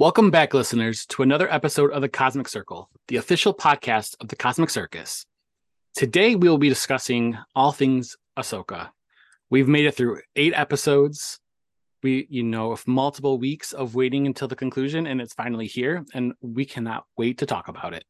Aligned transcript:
Welcome 0.00 0.30
back, 0.30 0.54
listeners, 0.54 1.06
to 1.06 1.22
another 1.22 1.52
episode 1.52 1.90
of 1.90 2.02
the 2.02 2.08
Cosmic 2.08 2.46
Circle, 2.46 2.88
the 3.08 3.16
official 3.16 3.52
podcast 3.52 4.14
of 4.20 4.28
the 4.28 4.36
Cosmic 4.36 4.70
Circus. 4.70 5.26
Today, 5.96 6.36
we 6.36 6.48
will 6.48 6.56
be 6.56 6.68
discussing 6.68 7.36
all 7.56 7.72
things 7.72 8.16
Ahsoka. 8.38 8.90
We've 9.50 9.66
made 9.66 9.86
it 9.86 9.96
through 9.96 10.20
eight 10.36 10.52
episodes. 10.54 11.40
We, 12.04 12.28
you 12.30 12.44
know, 12.44 12.70
of 12.70 12.86
multiple 12.86 13.38
weeks 13.38 13.72
of 13.72 13.96
waiting 13.96 14.28
until 14.28 14.46
the 14.46 14.54
conclusion, 14.54 15.08
and 15.08 15.20
it's 15.20 15.34
finally 15.34 15.66
here, 15.66 16.04
and 16.14 16.32
we 16.40 16.64
cannot 16.64 17.02
wait 17.16 17.38
to 17.38 17.46
talk 17.46 17.66
about 17.66 17.92
it. 17.92 18.04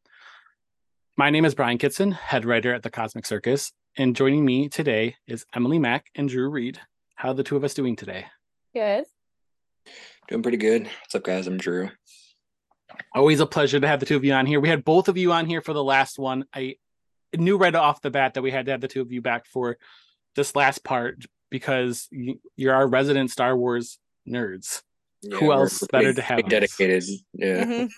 My 1.17 1.31
name 1.31 1.47
is 1.47 1.55
Brian 1.55 1.79
Kitson, 1.79 2.13
head 2.13 2.45
writer 2.45 2.75
at 2.75 2.83
the 2.83 2.91
Cosmic 2.91 3.25
Circus, 3.25 3.73
and 3.97 4.15
joining 4.15 4.45
me 4.45 4.69
today 4.69 5.17
is 5.27 5.47
Emily 5.55 5.79
Maack 5.79 6.03
and 6.15 6.29
Drew 6.29 6.51
Reed. 6.51 6.79
How 7.15 7.31
are 7.31 7.35
the 7.35 7.45
two 7.45 7.57
of 7.57 7.65
us 7.65 7.73
doing 7.73 7.97
today? 7.97 8.27
Good. 8.75 9.07
Doing 10.29 10.43
pretty 10.43 10.59
good. 10.59 10.85
What's 10.85 11.15
up, 11.15 11.25
guys? 11.25 11.47
I'm 11.47 11.57
Drew. 11.57 11.91
Always 13.15 13.41
a 13.41 13.47
pleasure 13.47 13.81
to 13.81 13.89
have 13.89 14.01
the 14.01 14.07
two 14.07 14.17
of 14.17 14.25
you 14.25 14.33
on 14.33 14.47
here. 14.47 14.61
We 14.61 14.69
had 14.69 14.85
both 14.85 15.09
of 15.09 15.17
you 15.17 15.33
on 15.33 15.47
here 15.47 15.63
for 15.63 15.73
the 15.73 15.83
last 15.85 16.19
one. 16.19 16.45
I 16.55 16.77
knew 17.37 17.57
right 17.57 17.75
off 17.75 18.03
the 18.03 18.11
bat 18.11 18.35
that 18.35 18.43
we 18.43 18.51
had 18.51 18.67
to 18.67 18.73
have 18.73 18.81
the 18.81 18.89
two 18.89 19.01
of 19.01 19.13
you 19.13 19.23
back 19.23 19.47
for 19.47 19.79
this 20.35 20.55
last 20.55 20.85
part 20.85 21.25
because 21.51 22.09
you're 22.57 22.75
our 22.75 22.87
resident 22.87 23.31
Star 23.31 23.57
Wars 23.57 23.99
nerds. 24.29 24.83
Yeah, 25.23 25.37
Who 25.39 25.53
else 25.53 25.83
better 25.91 26.13
to 26.13 26.23
have? 26.23 26.41
pretty 26.41 26.57
on 26.57 26.61
this? 26.61 26.77
dedicated? 26.77 27.05
Yeah. 27.33 27.65
Mhm. 27.65 27.91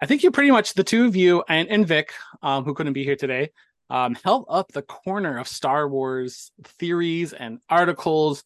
I 0.00 0.06
think 0.06 0.22
you're 0.22 0.32
pretty 0.32 0.50
much 0.50 0.74
the 0.74 0.84
two 0.84 1.06
of 1.06 1.16
you 1.16 1.42
and, 1.48 1.68
and 1.70 1.86
Vic, 1.86 2.12
um, 2.42 2.64
who 2.64 2.74
couldn't 2.74 2.92
be 2.92 3.02
here 3.04 3.16
today, 3.16 3.50
um, 3.88 4.14
held 4.24 4.44
up 4.50 4.72
the 4.72 4.82
corner 4.82 5.38
of 5.38 5.48
Star 5.48 5.88
Wars 5.88 6.52
theories 6.78 7.32
and 7.32 7.60
articles 7.70 8.44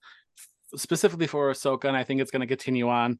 specifically 0.76 1.26
for 1.26 1.50
Ahsoka, 1.50 1.84
and 1.84 1.96
I 1.96 2.04
think 2.04 2.20
it's 2.20 2.30
going 2.30 2.40
to 2.40 2.46
continue 2.46 2.88
on. 2.88 3.18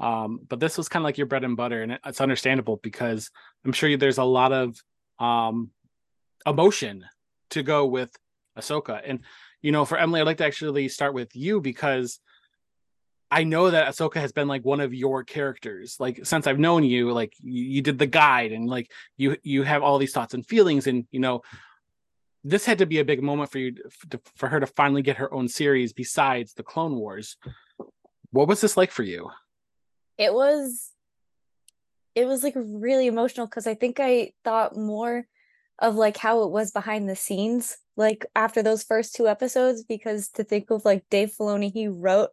Um, 0.00 0.40
but 0.48 0.58
this 0.58 0.76
was 0.76 0.88
kind 0.88 1.02
of 1.02 1.04
like 1.04 1.18
your 1.18 1.26
bread 1.26 1.44
and 1.44 1.56
butter, 1.56 1.82
and 1.82 1.98
it's 2.04 2.20
understandable 2.20 2.80
because 2.82 3.30
I'm 3.64 3.72
sure 3.72 3.96
there's 3.96 4.18
a 4.18 4.24
lot 4.24 4.52
of 4.52 4.76
um, 5.18 5.70
emotion 6.46 7.04
to 7.50 7.62
go 7.62 7.86
with 7.86 8.10
Ahsoka. 8.58 9.00
And 9.04 9.20
you 9.60 9.72
know, 9.72 9.84
for 9.84 9.96
Emily, 9.96 10.20
I'd 10.20 10.26
like 10.26 10.38
to 10.38 10.46
actually 10.46 10.88
start 10.88 11.14
with 11.14 11.36
you 11.36 11.60
because 11.60 12.18
I 13.30 13.44
know 13.44 13.70
that 13.70 13.88
Ahsoka 13.88 14.16
has 14.16 14.32
been 14.32 14.48
like 14.48 14.64
one 14.64 14.80
of 14.80 14.92
your 14.92 15.24
characters. 15.24 15.96
Like 15.98 16.26
since 16.26 16.46
I've 16.46 16.58
known 16.58 16.84
you, 16.84 17.12
like 17.12 17.34
you, 17.40 17.64
you 17.64 17.82
did 17.82 17.98
the 17.98 18.06
guide 18.06 18.52
and 18.52 18.68
like 18.68 18.90
you 19.16 19.36
you 19.42 19.62
have 19.62 19.82
all 19.82 19.98
these 19.98 20.12
thoughts 20.12 20.34
and 20.34 20.44
feelings 20.44 20.86
and 20.86 21.06
you 21.10 21.20
know 21.20 21.42
this 22.44 22.64
had 22.64 22.78
to 22.78 22.86
be 22.86 22.98
a 22.98 23.04
big 23.04 23.22
moment 23.22 23.50
for 23.50 23.58
you 23.58 23.72
to, 24.10 24.20
for 24.36 24.48
her 24.48 24.60
to 24.60 24.66
finally 24.66 25.02
get 25.02 25.16
her 25.16 25.32
own 25.32 25.48
series 25.48 25.92
besides 25.92 26.54
the 26.54 26.62
Clone 26.62 26.96
Wars. 26.96 27.36
What 28.30 28.48
was 28.48 28.60
this 28.60 28.76
like 28.76 28.90
for 28.90 29.02
you? 29.02 29.30
It 30.18 30.32
was 30.34 30.90
it 32.14 32.26
was 32.26 32.42
like 32.42 32.54
really 32.56 33.06
emotional 33.06 33.46
because 33.46 33.66
I 33.66 33.74
think 33.74 33.98
I 33.98 34.32
thought 34.44 34.76
more 34.76 35.26
of 35.78 35.94
like 35.94 36.16
how 36.16 36.42
it 36.42 36.50
was 36.50 36.70
behind 36.70 37.08
the 37.08 37.16
scenes, 37.16 37.76
like 37.96 38.26
after 38.36 38.62
those 38.62 38.82
first 38.82 39.14
two 39.14 39.28
episodes, 39.28 39.84
because 39.84 40.28
to 40.30 40.44
think 40.44 40.70
of 40.70 40.84
like 40.84 41.04
Dave 41.10 41.32
Filoni, 41.38 41.72
he 41.72 41.88
wrote 41.88 42.30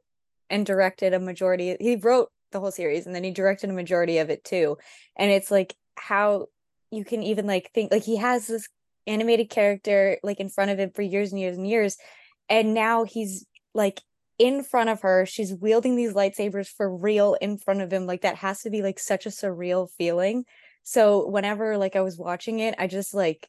and 0.49 0.65
directed 0.65 1.13
a 1.13 1.19
majority 1.19 1.77
he 1.79 1.95
wrote 1.95 2.29
the 2.51 2.59
whole 2.59 2.71
series 2.71 3.05
and 3.05 3.13
then 3.13 3.23
he 3.23 3.31
directed 3.31 3.69
a 3.69 3.73
majority 3.73 4.17
of 4.17 4.29
it 4.29 4.43
too. 4.43 4.77
And 5.15 5.31
it's 5.31 5.51
like 5.51 5.75
how 5.95 6.47
you 6.91 7.05
can 7.05 7.21
even 7.23 7.45
like 7.45 7.71
think 7.73 7.91
like 7.91 8.03
he 8.03 8.17
has 8.17 8.47
this 8.47 8.67
animated 9.09 9.49
character 9.49 10.17
like 10.23 10.39
in 10.39 10.49
front 10.49 10.71
of 10.71 10.79
him 10.79 10.91
for 10.91 11.01
years 11.01 11.31
and 11.31 11.41
years 11.41 11.57
and 11.57 11.67
years. 11.67 11.97
And 12.47 12.73
now 12.73 13.03
he's 13.03 13.45
like 13.73 14.01
in 14.37 14.63
front 14.63 14.89
of 14.89 15.01
her. 15.01 15.25
She's 15.25 15.53
wielding 15.53 15.95
these 15.95 16.13
lightsabers 16.13 16.67
for 16.67 16.95
real 16.95 17.33
in 17.35 17.57
front 17.57 17.81
of 17.81 17.91
him. 17.91 18.05
Like 18.05 18.21
that 18.21 18.37
has 18.37 18.61
to 18.61 18.69
be 18.69 18.81
like 18.81 18.99
such 18.99 19.25
a 19.25 19.29
surreal 19.29 19.89
feeling. 19.97 20.45
So 20.83 21.27
whenever 21.27 21.77
like 21.77 21.95
i 21.95 22.01
was 22.01 22.17
watching 22.17 22.59
it 22.59 22.73
i 22.79 22.87
just 22.87 23.13
like 23.13 23.47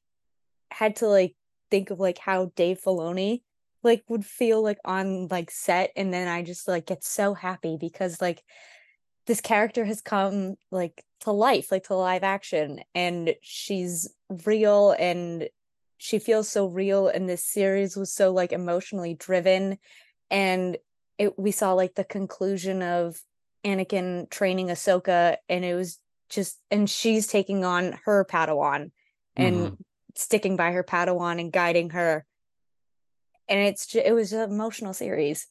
had 0.71 0.97
to 0.97 1.07
like 1.07 1.34
think 1.71 1.91
of 1.91 1.99
like 1.99 2.19
how 2.19 2.53
dave 2.57 2.81
filoni 2.84 3.41
like 3.83 4.03
would 4.09 4.27
feel 4.27 4.63
like 4.63 4.79
on 4.84 5.29
like 5.29 5.51
set. 5.51 5.91
And 5.97 6.13
then 6.13 6.29
i 6.29 6.43
just 6.43 6.69
like 6.69 6.87
get 6.87 7.05
so 7.05 7.33
happy 7.34 7.79
because 7.81 8.21
like 8.21 8.43
this 9.27 9.41
character 9.41 9.84
has 9.84 10.01
come 10.01 10.57
like 10.71 11.05
to 11.21 11.31
life 11.31 11.71
like 11.71 11.84
to 11.84 11.95
live 11.95 12.25
action. 12.25 12.81
And 12.95 13.34
she's 13.43 14.13
real 14.45 14.95
and 14.99 15.49
she 16.03 16.19
feels 16.19 16.49
so 16.49 16.66
real 16.66 17.09
and 17.09 17.28
this 17.28 17.44
series 17.44 17.94
was 17.94 18.11
so 18.11 18.33
like 18.33 18.53
emotionally 18.53 19.12
driven 19.12 19.77
and 20.31 20.78
it 21.19 21.38
we 21.38 21.50
saw 21.50 21.75
like 21.75 21.94
the 21.94 22.05
conclusion 22.05 22.83
of 22.83 23.21
Anakin 23.66 24.31
training 24.31 24.69
Ahsoka 24.69 25.37
and 25.50 25.62
it 25.62 25.75
was 25.75 25.99
just 26.31 26.59
and 26.71 26.89
she's 26.89 27.27
taking 27.27 27.66
on 27.66 27.99
her 28.06 28.25
Padawan 28.25 28.93
and 29.37 29.72
Mhm. 29.72 29.77
sticking 30.15 30.56
by 30.56 30.72
her 30.72 30.83
Padawan 30.83 31.39
and 31.39 31.53
guiding 31.53 31.91
her 31.91 32.25
and 33.47 33.60
it's 33.60 33.87
ju- 33.87 34.03
it 34.03 34.12
was 34.12 34.33
an 34.33 34.50
emotional 34.50 34.94
series 34.94 35.49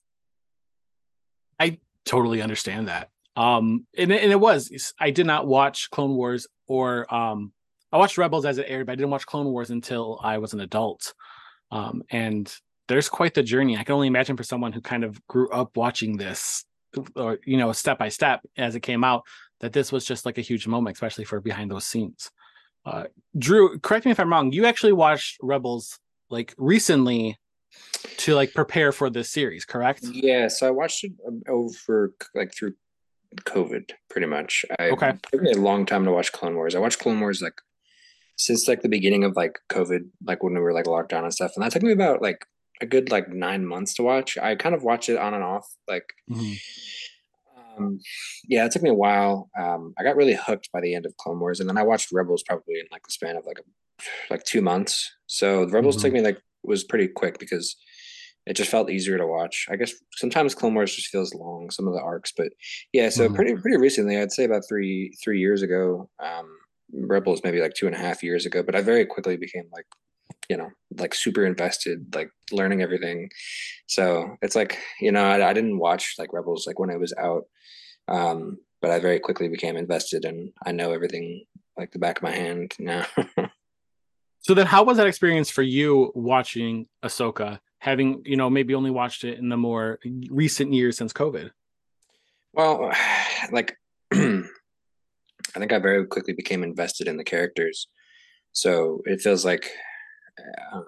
I 1.60 1.78
totally 2.06 2.42
understand 2.42 2.88
that. 2.88 3.12
Um, 3.36 3.86
and 3.96 4.12
it, 4.12 4.24
and 4.24 4.32
it 4.32 4.40
was. 4.40 4.94
I 5.00 5.12
did 5.12 5.28
not 5.28 5.46
watch 5.46 5.92
Clone 5.92 6.16
Wars 6.16 6.48
or 6.68 7.14
um, 7.14 7.52
I 7.92 7.98
watched 7.98 8.18
Rebels 8.18 8.46
as 8.46 8.58
it 8.58 8.68
aired, 8.68 8.86
but 8.86 8.94
I 8.94 8.96
didn't 8.96 9.10
watch 9.10 9.26
Clone 9.26 9.48
Wars 9.48 9.70
until 9.70 10.20
I 10.24 10.38
was 10.38 10.54
an 10.54 10.60
adult. 10.60 11.14
Um, 11.72 12.04
and 12.10 12.54
there's 12.88 13.10
quite 13.10 13.34
the 13.34 13.44
journey. 13.44 13.78
I 13.78 13.84
can 13.84 13.96
only 13.96 14.08
imagine 14.08 14.38
for 14.38 14.44
someone 14.44 14.74
who 14.74 14.82
kind 14.82 15.04
of 15.04 15.26
grew 15.28 15.50
up 15.50 15.78
watching 15.78 16.18
this, 16.18 16.66
or 17.16 17.40
you 17.46 17.58
know, 17.58 17.72
step 17.72 18.00
by 18.00 18.10
step 18.10 18.42
as 18.58 18.76
it 18.76 18.82
came 18.82 19.04
out, 19.04 19.24
that 19.60 19.74
this 19.74 19.92
was 19.92 20.06
just 20.06 20.26
like 20.26 20.38
a 20.38 20.42
huge 20.42 20.68
moment, 20.68 20.96
especially 20.96 21.26
for 21.26 21.40
behind 21.40 21.72
those 21.72 21.86
scenes. 21.86 22.32
Uh, 22.86 23.06
Drew, 23.38 23.78
correct 23.80 24.06
me 24.06 24.12
if 24.12 24.20
I'm 24.20 24.32
wrong. 24.32 24.52
You 24.52 24.66
actually 24.66 24.94
watched 24.94 25.38
Rebels 25.42 26.00
like 26.30 26.54
recently 26.58 27.38
to 28.18 28.36
like 28.36 28.54
prepare 28.54 28.92
for 28.92 29.10
this 29.10 29.30
series, 29.30 29.66
correct? 29.66 30.04
Yeah. 30.04 30.48
So 30.48 30.68
I 30.68 30.72
watched 30.72 31.04
it 31.04 31.14
um, 31.28 31.44
over 31.48 32.14
like 32.34 32.54
through 32.54 32.74
COVID, 33.36 33.92
pretty 34.10 34.28
much. 34.28 34.66
I, 34.80 34.90
Okay. 34.90 35.10
It 35.10 35.28
took 35.32 35.42
me 35.42 35.52
a 35.52 35.58
long 35.58 35.86
time 35.86 36.06
to 36.06 36.12
watch 36.12 36.32
Clone 36.32 36.56
Wars. 36.56 36.76
I 36.76 36.80
watched 36.80 37.00
Clone 37.00 37.20
Wars 37.20 37.42
like 37.42 37.62
since 38.40 38.68
like 38.70 38.82
the 38.82 38.90
beginning 38.90 39.24
of 39.26 39.36
like 39.36 39.60
COVID, 39.70 40.08
like 40.24 40.42
when 40.44 40.54
we 40.54 40.60
were 40.62 40.74
like 40.74 40.88
locked 40.88 41.10
down 41.10 41.26
and 41.26 41.34
stuff, 41.34 41.52
and 41.56 41.64
that 41.64 41.72
took 41.74 41.84
me 41.84 41.92
about 41.92 42.22
like 42.22 42.46
a 42.82 42.86
good 42.86 43.12
like 43.12 43.28
nine 43.30 43.66
months 43.66 43.94
to 43.96 44.04
watch. 44.04 44.38
I 44.38 44.56
kind 44.56 44.74
of 44.74 44.82
watched 44.84 45.10
it 45.10 45.18
on 45.18 45.34
and 45.34 45.44
off, 45.44 45.68
like 45.88 46.06
Mhm. 46.32 46.56
Um, 47.78 48.00
yeah, 48.48 48.66
it 48.66 48.72
took 48.72 48.82
me 48.82 48.90
a 48.90 48.94
while. 48.94 49.50
Um, 49.60 49.94
I 49.98 50.04
got 50.04 50.16
really 50.16 50.34
hooked 50.36 50.70
by 50.72 50.82
the 50.82 50.96
end 50.96 51.06
of 51.06 51.16
Clone 51.18 51.40
Wars, 51.40 51.60
and 51.60 51.70
then 51.70 51.78
I 51.78 51.84
watched 51.84 52.12
Rebels 52.12 52.44
probably 52.44 52.80
in 52.80 52.88
like 52.92 53.06
the 53.06 53.12
span 53.12 53.36
of 53.38 53.46
like 53.46 53.60
a, 53.60 53.64
like 54.30 54.44
two 54.44 54.62
months. 54.62 55.12
So 55.28 55.66
the 55.66 55.72
Rebels 55.72 56.02
took 56.02 56.14
me 56.14 56.22
like 56.22 56.42
was 56.64 56.84
pretty 56.84 57.08
quick 57.08 57.40
because 57.40 57.76
it 58.46 58.54
just 58.54 58.72
felt 58.72 58.90
easier 58.90 59.18
to 59.18 59.28
watch. 59.28 59.66
I 59.70 59.76
guess 59.76 59.94
sometimes 60.16 60.56
Clone 60.56 60.74
Wars 60.74 60.96
just 60.96 61.08
feels 61.10 61.34
long, 61.34 61.70
some 61.70 61.88
of 61.88 61.94
the 61.94 62.02
arcs, 62.02 62.34
but 62.36 62.50
yeah. 62.94 63.10
So 63.10 63.30
Mhm. 63.30 63.36
pretty 63.36 63.56
pretty 63.56 63.78
recently, 63.78 64.18
I'd 64.18 64.32
say 64.32 64.44
about 64.46 64.64
three 64.68 65.14
three 65.24 65.40
years 65.40 65.62
ago. 65.62 66.10
Um, 66.20 66.58
Rebels 66.94 67.42
maybe 67.44 67.62
like 67.62 67.74
two 67.74 67.88
and 67.88 67.96
a 67.96 68.00
half 68.00 68.24
years 68.24 68.46
ago, 68.46 68.64
but 68.64 68.76
I 68.76 68.82
very 68.82 69.06
quickly 69.06 69.38
became 69.38 69.66
like 69.72 69.86
you 70.48 70.58
know 70.58 70.70
like 70.98 71.14
super 71.14 71.46
invested 71.46 72.14
like 72.16 72.32
learning 72.52 72.82
everything 72.82 73.30
so 73.88 74.36
it's 74.42 74.56
like 74.56 74.80
you 75.00 75.12
know 75.12 75.24
I, 75.24 75.50
I 75.50 75.54
didn't 75.54 75.78
watch 75.78 76.16
like 76.18 76.34
rebels 76.34 76.66
like 76.66 76.80
when 76.80 76.90
it 76.90 77.00
was 77.00 77.14
out 77.18 77.46
um 78.08 78.58
but 78.82 78.90
i 78.92 79.00
very 79.00 79.20
quickly 79.20 79.48
became 79.48 79.76
invested 79.76 80.26
and 80.26 80.52
i 80.66 80.72
know 80.72 80.92
everything 80.92 81.46
like 81.78 81.92
the 81.92 82.00
back 82.00 82.18
of 82.18 82.24
my 82.24 82.32
hand 82.32 82.74
now 82.80 83.06
So 84.42 84.54
then, 84.54 84.66
how 84.66 84.84
was 84.84 84.98
that 84.98 85.08
experience 85.08 85.50
for 85.50 85.62
you 85.62 86.12
watching 86.16 86.88
Ahsoka? 87.04 87.60
Having 87.80 88.24
you 88.26 88.36
know 88.36 88.50
maybe 88.50 88.74
only 88.74 88.92
watched 88.92 89.24
it 89.24 89.38
in 89.38 89.50
the 89.50 89.58
more 89.58 90.00
recent 90.30 90.74
years 90.74 90.98
since 90.98 91.14
COVID. 91.14 91.52
well 92.54 92.92
like 93.52 93.78
i 95.56 95.60
think 95.60 95.72
i 95.72 95.80
very 95.80 96.06
quickly 96.06 96.34
became 96.34 96.64
invested 96.64 97.08
in 97.08 97.18
the 97.18 97.24
characters 97.24 97.88
so 98.52 99.02
it 99.06 99.22
feels 99.22 99.46
like 99.46 99.70
um, 100.74 100.86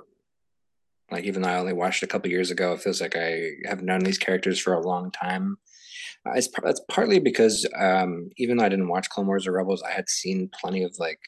like 1.11 1.23
even 1.25 1.41
though 1.41 1.49
i 1.49 1.57
only 1.57 1.73
watched 1.73 2.03
a 2.03 2.07
couple 2.07 2.29
years 2.31 2.51
ago 2.51 2.73
it 2.73 2.81
feels 2.81 3.01
like 3.01 3.15
i 3.15 3.51
have 3.65 3.81
known 3.81 4.01
these 4.01 4.17
characters 4.17 4.59
for 4.59 4.73
a 4.73 4.87
long 4.87 5.11
time 5.11 5.57
Uh, 6.25 6.33
it's, 6.35 6.47
par- 6.47 6.63
that's 6.65 6.81
partly 6.87 7.19
because 7.19 7.67
um, 7.75 8.29
even 8.37 8.57
though 8.57 8.65
I 8.65 8.69
didn't 8.69 8.89
watch 8.93 9.09
Clone 9.09 9.25
Wars 9.27 9.47
or 9.47 9.53
Rebels, 9.53 9.81
I 9.81 9.91
had 9.91 10.07
seen 10.07 10.49
plenty 10.59 10.83
of 10.83 10.93
like 10.99 11.19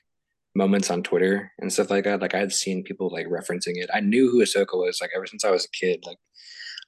moments 0.55 0.91
on 0.91 1.01
Twitter 1.01 1.51
and 1.59 1.73
stuff 1.73 1.89
like 1.89 2.03
that. 2.03 2.21
Like 2.21 2.35
I 2.35 2.39
had 2.39 2.51
seen 2.51 2.83
people 2.83 3.09
like 3.09 3.25
referencing 3.27 3.77
it. 3.81 3.89
I 3.91 4.01
knew 4.01 4.29
who 4.29 4.43
Ahsoka 4.43 4.75
was 4.75 4.99
like 5.01 5.09
ever 5.15 5.25
since 5.25 5.43
I 5.43 5.49
was 5.49 5.65
a 5.65 5.71
kid. 5.71 6.03
Like 6.05 6.19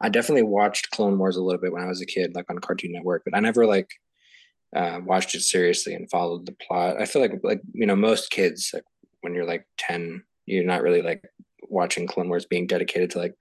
I 0.02 0.10
definitely 0.10 0.44
watched 0.44 0.92
Clone 0.92 1.18
Wars 1.18 1.36
a 1.38 1.42
little 1.42 1.60
bit 1.60 1.74
when 1.74 1.82
I 1.82 1.88
was 1.88 2.02
a 2.02 2.06
kid, 2.06 2.36
like 2.36 2.46
on 2.50 2.60
Cartoon 2.60 2.92
Network, 2.92 3.24
but 3.26 3.36
I 3.36 3.40
never 3.40 3.66
like 3.66 3.90
uh, 4.76 5.00
watched 5.04 5.36
it 5.36 5.42
seriously 5.42 5.94
and 5.94 6.10
followed 6.10 6.46
the 6.46 6.56
plot. 6.66 7.02
I 7.02 7.06
feel 7.06 7.22
like 7.22 7.40
like 7.44 7.62
you 7.74 7.86
know 7.86 7.96
most 7.96 8.30
kids 8.32 8.72
like 8.74 8.84
when 9.22 9.34
you're 9.34 9.46
like 9.46 9.66
ten, 9.78 10.24
you're 10.46 10.64
not 10.64 10.82
really 10.82 11.02
like 11.02 11.24
watching 11.64 12.08
Clone 12.08 12.30
Wars 12.30 12.46
being 12.46 12.68
dedicated 12.68 13.10
to 13.12 13.20
like 13.20 13.36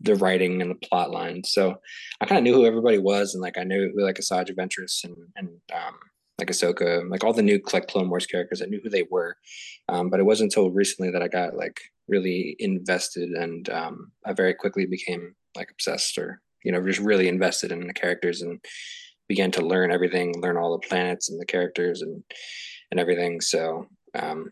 the 0.00 0.16
writing 0.16 0.60
and 0.60 0.70
the 0.70 0.86
plot 0.86 1.10
line. 1.10 1.44
So 1.44 1.76
I 2.20 2.26
kind 2.26 2.38
of 2.38 2.44
knew 2.44 2.54
who 2.54 2.66
everybody 2.66 2.98
was, 2.98 3.34
and 3.34 3.42
like 3.42 3.58
I 3.58 3.64
knew 3.64 3.92
like 3.96 4.16
Asajj 4.16 4.54
Ventress 4.56 5.04
and 5.04 5.16
and 5.36 5.48
um, 5.72 5.94
like 6.38 6.48
Ahsoka, 6.48 7.08
like 7.08 7.24
all 7.24 7.32
the 7.32 7.42
new 7.42 7.60
like 7.72 7.88
Clone 7.88 8.08
Wars 8.08 8.26
characters. 8.26 8.62
I 8.62 8.66
knew 8.66 8.80
who 8.82 8.90
they 8.90 9.06
were, 9.10 9.36
um, 9.88 10.10
but 10.10 10.20
it 10.20 10.24
wasn't 10.24 10.52
until 10.52 10.70
recently 10.70 11.10
that 11.10 11.22
I 11.22 11.28
got 11.28 11.56
like 11.56 11.80
really 12.08 12.56
invested, 12.58 13.30
and 13.30 13.68
um, 13.70 14.12
I 14.24 14.32
very 14.32 14.54
quickly 14.54 14.86
became 14.86 15.34
like 15.56 15.70
obsessed, 15.70 16.18
or 16.18 16.40
you 16.64 16.72
know, 16.72 16.84
just 16.84 17.00
really 17.00 17.28
invested 17.28 17.72
in 17.72 17.86
the 17.86 17.94
characters 17.94 18.42
and 18.42 18.60
began 19.32 19.50
to 19.50 19.64
learn 19.64 19.90
everything, 19.90 20.38
learn 20.42 20.58
all 20.58 20.72
the 20.72 20.86
planets 20.86 21.30
and 21.30 21.40
the 21.40 21.46
characters 21.46 22.02
and 22.02 22.22
and 22.90 23.00
everything. 23.00 23.40
So 23.40 23.86
um, 24.14 24.50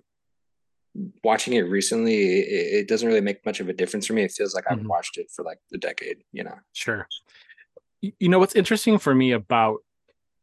watching 1.23 1.53
it 1.53 1.69
recently, 1.69 2.41
it, 2.41 2.79
it, 2.79 2.89
doesn't 2.89 3.07
really 3.07 3.21
make 3.21 3.45
much 3.45 3.61
of 3.61 3.69
a 3.69 3.75
difference 3.75 4.07
for 4.07 4.15
me. 4.15 4.23
It 4.23 4.33
feels 4.33 4.55
like 4.55 4.65
I've 4.71 4.79
mm-hmm. 4.79 4.89
watched 4.89 5.19
it 5.19 5.27
for 5.37 5.45
like 5.45 5.59
a 5.75 5.77
decade, 5.77 6.25
you 6.33 6.45
know. 6.45 6.55
Sure. 6.73 7.07
You 8.01 8.31
know 8.31 8.39
what's 8.39 8.55
interesting 8.55 8.97
for 8.97 9.15
me 9.15 9.33
about 9.33 9.81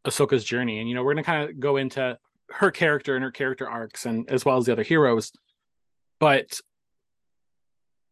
Ahsoka's 0.06 0.44
journey, 0.44 0.78
and 0.78 0.88
you 0.88 0.94
know, 0.94 1.04
we're 1.04 1.16
gonna 1.16 1.24
kind 1.24 1.50
of 1.50 1.60
go 1.60 1.78
into 1.78 2.20
her 2.52 2.70
character 2.70 3.16
and 3.16 3.24
her 3.24 3.32
character 3.32 3.68
arcs, 3.68 4.06
and 4.06 4.30
as 4.30 4.46
well 4.46 4.58
as 4.58 4.68
the 4.68 4.72
other 4.74 4.84
heroes. 4.84 5.32
But 6.20 6.60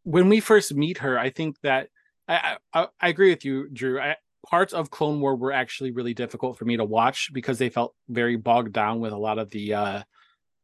when 0.01 0.27
we 0.27 0.39
first 0.39 0.73
meet 0.73 0.97
her, 0.97 1.19
I 1.19 1.29
think 1.29 1.61
that 1.61 1.89
I 2.27 2.57
I, 2.73 2.87
I 2.99 3.09
agree 3.09 3.29
with 3.29 3.45
you, 3.45 3.69
Drew. 3.69 4.01
I, 4.01 4.15
parts 4.45 4.73
of 4.73 4.89
Clone 4.89 5.19
War 5.19 5.35
were 5.35 5.51
actually 5.51 5.91
really 5.91 6.13
difficult 6.13 6.57
for 6.57 6.65
me 6.65 6.77
to 6.77 6.85
watch 6.85 7.31
because 7.33 7.57
they 7.57 7.69
felt 7.69 7.93
very 8.07 8.35
bogged 8.35 8.73
down 8.73 8.99
with 8.99 9.13
a 9.13 9.17
lot 9.17 9.39
of 9.39 9.49
the 9.49 9.73
uh, 9.73 10.03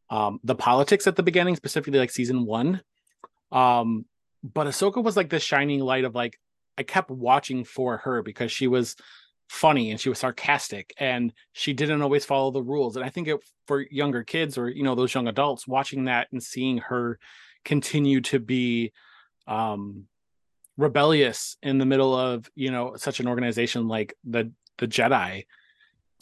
um, 0.10 0.39
the 0.44 0.56
politics 0.56 1.07
at 1.07 1.16
the 1.16 1.24
beginning, 1.24 1.56
specifically 1.56 2.00
like 2.00 2.12
season 2.12 2.45
one. 2.45 2.81
Um, 3.51 4.06
but 4.44 4.68
Ahsoka 4.68 5.04
was 5.04 5.18
like 5.18 5.30
the 5.30 5.39
shining 5.39 5.80
light 5.80 6.04
of 6.04 6.16
like 6.16 6.39
I 6.78 6.83
kept 6.83 7.10
watching 7.10 7.63
for 7.63 7.98
her 7.98 8.22
because 8.22 8.51
she 8.51 8.68
was 8.68 8.95
funny 9.50 9.92
and 9.92 10.00
she 10.00 10.10
was 10.10 10.19
sarcastic 10.19 10.94
and 10.98 11.34
she 11.51 11.74
didn't 11.74 12.01
always 12.01 12.24
follow 12.24 12.51
the 12.51 12.63
rules. 12.63 12.95
And 12.95 13.04
I 13.04 13.10
think 13.10 13.27
it, 13.27 13.39
for 13.68 13.81
younger 13.81 14.24
kids 14.24 14.57
or 14.57 14.69
you 14.69 14.84
know 14.84 14.95
those 14.95 15.13
young 15.13 15.27
adults 15.27 15.68
watching 15.68 16.06
that 16.06 16.27
and 16.31 16.42
seeing 16.42 16.77
her 16.77 17.19
continue 17.66 18.22
to 18.22 18.39
be 18.39 18.92
um 19.48 20.07
rebellious 20.77 21.57
in 21.62 21.77
the 21.77 21.85
middle 21.85 22.15
of 22.15 22.50
you 22.56 22.71
know 22.71 22.95
such 22.95 23.19
an 23.19 23.27
organization 23.27 23.88
like 23.88 24.15
the 24.23 24.51
the 24.77 24.88
Jedi 24.88 25.45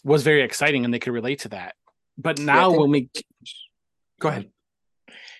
was 0.03 0.23
very 0.23 0.43
exciting 0.43 0.85
and 0.85 0.93
they 0.93 0.99
could 0.99 1.13
relate 1.13 1.39
to 1.39 1.49
that. 1.49 1.75
But 2.17 2.39
now 2.39 2.55
yeah, 2.55 2.67
think... 2.69 2.81
when 2.81 2.91
we 2.91 3.09
go 4.19 4.29
ahead. 4.29 4.49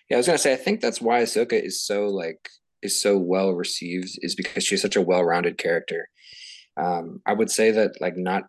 Yeah, 0.10 0.18
I 0.18 0.20
was 0.20 0.26
gonna 0.26 0.38
say 0.38 0.54
I 0.54 0.58
think 0.58 0.82
that's 0.82 1.02
why 1.02 1.22
Ahsoka 1.22 1.54
is 1.54 1.82
so 1.82 2.08
like 2.08 2.50
is 2.82 3.02
so 3.02 3.18
well 3.18 3.52
received 3.52 4.18
is 4.22 4.36
because 4.36 4.64
she's 4.64 4.82
such 4.82 4.96
a 4.96 5.02
well-rounded 5.02 5.58
character. 5.58 6.10
Um, 6.78 7.22
I 7.26 7.34
would 7.34 7.52
say 7.52 7.72
that 7.72 8.00
like 8.00 8.16
not 8.16 8.44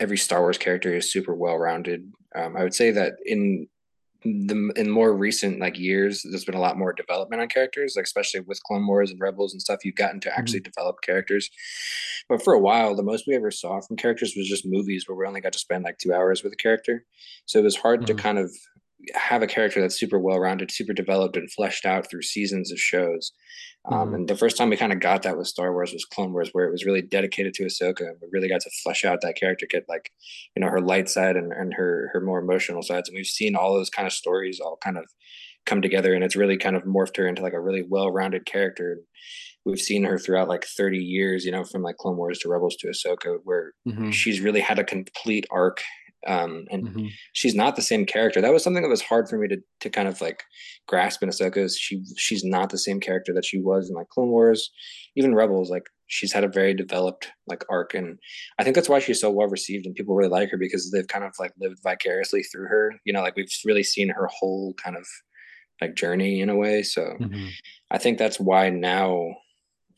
every 0.00 0.16
Star 0.16 0.40
Wars 0.40 0.58
character 0.58 0.94
is 0.94 1.12
super 1.12 1.34
well-rounded. 1.34 2.12
Um, 2.34 2.56
I 2.56 2.62
would 2.62 2.74
say 2.74 2.90
that 2.92 3.14
in 3.24 3.68
the 4.24 4.72
in 4.76 4.90
more 4.90 5.14
recent 5.14 5.60
like 5.60 5.78
years, 5.78 6.24
there's 6.28 6.44
been 6.44 6.54
a 6.54 6.60
lot 6.60 6.78
more 6.78 6.92
development 6.92 7.42
on 7.42 7.48
characters, 7.48 7.94
like 7.96 8.06
especially 8.06 8.40
with 8.40 8.62
Clone 8.62 8.86
Wars 8.86 9.10
and 9.10 9.20
Rebels 9.20 9.52
and 9.52 9.60
stuff. 9.60 9.84
You've 9.84 9.96
gotten 9.96 10.20
to 10.20 10.28
mm-hmm. 10.28 10.38
actually 10.38 10.60
mm-hmm. 10.60 10.70
develop 10.74 10.96
characters, 11.02 11.50
but 12.28 12.42
for 12.42 12.54
a 12.54 12.60
while, 12.60 12.94
the 12.94 13.02
most 13.02 13.24
we 13.26 13.34
ever 13.34 13.50
saw 13.50 13.80
from 13.80 13.96
characters 13.96 14.34
was 14.36 14.48
just 14.48 14.66
movies 14.66 15.04
where 15.06 15.16
we 15.16 15.26
only 15.26 15.40
got 15.40 15.52
to 15.52 15.58
spend 15.58 15.84
like 15.84 15.98
two 15.98 16.14
hours 16.14 16.42
with 16.42 16.52
a 16.52 16.56
character. 16.56 17.04
So 17.46 17.58
it 17.58 17.64
was 17.64 17.76
hard 17.76 18.00
mm-hmm. 18.00 18.16
to 18.16 18.22
kind 18.22 18.38
of 18.38 18.50
have 19.14 19.42
a 19.42 19.46
character 19.46 19.80
that's 19.80 19.98
super 19.98 20.18
well 20.18 20.38
rounded, 20.38 20.70
super 20.70 20.92
developed, 20.92 21.36
and 21.36 21.50
fleshed 21.52 21.84
out 21.84 22.08
through 22.08 22.22
seasons 22.22 22.72
of 22.72 22.78
shows. 22.78 23.32
Um, 23.86 24.06
mm-hmm. 24.06 24.14
and 24.14 24.28
the 24.28 24.36
first 24.36 24.56
time 24.56 24.70
we 24.70 24.76
kind 24.76 24.92
of 24.92 25.00
got 25.00 25.22
that 25.22 25.36
with 25.36 25.46
Star 25.46 25.72
Wars 25.72 25.92
was 25.92 26.06
Clone 26.06 26.32
Wars, 26.32 26.50
where 26.52 26.64
it 26.64 26.70
was 26.70 26.86
really 26.86 27.02
dedicated 27.02 27.52
to 27.54 27.64
Ahsoka, 27.64 28.00
and 28.00 28.16
we 28.20 28.28
really 28.32 28.48
got 28.48 28.62
to 28.62 28.70
flesh 28.82 29.04
out 29.04 29.20
that 29.20 29.36
character, 29.36 29.66
get 29.68 29.84
like, 29.88 30.10
you 30.56 30.62
know, 30.62 30.70
her 30.70 30.80
light 30.80 31.08
side 31.08 31.36
and, 31.36 31.52
and 31.52 31.74
her 31.74 32.10
her 32.12 32.20
more 32.20 32.38
emotional 32.38 32.82
sides. 32.82 33.08
And 33.08 33.16
we've 33.16 33.26
seen 33.26 33.54
all 33.54 33.74
those 33.74 33.90
kind 33.90 34.06
of 34.06 34.12
stories 34.12 34.58
all 34.60 34.78
kind 34.82 34.96
of 34.96 35.04
come 35.66 35.82
together, 35.82 36.14
and 36.14 36.24
it's 36.24 36.36
really 36.36 36.56
kind 36.56 36.76
of 36.76 36.84
morphed 36.84 37.16
her 37.18 37.26
into 37.26 37.42
like 37.42 37.52
a 37.52 37.60
really 37.60 37.82
well 37.82 38.10
rounded 38.10 38.46
character. 38.46 39.00
We've 39.66 39.80
seen 39.80 40.04
her 40.04 40.18
throughout 40.18 40.48
like 40.48 40.64
30 40.64 40.98
years, 40.98 41.44
you 41.44 41.52
know, 41.52 41.64
from 41.64 41.82
like 41.82 41.96
Clone 41.96 42.16
Wars 42.16 42.38
to 42.40 42.48
Rebels 42.48 42.76
to 42.76 42.88
Ahsoka, 42.88 43.38
where 43.44 43.72
mm-hmm. 43.86 44.10
she's 44.10 44.40
really 44.40 44.60
had 44.60 44.78
a 44.78 44.84
complete 44.84 45.46
arc 45.50 45.82
um, 46.26 46.64
and 46.70 46.88
mm-hmm. 46.88 47.06
she's 47.32 47.54
not 47.54 47.76
the 47.76 47.82
same 47.82 48.06
character. 48.06 48.40
That 48.40 48.52
was 48.52 48.62
something 48.62 48.82
that 48.82 48.88
was 48.88 49.02
hard 49.02 49.28
for 49.28 49.38
me 49.38 49.48
to 49.48 49.58
to 49.80 49.90
kind 49.90 50.08
of 50.08 50.20
like 50.20 50.42
grasp 50.86 51.22
in 51.22 51.28
Ahsoka. 51.28 51.58
Is 51.58 51.76
she 51.76 52.02
she's 52.16 52.44
not 52.44 52.70
the 52.70 52.78
same 52.78 53.00
character 53.00 53.32
that 53.34 53.44
she 53.44 53.60
was 53.60 53.90
in 53.90 53.96
like 53.96 54.08
Clone 54.08 54.28
Wars, 54.28 54.70
even 55.16 55.34
Rebels. 55.34 55.70
Like 55.70 55.86
she's 56.06 56.32
had 56.32 56.44
a 56.44 56.48
very 56.48 56.74
developed 56.74 57.28
like 57.46 57.64
arc, 57.68 57.94
and 57.94 58.18
I 58.58 58.64
think 58.64 58.74
that's 58.74 58.88
why 58.88 58.98
she's 58.98 59.20
so 59.20 59.30
well 59.30 59.48
received 59.48 59.86
and 59.86 59.94
people 59.94 60.14
really 60.14 60.30
like 60.30 60.50
her 60.50 60.58
because 60.58 60.90
they've 60.90 61.06
kind 61.06 61.24
of 61.24 61.32
like 61.38 61.52
lived 61.58 61.80
vicariously 61.82 62.42
through 62.42 62.68
her. 62.68 62.94
You 63.04 63.12
know, 63.12 63.22
like 63.22 63.36
we've 63.36 63.50
really 63.64 63.84
seen 63.84 64.08
her 64.08 64.28
whole 64.32 64.74
kind 64.74 64.96
of 64.96 65.06
like 65.80 65.94
journey 65.94 66.40
in 66.40 66.48
a 66.48 66.56
way. 66.56 66.82
So 66.82 67.02
mm-hmm. 67.02 67.48
I 67.90 67.98
think 67.98 68.18
that's 68.18 68.38
why 68.40 68.70
now 68.70 69.34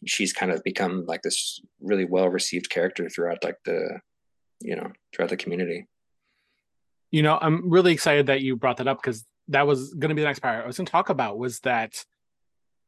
she's 0.06 0.32
kind 0.32 0.52
of 0.52 0.62
become 0.64 1.04
like 1.06 1.22
this 1.22 1.60
really 1.80 2.04
well 2.04 2.28
received 2.28 2.70
character 2.70 3.08
throughout 3.08 3.44
like 3.44 3.58
the 3.64 4.00
you 4.60 4.74
know 4.76 4.90
throughout 5.14 5.30
the 5.30 5.36
community 5.36 5.86
you 7.10 7.22
know, 7.22 7.38
I'm 7.40 7.70
really 7.70 7.92
excited 7.92 8.26
that 8.26 8.42
you 8.42 8.56
brought 8.56 8.78
that 8.78 8.88
up 8.88 9.00
because 9.00 9.24
that 9.48 9.66
was 9.66 9.94
going 9.94 10.08
to 10.08 10.14
be 10.14 10.22
the 10.22 10.26
next 10.28 10.40
part 10.40 10.62
I 10.62 10.66
was 10.66 10.76
going 10.76 10.86
to 10.86 10.92
talk 10.92 11.08
about 11.08 11.38
was 11.38 11.60
that 11.60 12.04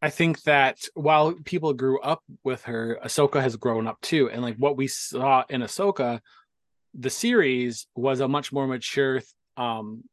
I 0.01 0.11
think 0.11 0.43
that 0.43 0.79
while 0.95 1.33
people 1.45 1.73
grew 1.73 2.01
up 2.01 2.23
with 2.45 2.65
her, 2.65 2.99
Ahsoka 3.05 3.41
has 3.41 3.57
grown 3.57 3.87
up 3.87 4.01
too. 4.01 4.31
And 4.31 4.43
like 4.43 4.57
what 4.57 4.77
we 4.77 4.87
saw 4.87 5.45
in 5.49 5.63
Ahsoka, 5.63 6.21
the 6.95 7.11
series 7.11 7.87
was 7.97 8.21
a 8.21 8.29
much 8.29 8.53
more 8.53 8.67
mature 8.67 9.23
um, 9.57 10.05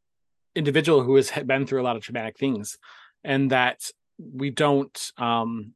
individual 0.55 1.03
who 1.03 1.15
has 1.15 1.31
been 1.45 1.67
through 1.67 1.81
a 1.81 1.83
lot 1.83 1.95
of 1.95 2.03
traumatic 2.03 2.37
things. 2.37 2.77
And 3.23 3.51
that 3.51 3.79
we 4.17 4.49
don't, 4.49 5.11
um, 5.17 5.73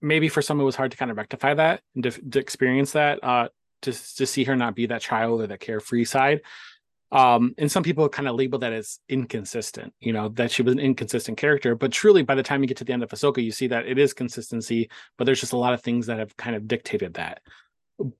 maybe 0.00 0.28
for 0.28 0.42
some 0.42 0.60
it 0.60 0.64
was 0.64 0.76
hard 0.76 0.90
to 0.90 0.96
kind 0.96 1.10
of 1.10 1.16
rectify 1.16 1.54
that 1.54 1.80
and 1.94 2.04
to, 2.04 2.10
to 2.10 2.38
experience 2.38 2.92
that, 2.92 3.22
uh, 3.24 3.48
to, 3.82 3.92
to 4.16 4.26
see 4.26 4.44
her 4.44 4.56
not 4.56 4.74
be 4.74 4.86
that 4.86 5.00
child 5.00 5.40
or 5.40 5.46
that 5.46 5.60
carefree 5.60 6.04
side 6.04 6.42
um 7.10 7.54
and 7.56 7.72
some 7.72 7.82
people 7.82 8.06
kind 8.08 8.28
of 8.28 8.36
label 8.36 8.58
that 8.58 8.72
as 8.72 8.98
inconsistent 9.08 9.94
you 10.00 10.12
know 10.12 10.28
that 10.28 10.50
she 10.50 10.62
was 10.62 10.72
an 10.72 10.78
inconsistent 10.78 11.38
character 11.38 11.74
but 11.74 11.90
truly 11.90 12.22
by 12.22 12.34
the 12.34 12.42
time 12.42 12.62
you 12.62 12.66
get 12.66 12.76
to 12.76 12.84
the 12.84 12.92
end 12.92 13.02
of 13.02 13.08
Ahsoka 13.10 13.42
you 13.42 13.50
see 13.50 13.66
that 13.66 13.86
it 13.86 13.98
is 13.98 14.12
consistency 14.12 14.90
but 15.16 15.24
there's 15.24 15.40
just 15.40 15.52
a 15.52 15.56
lot 15.56 15.72
of 15.72 15.82
things 15.82 16.06
that 16.06 16.18
have 16.18 16.36
kind 16.36 16.54
of 16.54 16.68
dictated 16.68 17.14
that. 17.14 17.40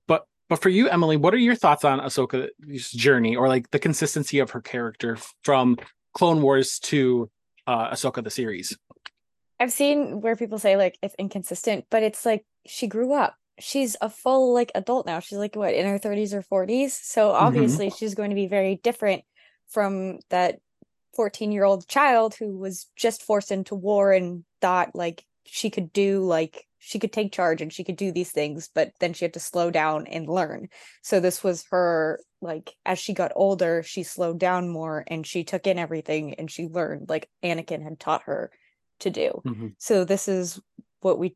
But 0.07 0.25
but 0.47 0.61
for 0.61 0.69
you 0.69 0.89
Emily 0.89 1.17
what 1.17 1.33
are 1.33 1.37
your 1.37 1.55
thoughts 1.55 1.85
on 1.85 1.99
Ahsoka's 1.99 2.91
journey 2.91 3.35
or 3.35 3.47
like 3.47 3.69
the 3.71 3.79
consistency 3.79 4.39
of 4.39 4.51
her 4.51 4.61
character 4.61 5.17
from 5.43 5.77
Clone 6.13 6.41
Wars 6.41 6.79
to 6.79 7.29
uh 7.67 7.91
Ahsoka 7.91 8.23
the 8.23 8.31
series? 8.31 8.77
I've 9.59 9.71
seen 9.71 10.21
where 10.21 10.35
people 10.35 10.57
say 10.57 10.77
like 10.77 10.97
it's 11.03 11.15
inconsistent 11.19 11.85
but 11.91 12.01
it's 12.01 12.25
like 12.25 12.43
she 12.65 12.87
grew 12.87 13.13
up 13.13 13.35
she's 13.59 13.95
a 14.01 14.09
full 14.09 14.53
like 14.53 14.71
adult 14.75 15.05
now. 15.05 15.19
She's 15.19 15.37
like 15.37 15.55
what 15.55 15.73
in 15.73 15.87
her 15.87 15.99
30s 15.99 16.33
or 16.33 16.65
40s. 16.65 16.91
So 16.91 17.29
mm-hmm. 17.29 17.45
obviously 17.45 17.87
mm-hmm. 17.87 17.95
she's 17.95 18.15
going 18.15 18.29
to 18.29 18.35
be 18.35 18.47
very 18.47 18.79
different 18.83 19.23
from 19.67 20.19
that 20.29 20.59
14 21.15 21.51
year 21.51 21.63
old 21.63 21.87
child 21.87 22.35
who 22.35 22.57
was 22.57 22.87
just 22.95 23.23
forced 23.23 23.51
into 23.51 23.75
war 23.75 24.11
and 24.11 24.43
thought 24.61 24.95
like 24.95 25.25
she 25.45 25.69
could 25.69 25.91
do 25.91 26.23
like 26.23 26.65
she 26.77 26.99
could 26.99 27.11
take 27.11 27.31
charge 27.31 27.61
and 27.61 27.73
she 27.73 27.83
could 27.83 27.95
do 27.95 28.11
these 28.11 28.31
things 28.31 28.69
but 28.73 28.91
then 28.99 29.13
she 29.13 29.25
had 29.25 29.33
to 29.33 29.39
slow 29.39 29.69
down 29.71 30.07
and 30.07 30.29
learn 30.29 30.69
so 31.01 31.19
this 31.19 31.43
was 31.43 31.65
her 31.71 32.19
like 32.41 32.73
as 32.85 32.99
she 32.99 33.13
got 33.13 33.31
older 33.35 33.83
she 33.83 34.03
slowed 34.03 34.39
down 34.39 34.69
more 34.69 35.03
and 35.07 35.25
she 35.27 35.43
took 35.43 35.67
in 35.67 35.77
everything 35.77 36.35
and 36.35 36.49
she 36.49 36.67
learned 36.67 37.09
like 37.09 37.29
anakin 37.43 37.83
had 37.83 37.99
taught 37.99 38.23
her 38.23 38.51
to 38.99 39.09
do 39.09 39.41
mm-hmm. 39.45 39.67
so 39.77 40.05
this 40.05 40.27
is 40.27 40.59
what 41.01 41.19
we 41.19 41.35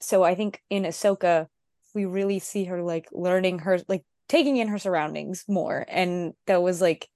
so 0.00 0.22
i 0.24 0.34
think 0.34 0.60
in 0.70 0.84
ahsoka 0.84 1.46
we 1.94 2.04
really 2.04 2.38
see 2.38 2.64
her 2.64 2.82
like 2.82 3.08
learning 3.12 3.60
her 3.60 3.80
like 3.88 4.04
taking 4.28 4.56
in 4.56 4.68
her 4.68 4.78
surroundings 4.78 5.44
more. 5.48 5.84
And 5.88 6.34
that 6.46 6.62
was 6.62 6.80
like 6.80 7.08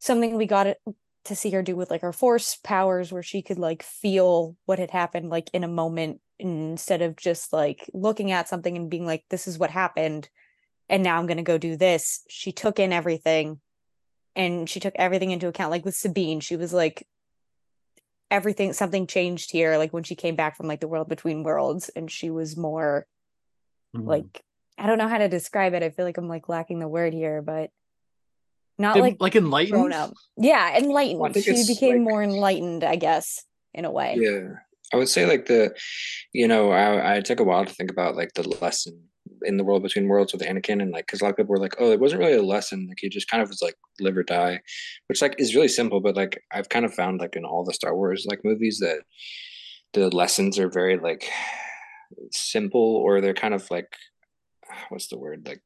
something 0.00 0.36
we 0.36 0.46
got 0.46 0.76
to 1.24 1.36
see 1.36 1.50
her 1.50 1.62
do 1.62 1.76
with 1.76 1.90
like 1.90 2.00
her 2.00 2.12
force 2.12 2.56
powers 2.64 3.12
where 3.12 3.22
she 3.22 3.42
could 3.42 3.58
like 3.58 3.82
feel 3.82 4.56
what 4.66 4.78
had 4.78 4.90
happened 4.90 5.30
like 5.30 5.50
in 5.52 5.62
a 5.62 5.68
moment 5.68 6.20
instead 6.38 7.02
of 7.02 7.16
just 7.16 7.52
like 7.52 7.88
looking 7.92 8.32
at 8.32 8.48
something 8.48 8.76
and 8.76 8.90
being 8.90 9.06
like 9.06 9.24
this 9.28 9.46
is 9.46 9.58
what 9.58 9.70
happened 9.70 10.28
and 10.88 11.04
now 11.04 11.18
I'm 11.18 11.26
going 11.26 11.36
to 11.36 11.44
go 11.44 11.56
do 11.56 11.76
this. 11.76 12.22
She 12.28 12.50
took 12.50 12.80
in 12.80 12.92
everything 12.92 13.60
and 14.34 14.68
she 14.68 14.80
took 14.80 14.94
everything 14.96 15.30
into 15.30 15.46
account. 15.46 15.70
Like 15.70 15.84
with 15.84 15.94
Sabine 15.94 16.40
she 16.40 16.56
was 16.56 16.72
like 16.72 17.06
everything 18.30 18.72
something 18.72 19.06
changed 19.06 19.50
here 19.50 19.76
like 19.76 19.92
when 19.92 20.04
she 20.04 20.14
came 20.14 20.36
back 20.36 20.56
from 20.56 20.66
like 20.66 20.80
the 20.80 20.88
world 20.88 21.08
between 21.08 21.42
worlds 21.42 21.90
and 21.90 22.10
she 22.10 22.30
was 22.30 22.56
more 22.56 23.06
mm-hmm. 23.96 24.08
like 24.08 24.42
I 24.78 24.86
don't 24.86 24.98
know 24.98 25.08
how 25.08 25.18
to 25.18 25.28
describe 25.28 25.74
it. 25.74 25.82
I 25.82 25.90
feel 25.90 26.06
like 26.06 26.16
I'm 26.16 26.28
like 26.28 26.48
lacking 26.48 26.78
the 26.78 26.88
word 26.88 27.12
here, 27.12 27.42
but 27.42 27.70
not 28.78 28.98
like 28.98 29.16
like 29.20 29.36
enlightened. 29.36 29.92
Up. 29.92 30.14
Yeah, 30.38 30.78
enlightened. 30.78 31.20
Well, 31.20 31.32
she 31.34 31.66
became 31.66 31.98
like, 31.98 32.10
more 32.10 32.22
enlightened, 32.22 32.82
I 32.82 32.96
guess, 32.96 33.44
in 33.74 33.84
a 33.84 33.90
way. 33.90 34.16
Yeah, 34.18 34.54
I 34.92 34.96
would 34.96 35.08
say 35.08 35.26
like 35.26 35.46
the, 35.46 35.74
you 36.32 36.48
know, 36.48 36.70
I 36.70 37.16
I 37.16 37.20
took 37.20 37.40
a 37.40 37.44
while 37.44 37.64
to 37.64 37.74
think 37.74 37.90
about 37.90 38.16
like 38.16 38.32
the 38.34 38.48
lesson 38.48 39.02
in 39.42 39.58
the 39.58 39.64
world 39.64 39.82
between 39.82 40.08
worlds 40.08 40.32
with 40.32 40.42
Anakin, 40.42 40.80
and 40.80 40.92
like 40.92 41.06
because 41.06 41.20
a 41.20 41.24
lot 41.24 41.30
of 41.30 41.36
people 41.36 41.52
were 41.52 41.60
like, 41.60 41.76
oh, 41.78 41.92
it 41.92 42.00
wasn't 42.00 42.20
really 42.20 42.38
a 42.38 42.42
lesson. 42.42 42.86
Like 42.88 42.98
he 43.00 43.10
just 43.10 43.30
kind 43.30 43.42
of 43.42 43.50
was 43.50 43.60
like 43.60 43.76
live 44.00 44.16
or 44.16 44.22
die, 44.22 44.60
which 45.08 45.20
like 45.20 45.36
is 45.38 45.54
really 45.54 45.68
simple. 45.68 46.00
But 46.00 46.16
like 46.16 46.42
I've 46.50 46.70
kind 46.70 46.86
of 46.86 46.94
found 46.94 47.20
like 47.20 47.36
in 47.36 47.44
all 47.44 47.64
the 47.64 47.74
Star 47.74 47.94
Wars 47.94 48.26
like 48.26 48.44
movies 48.44 48.78
that 48.78 49.02
the 49.92 50.08
lessons 50.08 50.58
are 50.58 50.70
very 50.70 50.98
like 50.98 51.28
simple 52.32 52.80
or 52.96 53.20
they're 53.20 53.34
kind 53.34 53.54
of 53.54 53.70
like 53.70 53.92
what's 54.88 55.08
the 55.08 55.18
word 55.18 55.46
like 55.46 55.62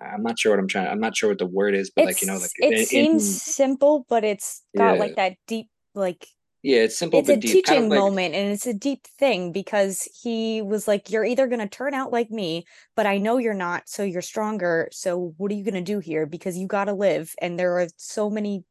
I'm 0.00 0.22
not 0.22 0.38
sure 0.38 0.52
what 0.52 0.58
I'm 0.58 0.66
trying. 0.68 0.88
I'm 0.88 1.00
not 1.00 1.16
sure 1.16 1.28
what 1.28 1.38
the 1.38 1.46
word 1.46 1.74
is, 1.74 1.90
but 1.94 2.04
it's, 2.04 2.22
like 2.22 2.22
you 2.22 2.28
know, 2.28 2.38
like 2.40 2.50
it 2.58 2.78
in, 2.78 2.86
seems 2.86 3.42
simple, 3.42 4.06
but 4.08 4.24
it's 4.24 4.62
got 4.76 4.94
Yeah. 4.94 4.98
like 5.00 5.16
that 5.16 5.36
deep, 5.46 5.68
like 5.94 6.26
yeah, 6.62 6.78
it's 6.78 6.96
simple 6.96 7.20
it's 7.20 7.28
a 7.28 7.36
deep. 7.36 7.52
teaching 7.52 7.62
kind 7.74 7.84
of 7.84 7.90
like, 7.90 8.00
moment, 8.00 8.34
and 8.34 8.50
it's 8.50 8.66
a 8.66 8.72
deep 8.72 9.06
thing 9.18 9.52
because 9.52 10.08
he 10.22 10.62
was 10.62 10.88
like, 10.88 11.10
"You're 11.10 11.26
either 11.26 11.46
gonna 11.46 11.68
turn 11.68 11.92
out 11.92 12.10
like 12.10 12.30
me, 12.30 12.64
but 12.96 13.04
I 13.06 13.18
know 13.18 13.36
you're 13.36 13.52
not, 13.52 13.86
so 13.86 14.02
you're 14.02 14.22
stronger. 14.22 14.88
So 14.90 15.34
what 15.36 15.52
are 15.52 15.54
you 15.54 15.64
gonna 15.64 15.82
do 15.82 15.98
here? 15.98 16.24
Because 16.24 16.56
you 16.56 16.66
gotta 16.66 16.94
live, 16.94 17.34
and 17.42 17.58
there 17.58 17.78
are 17.78 17.88
so 17.98 18.30
many 18.30 18.64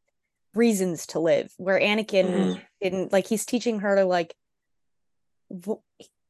reasons 0.56 1.06
to 1.08 1.20
live." 1.20 1.54
Where 1.58 1.80
Anakin 1.80 2.26
Mhm. 2.26 2.62
didn't 2.82 3.14
like, 3.14 3.28
he's 3.28 3.46
teaching 3.46 3.80
her 3.82 3.96
to 3.96 4.06
like. 4.06 4.36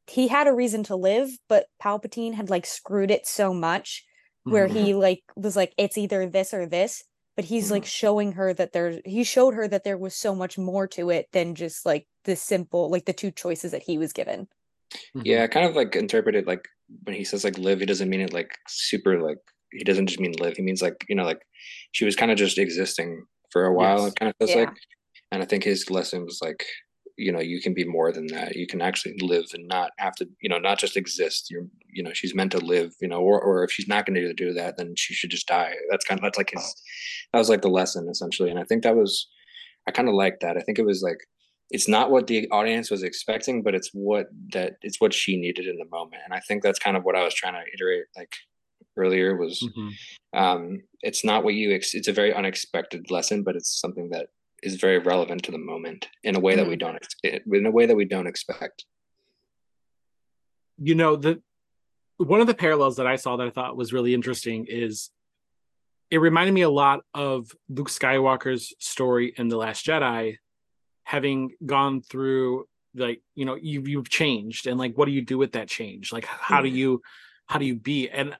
V- 0.07 0.13
He 0.13 0.27
had 0.27 0.47
a 0.47 0.53
reason 0.53 0.83
to 0.83 0.95
live, 0.95 1.29
but 1.47 1.67
Palpatine 1.81 2.33
had 2.35 2.49
like 2.49 2.65
screwed 2.65 3.11
it 3.11 3.25
so 3.27 3.53
much 3.53 4.05
where 4.43 4.67
Mhm. 4.67 4.71
he 4.85 4.93
like 4.93 5.23
was 5.35 5.55
like 5.55 5.73
it's 5.77 5.97
either 5.97 6.25
this 6.27 6.53
or 6.53 6.65
this 6.65 7.03
but 7.37 7.45
he's 7.45 7.71
like 7.71 7.85
showing 7.85 8.33
her 8.33 8.53
that 8.53 8.73
there 8.73 8.99
he 9.05 9.23
showed 9.23 9.53
her 9.53 9.67
that 9.69 9.83
there 9.85 9.97
was 9.97 10.13
so 10.15 10.35
much 10.35 10.57
more 10.57 10.85
to 10.85 11.09
it 11.09 11.27
than 11.31 11.55
just 11.55 11.85
like 11.85 12.05
the 12.25 12.35
simple 12.35 12.89
like 12.89 13.05
the 13.05 13.13
two 13.13 13.31
choices 13.31 13.71
that 13.71 13.83
he 13.83 13.97
was 13.97 14.11
given 14.11 14.47
Mhm. 15.15 15.21
yeah, 15.25 15.47
kind 15.47 15.65
of 15.65 15.75
like 15.75 15.95
interpret 15.95 16.35
it 16.35 16.45
like 16.45 16.67
when 17.05 17.15
he 17.15 17.23
says 17.23 17.43
like 17.45 17.57
live, 17.57 17.79
he 17.79 17.85
doesn't 17.85 18.09
mean 18.09 18.19
it 18.21 18.33
like 18.33 18.57
super 18.67 19.19
like 19.21 19.39
he 19.71 19.83
doesn't 19.85 20.05
just 20.07 20.19
mean 20.19 20.33
live. 20.33 20.55
He 20.57 20.61
means 20.61 20.81
like 20.81 21.05
you 21.09 21.15
know 21.15 21.23
like 21.23 21.41
she 21.93 22.03
was 22.05 22.15
kind 22.17 22.29
of 22.31 22.37
just 22.37 22.57
existing 22.59 23.25
for 23.49 23.65
a 23.65 23.73
while. 23.73 23.99
Yes. 24.03 24.07
It 24.11 24.19
kind 24.19 24.29
of 24.29 24.35
feels 24.37 24.49
Yeah. 24.51 24.65
like, 24.65 24.75
and 25.31 25.41
I 25.41 25.45
think 25.45 25.63
his 25.63 25.89
lesson 25.89 26.25
was 26.25 26.39
like 26.43 26.63
you 27.17 27.31
know 27.31 27.39
you 27.39 27.61
can 27.61 27.73
be 27.73 27.85
more 27.85 28.11
than 28.11 28.27
that. 28.27 28.55
You 28.55 28.65
can 28.67 28.81
actually 28.81 29.15
live 29.19 29.45
and 29.53 29.67
not 29.67 29.91
have 29.97 30.15
to 30.15 30.27
you 30.41 30.49
know 30.49 30.57
not 30.59 30.79
just 30.79 30.97
exist. 30.97 31.49
You're 31.51 31.67
you 31.91 32.03
know 32.03 32.13
she's 32.13 32.33
meant 32.35 32.51
to 32.53 32.59
live. 32.59 32.93
You 33.01 33.07
know, 33.07 33.21
or 33.21 33.39
or 33.41 33.63
if 33.63 33.71
she's 33.71 33.87
not 33.87 34.05
going 34.05 34.15
to 34.15 34.33
do 34.33 34.53
that, 34.53 34.77
then 34.77 34.95
she 34.95 35.13
should 35.13 35.29
just 35.31 35.47
die. 35.47 35.73
That's 35.89 36.05
kind 36.05 36.19
of 36.19 36.23
that's 36.23 36.37
like 36.37 36.51
his 36.51 36.75
that 37.31 37.39
was 37.39 37.49
like 37.49 37.61
the 37.61 37.69
lesson 37.69 38.07
essentially, 38.09 38.49
and 38.49 38.59
I 38.59 38.63
think 38.63 38.83
that 38.83 38.95
was 38.95 39.27
I 39.87 39.91
kind 39.91 40.07
of 40.09 40.15
liked 40.15 40.41
that. 40.41 40.57
I 40.57 40.61
think 40.61 40.79
it 40.79 40.85
was 40.85 41.01
like 41.03 41.19
it's 41.71 41.87
not 41.87 42.11
what 42.11 42.27
the 42.27 42.47
audience 42.51 42.91
was 42.91 43.03
expecting, 43.03 43.63
but 43.63 43.73
it's 43.75 43.89
what 43.93 44.27
that 44.53 44.73
it's 44.81 44.99
what 45.01 45.13
she 45.13 45.37
needed 45.37 45.65
in 45.67 45.77
the 45.77 45.85
moment. 45.91 46.21
And 46.25 46.33
I 46.33 46.39
think 46.39 46.61
that's 46.63 46.79
kind 46.79 46.95
of 46.97 47.03
what 47.03 47.15
I 47.15 47.23
was 47.23 47.33
trying 47.33 47.53
to 47.53 47.63
iterate 47.73 48.05
like 48.15 48.33
earlier 48.97 49.35
was 49.37 49.59
Mhm. 49.75 49.91
um 50.33 50.81
it's 51.01 51.23
not 51.25 51.43
what 51.43 51.53
you 51.55 51.73
ex- 51.73 51.95
it's 51.95 52.07
a 52.07 52.13
very 52.13 52.33
unexpected 52.33 53.09
lesson, 53.09 53.43
but 53.43 53.55
it's 53.55 53.79
something 53.79 54.09
that 54.11 54.27
is 54.63 54.75
very 54.75 54.97
relevant 54.97 55.43
to 55.43 55.51
the 55.51 55.57
moment 55.57 56.07
in 56.23 56.35
a 56.35 56.39
way 56.39 56.55
that 56.55 56.67
we 56.67 56.75
don't 56.75 56.95
ex- 56.95 57.15
in 57.23 57.65
a 57.65 57.71
way 57.71 57.85
that 57.85 57.95
we 57.95 58.05
don't 58.05 58.27
expect. 58.27 58.85
you 60.79 60.95
know 60.95 61.15
the 61.15 61.41
one 62.17 62.41
of 62.41 62.47
the 62.47 62.53
parallels 62.53 62.95
that 62.97 63.07
I 63.07 63.15
saw 63.17 63.35
that 63.37 63.47
I 63.47 63.49
thought 63.49 63.75
was 63.77 63.91
really 63.93 64.13
interesting 64.13 64.65
is 64.69 65.09
it 66.09 66.17
reminded 66.19 66.53
me 66.53 66.61
a 66.61 66.69
lot 66.69 67.01
of 67.13 67.51
Luke 67.69 67.89
Skywalker's 67.89 68.73
story 68.79 69.33
in 69.35 69.47
The 69.49 69.57
Last 69.57 69.85
Jedi, 69.85 70.37
having 71.03 71.51
gone 71.65 72.01
through 72.01 72.65
like 72.95 73.21
you 73.35 73.45
know 73.45 73.55
you 73.55 73.83
you've 73.85 74.09
changed 74.09 74.67
and 74.67 74.77
like 74.79 74.95
what 74.97 75.05
do 75.05 75.11
you 75.11 75.21
do 75.23 75.37
with 75.37 75.53
that 75.53 75.67
change? 75.67 76.11
Like 76.13 76.25
how 76.25 76.61
do 76.61 76.69
Mhm. 76.69 76.75
you 76.75 77.01
how 77.47 77.59
do 77.59 77.65
you 77.65 77.75
be? 77.75 78.09
And 78.09 78.35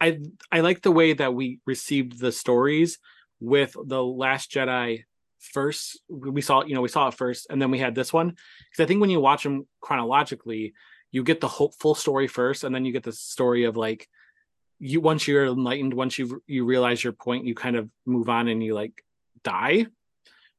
I 0.00 0.20
I 0.52 0.60
like 0.60 0.82
the 0.82 0.92
way 0.92 1.14
that 1.14 1.34
we 1.34 1.60
received 1.66 2.18
the 2.18 2.32
stories 2.32 2.98
with 3.40 3.74
The 3.84 4.02
Last 4.02 4.50
Jedi 4.52 5.04
first. 5.46 6.00
We 6.08 6.40
saw 6.40 6.64
you 6.64 6.74
know 6.74 6.80
we 6.80 6.88
saw 6.88 7.08
it 7.08 7.14
first, 7.14 7.46
and 7.50 7.60
then 7.60 7.70
we 7.70 7.78
had 7.78 7.94
this 7.94 8.12
one 8.12 8.28
because 8.28 8.84
I 8.84 8.86
think 8.86 9.00
when 9.00 9.10
you 9.10 9.20
watch 9.20 9.42
them 9.42 9.66
chronologically, 9.80 10.74
you 11.10 11.22
get 11.22 11.40
the 11.40 11.48
whole 11.48 11.72
full 11.78 11.94
story 11.94 12.28
first, 12.28 12.64
and 12.64 12.74
then 12.74 12.84
you 12.84 12.92
get 12.92 13.04
the 13.04 13.12
story 13.12 13.64
of 13.64 13.76
like 13.76 14.08
you 14.78 15.00
once 15.00 15.26
you're 15.26 15.46
enlightened, 15.46 15.94
once 15.94 16.18
you 16.18 16.42
you 16.46 16.64
realize 16.64 17.02
your 17.02 17.12
point, 17.12 17.46
you 17.46 17.54
kind 17.54 17.76
of 17.76 17.88
move 18.04 18.28
on 18.28 18.48
and 18.48 18.62
you 18.62 18.74
like 18.74 19.02
die. 19.42 19.86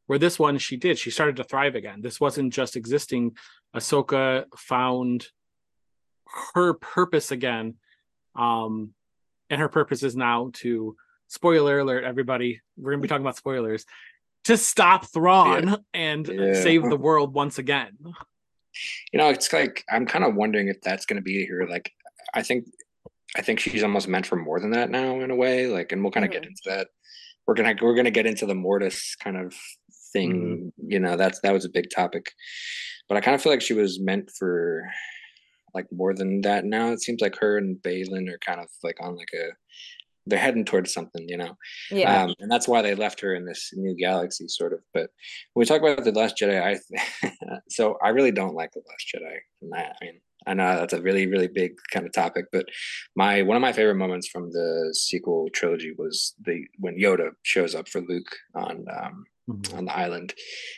Where 0.08 0.20
this 0.20 0.39
one 0.39 0.58
she 0.58 0.77
did, 0.77 0.98
she 0.98 1.12
started 1.12 1.36
to 1.36 1.44
thrive 1.44 1.75
again. 1.75 2.01
This 2.01 2.20
wasn't 2.20 2.53
just 2.53 2.77
existing. 2.77 3.36
Ahsoka 3.75 4.46
found 4.56 5.27
her 6.53 6.74
purpose 6.74 7.32
again. 7.32 7.75
Um, 8.36 8.94
and 9.50 9.60
her 9.60 9.70
purpose 9.70 10.03
is 10.03 10.15
now 10.15 10.51
to 10.53 10.96
spoiler 11.27 11.79
alert, 11.79 12.03
everybody. 12.03 12.62
We're 12.77 12.91
gonna 12.91 13.01
be 13.01 13.08
talking 13.08 13.24
about 13.24 13.38
spoilers 13.38 13.86
to 14.48 14.58
stop 14.58 15.06
Thrawn 15.13 15.77
and 15.94 16.27
Yeah. 16.27 16.54
save 16.54 16.84
the 16.84 16.98
world 16.98 17.34
once 17.34 17.58
again. 17.60 17.98
You 19.12 19.20
know, 19.20 19.30
it's 19.30 19.51
like 19.54 19.84
I'm 19.89 20.06
kind 20.06 20.24
of 20.25 20.36
wondering 20.36 20.68
if 20.68 20.82
that's 20.82 21.06
going 21.06 21.18
to 21.18 21.22
be 21.24 21.46
here. 21.46 21.66
Like, 21.70 21.92
I 22.34 22.44
think, 22.44 22.66
I 23.36 23.42
think 23.42 23.60
she's 23.60 23.84
almost 23.84 24.08
meant 24.08 24.25
for 24.25 24.36
more 24.36 24.60
than 24.60 24.72
that 24.72 24.89
now, 24.89 25.20
in 25.22 25.32
a 25.32 25.36
way. 25.36 25.68
Like, 25.68 25.92
and 25.92 26.01
we'll 26.04 26.12
kind 26.12 26.25
of 26.25 26.32
get 26.32 26.44
Mhm. 26.44 26.48
into 26.48 26.62
that. 26.66 26.88
We're 27.46 27.54
gonna 27.56 27.75
we're 27.82 27.96
gonna 27.96 28.12
get 28.12 28.25
into 28.25 28.46
the 28.46 28.56
Mortis 28.56 29.16
kind 29.16 29.38
of 29.38 29.56
thing. 30.13 30.72
You 30.77 31.00
know, 31.00 31.16
that's 31.16 31.39
that 31.42 31.54
was 31.54 31.63
a 31.66 31.70
big 31.70 31.89
topic, 31.89 32.25
but 33.08 33.18
I 33.18 33.22
kind 33.22 33.36
of 33.36 33.42
feel 33.42 33.51
like 33.54 33.62
she 33.62 33.74
was 33.74 34.00
meant 34.01 34.30
for 34.38 34.84
like 35.74 35.86
more 35.92 36.13
than 36.13 36.42
that. 36.42 36.66
Now 36.66 36.92
it 36.92 37.01
seems 37.01 37.22
like 37.22 37.38
her 37.38 37.58
and 37.58 37.77
Baylan 37.77 38.30
are 38.30 38.38
kind 38.39 38.60
of 38.60 38.68
like 38.84 38.98
on 39.01 39.16
like 39.16 39.30
a 39.34 39.48
they're 40.27 40.39
heading 40.39 40.65
towards 40.65 40.93
something. 40.93 41.27
You 41.27 41.38
know, 41.38 41.57
yeah 41.91 42.24
um, 42.24 42.36
and 42.39 42.51
that's 42.51 42.67
why 42.67 42.81
they 42.81 42.96
left 42.96 43.19
her 43.22 43.36
in 43.36 43.46
this 43.46 43.72
new 43.74 43.96
galaxy, 43.96 44.48
sort 44.48 44.74
of. 44.74 44.79
But 44.93 45.10
when 45.53 45.62
we 45.62 45.65
talk 45.65 45.81
about 45.81 46.03
the 46.03 46.12
Last 46.12 46.38
Jedi, 46.38 46.62
I 46.62 47.60
so 47.69 47.98
I 48.03 48.10
really 48.10 48.31
don't 48.31 48.55
like 48.55 48.72
the 48.72 48.81
Last 48.88 49.12
Jedi. 49.13 49.38
And 49.62 49.74
I, 49.74 49.93
I 50.01 50.05
mean, 50.05 50.19
I 50.46 50.53
know 50.53 50.77
that's 50.77 50.93
a 50.93 51.01
really, 51.01 51.27
really 51.27 51.48
big 51.48 51.74
kind 51.91 52.05
of 52.05 52.13
topic, 52.13 52.46
but 52.51 52.67
my 53.15 53.41
one 53.41 53.57
of 53.57 53.62
my 53.62 53.74
favorite 53.74 53.96
moments 53.96 54.27
from 54.27 54.51
the 54.51 54.93
sequel 54.98 55.50
trilogy 55.53 55.93
was 55.98 56.36
the 56.46 56.65
when 56.79 56.98
Yoda 56.98 57.31
shows 57.43 57.75
up 57.75 57.89
for 57.89 58.01
Luke 58.01 58.34
on 58.55 58.86
um, 58.89 59.25
on 59.75 59.86
the 59.86 59.98
island, 59.98 60.34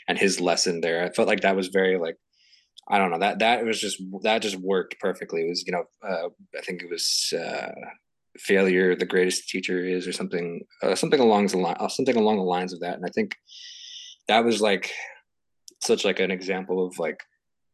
and 0.08 0.18
his 0.18 0.40
lesson 0.40 0.82
there. 0.82 1.04
I 1.04 1.10
felt 1.10 1.28
like 1.28 1.42
that 1.42 1.56
was 1.56 1.68
very 1.68 1.98
like. 1.98 2.16
I 2.92 2.98
don't 2.98 3.12
know 3.12 3.20
that 3.20 3.40
that 3.40 3.64
was 3.64 3.80
just 3.80 4.02
that 4.24 4.42
just 4.42 4.56
worked 4.56 5.00
perfectly. 5.00 5.46
It 5.46 5.50
was 5.50 5.64
you 5.68 5.74
know 5.74 5.84
uh, 6.08 6.30
I 6.58 6.62
think 6.62 6.82
it 6.82 6.90
was 6.90 7.32
uh, 7.38 7.72
failure 8.40 8.96
the 8.96 9.06
greatest 9.06 9.50
teacher 9.50 9.84
is 9.84 10.08
or 10.08 10.12
something 10.12 10.62
uh, 10.84 10.96
something 10.96 11.20
along 11.20 11.48
the 11.48 11.58
line 11.58 11.76
something 11.90 12.16
along 12.16 12.38
the 12.38 12.44
lines 12.44 12.74
of 12.74 12.80
that. 12.80 12.96
And 12.96 13.06
i 13.06 13.10
think 13.10 13.36
that 14.28 14.46
was 14.46 14.62
like 14.62 14.92
such 15.82 16.06
like 16.06 16.20
an 16.20 16.32
example 16.32 16.86
of 16.86 16.98
like 17.00 17.20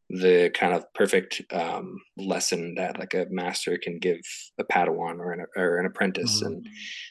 the 0.10 0.52
kind 0.54 0.74
of 0.74 0.86
perfect 0.94 1.42
um, 1.52 2.00
lesson 2.18 2.76
that 2.76 3.00
like 3.00 3.14
a 3.16 3.26
master 3.32 3.78
can 3.78 3.98
give 3.98 4.20
a 4.60 4.64
padawan 4.64 5.18
or 5.20 5.32
an, 5.32 5.46
or 5.58 5.80
an 5.80 5.88
apprentice. 5.88 6.42
Mhm. 6.42 6.46
and 6.46 6.68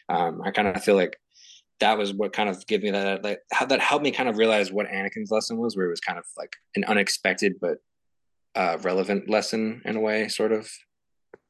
um, 0.08 0.42
i 0.44 0.50
kind 0.50 0.68
of 0.68 0.82
feel 0.82 0.94
like 0.94 1.16
that 1.80 1.98
was 1.98 2.14
what 2.14 2.32
kind 2.32 2.48
of 2.48 2.64
gave 2.66 2.82
me 2.82 2.90
that 2.90 3.24
like 3.24 3.40
how 3.52 3.66
that 3.66 3.80
helped 3.80 4.04
me 4.04 4.10
kind 4.12 4.28
of 4.28 4.38
realize 4.38 4.70
what 4.72 4.86
anakin's 4.86 5.30
lesson 5.30 5.58
was 5.58 5.76
where 5.76 5.86
it 5.86 5.90
was 5.90 6.00
kind 6.00 6.18
of 6.18 6.24
like 6.36 6.54
an 6.76 6.84
unexpected 6.84 7.54
but 7.60 7.78
uh, 8.54 8.78
relevant 8.82 9.28
lesson 9.28 9.82
in 9.84 9.96
a 9.96 10.00
way 10.00 10.28
sort 10.28 10.52
of 10.52 10.70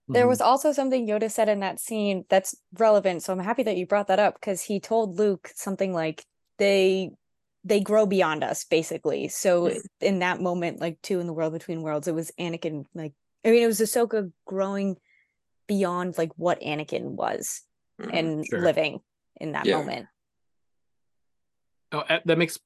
There 0.09 0.29
was 0.29 0.41
also 0.41 0.73
something 0.73 1.07
Yoda 1.07 1.31
said 1.31 1.49
in 1.49 1.61
that 1.61 1.81
scene 1.81 2.25
that's 2.29 2.55
relevant. 2.79 3.23
So 3.23 3.33
I'm 3.33 3.39
happy 3.39 3.63
that 3.63 3.77
you 3.77 3.87
brought 3.87 4.09
that 4.09 4.19
up 4.19 4.35
because 4.35 4.61
he 4.63 4.79
told 4.79 5.19
Luke 5.19 5.51
something 5.55 5.93
like 5.93 6.25
they 6.59 7.11
they 7.67 7.81
grow 7.81 8.05
beyond 8.05 8.45
us, 8.45 8.65
basically. 8.65 9.29
So 9.29 9.73
in 10.01 10.19
that 10.19 10.41
moment, 10.41 10.81
like 10.81 11.01
two 11.01 11.21
in 11.21 11.27
the 11.27 11.33
world 11.33 11.55
between 11.55 11.83
worlds, 11.83 12.07
it 12.07 12.15
was 12.15 12.31
Anakin 12.39 12.85
like 12.95 13.15
I 13.45 13.51
mean 13.51 13.63
it 13.63 13.67
was 13.67 13.81
Ahsoka 13.81 14.31
growing 14.47 14.97
beyond 15.67 16.19
like 16.19 16.33
what 16.37 16.61
Anakin 16.61 17.13
was 17.13 17.63
Mhm. 18.01 18.15
and 18.15 18.47
Sure. 18.47 18.61
living 18.61 19.01
in 19.41 19.53
that 19.53 19.67
Yeah. 19.67 19.79
moment. 19.79 20.07
Oh, 21.93 22.05
that 22.25 22.39
makes 22.39 22.59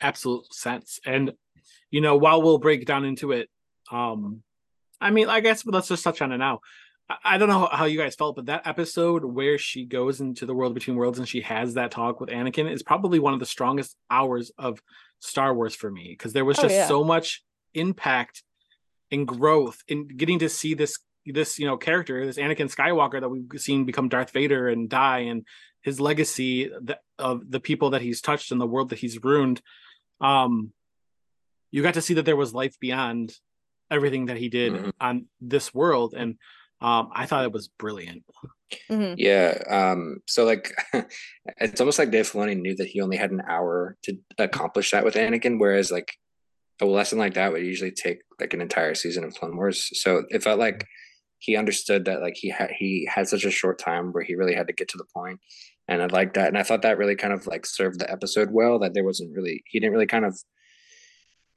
absolute 0.00 0.52
sense. 0.52 0.98
And 1.04 1.32
you 1.90 2.00
know, 2.00 2.16
while 2.16 2.42
we'll 2.42 2.58
break 2.58 2.86
down 2.86 3.04
into 3.04 3.32
it, 3.32 3.48
um, 3.90 4.42
I 5.02 5.10
mean, 5.10 5.28
I 5.28 5.40
guess 5.40 5.66
let's 5.66 5.88
just 5.88 6.04
touch 6.04 6.22
on 6.22 6.32
it 6.32 6.38
now. 6.38 6.60
I, 7.24 7.36
don't 7.36 7.48
know 7.48 7.68
how 7.70 7.84
you 7.84 7.98
guys 7.98 8.14
felt, 8.14 8.36
but 8.36 8.46
that 8.46 8.66
episode 8.66 9.24
where 9.24 9.58
she 9.58 9.84
goes 9.84 10.20
into 10.20 10.46
the 10.46 10.54
world 10.54 10.72
between 10.72 10.96
worlds 10.96 11.18
and 11.18 11.28
she 11.28 11.42
has 11.42 11.74
that 11.74 11.90
talk 11.90 12.20
with 12.20 12.30
Anakin 12.30 12.72
is 12.72 12.82
probably 12.82 13.18
one 13.18 13.34
of 13.34 13.40
the 13.40 13.44
strongest 13.46 13.96
hours 14.10 14.50
of 14.56 14.80
Star 15.18 15.52
Wars 15.54 15.74
for 15.74 15.90
me 15.90 16.06
because 16.10 16.32
there 16.32 16.44
was 16.44 16.58
Oh, 16.58 16.62
just 16.62 16.74
yeah. 16.74 16.88
so 16.88 17.04
much 17.04 17.42
impact 17.74 18.42
and 19.10 19.26
growth 19.26 19.82
in 19.88 20.08
getting 20.08 20.38
to 20.38 20.48
see 20.48 20.74
this 20.74 20.98
this 21.26 21.58
you 21.58 21.66
know 21.66 21.76
character 21.76 22.24
this 22.24 22.38
Anakin 22.38 22.74
Skywalker 22.74 23.20
that 23.20 23.28
we've 23.28 23.60
seen 23.60 23.84
become 23.84 24.08
Darth 24.08 24.30
Vader 24.30 24.68
and 24.68 24.88
die 24.88 25.20
and 25.20 25.46
his 25.82 26.00
legacy 26.00 26.68
the, 26.68 26.98
of 27.18 27.48
the 27.50 27.60
people 27.60 27.90
that 27.90 28.02
he's 28.02 28.20
touched 28.20 28.52
and 28.52 28.60
the 28.60 28.66
world 28.66 28.88
that 28.90 28.98
he's 28.98 29.22
ruined 29.22 29.60
um 30.20 30.72
you 31.70 31.82
got 31.82 31.94
to 31.94 32.02
see 32.02 32.14
that 32.14 32.24
there 32.24 32.36
was 32.36 32.52
life 32.54 32.78
beyond 32.80 33.34
everything 33.92 34.26
that 34.26 34.36
he 34.38 34.48
did 34.48 34.72
Mhm. 34.72 34.92
on 35.00 35.14
this 35.40 35.72
world 35.74 36.14
and 36.16 36.36
Um, 36.90 37.10
I 37.14 37.26
thought 37.26 37.44
it 37.44 37.52
was 37.52 37.68
brilliant. 37.68 38.24
Mhm. 38.90 39.14
Yeah. 39.16 39.50
Um, 39.78 40.18
so 40.26 40.44
like 40.44 40.64
it's 41.58 41.80
almost 41.80 42.00
like 42.00 42.10
Dave 42.10 42.28
Filoni 42.28 42.60
knew 42.60 42.74
that 42.74 42.88
he 42.88 43.00
only 43.00 43.16
had 43.16 43.30
an 43.30 43.42
hour 43.46 43.96
to 44.02 44.18
accomplish 44.36 44.90
that 44.90 45.04
with 45.04 45.14
Anakin, 45.14 45.60
whereas 45.60 45.92
like 45.92 46.10
a 46.80 46.84
lesson 46.84 47.18
like 47.20 47.34
that 47.34 47.52
would 47.52 47.64
usually 47.64 47.92
take 47.92 48.18
like 48.40 48.52
an 48.52 48.60
entire 48.60 48.96
season 48.96 49.22
of 49.22 49.32
Clone 49.34 49.56
Wars. 49.56 49.78
So 50.02 50.24
it 50.30 50.42
felt 50.42 50.58
like 50.58 50.84
he 51.38 51.54
understood 51.54 52.04
that 52.06 52.20
like 52.20 52.36
he 52.36 52.48
had 52.50 52.72
he 52.76 53.06
had 53.08 53.28
such 53.28 53.44
a 53.44 53.50
short 53.52 53.78
time 53.78 54.10
where 54.12 54.24
he 54.24 54.34
really 54.34 54.54
had 54.54 54.66
to 54.66 54.72
get 54.72 54.88
to 54.88 54.98
the. 54.98 55.36
And 55.86 56.02
I 56.02 56.06
liked 56.06 56.34
that. 56.34 56.48
And 56.48 56.58
I 56.58 56.64
thought 56.64 56.82
that 56.82 56.98
really 56.98 57.14
kind 57.14 57.32
of 57.32 57.46
like 57.46 57.64
served 57.64 58.00
the 58.00 58.10
episode 58.10 58.50
well, 58.50 58.80
that 58.80 58.92
there 58.92 59.04
wasn't 59.04 59.36
really 59.36 59.62
he 59.70 59.78
didn't 59.78 59.92
really 59.92 60.06
kind 60.16 60.24
of 60.24 60.34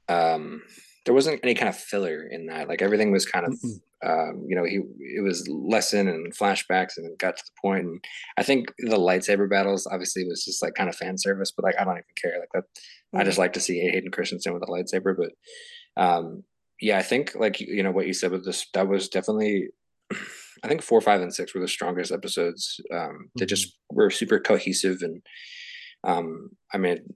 um 0.08 0.62
there 1.06 1.14
wasn't 1.14 1.40
any 1.44 1.54
kind 1.54 1.68
of 1.68 1.76
filler 1.76 2.24
in 2.24 2.46
that. 2.46 2.68
Like 2.68 2.82
everything 2.82 3.12
was 3.12 3.24
kind 3.24 3.46
of 3.46 3.52
Mm-mm. 3.52 3.80
um, 4.04 4.44
you 4.46 4.56
know, 4.56 4.64
he 4.64 4.80
it 4.98 5.22
was 5.22 5.48
lesson 5.48 6.08
and 6.08 6.36
flashbacks 6.36 6.96
and 6.96 7.06
it 7.06 7.16
got 7.18 7.36
to 7.36 7.44
the 7.44 7.60
point. 7.62 7.86
And 7.86 8.04
I 8.36 8.42
think 8.42 8.72
the 8.78 8.98
lightsaber 8.98 9.48
battles 9.48 9.86
obviously 9.86 10.24
was 10.26 10.44
just 10.44 10.62
like 10.62 10.74
kind 10.74 10.88
of 10.88 10.96
fan 10.96 11.16
service, 11.16 11.52
but 11.52 11.64
like 11.64 11.76
I 11.80 11.84
don't 11.84 11.94
even 11.94 12.04
care. 12.20 12.40
Like 12.40 12.48
that 12.54 12.64
I 13.18 13.24
just 13.24 13.38
like 13.38 13.52
to 13.52 13.60
see 13.60 13.78
Hayden 13.78 14.10
Christensen 14.10 14.52
with 14.52 14.64
a 14.64 14.66
lightsaber. 14.66 15.16
But 15.16 16.02
um 16.02 16.42
yeah, 16.80 16.98
I 16.98 17.02
think 17.02 17.36
like 17.36 17.60
you 17.60 17.84
know 17.84 17.92
what 17.92 18.08
you 18.08 18.12
said 18.12 18.32
with 18.32 18.44
this 18.44 18.66
that 18.74 18.88
was 18.88 19.08
definitely 19.08 19.68
I 20.64 20.68
think 20.68 20.82
four, 20.82 21.00
five, 21.00 21.20
and 21.20 21.32
six 21.32 21.54
were 21.54 21.60
the 21.60 21.68
strongest 21.68 22.10
episodes. 22.10 22.80
Um 22.92 23.30
they 23.38 23.46
just 23.46 23.78
were 23.90 24.10
super 24.10 24.40
cohesive 24.40 25.02
and 25.02 25.22
um 26.02 26.50
I 26.74 26.78
mean 26.78 27.14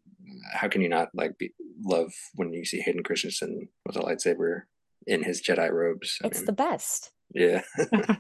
how 0.53 0.69
can 0.69 0.81
you 0.83 0.89
not 0.89 1.09
like 1.15 1.39
be 1.39 1.53
love 1.83 2.13
when 2.35 2.53
you 2.53 2.65
see 2.65 2.81
Hayden 2.81 3.03
Christensen 3.03 3.69
with 3.87 3.97
a 3.97 4.01
lightsaber 4.01 4.63
in 5.07 5.23
his 5.23 5.43
Jedi 5.43 5.71
robes? 5.71 6.19
I 6.23 6.29
It's 6.29 6.39
mean, 6.39 6.47
the 6.47 6.53
best. 6.53 7.13
yeah. 7.33 7.63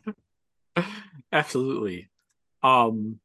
Absolutely. 1.32 2.08
Um, 2.62 3.20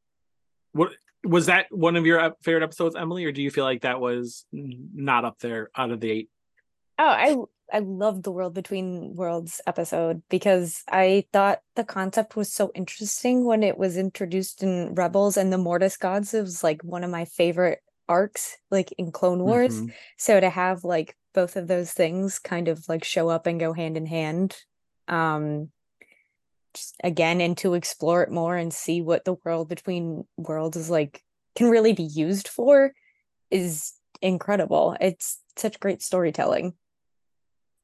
what 0.71 0.91
was 1.23 1.47
that 1.47 1.67
one 1.71 1.95
of 1.95 2.05
your 2.05 2.35
favorite 2.43 2.63
episodes, 2.63 2.95
Emily, 2.95 3.25
or 3.25 3.31
do 3.31 3.41
you 3.41 3.49
feel 3.51 3.63
like 3.63 3.81
that 3.81 3.99
was 3.99 4.45
not 4.51 5.25
up 5.25 5.39
there 5.39 5.69
out 5.75 5.91
of 5.91 5.99
the 5.99 6.11
eight? 6.11 6.29
Oh, 6.99 7.07
I 7.07 7.35
I 7.73 7.79
loved 7.79 8.23
the 8.23 8.31
World 8.31 8.53
Between 8.53 9.15
Worlds 9.15 9.59
episode 9.65 10.21
because 10.29 10.83
I 10.87 11.25
thought 11.33 11.61
the 11.75 11.83
concept 11.83 12.35
was 12.35 12.53
so 12.53 12.71
interesting 12.75 13.43
when 13.43 13.63
it 13.63 13.77
was 13.77 13.97
introduced 13.97 14.61
in 14.61 14.93
Rebels 14.93 15.35
and 15.35 15.51
the 15.51 15.57
Mortis 15.57 15.97
Gods. 15.97 16.33
It 16.33 16.41
was 16.41 16.63
like 16.63 16.83
one 16.83 17.03
of 17.03 17.09
my 17.09 17.25
favorite 17.25 17.79
arcs, 18.07 18.57
like 18.71 18.91
in 18.97 19.11
Clone 19.11 19.43
Wars. 19.43 19.81
Mhm. 19.81 19.93
So 20.17 20.39
to 20.39 20.49
have 20.49 20.83
like 20.83 21.15
both 21.33 21.55
of 21.55 21.67
those 21.67 21.91
things 21.91 22.39
kind 22.39 22.67
of 22.67 22.87
like 22.87 23.03
show 23.03 23.29
up 23.29 23.45
and 23.45 23.59
go 23.59 23.73
hand 23.73 23.97
in 23.97 24.05
hand, 24.05 24.55
um, 25.07 25.71
just 26.73 26.95
again, 27.03 27.41
and 27.41 27.57
to 27.57 27.73
explore 27.73 28.23
it 28.23 28.31
more 28.31 28.55
and 28.55 28.73
see 28.73 29.01
what 29.01 29.25
the 29.25 29.35
World 29.43 29.69
Between 29.69 30.25
Worlds 30.37 30.77
is 30.77 30.89
like 30.89 31.23
can 31.55 31.69
really 31.69 31.93
be 31.93 32.03
used 32.03 32.47
for 32.47 32.93
is 33.49 33.93
incredible. 34.21 34.95
It's 34.99 35.39
such 35.55 35.79
great 35.79 36.01
storytelling. 36.01 36.73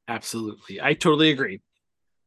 Absolutely. 0.08 0.82
I 0.82 0.94
totally 0.94 1.32
agree. 1.32 1.62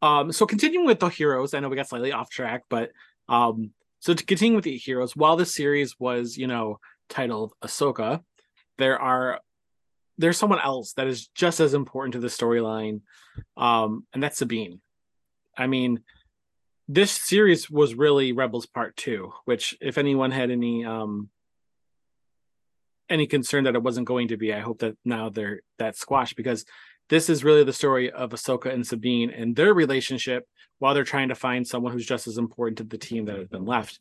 Um, 0.00 0.32
so 0.32 0.46
continuing 0.46 0.86
with 0.86 1.00
the 1.00 1.08
heroes, 1.08 1.54
I 1.54 1.60
know 1.60 1.68
we 1.68 1.76
got 1.76 1.88
slightly 1.88 2.12
off 2.12 2.30
track, 2.30 2.62
but 2.68 2.90
um, 3.28 3.70
so 4.00 4.14
to 4.14 4.24
continue 4.24 4.54
with 4.54 4.64
the 4.64 4.76
heroes, 4.76 5.16
while 5.16 5.36
this 5.36 5.54
series 5.54 5.98
was, 5.98 6.36
you 6.36 6.46
know, 6.46 6.78
titled 7.08 7.52
Ahsoka, 7.62 8.22
there 8.78 8.98
are 9.00 9.40
there's 10.18 10.38
someone 10.38 10.60
else 10.60 10.92
that 10.92 11.06
is 11.08 11.26
just 11.28 11.60
as 11.60 11.74
important 11.74 12.12
to 12.12 12.20
the 12.20 12.28
storyline, 12.28 13.00
um, 13.56 14.06
and 14.12 14.22
that's 14.22 14.38
Sabine. 14.38 14.80
I 15.56 15.66
mean, 15.66 16.00
this 16.88 17.10
series 17.10 17.70
was 17.70 17.94
really 17.94 18.32
Rebels 18.32 18.66
Part 18.66 18.96
Two, 18.96 19.32
which, 19.44 19.76
if 19.80 19.98
anyone 19.98 20.30
had 20.30 20.50
any 20.50 20.84
um 20.84 21.30
any 23.10 23.26
concern 23.26 23.64
that 23.64 23.74
it 23.74 23.82
wasn't 23.82 24.06
going 24.06 24.28
to 24.28 24.36
be, 24.36 24.52
I 24.52 24.60
hope 24.60 24.80
that 24.80 24.96
now 25.04 25.28
they're 25.28 25.60
that 25.78 25.96
squashed 25.96 26.36
because 26.36 26.64
this 27.10 27.28
is 27.28 27.44
really 27.44 27.64
the 27.64 27.72
story 27.72 28.10
of 28.10 28.30
Ahsoka 28.30 28.72
and 28.72 28.86
Sabine 28.86 29.30
and 29.30 29.54
their 29.54 29.74
relationship 29.74 30.46
while 30.78 30.94
they're 30.94 31.04
trying 31.04 31.28
to 31.28 31.34
find 31.34 31.66
someone 31.66 31.92
who's 31.92 32.06
just 32.06 32.26
as 32.26 32.38
important 32.38 32.78
to 32.78 32.84
the 32.84 32.98
team 32.98 33.26
that 33.26 33.36
has 33.36 33.48
been 33.48 33.64
left. 33.64 34.00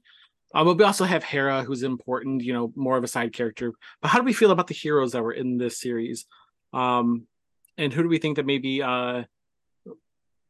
Um, 0.53 0.67
but 0.67 0.77
we 0.77 0.83
also 0.83 1.05
have 1.05 1.23
Hera, 1.23 1.63
who's 1.63 1.83
important, 1.83 2.43
you 2.43 2.53
know, 2.53 2.71
more 2.75 2.95
of 2.97 3.03
a 3.03 3.07
side 3.07 3.33
character. 3.33 3.73
But 4.01 4.09
how 4.09 4.19
do 4.19 4.25
we 4.25 4.33
feel 4.33 4.51
about 4.51 4.67
the 4.67 4.73
heroes 4.75 5.13
that 5.13 5.23
were 5.23 5.31
in 5.33 5.57
this 5.57 5.79
series? 5.79 6.25
Um, 6.73 7.27
and 7.77 7.91
who 7.91 8.03
do 8.03 8.09
we 8.09 8.19
think 8.19 8.35
that 8.35 8.45
maybe 8.45 8.83
uh, 8.83 9.23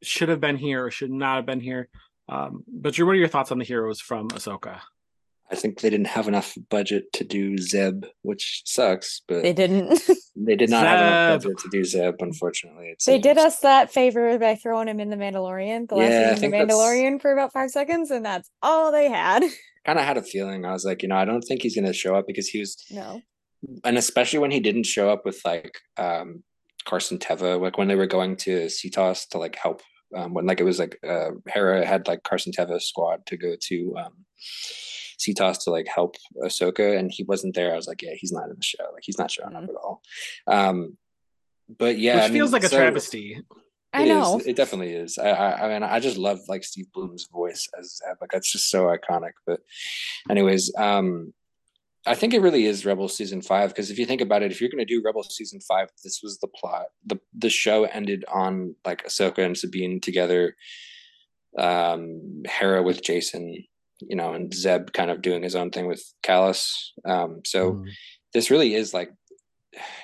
should 0.02 0.30
have 0.30 0.42
been 0.42 0.58
here 0.58 0.86
or 0.86 0.92
should 0.92 1.12
not 1.12 1.38
have 1.38 1.46
been 1.46 1.62
here? 1.62 1.88
Um, 2.28 2.64
but 2.68 2.94
Drew, 2.94 3.06
what 3.06 3.14
are 3.14 3.20
your 3.20 3.28
thoughts 3.30 3.52
on 3.52 3.60
the 3.60 3.66
heroes 3.66 4.02
from 4.02 4.30
Ahsoka? 4.30 4.80
I 5.52 5.56
think 5.56 5.82
they 5.82 5.90
didn't 5.90 6.08
have 6.08 6.28
enough 6.28 6.58
budget 6.70 7.12
to 7.14 7.24
do 7.24 7.58
Zeb, 7.58 8.06
which 8.24 8.64
sucks, 8.66 9.22
but 9.28 9.44
They 9.44 9.54
didn't. 9.54 10.02
they 10.36 10.56
did 10.56 10.70
not 10.70 10.86
have 10.88 11.00
enough 11.00 11.44
budget 11.44 11.58
to 11.60 11.70
do 11.70 11.84
Zeb, 11.86 12.16
unfortunately. 12.22 12.88
It 12.88 13.04
they 13.06 13.20
did 13.20 13.38
us 13.38 13.60
that 13.60 13.92
favor 13.92 14.38
by 14.40 14.56
throwing 14.56 14.88
him 14.88 15.00
in 15.00 15.10
the 15.10 15.16
Mandalorian, 15.18 15.88
the 15.90 15.96
last 15.96 16.10
Yeah, 16.12 16.20
I 16.20 16.22
season 16.22 16.34
of 16.34 16.40
think 16.40 16.52
the 16.54 16.58
that's- 16.60 16.74
Mandalorian 16.78 17.22
for 17.22 17.34
about 17.34 17.54
five 17.54 17.70
seconds, 17.70 18.10
and 18.10 18.26
that's 18.26 18.50
all 18.62 18.92
they 18.92 19.10
had. 19.10 19.44
kind 19.86 20.00
of 20.00 20.06
had 20.06 20.18
a 20.18 20.24
feeling. 20.24 20.66
I 20.66 20.72
was 20.72 20.86
like, 20.86 21.02
you 21.04 21.10
know, 21.10 21.16
I 21.18 21.26
don't 21.26 21.42
think 21.42 21.62
he's 21.62 21.76
going 21.76 21.86
to 21.88 21.94
show 21.94 22.16
up 22.16 22.26
because 22.28 22.48
he 22.48 22.60
was, 22.60 22.84
No. 22.90 23.22
and 23.84 23.98
especially 23.98 24.40
when 24.40 24.52
he 24.52 24.60
didn't 24.60 24.86
show 24.86 25.10
up 25.10 25.26
with 25.26 25.42
like 25.46 25.78
um, 25.98 26.44
Carson 26.86 27.18
Teva, 27.18 27.60
like 27.60 27.78
when 27.78 27.88
they 27.88 27.96
were 27.96 28.08
going 28.08 28.36
to 28.38 28.66
Seatos 28.68 29.28
to 29.30 29.38
like 29.38 29.56
help. 29.56 29.82
Um, 30.16 30.34
when 30.36 30.46
like 30.46 30.60
it 30.60 30.64
was 30.64 30.78
like 30.78 31.00
uh, 31.08 31.32
Hera 31.48 31.84
had 31.86 32.08
like 32.08 32.22
Carson 32.24 32.52
Teva's 32.52 32.88
squad 32.88 33.26
to 33.26 33.36
go 33.36 33.56
to 33.60 33.96
um, 33.98 34.14
Seatos 35.20 35.64
to 35.64 35.72
like 35.72 35.88
help 35.88 36.16
Ahsoka, 36.44 36.98
and 36.98 37.12
he 37.12 37.24
wasn't 37.24 37.56
there. 37.56 37.74
I 37.74 37.76
was 37.76 37.88
like, 37.88 38.02
yeah, 38.04 38.14
he's 38.16 38.32
not 38.32 38.44
in 38.50 38.56
the 38.56 38.62
show. 38.64 38.84
Like 38.94 39.04
he's 39.04 39.18
not 39.18 39.32
showing 39.32 39.56
up 39.56 39.64
Mhm. 39.64 39.70
at 39.70 39.76
all. 39.76 40.02
Um, 40.46 40.98
but 41.80 41.98
yeah, 41.98 42.16
Which 42.16 42.24
I 42.24 42.28
mean, 42.28 42.34
feels 42.34 42.54
like 42.54 42.64
a 42.64 42.70
so- 42.70 42.78
travesty. 42.78 43.42
I 43.94 44.02
It 44.04 44.08
is. 44.08 44.10
know. 44.10 44.42
It 44.46 44.56
definitely 44.56 44.94
is. 44.94 45.18
I, 45.18 45.30
I, 45.30 45.66
I 45.66 45.74
mean, 45.74 45.84
I 45.84 46.00
just 46.00 46.18
love 46.18 46.40
like 46.48 46.64
Steve 46.64 46.92
Blum's 46.94 47.28
voice 47.32 47.68
as 47.80 47.98
Zeb. 47.98 48.18
Like 48.20 48.32
that's 48.32 48.52
just 48.52 48.70
so 48.70 48.86
iconic. 48.86 49.34
But, 49.46 49.60
anyways, 50.30 50.74
um, 50.78 51.34
I 52.06 52.16
think 52.16 52.34
it 52.34 52.42
really 52.42 52.66
is 52.66 52.86
Rebel 52.86 53.08
season 53.08 53.42
five 53.42 53.70
because 53.70 53.90
if 53.92 53.98
you 54.00 54.06
think 54.06 54.20
about 54.22 54.42
it, 54.44 54.52
if 54.52 54.60
you're 54.60 54.70
going 54.70 54.86
to 54.86 54.94
do 54.94 55.02
Rebel 55.06 55.24
season 55.24 55.60
five, 55.62 55.90
this 56.04 56.22
was 56.24 56.40
the 56.40 56.48
plot. 56.48 56.88
the 57.06 57.20
The 57.38 57.50
show 57.50 57.84
ended 57.86 58.26
on 58.28 58.76
like 58.84 59.06
Ahsoka 59.06 59.46
and 59.46 59.58
Sabine 59.58 60.02
together, 60.02 60.56
um, 61.58 62.44
Hera 62.46 62.82
with 62.84 63.02
Jacen, 63.04 63.68
you 64.02 64.16
know, 64.16 64.34
and 64.34 64.54
Zeb 64.54 64.92
kind 64.94 65.12
of 65.12 65.22
doing 65.22 65.44
his 65.44 65.56
own 65.56 65.70
thing 65.70 65.88
with 65.88 66.04
Kallus. 66.24 66.72
Um, 67.06 67.42
so 67.46 67.74
Mhm. 67.74 67.90
this 68.34 68.50
really 68.52 68.74
is 68.76 68.94
like 68.94 69.12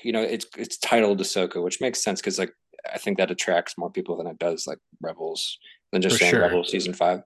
you 0.03 0.11
know 0.11 0.21
it's 0.21 0.45
it's 0.57 0.77
titled 0.77 1.19
Ahsoka, 1.19 1.61
which 1.63 1.81
makes 1.81 2.01
sense 2.03 2.21
because 2.21 2.39
like 2.39 2.53
I 2.93 2.97
think 2.97 3.17
that 3.17 3.31
attracts 3.31 3.77
more 3.77 3.91
people 3.91 4.17
than 4.17 4.27
it 4.27 4.39
does 4.39 4.67
like 4.67 4.79
Rebels 5.01 5.57
than 5.91 6.01
just 6.01 6.15
For 6.15 6.19
saying 6.19 6.31
sure. 6.31 6.41
Rebels 6.41 6.71
season 6.71 6.93
five. 6.93 7.21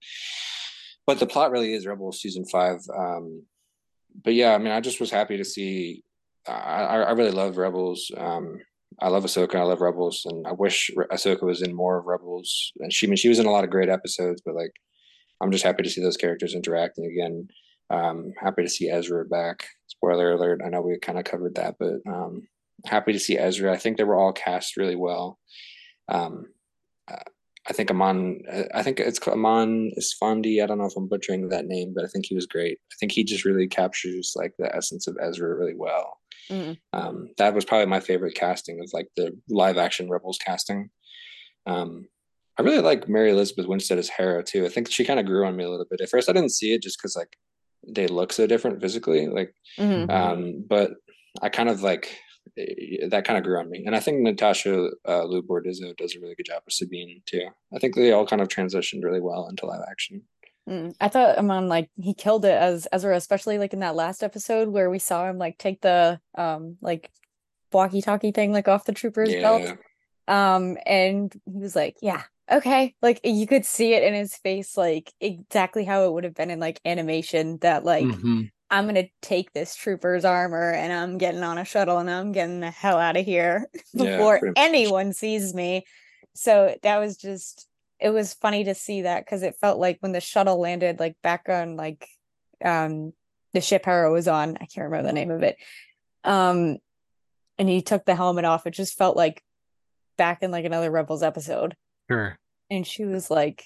But 1.05 1.19
the 1.19 1.27
plot 1.27 1.51
really 1.51 1.73
is 1.73 1.85
Rebels 1.85 2.21
season 2.21 2.45
five. 2.45 2.79
Um, 2.95 3.43
but 4.23 4.33
yeah, 4.33 4.53
I 4.53 4.57
mean, 4.57 4.71
I 4.71 4.79
just 4.79 4.99
was 4.99 5.11
happy 5.11 5.37
to 5.37 5.45
see. 5.45 6.03
I, 6.47 6.97
I 6.97 7.11
really 7.11 7.31
love 7.31 7.57
Rebels. 7.57 8.11
Um, 8.15 8.59
I 9.01 9.07
love 9.09 9.23
Ahsoka. 9.23 9.55
I 9.55 9.63
love 9.63 9.81
Rebels, 9.81 10.25
and 10.25 10.45
I 10.45 10.51
wish 10.51 10.91
Ahsoka 11.11 11.43
was 11.43 11.61
in 11.61 11.73
more 11.73 11.97
of 11.97 12.05
Rebels. 12.05 12.71
And 12.79 12.91
she, 12.93 13.07
I 13.07 13.09
mean, 13.09 13.17
she 13.17 13.29
was 13.29 13.39
in 13.39 13.45
a 13.45 13.51
lot 13.51 13.63
of 13.63 13.69
great 13.69 13.89
episodes, 13.89 14.41
but 14.45 14.55
like, 14.55 14.73
I'm 15.41 15.51
just 15.51 15.63
happy 15.63 15.83
to 15.83 15.89
see 15.89 16.01
those 16.01 16.17
characters 16.17 16.53
interacting 16.53 17.05
again. 17.05 17.47
Um, 17.89 18.33
happy 18.39 18.63
to 18.63 18.69
see 18.69 18.89
Ezra 18.89 19.25
back. 19.25 19.65
Spoiler 19.87 20.31
alert! 20.31 20.61
I 20.65 20.69
know 20.69 20.81
we 20.81 20.97
kind 20.99 21.17
of 21.19 21.25
covered 21.25 21.55
that, 21.55 21.75
but 21.79 21.95
um, 22.07 22.47
happy 22.85 23.13
to 23.13 23.19
see 23.19 23.37
Ezra. 23.37 23.71
I 23.73 23.77
think 23.77 23.97
they 23.97 24.03
were 24.03 24.15
all 24.19 24.33
cast 24.33 24.77
really 24.77 24.95
well. 24.95 25.39
Um, 26.09 26.47
uh, 27.09 27.17
I 27.67 27.73
think 27.73 27.89
Amon. 27.91 28.41
uh, 28.51 28.63
I 28.73 28.83
think 28.83 28.99
it's 28.99 29.25
Amon 29.27 29.91
Esfandi. 29.97 30.61
I 30.61 30.65
don't 30.65 30.77
know 30.79 30.85
if 30.85 30.97
I'm 30.97 31.07
butchering 31.07 31.47
that 31.49 31.65
name, 31.65 31.93
but 31.95 32.03
I 32.03 32.07
think 32.07 32.25
he 32.25 32.35
was 32.35 32.45
great. 32.45 32.77
I 32.91 32.95
think 32.99 33.11
he 33.13 33.23
just 33.23 33.45
really 33.45 33.67
captures 33.67 34.33
like 34.35 34.53
the 34.59 34.73
essence 34.75 35.07
of 35.07 35.17
Ezra 35.21 35.55
really 35.55 35.75
well. 35.75 36.17
Mm. 36.49 36.77
Um, 36.91 37.29
that 37.37 37.53
was 37.53 37.63
probably 37.63 37.85
my 37.85 38.01
favorite 38.01 38.35
casting 38.35 38.81
of 38.81 38.89
like 38.91 39.07
the 39.15 39.31
live 39.49 39.77
action 39.77 40.09
Rebels 40.09 40.37
casting. 40.45 40.89
Um, 41.65 42.07
I 42.59 42.63
really 42.63 42.81
like 42.81 43.07
Mary 43.07 43.31
Elizabeth 43.31 43.65
Winstead 43.65 43.97
as 43.97 44.09
Hera 44.09 44.43
too. 44.43 44.65
I 44.65 44.69
think 44.69 44.91
she 44.91 45.05
kind 45.05 45.19
of 45.21 45.25
grew 45.25 45.47
on 45.47 45.55
me 45.55 45.63
a 45.63 45.69
little 45.69 45.85
bit. 45.89 46.01
At 46.01 46.09
first, 46.09 46.29
I 46.29 46.33
didn't 46.33 46.51
see 46.51 46.73
it 46.73 46.83
just 46.83 46.97
because 46.99 47.15
like 47.15 47.37
they 47.87 48.07
look 48.07 48.33
so 48.33 48.45
different 48.45 48.81
physically. 48.81 49.27
Like, 49.27 49.55
Mhm. 49.79 50.09
um, 50.11 50.65
but 50.67 50.91
I 51.41 51.47
kind 51.49 51.69
of 51.69 51.81
like 51.81 52.19
that 52.55 53.23
kind 53.25 53.37
of 53.37 53.43
grew 53.43 53.57
on 53.57 53.69
me. 53.69 53.83
And 53.85 53.95
I 53.95 53.99
think 53.99 54.21
Natasha 54.21 54.89
uh, 55.07 55.23
Liu 55.23 55.41
Bordizzo 55.41 55.95
does 55.97 56.15
a 56.15 56.19
really 56.19 56.35
good 56.35 56.45
job 56.45 56.63
with 56.65 56.73
Sabine 56.73 57.21
too. 57.25 57.47
I 57.73 57.79
think 57.79 57.95
they 57.95 58.11
all 58.11 58.27
kind 58.27 58.41
of 58.41 58.47
transitioned 58.47 59.03
really 59.03 59.21
well 59.21 59.47
into 59.47 59.65
live 59.65 59.81
action. 59.89 60.23
Mm. 60.69 60.95
I 61.01 61.09
thought 61.09 61.37
Amon 61.37 61.67
like 61.67 61.89
he 61.97 62.13
killed 62.13 62.45
it 62.45 62.53
as 62.53 62.87
Ezra, 62.91 63.15
especially 63.15 63.57
like 63.57 63.73
in 63.73 63.79
that 63.79 63.95
last 63.95 64.23
episode 64.23 64.69
where 64.69 64.89
we 64.89 64.99
saw 64.99 65.29
him 65.29 65.37
like 65.37 65.57
take 65.57 65.81
the 65.81 66.19
um 66.35 66.77
like 66.81 67.09
walkie-talkie 67.71 68.31
thing 68.31 68.51
like 68.53 68.67
off 68.67 68.85
the 68.85 68.93
trooper's 68.93 69.33
belt. 69.33 69.77
Um, 70.27 70.77
and 70.85 71.33
he 71.51 71.59
was 71.59 71.75
like, 71.75 71.97
Yeah, 72.01 72.23
okay. 72.49 72.95
Like 73.01 73.19
you 73.23 73.45
could 73.47 73.65
see 73.65 73.93
it 73.93 74.03
in 74.03 74.13
his 74.13 74.35
face, 74.37 74.77
like 74.77 75.11
exactly 75.19 75.83
how 75.83 76.05
it 76.05 76.13
would 76.13 76.23
have 76.23 76.35
been 76.35 76.51
in 76.51 76.59
like 76.59 76.79
animation 76.85 77.57
that 77.61 77.83
like 77.83 78.05
Mhm. 78.05 78.51
I'm 78.73 78.87
gonna 78.87 79.07
take 79.21 79.53
this 79.53 79.75
trooper's 79.75 80.25
armor 80.25 80.71
and 80.71 80.91
I'm 80.91 81.17
getting 81.19 81.43
on 81.43 81.57
a 81.59 81.63
shuttle 81.65 81.99
and 81.99 82.09
I'm 82.09 82.31
getting 82.31 82.59
the 82.59 82.71
hell 82.71 82.97
out 82.97 83.17
of 83.17 83.23
here 83.25 83.67
Yeah, 83.93 84.17
before 84.17 84.39
pretty 84.39 84.59
much. 84.59 84.65
anyone 84.65 85.13
sees 85.13 85.53
me. 85.53 85.85
So 86.33 86.75
that 86.81 86.97
was 86.97 87.15
just 87.17 87.67
it 87.99 88.09
was 88.09 88.33
funny 88.33 88.63
to 88.65 88.73
see 88.73 89.03
that 89.03 89.23
because 89.23 89.43
it 89.43 89.55
felt 89.61 89.77
like 89.79 89.97
when 89.99 90.11
the 90.11 90.19
shuttle 90.19 90.59
landed 90.59 90.99
like 90.99 91.15
back 91.21 91.47
on 91.49 91.77
like 91.77 92.07
um 92.65 93.13
the 93.53 93.61
ship 93.61 93.85
Hera 93.85 94.11
was 94.11 94.27
on, 94.27 94.57
I 94.59 94.65
can't 94.65 94.85
remember 94.89 95.07
the 95.07 95.13
name 95.13 95.29
of 95.29 95.43
it. 95.43 95.57
Um 96.23 96.77
and 97.59 97.69
he 97.69 97.81
took 97.83 98.05
the 98.05 98.15
helmet 98.15 98.45
off, 98.45 98.65
it 98.65 98.71
just 98.71 98.97
felt 98.97 99.15
like 99.15 99.43
back 100.17 100.41
in 100.41 100.49
like 100.49 100.65
another 100.65 100.89
Rebels 100.89 101.21
episode. 101.21 101.75
Sure. 102.09 102.39
And 102.71 102.87
she 102.87 103.05
was 103.05 103.29
like, 103.29 103.65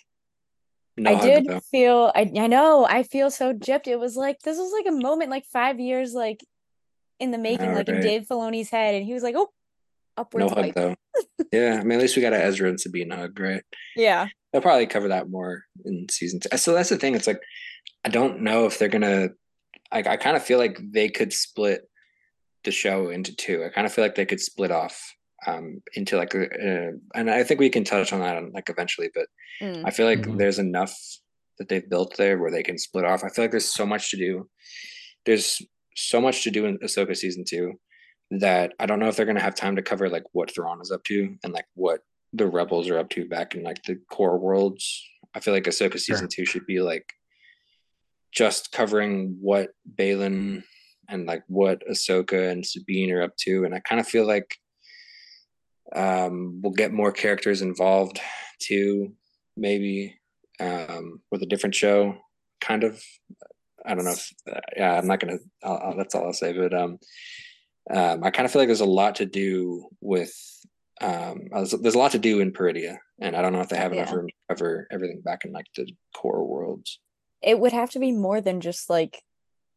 No 0.98 1.16
I 1.16 1.22
did 1.22 1.48
feel 1.70 2.12
I 2.16 2.32
I 2.38 2.48
know 2.48 2.86
I 2.86 3.04
feel 3.04 3.30
so 3.30 3.54
gypped. 3.54 3.88
It 3.88 4.00
was 4.00 4.16
like 4.16 4.40
this 4.40 4.58
was 4.58 4.72
like 4.72 4.92
a 4.92 4.98
moment 4.98 5.30
like 5.30 5.46
five 5.46 5.80
years 5.80 6.14
like 6.14 6.44
in 7.20 7.32
the 7.32 7.38
making, 7.38 7.72
know, 7.72 7.78
like 7.78 7.90
in? 7.90 8.02
Dave 8.02 8.24
Filoni's 8.24 8.70
head, 8.70 8.96
and 8.96 9.06
he 9.06 9.14
was 9.14 9.24
like, 9.24 9.36
"Oh, 9.36 9.50
No 10.18 10.22
upwards 10.24 10.50
hug 10.50 10.56
fight." 10.56 10.76
though. 10.76 10.96
yeah, 11.52 11.78
I 11.80 11.84
mean 11.84 11.94
at 11.94 12.02
least 12.02 12.16
we 12.16 12.22
got 12.22 12.34
an 12.34 12.42
Ezra 12.42 12.70
and 12.70 12.80
Sabine 12.80 13.12
hug, 13.12 13.40
right? 13.40 13.64
Yeah, 13.96 14.28
They'll 14.52 14.62
probably 14.62 14.88
cover 14.88 15.10
that 15.10 15.30
more 15.30 15.66
in 15.86 16.08
season 16.10 16.40
two. 16.40 16.58
So 16.58 16.74
that's 16.74 16.90
the 16.90 16.98
thing. 16.98 17.16
It's 17.16 17.28
like 17.28 17.42
I 18.04 18.10
don't 18.10 18.42
know 18.42 18.66
if 18.66 18.80
they're 18.80 18.88
gonna. 18.88 19.30
Like 19.94 20.08
I 20.08 20.18
kind 20.18 20.36
of 20.36 20.44
feel 20.44 20.58
like 20.58 20.80
they 20.82 21.10
could 21.10 21.32
split 21.32 21.82
the 22.64 22.72
show 22.72 23.10
into 23.10 23.36
two. 23.36 23.64
I 23.64 23.70
kind 23.70 23.86
of 23.86 23.94
feel 23.94 24.04
like 24.04 24.16
they 24.16 24.26
could 24.26 24.42
split 24.42 24.72
off 24.72 25.16
um 25.46 25.82
into 25.94 26.18
like 26.18 26.34
uh, 26.34 26.48
and 27.16 27.30
I 27.30 27.44
think 27.44 27.60
we 27.60 27.70
can 27.70 27.84
touch 27.84 28.12
on 28.12 28.20
that 28.22 28.42
like 28.54 28.70
eventually. 28.70 29.10
But 29.14 29.28
Mm. 29.62 29.84
I 29.86 29.90
feel 29.92 30.06
like 30.06 30.20
Mhm. 30.22 30.38
there's 30.38 30.60
enough 30.60 30.96
that 31.58 31.68
they've 31.68 31.90
built 31.90 32.16
there 32.18 32.38
where 32.38 32.52
they 32.52 32.62
can 32.62 32.78
split 32.78 33.06
off. 33.06 33.24
I 33.24 33.30
feel 33.30 33.44
like 33.44 33.50
there's 33.52 33.74
so 33.74 33.86
much 33.88 34.12
to 34.12 34.18
do. 34.18 34.48
There's 35.26 35.60
so 35.96 36.22
much 36.22 36.44
to 36.44 36.52
do 36.52 36.66
in 36.68 36.78
Ahsoka 36.78 37.16
season 37.18 37.44
two 37.44 37.80
that 38.30 38.74
I 38.80 38.86
don't 38.86 39.00
know 39.00 39.08
if 39.08 39.16
they're 39.16 39.26
gonna 39.26 39.42
have 39.42 39.56
time 39.56 39.76
to 39.78 39.82
cover 39.82 40.10
like 40.10 40.26
what 40.34 40.52
Thrawn 40.54 40.80
is 40.82 40.92
up 40.92 41.04
to 41.06 41.36
and 41.44 41.54
like 41.54 41.66
what 41.74 42.02
the 42.34 42.46
rebels 42.46 42.88
are 42.90 43.00
up 43.00 43.10
to 43.12 43.28
back 43.28 43.56
in 43.56 43.64
like 43.64 43.82
the 43.84 43.96
core 44.12 44.38
worlds. 44.38 45.04
I 45.34 45.40
feel 45.40 45.54
like 45.56 45.64
Ahsoka 45.64 46.00
season 46.00 46.28
two 46.28 46.46
should 46.46 46.66
be 46.68 46.80
like 46.82 47.12
just 48.32 48.72
covering 48.72 49.38
what 49.42 49.70
Baylan 49.96 50.64
and 51.10 51.26
like 51.26 51.44
what 51.48 51.82
Ahsoka 51.90 52.52
and 52.52 52.66
Sabine 52.66 53.12
are 53.12 53.24
up 53.24 53.36
to. 53.38 53.64
And 53.66 53.74
I 53.74 53.80
kind 53.80 54.00
of 54.00 54.08
feel 54.08 54.28
like 54.28 54.56
um 55.96 56.60
we'll 56.62 56.74
get 56.74 56.92
more 56.92 57.12
characters 57.12 57.62
involved 57.62 58.20
too, 58.60 59.14
maybe 59.56 60.20
um 60.60 61.22
with 61.32 61.42
a 61.44 61.46
different 61.48 61.76
show, 61.76 62.16
kind 62.62 62.84
of. 62.84 63.02
I 63.86 63.96
don't 63.96 64.04
know 64.06 64.12
if 64.12 64.34
uh, 64.52 64.60
yeah, 64.76 64.98
I'm 64.98 65.08
not 65.08 65.20
gonna. 65.22 65.38
I'll, 65.64 65.78
I'll, 65.78 65.98
that's 65.98 66.14
all 66.14 66.26
I'll 66.26 66.34
say. 66.34 66.52
But 66.52 66.74
um, 66.74 66.98
um, 67.90 68.24
I 68.24 68.32
kind 68.32 68.46
of 68.46 68.52
feel 68.52 68.62
like 68.62 68.68
there's 68.68 68.82
a 68.82 68.86
lot 68.86 69.16
to 69.16 69.26
do 69.26 69.88
with 70.02 70.34
um, 71.00 71.44
there's, 71.52 71.72
there's 71.72 71.96
a 71.96 72.00
lot 72.00 72.12
to 72.12 72.20
do 72.20 72.42
in 72.42 72.52
Peridea, 72.52 72.98
and 73.22 73.36
I 73.36 73.42
don't 73.42 73.54
know 73.54 73.62
if 73.62 73.70
they 73.70 73.78
have 73.78 73.94
enough 73.94 74.12
room 74.12 74.28
to 74.28 74.34
cover 74.50 74.88
everything 74.92 75.22
back 75.22 75.46
in 75.46 75.54
like 75.54 75.68
the 75.76 75.88
core 76.14 76.46
worlds. 76.46 77.00
it 77.42 77.58
would 77.60 77.72
have 77.72 77.92
to 77.92 78.00
be 78.00 78.12
more 78.12 78.42
than 78.42 78.60
just 78.60 78.90
like 78.90 79.22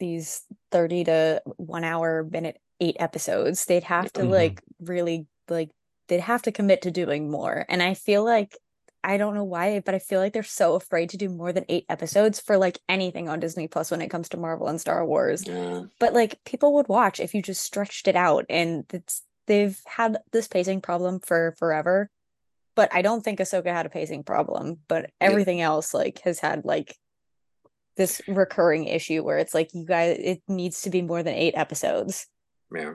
these 0.00 0.42
thirty 0.72 1.04
to 1.04 1.40
one 1.56 1.84
hour 1.84 2.24
minute 2.24 2.56
eight 2.80 2.96
episodes. 2.98 3.66
They'd 3.66 3.84
have 3.84 4.12
to 4.14 4.22
Mhm. 4.22 4.30
like 4.30 4.62
really 4.80 5.26
like 5.48 5.70
they'd 6.10 6.20
have 6.20 6.42
to 6.42 6.52
commit 6.52 6.82
to 6.82 6.90
doing 6.90 7.30
more. 7.30 7.64
And 7.70 7.82
I 7.82 7.94
feel 7.94 8.22
like 8.22 8.58
I 9.02 9.16
don't 9.16 9.34
know 9.34 9.44
why, 9.44 9.80
but 9.80 9.94
I 9.94 9.98
feel 9.98 10.20
like 10.20 10.34
they're 10.34 10.42
so 10.42 10.74
afraid 10.74 11.08
to 11.10 11.16
do 11.16 11.30
more 11.30 11.54
than 11.54 11.64
eight 11.70 11.86
episodes 11.88 12.38
for 12.38 12.58
like 12.58 12.78
anything 12.86 13.30
on 13.30 13.40
Disney 13.40 13.66
Plus 13.66 13.90
when 13.90 14.02
it 14.02 14.10
comes 14.10 14.28
to 14.28 14.36
Marvel 14.36 14.66
and 14.68 14.78
Star 14.78 15.06
Wars. 15.06 15.42
Yeah, 15.46 15.84
but 15.98 16.12
like 16.12 16.38
people 16.44 16.74
would 16.74 16.88
watch 16.88 17.18
if 17.18 17.32
you 17.34 17.40
just 17.40 17.62
stretched 17.64 18.06
it 18.08 18.16
out 18.16 18.44
and 18.50 18.84
it's 18.92 19.22
they've 19.46 19.80
had 19.86 20.18
this 20.32 20.46
pacing 20.48 20.80
problem 20.82 21.18
for 21.18 21.54
forever 21.58 22.08
but 22.76 22.88
i 22.94 23.02
don't 23.02 23.22
think 23.24 23.40
ahsoka 23.40 23.66
had 23.72 23.84
a 23.86 23.90
pacing 23.90 24.22
problem 24.22 24.78
but 24.86 25.04
Yeah. 25.20 25.28
everything 25.28 25.60
else 25.60 25.92
like 25.92 26.20
has 26.20 26.38
had 26.38 26.64
like 26.64 26.96
this 27.96 28.22
recurring 28.28 28.84
issue 28.84 29.24
where 29.24 29.38
it's 29.38 29.54
like 29.54 29.70
you 29.74 29.84
guys 29.84 30.18
it 30.20 30.40
needs 30.46 30.82
to 30.82 30.90
be 30.90 31.02
more 31.02 31.22
than 31.24 31.34
eight 31.34 31.54
episodes 31.56 32.26
yeah, 32.72 32.94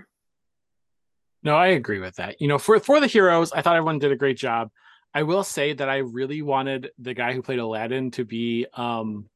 No, 1.46 1.56
I 1.56 1.68
agree 1.68 2.00
with 2.00 2.16
that. 2.16 2.42
You 2.42 2.48
know, 2.48 2.58
for 2.58 2.80
for 2.80 3.00
the 3.00 3.08
heroes, 3.08 3.52
I 3.54 3.62
thought 3.62 3.76
everyone 3.76 4.00
did 4.00 4.12
a 4.12 4.16
great 4.16 4.36
job. 4.38 4.72
I 5.14 5.24
will 5.24 5.44
say 5.44 5.72
that 5.74 5.88
I 5.88 5.98
really 5.98 6.42
wanted 6.42 6.90
the 7.00 7.14
guy 7.14 7.34
who 7.34 7.42
played 7.42 7.60
Aladdin 7.60 8.12
to 8.12 8.26
be 8.26 8.66
um 8.74 9.30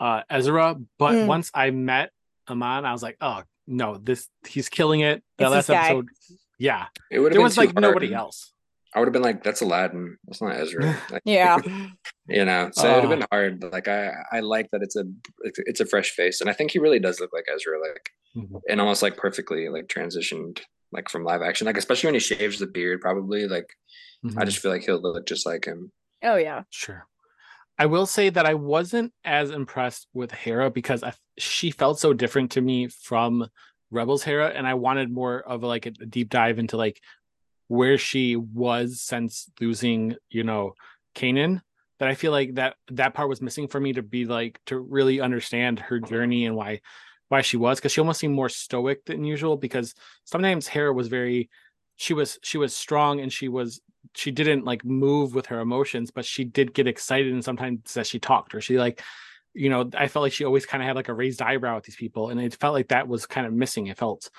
uh 0.00 0.22
Ezra, 0.28 0.76
but 0.98 1.12
Mm. 1.14 1.26
once 1.26 1.50
I 1.54 1.70
met 1.70 2.10
Aman, 2.48 2.84
I 2.84 2.92
was 2.92 3.02
like, 3.02 3.16
oh 3.20 3.42
no, 3.66 3.96
this 3.96 4.28
he's 4.46 4.68
killing 4.68 5.00
it. 5.00 5.22
That 5.38 5.44
It's 5.46 5.52
last 5.52 5.66
this 5.68 5.74
guy. 5.74 5.86
episode, 5.86 6.08
yeah, 6.58 6.86
it 7.10 7.20
would 7.20 7.26
have 7.26 7.32
there 7.32 7.38
been 7.38 7.44
was 7.44 7.56
like 7.56 7.68
hard, 7.72 7.80
nobody 7.82 8.06
and 8.06 8.16
else. 8.16 8.52
I 8.94 8.98
would 9.00 9.06
have 9.06 9.12
been 9.12 9.22
like, 9.22 9.42
"That's 9.42 9.60
Aladdin. 9.60 10.18
That's 10.26 10.40
not 10.42 10.54
Ezra." 10.56 10.96
Like, 11.10 11.22
yeah 11.24 11.58
you 12.28 12.44
know, 12.44 12.70
so 12.72 12.88
it 12.88 12.94
would 12.94 13.04
have 13.04 13.12
Oh. 13.12 13.16
been 13.16 13.26
hard. 13.30 13.60
But 13.60 13.72
like, 13.72 13.86
I 13.88 14.12
I 14.32 14.40
like 14.40 14.68
that 14.72 14.82
it's 14.82 14.96
a 14.96 15.04
it's 15.42 15.80
a 15.80 15.86
fresh 15.86 16.10
face, 16.10 16.40
and 16.40 16.50
I 16.50 16.52
think 16.52 16.72
he 16.72 16.78
really 16.80 16.98
does 16.98 17.20
look 17.20 17.32
like 17.32 17.46
Ezra, 17.54 17.80
like 17.80 18.10
Mhm. 18.36 18.60
and 18.68 18.80
almost 18.80 19.00
like 19.02 19.16
perfectly 19.16 19.68
like 19.68 19.86
transitioned 19.86 20.60
like 20.94 21.08
from 21.10 21.24
live 21.24 21.42
action, 21.42 21.66
like 21.66 21.76
especially 21.76 22.08
when 22.08 22.14
he 22.14 22.20
shaves 22.20 22.58
the 22.58 22.66
beard, 22.66 23.00
probably 23.00 23.46
like 23.46 23.68
I 24.24 24.28
Mhm. 24.28 24.46
just 24.46 24.58
feel 24.60 24.70
like 24.70 24.82
he'll 24.84 25.02
look 25.02 25.26
just 25.26 25.44
like 25.44 25.64
him. 25.66 25.92
oh 26.22 26.36
yeah 26.36 26.62
Sure. 26.70 27.06
I 27.76 27.86
will 27.86 28.06
say 28.06 28.30
that 28.30 28.46
I 28.46 28.54
wasn't 28.54 29.12
as 29.24 29.50
impressed 29.50 30.06
with 30.14 30.30
Hera 30.30 30.70
because 30.70 31.02
I, 31.02 31.12
she 31.38 31.72
felt 31.72 31.98
so 31.98 32.12
different 32.14 32.52
to 32.52 32.60
me 32.60 32.86
from 32.88 33.48
Rebels 33.90 34.22
Hera, 34.22 34.48
and 34.48 34.64
I 34.66 34.74
wanted 34.74 35.10
more 35.10 35.40
of 35.40 35.62
like 35.64 35.86
a, 35.86 35.92
a 36.00 36.06
deep 36.06 36.30
dive 36.30 36.58
into 36.60 36.76
like 36.76 37.00
where 37.68 37.98
she 37.98 38.36
was 38.36 39.00
since 39.02 39.50
losing, 39.60 40.14
you 40.30 40.44
know, 40.44 40.74
Kanan. 41.16 41.60
That 41.98 42.08
I 42.08 42.14
feel 42.14 42.32
like 42.32 42.54
that 42.54 42.76
that 42.92 43.14
part 43.14 43.28
was 43.28 43.40
missing 43.42 43.68
for 43.68 43.80
me 43.80 43.92
to 43.94 44.02
be 44.02 44.24
like 44.24 44.60
to 44.66 44.78
really 44.78 45.20
understand 45.20 45.78
her 45.80 45.98
journey 46.00 46.46
and 46.46 46.54
why 46.56 46.80
why 47.34 47.42
she 47.42 47.56
was 47.56 47.78
because 47.78 47.90
she 47.90 48.00
almost 48.00 48.20
seemed 48.20 48.34
more 48.34 48.48
stoic 48.48 49.04
than 49.06 49.24
usual 49.24 49.56
because 49.56 49.92
sometimes 50.24 50.68
Hera 50.68 50.92
was 50.92 51.08
very 51.08 51.50
she 51.96 52.14
was 52.14 52.38
she 52.42 52.58
was 52.58 52.72
strong 52.74 53.18
and 53.18 53.32
she 53.32 53.48
was 53.48 53.80
she 54.14 54.30
didn't 54.30 54.64
like 54.64 54.84
move 54.84 55.34
with 55.34 55.46
her 55.46 55.58
emotions, 55.58 56.12
but 56.12 56.24
she 56.24 56.44
did 56.44 56.72
get 56.72 56.86
excited 56.86 57.32
and 57.32 57.44
sometimes 57.44 57.94
that 57.94 58.06
she 58.06 58.20
talked 58.20 58.54
or 58.54 58.60
she 58.60 58.78
like, 58.78 59.02
you 59.52 59.68
know, 59.68 59.90
I 59.96 60.06
felt 60.06 60.22
like 60.22 60.32
she 60.32 60.44
always 60.44 60.64
kind 60.64 60.80
of 60.80 60.86
had 60.86 60.94
like 60.94 61.08
a 61.08 61.14
raised 61.14 61.42
eyebrow 61.42 61.74
with 61.74 61.84
these 61.84 61.96
people, 61.96 62.30
and 62.30 62.40
it 62.40 62.54
felt 62.54 62.74
like 62.74 62.88
that 62.88 63.08
was 63.08 63.26
kind 63.26 63.46
of 63.46 63.52
missing. 63.52 63.86
It 63.88 63.98
felt, 63.98 64.30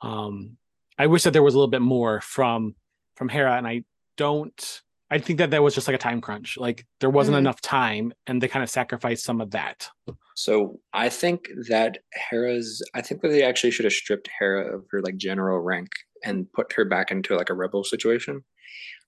um, 0.00 0.56
I 0.98 1.06
wish 1.06 1.22
that 1.24 1.32
there 1.32 1.42
was 1.42 1.54
a 1.54 1.58
little 1.58 1.70
bit 1.70 1.82
more 1.82 2.20
from 2.20 2.74
from 3.14 3.28
Hera, 3.28 3.56
and 3.56 3.66
I 3.66 3.84
don't. 4.16 4.82
I 5.12 5.18
think 5.18 5.38
that 5.40 5.50
that 5.50 5.62
was 5.62 5.74
just 5.74 5.86
like 5.86 5.94
a 5.94 5.98
time 5.98 6.22
crunch. 6.22 6.56
Like 6.56 6.86
there 7.00 7.10
wasn't 7.10 7.34
Mhm. 7.34 7.40
enough 7.40 7.60
time, 7.60 8.14
and 8.26 8.40
they 8.42 8.48
kind 8.48 8.62
of 8.62 8.70
sacrificed 8.70 9.24
some 9.24 9.42
of 9.42 9.50
that. 9.50 9.88
So 10.34 10.80
I 10.94 11.10
think 11.10 11.48
that 11.68 11.98
Hera's 12.14 12.82
I 12.94 13.02
think 13.02 13.20
that 13.20 13.28
they 13.28 13.42
actually 13.42 13.72
should 13.72 13.84
have 13.84 13.92
stripped 13.92 14.30
Hera 14.38 14.74
of 14.74 14.86
her 14.90 15.02
like 15.02 15.16
general 15.18 15.58
rank 15.60 15.90
and 16.24 16.50
put 16.54 16.72
her 16.72 16.86
back 16.86 17.10
into 17.10 17.36
like 17.36 17.50
a 17.50 17.54
rebel 17.54 17.84
situation. 17.84 18.42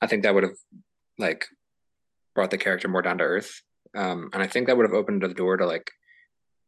I 0.03 0.07
think 0.07 0.23
that 0.23 0.35
would 0.35 0.43
have 0.43 0.59
like 1.19 1.47
brought 2.35 2.51
the 2.51 2.59
character 2.59 2.88
more 2.88 3.01
down 3.03 3.19
to 3.19 3.25
earth. 3.25 3.62
Um 3.97 4.29
and 4.35 4.43
I 4.43 4.47
think 4.47 4.67
that 4.67 4.77
would 4.77 4.87
have 4.87 5.01
opened 5.01 5.23
the 5.23 5.29
door 5.33 5.57
to 5.57 5.64
like 5.67 5.90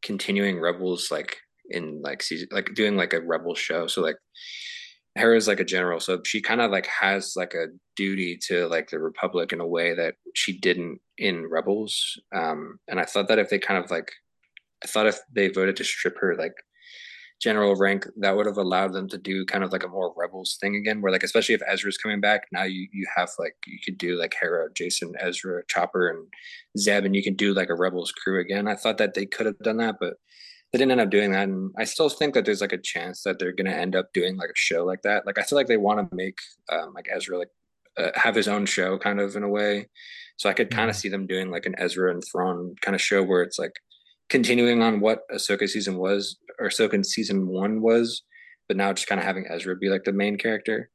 continuing 0.02 0.60
rebels 0.60 1.10
like 1.10 1.36
in 1.68 2.00
like 2.00 2.22
season 2.22 2.48
like 2.52 2.72
doing 2.74 2.96
like 2.96 3.12
a 3.12 3.20
rebel 3.20 3.54
show. 3.54 3.86
So 3.86 4.00
like 4.00 4.16
Hera's 5.16 5.48
like 5.48 5.60
a 5.60 5.64
general, 5.64 6.00
so 6.00 6.20
she 6.24 6.40
kind 6.40 6.60
of 6.60 6.70
like 6.70 6.86
has 6.86 7.34
like 7.36 7.54
a 7.54 7.66
duty 7.96 8.38
to 8.48 8.68
like 8.68 8.90
the 8.90 8.98
Republic 8.98 9.52
in 9.52 9.60
a 9.60 9.66
way 9.66 9.94
that 9.94 10.14
she 10.34 10.58
didn't 10.58 11.00
in 11.18 11.46
Rebels. 11.48 12.20
Um, 12.34 12.78
and 12.88 13.00
I 13.00 13.04
thought 13.04 13.28
that 13.28 13.38
if 13.38 13.48
they 13.48 13.58
kind 13.58 13.82
of 13.82 13.90
like, 13.90 14.12
I 14.84 14.86
thought 14.86 15.06
if 15.06 15.18
they 15.32 15.48
voted 15.48 15.76
to 15.76 15.84
strip 15.84 16.18
her 16.20 16.36
like 16.36 16.54
general 17.40 17.76
rank, 17.76 18.06
that 18.18 18.36
would 18.36 18.46
have 18.46 18.58
allowed 18.58 18.92
them 18.92 19.08
to 19.08 19.18
do 19.18 19.44
kind 19.46 19.64
of 19.64 19.72
like 19.72 19.84
a 19.84 19.88
more 19.88 20.14
Rebels 20.16 20.58
thing 20.60 20.76
again, 20.76 21.00
where 21.00 21.12
like 21.12 21.22
especially 21.22 21.54
if 21.54 21.62
Ezra's 21.66 21.98
coming 21.98 22.20
back, 22.20 22.42
now 22.52 22.64
you 22.64 22.86
you 22.92 23.06
have 23.16 23.30
like 23.38 23.56
you 23.66 23.78
could 23.84 23.98
do 23.98 24.18
like 24.18 24.34
Hera, 24.40 24.68
Jacen, 24.72 25.12
Ezra, 25.18 25.62
Chopper, 25.68 26.08
and 26.08 26.26
Zeb, 26.78 27.04
and 27.04 27.16
you 27.16 27.22
can 27.22 27.34
do 27.34 27.54
like 27.54 27.70
a 27.70 27.74
Rebels 27.74 28.12
crew 28.12 28.40
again. 28.40 28.68
I 28.68 28.74
thought 28.74 28.98
that 28.98 29.14
they 29.14 29.26
could 29.26 29.46
have 29.46 29.58
done 29.60 29.78
that, 29.78 29.96
but 29.98 30.14
they 30.72 30.78
didn't 30.78 30.92
end 30.92 31.00
up 31.00 31.10
doing 31.10 31.32
that 31.32 31.48
and 31.48 31.70
i 31.78 31.84
still 31.84 32.08
think 32.08 32.34
that 32.34 32.44
there's 32.44 32.60
like 32.60 32.72
a 32.72 32.78
chance 32.78 33.22
that 33.22 33.38
they're 33.38 33.52
going 33.52 33.70
to 33.70 33.76
end 33.76 33.94
up 33.96 34.12
doing 34.12 34.36
like 34.36 34.50
a 34.50 34.56
show 34.56 34.84
like 34.84 35.02
that 35.02 35.24
like 35.26 35.38
i 35.38 35.42
feel 35.42 35.56
like 35.56 35.66
they 35.66 35.76
want 35.76 35.98
to 36.10 36.16
make 36.16 36.38
um, 36.70 36.92
like 36.94 37.08
ezra 37.14 37.38
like 37.38 37.50
uh, 37.98 38.10
have 38.14 38.34
his 38.34 38.48
own 38.48 38.66
show 38.66 38.98
kind 38.98 39.20
of 39.20 39.36
in 39.36 39.42
a 39.42 39.48
way 39.48 39.88
so 40.36 40.48
i 40.50 40.52
could 40.52 40.70
kind 40.70 40.90
of 40.90 40.96
Mhm. 40.96 41.00
see 41.00 41.08
them 41.08 41.26
doing 41.26 41.50
like 41.50 41.66
an 41.66 41.74
ezra 41.78 42.10
and 42.10 42.22
Thrawn 42.22 42.74
kind 42.82 42.94
of 42.94 43.00
show 43.00 43.22
where 43.22 43.42
it's 43.42 43.58
like 43.58 43.72
continuing 44.28 44.82
on 44.82 45.00
what 45.00 45.20
ahsoka 45.32 45.68
season 45.68 45.96
was 45.96 46.36
or 46.58 46.68
ahsoka 46.68 47.04
season 47.04 47.46
one 47.46 47.80
was 47.80 48.22
but 48.68 48.76
now 48.76 48.92
just 48.92 49.08
kind 49.08 49.20
of 49.20 49.24
having 49.24 49.46
ezra 49.48 49.76
be 49.76 49.88
like 49.88 50.04
the 50.04 50.12
main 50.12 50.36
character 50.36 50.90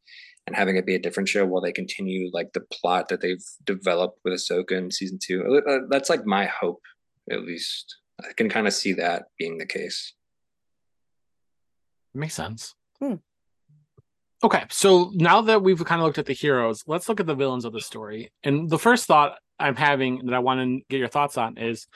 and 0.48 0.56
having 0.56 0.76
it 0.76 0.86
be 0.88 0.96
a 0.96 1.00
different 1.00 1.30
show 1.30 1.46
while 1.46 1.62
they 1.62 1.72
continue 1.72 2.30
like 2.34 2.52
the 2.54 2.62
plot 2.74 3.10
that 3.10 3.22
they've 3.22 3.44
developed 3.64 4.20
with 4.26 4.34
Ahsoka 4.34 4.72
in 4.72 4.90
season 4.90 5.20
two. 5.22 5.62
Uh, 5.68 5.82
that's 5.88 6.10
like 6.10 6.26
my 6.26 6.46
hope, 6.48 6.82
at 7.30 7.44
least. 7.44 7.96
I 8.28 8.34
can 8.34 8.50
kind 8.50 8.68
of 8.68 8.74
see 8.74 8.94
that 8.94 9.24
being 9.38 9.58
the 9.58 9.66
case. 9.66 10.14
Makes 12.14 12.36
sense. 12.36 12.76
Hmm. 13.00 13.16
Okay, 14.44 14.64
so 14.70 15.12
now 15.14 15.42
that 15.42 15.62
we've 15.62 15.84
kind 15.86 16.02
of 16.02 16.06
looked 16.06 16.18
at 16.18 16.26
the 16.26 16.34
heroes, 16.34 16.84
let's 16.88 17.08
look 17.08 17.20
at 17.20 17.28
the 17.28 17.36
villains 17.36 17.64
of 17.64 17.74
the 17.74 17.82
story. 17.82 18.32
And 18.44 18.70
the 18.70 18.80
first 18.80 19.06
thought 19.06 19.38
I'm 19.60 19.76
having 19.76 20.26
that 20.26 20.34
I 20.34 20.40
want 20.40 20.62
to 20.62 20.86
get 20.90 20.98
your 20.98 21.08
thoughts 21.08 21.38
on 21.38 21.58
is 21.58 21.88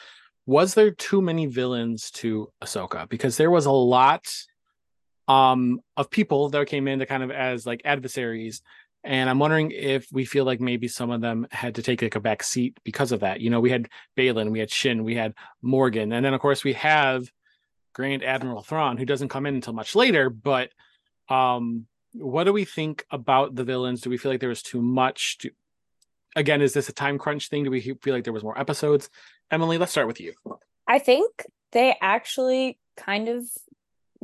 was 0.46 0.76
there 0.76 0.92
too 0.92 1.22
many 1.22 1.48
villains 1.48 2.12
to 2.12 2.52
Ahsoka? 2.64 3.10
Because 3.10 3.38
there 3.38 3.50
was 3.50 3.66
a 3.66 3.72
lot 3.72 4.28
um 5.28 5.80
of 5.98 6.12
people 6.12 6.50
that 6.50 6.68
came 6.68 6.88
in 6.88 7.00
to 7.00 7.06
kind 7.08 7.24
of 7.24 7.32
as 7.32 7.66
like 7.66 7.82
adversaries. 7.84 8.62
And 9.06 9.30
I'm 9.30 9.38
wondering 9.38 9.70
if 9.70 10.08
we 10.12 10.26
feel 10.26 10.46
like 10.46 10.60
maybe 10.60 10.88
some 10.88 11.12
of 11.12 11.22
them 11.22 11.46
had 11.52 11.76
to 11.76 11.84
take 11.84 12.02
like 12.02 12.16
a 12.16 12.20
back 12.20 12.42
seat 12.42 12.80
because 12.84 13.12
of 13.12 13.20
that. 13.20 13.40
You 13.40 13.52
know, 13.52 13.60
we 13.60 13.70
had 13.70 13.88
Baylan, 14.18 14.50
we 14.50 14.58
had 14.60 14.72
Shin, 14.72 15.04
we 15.04 15.14
had 15.14 15.36
Morgan, 15.62 16.12
and 16.12 16.26
then 16.26 16.34
of 16.34 16.42
course 16.42 16.64
we 16.64 16.74
have 16.74 17.32
Grand 17.94 18.24
Admiral 18.24 18.64
Thrawn, 18.64 18.98
who 18.98 19.06
doesn't 19.06 19.30
come 19.30 19.46
in 19.46 19.54
until 19.54 19.74
much 19.74 19.96
later. 19.96 20.32
But 20.32 20.72
um, 21.30 21.86
what 22.14 22.46
do 22.46 22.54
we 22.54 22.66
think 22.66 23.06
about 23.12 23.54
the 23.54 23.64
villains? 23.64 24.02
Do 24.02 24.10
we 24.10 24.18
feel 24.18 24.32
like 24.32 24.40
there 24.40 24.50
was 24.50 24.64
too 24.64 24.82
much? 24.82 25.38
To... 25.40 25.52
Again, 26.36 26.64
is 26.64 26.74
this 26.74 26.90
a 26.90 26.94
time 26.94 27.20
crunch 27.20 27.50
thing? 27.50 27.64
Do 27.64 27.70
we 27.70 27.82
feel 27.82 28.14
like 28.16 28.24
there 28.24 28.34
was 28.34 28.44
more 28.44 28.60
episodes? 28.60 29.12
Emily, 29.52 29.78
let's 29.78 29.92
start 29.92 30.08
with 30.08 30.20
you. 30.20 30.34
I 30.88 30.98
think 30.98 31.46
they 31.74 31.96
actually 32.02 32.80
kind 32.98 33.30
of 33.30 33.46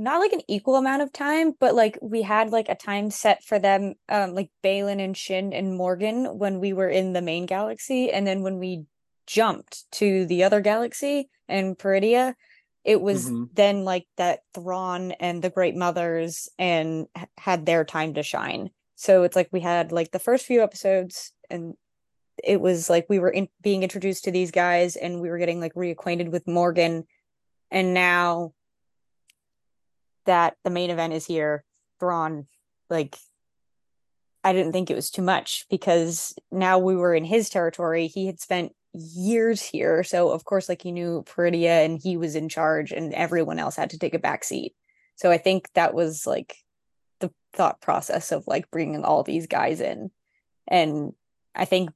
not 0.04 0.20
like 0.20 0.34
an 0.34 0.42
equal 0.48 0.76
amount 0.76 1.02
of 1.02 1.14
time, 1.14 1.54
but 1.60 1.76
like 1.76 1.98
we 2.02 2.22
had 2.22 2.52
like 2.52 2.70
a 2.70 2.76
time 2.76 3.12
set 3.12 3.44
for 3.44 3.60
them, 3.60 3.96
um, 4.10 4.34
like 4.34 4.50
Baylan 4.64 5.04
and 5.04 5.16
Shin 5.16 5.54
and 5.54 5.76
Morgan 5.76 6.38
when 6.38 6.60
we 6.60 6.74
were 6.74 6.90
in 6.90 7.14
the 7.14 7.22
main 7.22 7.46
galaxy, 7.46 8.12
and 8.12 8.26
then 8.26 8.42
when 8.42 8.60
we 8.60 8.86
jumped 9.28 9.90
to 9.94 10.26
the 10.26 10.44
other 10.44 10.62
galaxy 10.62 11.30
and 11.48 11.78
Peridea, 11.78 12.34
it 12.84 13.00
was 13.00 13.26
mm-hmm. 13.26 13.46
then 13.54 13.84
like 13.84 14.08
that 14.18 14.40
Thrawn 14.54 15.12
and 15.14 15.42
the 15.42 15.50
Great 15.50 15.76
Mothers 15.76 16.50
and 16.58 17.08
had 17.38 17.66
their 17.66 17.86
time 17.86 18.16
to 18.16 18.24
shine. 18.24 18.72
So 18.96 19.24
it's 19.24 19.36
like 19.36 19.50
we 19.52 19.62
had 19.62 19.92
like 19.92 20.12
the 20.12 20.20
first 20.20 20.46
few 20.46 20.62
episodes 20.62 21.32
and 21.50 21.76
it 22.44 22.60
was 22.60 22.90
like 22.90 23.06
we 23.10 23.20
were 23.20 23.30
in, 23.30 23.48
being 23.62 23.84
introduced 23.84 24.24
to 24.24 24.32
these 24.32 24.52
guys 24.52 24.96
and 24.96 25.22
we 25.22 25.30
were 25.30 25.38
getting 25.38 25.60
like 25.60 25.76
reacquainted 25.76 26.30
with 26.30 26.48
Morgan 26.48 27.06
and 27.70 27.94
now 27.94 28.54
that 30.26 30.56
the 30.64 30.70
main 30.70 30.90
event 30.90 31.14
is 31.14 31.26
here 31.26 31.64
Thrawn 32.00 32.48
like 32.90 33.18
I 34.44 34.54
didn't 34.54 34.72
think 34.72 34.90
it 34.90 34.96
was 34.96 35.12
too 35.12 35.22
much 35.22 35.66
because 35.70 36.34
now 36.52 36.80
we 36.80 36.96
were 36.96 37.14
in 37.14 37.26
his 37.26 37.50
territory. 37.50 38.08
He 38.08 38.26
had 38.26 38.40
spent 38.40 38.74
years 38.94 39.62
here. 39.62 40.04
So 40.04 40.32
of 40.32 40.44
course, 40.46 40.68
like 40.68 40.82
he 40.82 40.92
knew 40.92 41.24
Peridea 41.28 41.86
and 41.86 42.02
he 42.02 42.18
was 42.18 42.36
in 42.36 42.50
charge 42.50 42.92
and 42.92 43.14
everyone 43.14 43.60
else 43.60 43.76
had 43.76 43.92
to 43.92 44.00
take 44.00 44.14
a 44.14 44.20
back 44.20 44.44
seat. 44.44 44.74
So 45.16 45.32
I 45.32 45.38
think 45.38 45.70
that 45.74 45.94
was 45.94 46.26
like 46.26 46.56
the 47.20 47.32
thought 47.54 47.82
process 47.82 48.32
of 48.32 48.48
like 48.48 48.72
bringing 48.72 49.04
all 49.04 49.24
these 49.24 49.48
guys 49.48 49.80
in. 49.80 50.10
And 50.68 51.14
I 51.54 51.66
think 51.66 51.92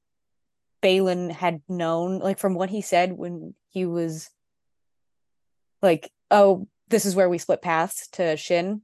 Baylan 0.83 1.31
had 1.31 1.61
known, 1.67 2.19
like 2.19 2.37
from 2.37 2.53
what 2.53 2.69
he 2.69 2.81
said 2.81 3.13
when 3.13 3.55
he 3.69 3.85
was 3.85 4.29
like, 5.81 6.11
oh, 6.29 6.67
this 6.89 7.05
is 7.05 7.15
where 7.15 7.29
we 7.29 7.37
split 7.37 7.61
paths 7.61 8.07
to 8.13 8.37
Shin. 8.37 8.81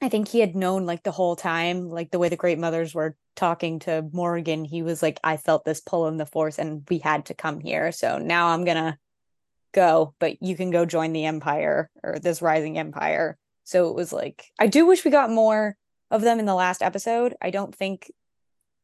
I 0.00 0.08
think 0.08 0.28
he 0.28 0.40
had 0.40 0.54
known 0.54 0.86
like 0.86 1.02
the 1.02 1.12
whole 1.12 1.36
time, 1.36 1.88
like 1.88 2.10
the 2.10 2.18
way 2.18 2.28
the 2.28 2.36
great 2.36 2.58
mothers 2.58 2.94
were 2.94 3.16
talking 3.36 3.78
to 3.80 4.08
Morgan, 4.12 4.64
he 4.64 4.82
was 4.82 5.02
like, 5.02 5.18
I 5.24 5.36
felt 5.36 5.64
this 5.64 5.80
pull 5.80 6.08
in 6.08 6.16
the 6.16 6.26
force 6.26 6.58
and 6.58 6.82
we 6.88 6.98
had 6.98 7.26
to 7.26 7.34
come 7.34 7.60
here. 7.60 7.90
So 7.92 8.18
now 8.18 8.48
I'm 8.48 8.64
to 8.64 8.98
go, 9.72 10.14
but 10.18 10.42
you 10.42 10.56
can 10.56 10.70
go 10.70 10.84
join 10.84 11.12
the 11.12 11.24
empire 11.24 11.90
or 12.02 12.18
this 12.18 12.42
rising 12.42 12.78
empire. 12.78 13.38
So 13.64 13.88
it 13.88 13.96
was 13.96 14.12
like, 14.12 14.46
I 14.58 14.66
do 14.66 14.86
wish 14.86 15.04
we 15.04 15.10
got 15.10 15.30
more 15.30 15.76
of 16.10 16.22
them 16.22 16.38
in 16.38 16.46
the 16.46 16.54
last 16.54 16.82
episode. 16.82 17.34
I 17.40 17.50
don't 17.50 17.74
think 17.74 18.10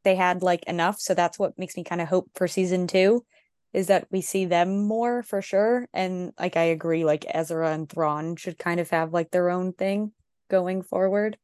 they 0.05 0.17
had 0.17 0.43
like 0.43 0.65
enough. 0.65 0.99
So 1.01 1.15
that's 1.15 1.39
what 1.39 1.59
makes 1.59 1.77
me 1.77 1.85
kind 1.85 2.01
of 2.01 2.09
hope 2.09 2.31
for 2.35 2.49
season 2.49 2.87
two 2.87 3.25
is 3.73 3.87
that 3.87 4.07
we 4.11 4.21
see 4.21 4.47
them 4.47 4.87
more 4.87 5.23
for 5.23 5.43
sure. 5.43 5.89
And 5.93 6.33
like, 6.39 6.57
I 6.57 6.65
agree, 6.65 7.05
like 7.05 7.25
Ezra 7.29 7.73
and 7.73 7.89
Thrawn 7.89 8.37
should 8.37 8.59
kind 8.59 8.81
of 8.81 8.91
have 8.91 9.13
like 9.13 9.31
their 9.31 9.51
own 9.51 9.73
thing 9.73 10.13
going 10.49 10.83
forward. 10.83 11.39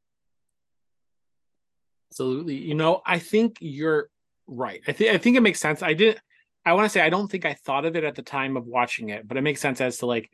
Absolutely. 2.11 2.57
You 2.57 2.75
know, 2.75 3.03
I 3.05 3.19
think 3.19 3.59
you're 3.61 4.09
right. 4.47 4.81
I 4.87 4.93
think 4.93 5.15
I 5.15 5.19
think 5.19 5.37
it 5.37 5.43
makes 5.43 5.61
sense. 5.61 5.83
I 5.83 5.95
didn't 5.95 6.19
I 6.65 6.73
want 6.73 6.87
to 6.87 6.91
say 6.91 7.01
I 7.01 7.11
don't 7.11 7.31
think 7.31 7.45
I 7.45 7.55
thought 7.55 7.85
of 7.85 7.95
it 7.95 8.05
at 8.05 8.17
the 8.17 8.23
time 8.23 8.57
of 8.57 8.67
watching 8.67 9.11
it, 9.11 9.27
but 9.27 9.37
it 9.37 9.43
makes 9.43 9.61
sense 9.61 9.81
as 9.81 9.99
to 9.99 10.07
like 10.07 10.31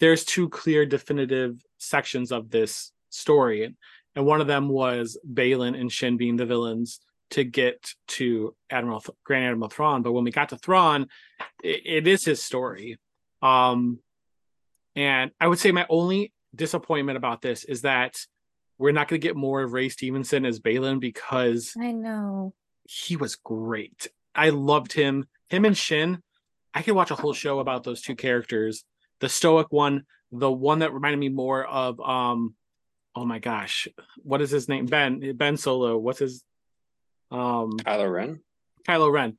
there's 0.00 0.24
two 0.24 0.48
clear 0.48 0.86
definitive 0.86 1.60
sections 1.78 2.30
of 2.30 2.50
this 2.50 2.92
story. 3.10 3.64
And, 3.64 3.76
one 4.16 4.40
of 4.40 4.46
them 4.46 4.68
was 4.68 5.18
Baylan 5.28 5.78
and 5.78 5.90
Shin 5.90 6.16
being 6.16 6.36
the 6.36 6.46
villains 6.46 7.00
to 7.30 7.44
get 7.44 7.94
to 8.08 8.54
Admiral 8.70 9.04
Grand 9.24 9.46
Admiral 9.46 9.70
Thrawn. 9.70 10.02
But 10.02 10.12
when 10.12 10.24
we 10.24 10.30
got 10.30 10.50
to 10.50 10.58
Thrawn, 10.58 11.08
it, 11.62 11.82
it 11.84 12.06
is 12.06 12.24
his 12.24 12.42
story. 12.42 12.98
Um 13.42 13.98
and 14.96 15.32
I 15.40 15.48
would 15.48 15.58
say 15.58 15.72
my 15.72 15.86
only 15.88 16.32
disappointment 16.54 17.16
about 17.16 17.42
this 17.42 17.64
is 17.64 17.82
that 17.82 18.16
we're 18.78 18.92
not 18.92 19.08
going 19.08 19.20
to 19.20 19.26
get 19.26 19.36
more 19.36 19.62
of 19.62 19.72
Ray 19.72 19.88
Stevenson 19.88 20.44
as 20.44 20.60
Baylan 20.60 21.00
because 21.00 21.74
I 21.78 21.92
know 21.92 22.54
he 22.84 23.16
was 23.16 23.36
great. 23.36 24.08
I 24.34 24.50
loved 24.50 24.92
him. 24.92 25.26
Him 25.48 25.64
and 25.64 25.76
Shin. 25.76 26.22
I 26.72 26.82
could 26.82 26.94
watch 26.94 27.10
a 27.10 27.16
whole 27.16 27.32
show 27.32 27.60
about 27.60 27.84
those 27.84 28.02
two 28.02 28.16
characters. 28.16 28.84
The 29.20 29.28
stoic 29.28 29.68
one, 29.70 30.04
the 30.32 30.50
one 30.50 30.80
that 30.80 30.92
reminded 30.92 31.18
me 31.18 31.28
more 31.28 31.64
of 31.64 32.00
um 32.00 32.54
oh 33.16 33.24
my 33.24 33.38
gosh, 33.38 33.86
what 34.16 34.42
is 34.42 34.50
his 34.50 34.68
name? 34.68 34.86
Ben 34.86 35.36
Ben 35.36 35.56
Solo. 35.56 35.96
What's 35.96 36.18
his 36.18 36.42
um 37.34 37.72
Kylo 37.78 38.12
Ren? 38.12 38.40
Kylo 38.88 39.12
Ren. 39.12 39.36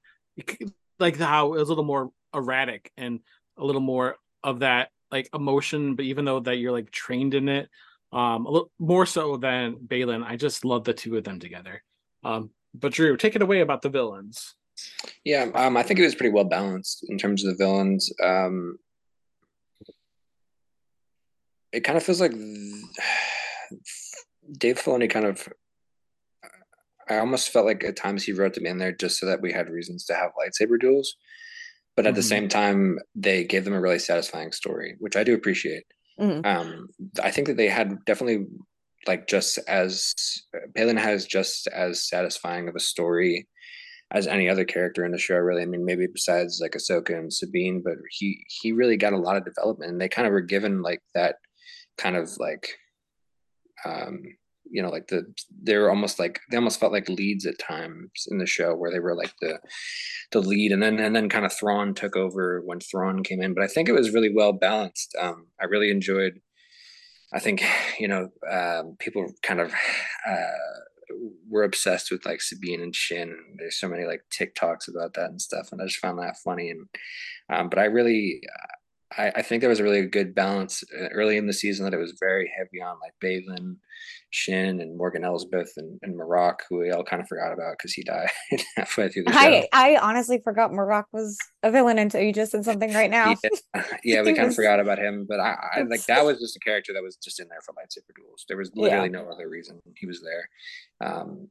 Like 1.00 1.18
how 1.18 1.54
it 1.54 1.60
was 1.60 1.70
a 1.70 1.72
little 1.72 1.84
more 1.84 2.12
erratic 2.34 2.92
and 2.98 3.20
a 3.58 3.64
little 3.64 3.82
more 3.82 4.18
of 4.44 4.60
that 4.60 4.90
like 5.12 5.30
emotion, 5.34 5.96
but 5.96 6.06
even 6.06 6.26
though 6.26 6.40
that 6.42 6.58
you're 6.58 6.72
like 6.72 6.92
trained 6.92 7.34
in 7.34 7.48
it, 7.48 7.70
um, 8.12 8.46
a 8.46 8.52
little 8.52 8.72
more 8.80 9.06
so 9.06 9.38
than 9.38 9.76
Baylan. 9.76 10.24
I 10.24 10.36
just 10.36 10.66
love 10.66 10.84
the 10.84 10.94
two 10.94 11.18
of 11.18 11.24
them 11.24 11.40
together. 11.40 11.84
Um, 12.24 12.52
but 12.74 12.94
Drew, 12.94 13.18
take 13.18 13.36
it 13.36 13.42
away 13.42 13.62
about 13.62 13.82
the 13.82 13.90
villains. 13.90 14.56
Yeah, 15.24 15.50
um, 15.54 15.78
I 15.78 15.84
think 15.84 16.00
it 16.00 16.04
was 16.04 16.16
pretty 16.16 16.34
well 16.34 16.44
balanced 16.44 17.06
in 17.10 17.18
terms 17.18 17.46
of 17.46 17.58
the 17.58 17.64
villains. 17.64 18.12
Um, 18.22 18.78
it 21.72 21.82
kind 21.82 21.98
of 21.98 22.04
feels 22.04 22.22
like 22.22 22.32
Dave 24.58 24.82
Filoni 24.82 25.10
kind 25.10 25.26
of. 25.26 25.48
I 27.10 27.18
almost 27.18 27.50
felt 27.50 27.66
like 27.66 27.84
at 27.84 27.96
times 27.96 28.24
he 28.24 28.32
wrote 28.32 28.54
them 28.54 28.66
in 28.66 28.78
there 28.78 28.92
just 28.92 29.20
so 29.20 29.26
that 29.26 29.42
we 29.42 29.52
had 29.52 29.70
reasons 29.70 30.06
to 30.06 30.16
have 30.16 30.32
lightsaber 30.40 30.80
duels, 30.80 31.16
but 31.96 32.06
at 32.06 32.10
mm-hmm. 32.10 32.16
the 32.16 32.24
same 32.24 32.48
time 32.48 33.00
they 33.14 33.44
gave 33.44 33.66
them 33.66 33.74
a 33.74 33.82
really 33.82 34.00
satisfying 34.00 34.52
story, 34.52 34.96
which 35.00 35.16
I 35.16 35.24
do 35.24 35.34
appreciate. 35.34 35.84
Mm-hmm. 36.20 36.46
Um, 36.46 36.90
I 37.22 37.32
think 37.32 37.48
that 37.48 37.58
they 37.58 37.70
had 37.70 38.04
definitely 38.06 38.48
like 39.08 39.28
just 39.28 39.60
as 39.68 40.14
Baylan 40.76 41.00
has 41.00 41.26
just 41.26 41.68
as 41.68 42.08
satisfying 42.08 42.68
of 42.68 42.76
a 42.76 42.80
story 42.80 43.48
as 44.12 44.28
any 44.28 44.50
other 44.50 44.66
character 44.66 45.06
in 45.06 45.12
the 45.12 45.18
show. 45.18 45.36
Really, 45.36 45.64
I 45.64 45.66
mean, 45.66 45.86
maybe 45.86 46.08
besides 46.08 46.60
like 46.62 46.72
Ahsoka 46.72 47.18
and 47.18 47.32
Sabine, 47.32 47.82
but 47.84 47.96
he 48.12 48.44
he 48.62 48.72
really 48.72 48.98
got 48.98 49.14
a 49.14 49.18
lot 49.18 49.38
of 49.38 49.46
development, 49.46 49.92
and 49.92 50.02
they 50.02 50.10
kind 50.10 50.28
of 50.28 50.32
were 50.32 50.42
given 50.42 50.82
like 50.82 51.02
that 51.14 51.36
kind 51.98 52.16
of 52.16 52.36
like 52.38 52.70
um 53.86 54.24
you 54.70 54.82
know 54.82 54.90
like 54.90 55.08
the 55.08 55.26
they 55.62 55.78
were 55.78 55.90
almost 55.90 56.20
like 56.20 56.40
they 56.50 56.58
almost 56.58 56.80
felt 56.80 56.92
like 56.92 57.10
leads 57.10 57.46
at 57.46 57.60
times 57.60 58.28
in 58.30 58.38
the 58.38 58.46
show 58.46 58.76
where 58.76 58.92
they 58.92 59.00
were 59.00 59.16
like 59.16 59.34
the 59.42 59.60
the 60.32 60.42
lead 60.42 60.72
and 60.72 60.82
then 60.82 61.00
and 61.00 61.16
then 61.16 61.30
kind 61.30 61.46
of 61.46 61.54
Thrawn 61.54 61.94
took 61.94 62.16
over 62.16 62.62
when 62.62 62.80
Thrawn 62.80 63.24
came 63.24 63.42
in 63.42 63.54
but 63.54 63.64
I 63.64 63.68
think 63.68 63.90
it 63.90 63.94
was 63.94 64.14
really 64.14 64.34
well 64.34 64.54
balanced. 64.54 65.16
Um 65.20 65.48
I 65.62 65.66
really 65.66 65.92
enjoyed 65.92 66.40
I 67.34 67.40
think 67.40 67.64
you 68.00 68.08
know 68.08 68.30
um 68.50 68.96
people 69.00 69.32
kind 69.44 69.60
of 69.60 69.74
uh 70.28 70.46
were 71.50 71.64
obsessed 71.64 72.12
with 72.12 72.26
like 72.26 72.42
Sabine 72.42 72.82
and 72.82 72.96
Shin. 72.96 73.38
There's 73.58 73.80
so 73.80 73.88
many 73.88 74.06
like 74.06 74.22
TikToks 74.38 74.88
about 74.90 75.14
that 75.14 75.30
and 75.30 75.42
stuff 75.42 75.70
and 75.72 75.82
I 75.82 75.86
just 75.86 76.00
found 76.00 76.20
that 76.20 76.38
funny 76.44 76.72
and 76.72 76.88
um 77.50 77.70
but 77.70 77.80
I 77.80 77.86
really 77.86 78.42
I, 79.18 79.32
I, 79.36 79.42
think 79.42 79.62
there 79.62 79.70
was 79.70 79.80
a 79.80 79.84
really 79.84 80.06
good 80.08 80.34
balance 80.34 80.84
uh, 80.98 81.10
early 81.10 81.38
in 81.38 81.46
the 81.46 81.54
season 81.54 81.86
that 81.86 81.94
it 81.94 82.00
was 82.00 82.18
very 82.20 82.52
heavy 82.58 82.82
on 82.82 82.98
like 83.02 83.14
Baylan, 83.24 83.78
Shin, 84.32 84.82
and 84.82 84.98
Morgan 84.98 85.24
Elsbeth 85.24 85.72
and, 85.78 86.00
and 86.02 86.18
Marrok, 86.18 86.64
who 86.68 86.80
we 86.80 86.92
all 86.92 87.04
kind 87.04 87.22
of 87.22 87.28
forgot 87.28 87.54
about 87.54 87.76
because 87.78 87.94
he 87.94 88.04
died 88.04 88.30
halfway 88.76 89.10
through 89.10 89.26
the 89.26 89.32
show. 89.32 89.40
I, 89.40 89.68
I 89.72 89.98
honestly 90.02 90.42
forgot 90.44 90.74
Marrok 90.74 91.06
was 91.14 91.38
a 91.62 91.72
villain 91.72 92.00
until 92.00 92.22
you 92.22 92.34
just 92.34 92.52
said 92.52 92.66
something 92.66 92.94
right 92.94 93.12
now. 93.12 93.36
yeah, 93.44 93.84
yeah 94.04 94.22
we 94.24 94.34
kind 94.34 94.50
of 94.50 94.56
forgot 94.56 94.80
about 94.80 94.98
him, 94.98 95.26
but 95.28 95.40
I, 95.40 95.56
I, 95.76 95.82
like 95.84 96.06
that 96.06 96.26
was 96.26 96.40
just 96.40 96.56
a 96.56 96.60
character 96.60 96.92
that 96.94 97.04
was 97.04 97.16
just 97.16 97.40
in 97.40 97.48
there 97.48 97.62
for 97.62 97.74
lightsaber 97.74 98.16
duels. 98.16 98.46
There 98.48 98.58
was 98.58 98.72
literally 98.76 99.10
yeah. 99.10 99.22
no 99.22 99.30
other 99.30 99.48
reason 99.48 99.80
he 99.96 100.08
was 100.08 100.22
there. 100.22 100.50
Um, 101.08 101.50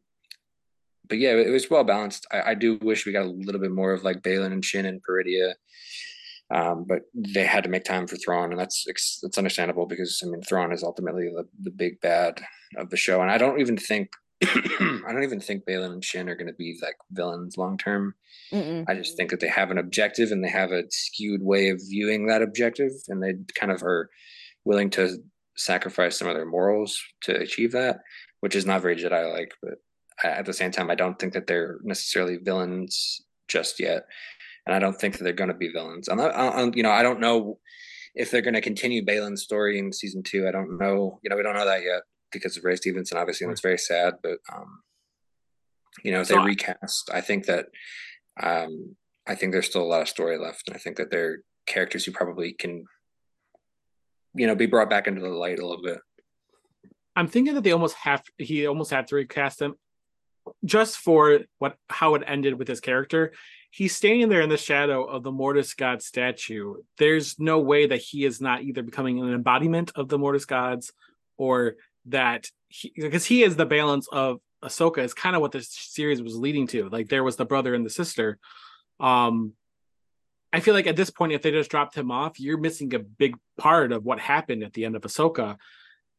but 1.09 1.19
yeah, 1.19 1.33
it 1.33 1.51
was 1.51 1.71
well 1.71 1.85
balanced. 1.85 2.27
I, 2.33 2.51
I, 2.51 2.55
do 2.55 2.79
wish 2.79 3.05
we 3.05 3.13
got 3.13 3.27
a 3.27 3.31
little 3.31 3.61
bit 3.61 3.71
more 3.71 3.93
of 3.93 4.05
like 4.05 4.23
Baylan 4.23 4.53
and 4.53 4.65
Shin 4.65 4.87
and 4.87 5.03
Peridea. 5.03 5.53
Um, 6.51 6.85
but 6.87 7.03
they 7.15 7.45
had 7.45 7.65
to 7.65 7.71
make 7.71 7.85
time 7.85 8.07
for 8.07 8.17
Thrawn, 8.17 8.51
and 8.51 8.61
that's 8.61 8.85
that's 9.23 9.39
understandable 9.39 9.87
because 9.87 10.23
I 10.23 10.29
mean 10.29 10.43
Thrawn 10.43 10.73
is 10.73 10.83
ultimately 10.83 11.25
the, 11.25 11.49
the 11.63 11.71
big 11.71 12.01
bad 12.01 12.43
of 12.77 12.91
the 12.91 12.97
show, 12.97 13.23
and 13.23 13.31
I 13.31 13.39
don't 13.39 13.61
even 13.61 13.77
think 13.77 14.11
I 14.43 15.01
don't 15.09 15.23
even 15.23 15.41
think 15.41 15.65
Baylan 15.65 15.93
and 15.93 16.05
Shin 16.05 16.29
are 16.29 16.35
going 16.35 16.49
to 16.49 16.53
be 16.53 16.79
like 16.83 16.97
villains 17.11 17.57
long 17.57 17.79
term. 17.79 18.15
I 18.89 18.95
just 18.95 19.17
think 19.17 19.31
that 19.31 19.41
they 19.41 19.49
have 19.49 19.71
an 19.71 19.79
objective 19.79 20.33
and 20.33 20.45
they 20.45 20.49
have 20.49 20.71
a 20.71 20.85
skewed 20.91 21.43
way 21.43 21.71
of 21.71 21.81
viewing 21.89 22.27
that 22.27 22.43
objective, 22.43 22.93
and 23.09 23.23
they 23.23 23.35
kind 23.59 23.73
of 23.73 23.83
are 23.83 24.11
willing 24.65 24.91
to 24.91 25.19
sacrifice 25.57 26.19
some 26.19 26.29
of 26.29 26.35
their 26.35 26.47
morals 26.47 27.01
to 27.23 27.37
achieve 27.37 27.73
that, 27.73 28.01
which 28.41 28.55
is 28.55 28.67
not 28.67 28.83
very 28.83 28.97
Jedi 28.97 29.33
like. 29.33 29.53
But 29.63 29.75
at 30.23 30.47
the 30.47 30.53
same 30.53 30.71
time, 30.71 30.91
I 30.91 30.95
don't 30.95 31.19
think 31.19 31.33
that 31.33 31.47
they're 31.47 31.79
necessarily 31.83 32.37
villains 32.37 33.23
just 33.49 33.81
yet, 33.81 34.07
and 34.67 34.75
I 34.75 34.79
don't 34.79 34.99
think 34.99 35.19
that 35.19 35.25
they're 35.25 35.33
going 35.33 35.49
to 35.49 35.55
be 35.55 35.69
villains. 35.69 36.09
I'm 36.09 36.19
not, 36.19 36.35
I'm, 36.35 36.73
you 36.75 36.83
know, 36.83 36.91
I 36.91 37.03
don't 37.03 37.21
know 37.21 37.59
if 38.15 38.31
they're 38.31 38.43
going 38.43 38.55
to 38.55 38.61
continue 38.61 39.05
Baylan's 39.05 39.43
story 39.43 39.79
in 39.79 39.93
season 39.93 40.23
two. 40.23 40.49
I 40.49 40.53
don't 40.53 40.79
know. 40.79 41.19
You 41.23 41.31
know, 41.31 41.37
we 41.37 41.43
don't 41.43 41.57
know 41.57 41.67
that 41.67 41.83
yet 41.83 42.03
because 42.33 42.57
of 42.57 42.65
Ray 42.65 42.77
Stevenson, 42.77 43.19
obviously, 43.19 43.45
and 43.45 43.53
it's 43.53 43.61
very 43.61 43.79
sad. 43.79 44.15
But 44.23 44.39
um, 44.53 44.81
you 46.03 46.13
know, 46.13 46.21
if 46.21 46.29
they 46.29 46.39
recast, 46.39 47.11
I 47.13 47.21
think 47.21 47.47
that 47.47 47.67
um, 48.43 48.97
I 49.27 49.35
think 49.35 49.53
there's 49.53 49.67
still 49.67 49.83
a 49.83 49.85
lot 49.85 50.03
of 50.03 50.09
story 50.09 50.39
left, 50.39 50.69
and 50.69 50.77
I 50.77 50.79
think 50.79 50.97
that 50.97 51.11
they're 51.11 51.39
characters 51.67 52.05
who 52.05 52.13
probably 52.13 52.53
can, 52.53 52.85
you 54.35 54.47
know, 54.47 54.55
be 54.55 54.67
brought 54.67 54.91
back 54.91 55.07
into 55.07 55.21
the 55.21 55.29
light 55.29 55.59
a 55.59 55.67
little 55.67 55.83
bit. 55.83 55.99
I'm 57.17 57.29
thinking 57.29 57.55
that 57.55 57.63
they 57.63 57.73
almost 57.73 57.95
have 57.97 58.23
he 58.39 58.67
almost 58.67 58.91
had 58.91 59.07
to 59.09 59.17
recast 59.17 59.63
him 59.63 59.75
just 60.65 60.99
for 60.99 61.41
what 61.59 61.77
how 61.89 62.15
it 62.15 62.23
ended 62.27 62.59
with 62.59 62.69
his 62.69 62.81
character. 62.81 63.33
He's 63.77 63.97
standing 63.97 64.29
there 64.29 64.41
in 64.41 64.49
the 64.49 64.57
shadow 64.57 65.03
of 65.03 65.25
the 65.25 65.33
Mortis 65.33 65.75
God 65.75 66.01
statue. 66.01 66.75
There's 66.97 67.41
no 67.41 67.59
way 67.59 67.89
that 67.89 68.01
he 68.01 68.25
is 68.25 68.41
not 68.41 68.63
either 68.63 68.85
becoming 68.85 69.19
an 69.19 69.35
embodiment 69.35 69.91
of 69.97 70.09
the 70.09 70.17
Mortis 70.17 70.45
gods 70.45 70.93
or 71.39 71.75
that 72.07 72.49
he, 72.69 72.93
because 72.95 73.25
he 73.25 73.43
is 73.43 73.57
the 73.57 73.67
balance 73.67 74.07
of 74.13 74.39
Ahsoka 74.63 74.99
is 74.99 75.13
kind 75.13 75.35
of 75.35 75.43
what 75.43 75.51
this 75.51 75.71
series 75.71 76.23
was 76.23 76.37
leading 76.37 76.69
to. 76.69 76.89
Like 76.89 77.09
there 77.09 77.25
was 77.25 77.35
the 77.35 77.45
brother 77.45 77.75
and 77.75 77.85
the 77.85 77.91
sister. 77.91 78.39
Um 79.01 79.55
I 80.53 80.61
feel 80.61 80.75
like 80.75 80.87
at 80.87 80.95
this 80.95 81.11
point, 81.11 81.33
if 81.33 81.43
they 81.43 81.51
just 81.51 81.69
dropped 81.69 81.97
him 81.97 82.13
off, 82.13 82.39
you're 82.39 82.59
missing 82.59 82.95
a 82.95 83.01
big 83.01 83.35
part 83.59 83.91
of 83.91 84.05
what 84.05 84.21
happened 84.21 84.63
at 84.63 84.73
the 84.73 84.85
end 84.85 84.95
of 84.95 85.03
Ahsoka. 85.03 85.57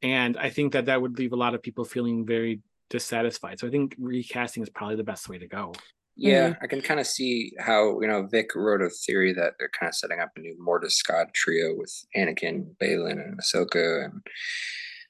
And 0.02 0.36
I 0.36 0.50
think 0.50 0.74
that 0.74 0.88
that 0.88 1.02
would 1.02 1.18
leave 1.18 1.32
a 1.32 1.38
lot 1.38 1.56
of 1.56 1.64
people 1.64 1.86
feeling 1.86 2.26
very 2.26 2.60
dissatisfied. 2.90 3.62
So 3.62 3.68
I 3.68 3.72
think 3.72 3.96
recasting 3.98 4.62
is 4.62 4.70
probably 4.70 4.98
the 4.98 5.06
best 5.06 5.30
way 5.30 5.38
to 5.38 5.48
go. 5.48 5.72
Yeah, 6.18 6.52
mm-hmm. 6.52 6.64
I 6.64 6.68
can 6.68 6.82
kind 6.82 7.00
of 7.00 7.08
see 7.08 7.52
how 7.60 8.00
you 8.00 8.08
know 8.08 8.26
Vic 8.26 8.56
wrote 8.56 8.82
a 8.82 8.90
theory 8.90 9.34
that 9.34 9.54
they're 9.60 9.70
kind 9.70 9.90
of 9.90 9.96
setting 9.96 10.20
up 10.20 10.32
a 10.36 10.40
new 10.40 10.56
Mortis 10.60 11.02
God 11.04 11.28
trio 11.34 11.76
with 11.76 11.94
Anakin, 12.16 12.76
Baylan, 12.82 13.22
and 13.22 13.40
Ahsoka, 13.40 14.06
and 14.06 14.22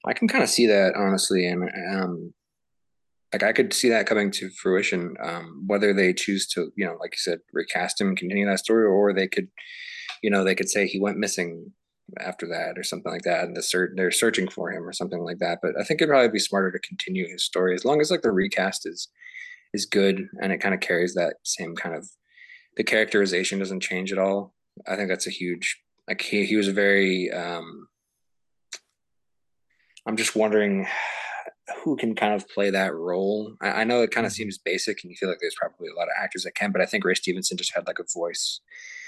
I 0.05 0.13
can 0.13 0.27
kind 0.27 0.43
of 0.43 0.49
see 0.49 0.65
that 0.67 0.95
honestly, 0.95 1.47
and 1.47 1.69
um, 1.93 2.33
like 3.33 3.43
I 3.43 3.53
could 3.53 3.73
see 3.73 3.89
that 3.89 4.07
coming 4.07 4.31
to 4.31 4.49
fruition. 4.49 5.15
Um, 5.21 5.63
whether 5.67 5.93
they 5.93 6.13
choose 6.13 6.47
to, 6.49 6.71
you 6.75 6.85
know, 6.85 6.97
like 6.99 7.13
you 7.13 7.17
said, 7.17 7.39
recast 7.53 8.01
him, 8.01 8.15
continue 8.15 8.45
that 8.47 8.59
story, 8.59 8.85
or 8.85 9.13
they 9.13 9.27
could, 9.27 9.49
you 10.23 10.29
know, 10.29 10.43
they 10.43 10.55
could 10.55 10.69
say 10.69 10.87
he 10.87 10.99
went 10.99 11.17
missing 11.17 11.71
after 12.19 12.47
that 12.47 12.77
or 12.77 12.83
something 12.83 13.11
like 13.11 13.23
that, 13.23 13.43
and 13.43 13.55
the 13.55 13.61
ser- 13.61 13.93
they're 13.95 14.11
searching 14.11 14.47
for 14.47 14.71
him 14.71 14.87
or 14.87 14.93
something 14.93 15.19
like 15.19 15.39
that. 15.39 15.59
But 15.61 15.79
I 15.79 15.83
think 15.83 16.01
it'd 16.01 16.09
probably 16.09 16.29
be 16.29 16.39
smarter 16.39 16.71
to 16.71 16.79
continue 16.79 17.27
his 17.29 17.43
story 17.43 17.75
as 17.75 17.85
long 17.85 18.01
as 18.01 18.09
like 18.09 18.21
the 18.21 18.31
recast 18.31 18.87
is 18.87 19.09
is 19.75 19.85
good 19.85 20.27
and 20.41 20.51
it 20.51 20.57
kind 20.57 20.73
of 20.73 20.81
carries 20.81 21.13
that 21.13 21.35
same 21.43 21.75
kind 21.75 21.95
of 21.95 22.09
the 22.77 22.83
characterization 22.83 23.59
doesn't 23.59 23.79
change 23.79 24.11
at 24.11 24.17
all. 24.17 24.53
I 24.87 24.95
think 24.95 25.09
that's 25.09 25.27
a 25.27 25.31
huge 25.31 25.81
like 26.07 26.21
he 26.21 26.45
he 26.45 26.55
was 26.55 26.67
a 26.67 26.73
very 26.73 27.31
um 27.31 27.87
I'm 30.07 30.17
just 30.17 30.35
wondering 30.35 30.87
who 31.83 31.95
can 31.95 32.15
kind 32.15 32.33
of 32.33 32.47
play 32.49 32.69
that 32.69 32.93
role. 32.93 33.55
I, 33.61 33.67
I 33.67 33.83
know 33.83 34.01
it 34.01 34.11
kind 34.11 34.25
of 34.25 34.31
mm-hmm. 34.31 34.37
seems 34.37 34.57
basic, 34.57 35.03
and 35.03 35.09
you 35.09 35.17
feel 35.17 35.29
like 35.29 35.39
there's 35.41 35.55
probably 35.59 35.89
a 35.89 35.97
lot 35.97 36.07
of 36.07 36.13
actors 36.17 36.43
that 36.43 36.55
can, 36.55 36.71
but 36.71 36.81
I 36.81 36.85
think 36.85 37.03
Ray 37.03 37.15
Stevenson 37.15 37.57
just 37.57 37.73
had 37.73 37.87
like 37.87 37.99
a 37.99 38.05
voice. 38.13 38.61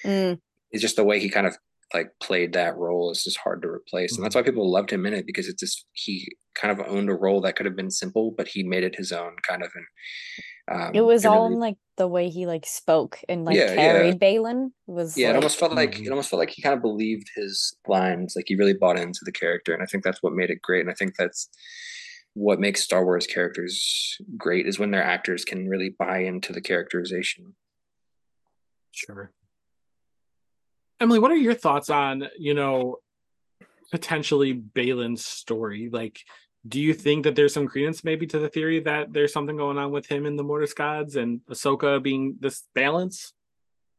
Mm. 0.03 0.39
It's 0.71 0.81
just 0.81 0.95
the 0.95 1.03
way 1.03 1.19
he 1.19 1.29
kind 1.29 1.47
of 1.47 1.57
like 1.93 2.11
played 2.19 2.53
that 2.53 2.75
role 2.75 3.11
is 3.11 3.23
just 3.23 3.37
hard 3.37 3.61
to 3.61 3.67
replace, 3.67 4.15
and 4.15 4.25
that's 4.25 4.35
why 4.35 4.41
people 4.41 4.69
loved 4.69 4.91
him 4.91 5.05
in 5.05 5.13
it 5.13 5.25
because 5.25 5.47
it's 5.47 5.61
just 5.61 5.85
he 5.93 6.35
kind 6.55 6.71
of 6.71 6.85
owned 6.87 7.09
a 7.09 7.15
role 7.15 7.41
that 7.41 7.55
could 7.55 7.65
have 7.65 7.75
been 7.75 7.91
simple, 7.91 8.31
but 8.31 8.47
he 8.47 8.63
made 8.63 8.83
it 8.83 8.95
his 8.95 9.11
own 9.11 9.35
kind 9.47 9.63
of. 9.63 9.71
And 9.75 9.85
um, 10.69 10.91
it 10.93 11.01
was 11.01 11.25
all 11.25 11.43
really, 11.43 11.53
in 11.53 11.59
like 11.59 11.77
the 11.95 12.07
way 12.07 12.29
he 12.29 12.45
like 12.45 12.65
spoke 12.65 13.19
and 13.29 13.45
like 13.45 13.55
yeah, 13.55 13.73
carried 13.73 14.17
yeah. 14.21 14.29
Baylan 14.29 14.71
was 14.85 15.17
yeah 15.17 15.27
like, 15.27 15.33
it 15.33 15.37
almost 15.37 15.59
felt 15.59 15.73
like 15.73 15.91
mm-hmm. 15.93 16.05
it 16.05 16.09
almost 16.09 16.29
felt 16.29 16.39
like 16.39 16.49
he 16.49 16.61
kind 16.61 16.75
of 16.75 16.81
believed 16.81 17.29
his 17.35 17.75
lines 17.87 18.33
like 18.35 18.45
he 18.47 18.55
really 18.55 18.73
bought 18.73 18.99
into 18.99 19.21
the 19.23 19.31
character 19.31 19.73
and 19.73 19.81
I 19.81 19.85
think 19.85 20.03
that's 20.03 20.21
what 20.21 20.33
made 20.33 20.49
it 20.49 20.61
great 20.61 20.81
and 20.81 20.89
I 20.89 20.93
think 20.93 21.15
that's 21.17 21.49
what 22.37 22.59
makes 22.59 22.83
Star 22.83 23.03
Wars 23.03 23.25
characters 23.25 24.15
great 24.37 24.67
is 24.67 24.77
when 24.77 24.91
their 24.91 25.03
actors 25.03 25.43
can 25.43 25.67
really 25.67 25.95
buy 25.97 26.19
into 26.19 26.53
the 26.53 26.61
characterization. 26.61 27.55
Sure. 28.91 29.31
Emily, 30.99 31.17
what 31.17 31.31
are 31.31 31.35
your 31.35 31.55
thoughts 31.55 31.89
on, 31.89 32.27
you 32.37 32.53
know, 32.53 32.97
potentially 33.89 34.53
Baylan's 34.53 35.25
story? 35.25 35.89
Like, 35.91 36.19
do 36.67 36.79
you 36.79 36.93
think 36.93 37.23
that 37.23 37.35
there's 37.35 37.53
some 37.53 37.67
credence 37.67 38.03
maybe 38.03 38.27
to 38.27 38.39
the 38.39 38.49
theory 38.49 38.79
that 38.81 39.13
there's 39.13 39.33
something 39.33 39.57
going 39.57 39.77
on 39.77 39.91
with 39.91 40.07
him 40.07 40.25
and 40.25 40.37
the 40.37 40.43
Mortis 40.43 40.73
gods 40.73 41.15
and 41.15 41.41
Ahsoka 41.49 42.01
being 42.01 42.37
this 42.39 42.63
balance? 42.73 43.33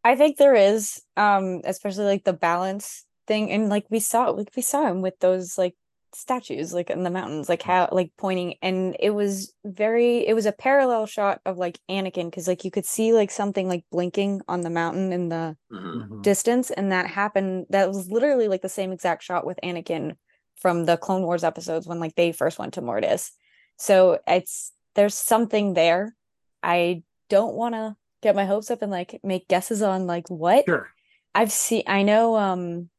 I 0.04 0.16
think 0.16 0.36
there 0.36 0.54
is, 0.54 1.02
um, 1.16 1.62
especially 1.64 2.04
like 2.04 2.24
the 2.24 2.32
balance 2.32 3.04
thing, 3.26 3.50
and 3.50 3.68
like 3.68 3.86
we 3.90 4.00
saw, 4.00 4.30
like 4.30 4.50
we 4.56 4.62
saw 4.62 4.86
him 4.86 5.02
with 5.02 5.18
those 5.20 5.58
like 5.58 5.74
statues, 6.14 6.72
like 6.72 6.90
in 6.90 7.02
the 7.02 7.10
mountains, 7.10 7.48
like 7.48 7.62
how 7.62 7.88
like 7.92 8.12
pointing, 8.16 8.54
and 8.62 8.96
it 8.98 9.10
was 9.10 9.52
very, 9.64 10.26
it 10.26 10.34
was 10.34 10.46
a 10.46 10.52
parallel 10.52 11.06
shot 11.06 11.40
of 11.44 11.58
like 11.58 11.78
Anakin 11.90 12.30
because 12.30 12.48
like 12.48 12.64
you 12.64 12.70
could 12.70 12.86
see 12.86 13.12
like 13.12 13.30
something 13.30 13.68
like 13.68 13.84
blinking 13.90 14.40
on 14.48 14.62
the 14.62 14.70
mountain 14.70 15.12
in 15.12 15.28
the 15.28 15.56
mm-hmm. 15.72 16.00
mm-hmm. 16.00 16.22
distance, 16.22 16.70
and 16.70 16.92
that 16.92 17.06
happened. 17.06 17.66
That 17.70 17.88
was 17.88 18.10
literally 18.10 18.48
like 18.48 18.62
the 18.62 18.68
same 18.68 18.92
exact 18.92 19.22
shot 19.24 19.46
with 19.46 19.58
Anakin 19.62 20.16
from 20.60 20.84
the 20.84 20.96
Clone 20.96 21.22
Wars 21.22 21.44
episodes 21.44 21.86
when 21.86 22.00
like 22.00 22.14
they 22.14 22.32
first 22.32 22.58
went 22.58 22.74
to 22.74 22.82
Mortis. 22.82 23.32
So 23.76 24.18
it's 24.26 24.72
there's 24.94 25.14
something 25.14 25.74
there. 25.74 26.14
I 26.62 27.02
don't 27.28 27.54
want 27.54 27.74
to 27.74 27.96
get 28.22 28.34
my 28.34 28.44
hopes 28.44 28.70
up 28.70 28.82
and 28.82 28.90
like 28.90 29.20
make 29.22 29.48
guesses 29.48 29.82
on 29.82 30.06
like 30.06 30.28
what. 30.28 30.64
Sure. 30.66 30.90
I've 31.34 31.52
seen 31.52 31.84
I 31.86 32.02
know 32.02 32.36
um 32.36 32.90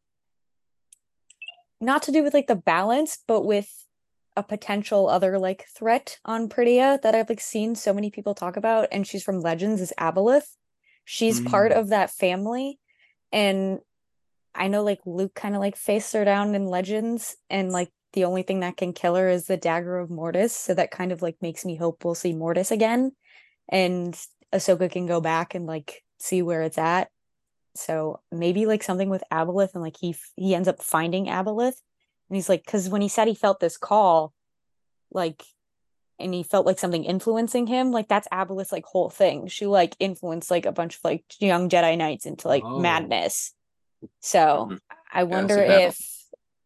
not 1.81 2.03
to 2.03 2.11
do 2.11 2.23
with 2.23 2.33
like 2.33 2.47
the 2.47 2.55
balance, 2.55 3.19
but 3.27 3.45
with 3.45 3.69
a 4.35 4.43
potential 4.43 5.09
other 5.09 5.37
like 5.37 5.65
threat 5.75 6.19
on 6.23 6.49
Peridea 6.49 7.01
that 7.01 7.15
I've 7.15 7.29
like 7.29 7.41
seen 7.41 7.75
so 7.75 7.93
many 7.93 8.09
people 8.09 8.33
talk 8.33 8.57
about, 8.57 8.87
and 8.91 9.05
she's 9.05 9.23
from 9.23 9.41
Legends 9.41 9.81
is 9.81 9.93
Abeloth. 9.99 10.47
She's 11.05 11.41
mm. 11.41 11.49
part 11.49 11.71
of 11.71 11.89
that 11.89 12.11
family. 12.11 12.79
And 13.31 13.79
I 14.55 14.67
know 14.67 14.83
like 14.83 14.99
Luke 15.05 15.33
kind 15.33 15.55
of 15.55 15.61
like 15.61 15.75
faced 15.75 16.13
her 16.13 16.25
down 16.25 16.55
in 16.55 16.65
Legends, 16.65 17.37
and 17.49 17.71
like 17.71 17.91
the 18.13 18.25
only 18.25 18.43
thing 18.43 18.61
that 18.61 18.77
can 18.77 18.93
kill 18.93 19.15
her 19.15 19.29
is 19.29 19.45
the 19.45 19.57
dagger 19.57 19.97
of 19.97 20.09
Mortis. 20.09 20.55
So 20.55 20.73
that 20.73 20.91
kind 20.91 21.11
of 21.11 21.21
like 21.21 21.37
makes 21.41 21.65
me 21.65 21.75
hope 21.75 22.03
we'll 22.03 22.15
see 22.15 22.33
Mortis 22.33 22.71
again, 22.71 23.11
and 23.67 24.17
Ahsoka 24.53 24.91
can 24.91 25.05
go 25.05 25.21
back 25.21 25.55
and 25.55 25.65
like 25.65 26.03
see 26.17 26.41
where 26.41 26.63
it's 26.63 26.77
at. 26.77 27.09
So 27.75 28.19
maybe 28.31 28.65
like 28.65 28.83
something 28.83 29.09
with 29.09 29.23
Abeloth, 29.31 29.73
and 29.73 29.83
like 29.83 29.97
he 29.99 30.15
he 30.35 30.55
ends 30.55 30.67
up 30.67 30.81
finding 30.81 31.27
Abeloth, 31.27 31.79
and 32.29 32.35
he's 32.35 32.49
like, 32.49 32.65
because 32.65 32.89
when 32.89 33.01
he 33.01 33.07
said 33.07 33.27
he 33.27 33.35
felt 33.35 33.59
this 33.59 33.77
call, 33.77 34.33
like 35.11 35.43
and 36.19 36.33
he 36.33 36.43
felt 36.43 36.65
like 36.65 36.79
something 36.79 37.05
influencing 37.05 37.65
him 37.65 37.91
like 37.91 38.07
that's 38.07 38.27
Abeloth's 38.27 38.71
like 38.71 38.85
whole 38.85 39.09
thing 39.09 39.47
she 39.47 39.65
like 39.65 39.95
influenced 39.99 40.51
like 40.51 40.65
a 40.65 40.71
bunch 40.71 40.95
of 40.95 41.03
like 41.03 41.23
young 41.39 41.69
jedi 41.69 41.97
knights 41.97 42.25
into 42.25 42.47
like 42.47 42.63
oh. 42.65 42.79
madness 42.79 43.53
so 44.19 44.67
mm-hmm. 44.69 44.75
I 45.11 45.23
wonder 45.23 45.57
yeah, 45.57 45.87
if 45.87 45.97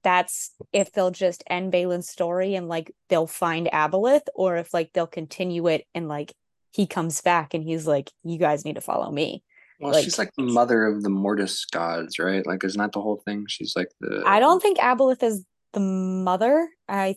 that's 0.04 0.52
if 0.72 0.92
they'll 0.92 1.12
just 1.12 1.44
end 1.48 1.72
Baylan's 1.74 2.10
story 2.10 2.56
and 2.56 2.68
like 2.68 2.94
they'll 3.10 3.28
find 3.28 3.68
Abeloth, 3.68 4.28
or 4.36 4.58
if 4.58 4.74
like 4.74 4.92
they'll 4.94 5.08
continue 5.08 5.68
it 5.68 5.86
and 5.96 6.08
like 6.08 6.34
he 6.72 6.88
comes 6.88 7.22
back 7.22 7.54
and 7.54 7.64
he's 7.64 7.88
like, 7.88 8.12
"You 8.24 8.38
guys 8.38 8.66
need 8.66 8.76
to 8.76 8.82
follow 8.82 9.12
me." 9.12 9.44
Well, 9.80 9.94
like, 9.94 10.04
she's 10.04 10.18
like 10.18 10.32
the 10.38 10.44
mother 10.44 10.86
of 10.86 11.04
the 11.04 11.10
Mortis 11.10 11.66
gods, 11.66 12.20
right? 12.20 12.46
Like, 12.46 12.64
isn't 12.64 12.80
that 12.80 12.92
the 12.92 13.02
whole 13.02 13.22
thing? 13.26 13.46
She's 13.48 13.76
like 13.76 13.90
the. 14.00 14.24
I 14.26 14.40
don't 14.40 14.62
think 14.62 14.78
Abeloth 14.78 15.24
is 15.24 15.46
the 15.74 15.80
mother. 15.80 16.70
I 16.88 17.16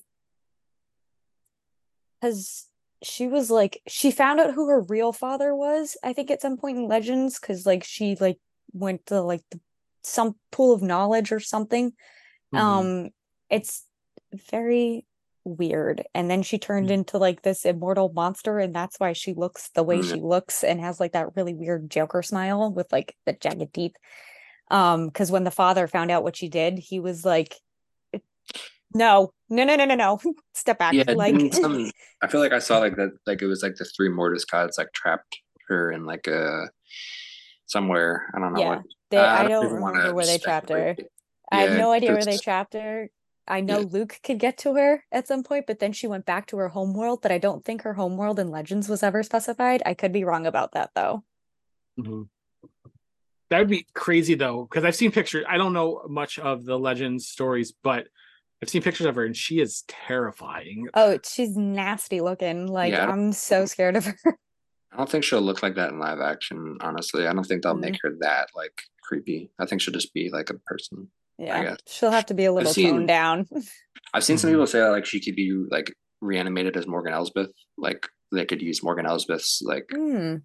because 2.20 2.66
she 3.02 3.26
was 3.26 3.50
like 3.50 3.80
she 3.86 4.10
found 4.10 4.40
out 4.40 4.54
who 4.54 4.68
her 4.68 4.80
real 4.80 5.12
father 5.12 5.54
was. 5.54 5.96
I 6.02 6.12
think 6.12 6.30
at 6.30 6.40
some 6.40 6.56
point 6.56 6.78
in 6.78 6.88
Legends, 6.88 7.38
because 7.38 7.66
like 7.66 7.84
she 7.84 8.16
like 8.16 8.38
went 8.72 9.06
to 9.06 9.20
like 9.20 9.42
the 9.50 9.60
some 10.06 10.36
pool 10.52 10.72
of 10.74 10.82
knowledge 10.82 11.32
or 11.32 11.40
something. 11.40 11.90
Mm-hmm. 12.54 12.56
Um, 12.56 13.08
it's 13.50 13.84
very 14.50 15.04
weird. 15.44 16.04
And 16.14 16.30
then 16.30 16.42
she 16.42 16.58
turned 16.58 16.88
Mm. 16.88 16.92
into 16.92 17.18
like 17.18 17.42
this 17.42 17.64
immortal 17.64 18.12
monster, 18.12 18.58
and 18.58 18.74
that's 18.74 18.98
why 18.98 19.12
she 19.12 19.34
looks 19.34 19.68
the 19.74 19.82
way 19.82 19.98
Mm. 19.98 20.10
she 20.14 20.20
looks 20.20 20.64
and 20.64 20.80
has 20.80 20.98
like 21.00 21.12
that 21.12 21.36
really 21.36 21.54
weird 21.54 21.90
Joker 21.90 22.22
smile 22.22 22.72
with 22.72 22.90
like 22.92 23.14
the 23.26 23.32
jagged 23.32 23.72
teeth. 23.74 23.94
Um, 24.70 25.06
because 25.06 25.30
when 25.30 25.44
the 25.44 25.50
father 25.52 25.86
found 25.86 26.10
out 26.10 26.24
what 26.24 26.36
she 26.36 26.48
did, 26.48 26.78
he 26.78 26.98
was 27.00 27.24
like, 27.24 27.54
No, 28.94 29.32
no, 29.50 29.64
no, 29.64 29.76
no, 29.76 29.84
no, 29.84 29.94
no. 29.94 30.20
Step 30.54 30.78
back. 30.78 30.94
Yeah, 30.94 31.12
like 31.12 31.52
some, 31.52 31.90
I 32.22 32.28
feel 32.28 32.40
like 32.40 32.52
I 32.52 32.60
saw 32.60 32.78
like 32.78 32.96
that, 32.96 33.10
like 33.26 33.42
it 33.42 33.46
was 33.46 33.62
like 33.62 33.74
the 33.76 33.84
three 33.84 34.08
mortis 34.08 34.44
gods 34.44 34.78
like 34.78 34.92
trapped 34.92 35.38
her 35.68 35.90
in 35.90 36.04
like 36.06 36.26
a 36.28 36.70
somewhere. 37.66 38.30
I 38.34 38.38
don't 38.38 38.54
know 38.54 38.60
Yeah, 38.60 38.68
what. 38.76 38.82
they, 39.10 39.16
uh, 39.18 39.26
I 39.44 39.48
don't 39.48 39.66
even 39.66 39.80
wanna 39.80 39.98
remember 39.98 40.14
where 40.14 40.26
they 40.26 40.38
trapped 40.38 40.70
her. 40.70 40.94
speculate. 40.94 41.12
I 41.52 41.60
have 41.62 41.78
no 41.78 41.92
idea 41.92 42.12
where 42.12 42.24
they 42.24 42.38
trapped 42.38 42.74
her. 42.74 43.08
I 43.48 43.60
know 43.60 43.78
Yeah. 43.80 43.86
Luke 43.90 44.18
could 44.24 44.40
get 44.40 44.58
to 44.58 44.74
her 44.74 45.04
at 45.12 45.28
some 45.28 45.44
point, 45.44 45.66
but 45.66 45.78
then 45.78 45.92
she 45.92 46.08
went 46.08 46.26
back 46.26 46.46
to 46.48 46.56
her 46.56 46.68
homeworld. 46.68 47.22
But 47.22 47.30
I 47.30 47.38
don't 47.38 47.64
think 47.64 47.82
her 47.82 47.94
homeworld 47.94 48.40
in 48.40 48.50
Legends 48.50 48.88
was 48.88 49.02
ever 49.04 49.22
specified. 49.22 49.82
I 49.86 49.94
could 49.94 50.10
be 50.12 50.24
wrong 50.24 50.46
about 50.46 50.72
that 50.72 50.90
though. 50.96 51.22
Mhm. 51.98 52.28
That 53.50 53.60
would 53.60 53.68
be 53.68 53.86
crazy 53.94 54.34
though, 54.34 54.64
because 54.64 54.82
I've 54.84 54.96
seen 54.96 55.12
pictures. 55.12 55.44
I 55.48 55.56
don't 55.58 55.72
know 55.72 56.02
much 56.08 56.40
of 56.40 56.64
the 56.64 56.76
Legends 56.76 57.28
stories, 57.28 57.72
but 57.80 58.08
I've 58.60 58.68
seen 58.68 58.82
pictures 58.82 59.06
of 59.06 59.14
her 59.14 59.24
and 59.24 59.36
she 59.36 59.60
is 59.60 59.84
terrifying. 59.86 60.88
Oh, 60.94 61.18
she's 61.22 61.56
nasty 61.56 62.20
looking. 62.20 62.66
Like 62.66 62.92
I 62.94 62.96
don't- 63.06 63.10
I'm 63.10 63.32
so 63.32 63.66
scared 63.66 63.94
of 63.94 64.06
her. 64.06 64.16
I 64.92 64.96
don't 64.98 65.10
think 65.10 65.24
she'll 65.24 65.40
look 65.42 65.62
like 65.62 65.74
that 65.74 65.90
in 65.90 65.98
live 65.98 66.20
action. 66.20 66.78
Honestly, 66.80 67.26
I 67.26 67.32
don't 67.32 67.44
think 67.44 67.62
they'll 67.62 67.74
Mm. 67.74 67.80
make 67.80 67.98
her 68.02 68.14
that 68.20 68.48
like 68.54 68.72
creepy. 69.02 69.50
I 69.58 69.66
think 69.66 69.80
she'll 69.80 69.92
just 69.94 70.14
be 70.14 70.30
like 70.32 70.50
a 70.50 70.58
person. 70.66 71.10
Yeah, 71.38 71.62
guess. 71.64 71.78
she'll 71.86 72.10
have 72.12 72.26
to 72.26 72.34
be 72.34 72.46
a 72.46 72.52
little 72.52 72.72
seen- 72.72 72.90
toned 72.94 73.08
down. 73.08 73.46
I've 74.14 74.24
seen 74.24 74.38
some 74.38 74.48
Mhm. 74.50 74.54
people 74.54 74.66
say 74.66 74.80
that, 74.80 74.88
like 74.92 75.04
she 75.06 75.20
could 75.20 75.36
be 75.36 75.52
like 75.70 75.92
reanimated 76.22 76.76
as 76.76 76.86
Morgan 76.86 77.12
Elsbeth. 77.12 77.50
Like 77.76 78.08
they 78.32 78.46
could 78.46 78.62
use 78.62 78.82
Morgan 78.82 79.04
Elsbeth's 79.06 79.60
like 79.62 79.86
Hmm. 79.92 80.36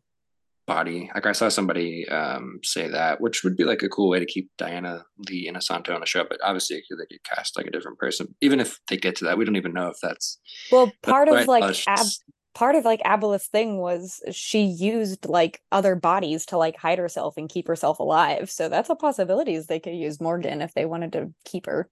body. 0.68 1.10
Like 1.14 1.26
I 1.26 1.32
saw 1.32 1.50
somebody 1.50 2.08
um 2.10 2.60
say 2.64 2.88
that, 2.90 3.22
which 3.22 3.44
would 3.44 3.56
be 3.56 3.64
like 3.64 3.84
a 3.84 3.90
cool 3.90 4.10
way 4.10 4.20
to 4.20 4.26
keep 4.26 4.50
Diana 4.58 5.06
Lee 5.30 5.50
Inosanto 5.50 5.94
on 5.94 6.00
the 6.02 6.06
show. 6.06 6.24
But 6.28 6.40
obviously, 6.44 6.78
they 6.90 7.06
could- 7.06 7.24
cast 7.24 7.56
like 7.58 7.68
a 7.68 7.72
different 7.72 7.98
person. 8.00 8.36
Even 8.42 8.60
if 8.60 8.80
they 8.90 8.98
get 8.98 9.16
to 9.18 9.26
that, 9.26 9.38
we 9.38 9.46
don't 9.46 9.56
even 9.56 9.74
know 9.74 9.88
if 9.88 9.98
that's 10.02 10.40
Well, 10.72 10.92
part 11.04 11.30
Right, 11.30 11.42
of 11.44 11.48
like 11.48 11.64
uh, 11.64 11.74
Ab- 11.88 11.98
just- 11.98 12.24
part 12.54 12.76
of 12.76 12.86
like 12.86 13.02
Abeloth's 13.02 13.48
thing 13.48 13.78
was 13.78 14.22
she 14.32 14.64
used 14.64 15.26
like 15.26 15.62
other 15.72 15.96
bodies 15.96 16.46
to 16.48 16.58
like 16.58 16.76
hide 16.78 17.00
herself 17.00 17.38
and 17.38 17.50
keep 17.50 17.68
herself 17.68 18.00
alive. 18.00 18.50
So 18.50 18.70
that's 18.70 18.90
a 18.90 18.96
possibility 18.96 19.56
is 19.56 19.68
they 19.68 19.80
could 19.80 19.96
use 19.96 20.20
Morgan 20.20 20.62
if 20.62 20.74
they 20.74 20.86
wanted 20.86 21.14
to 21.14 21.34
keep 21.46 21.66
her. 21.66 21.90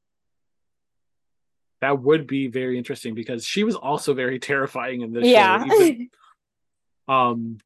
That 1.82 2.02
would 2.02 2.28
be 2.28 2.48
very 2.48 2.78
interesting 2.78 3.14
because 3.14 3.46
she 3.46 3.64
was 3.64 3.76
also 3.76 4.14
very 4.14 4.40
terrifying 4.52 5.02
in 5.02 5.14
this 5.14 5.28
yeah. 5.28 5.66
show. 5.66 5.82
even- 5.84 6.10
um 7.08 7.58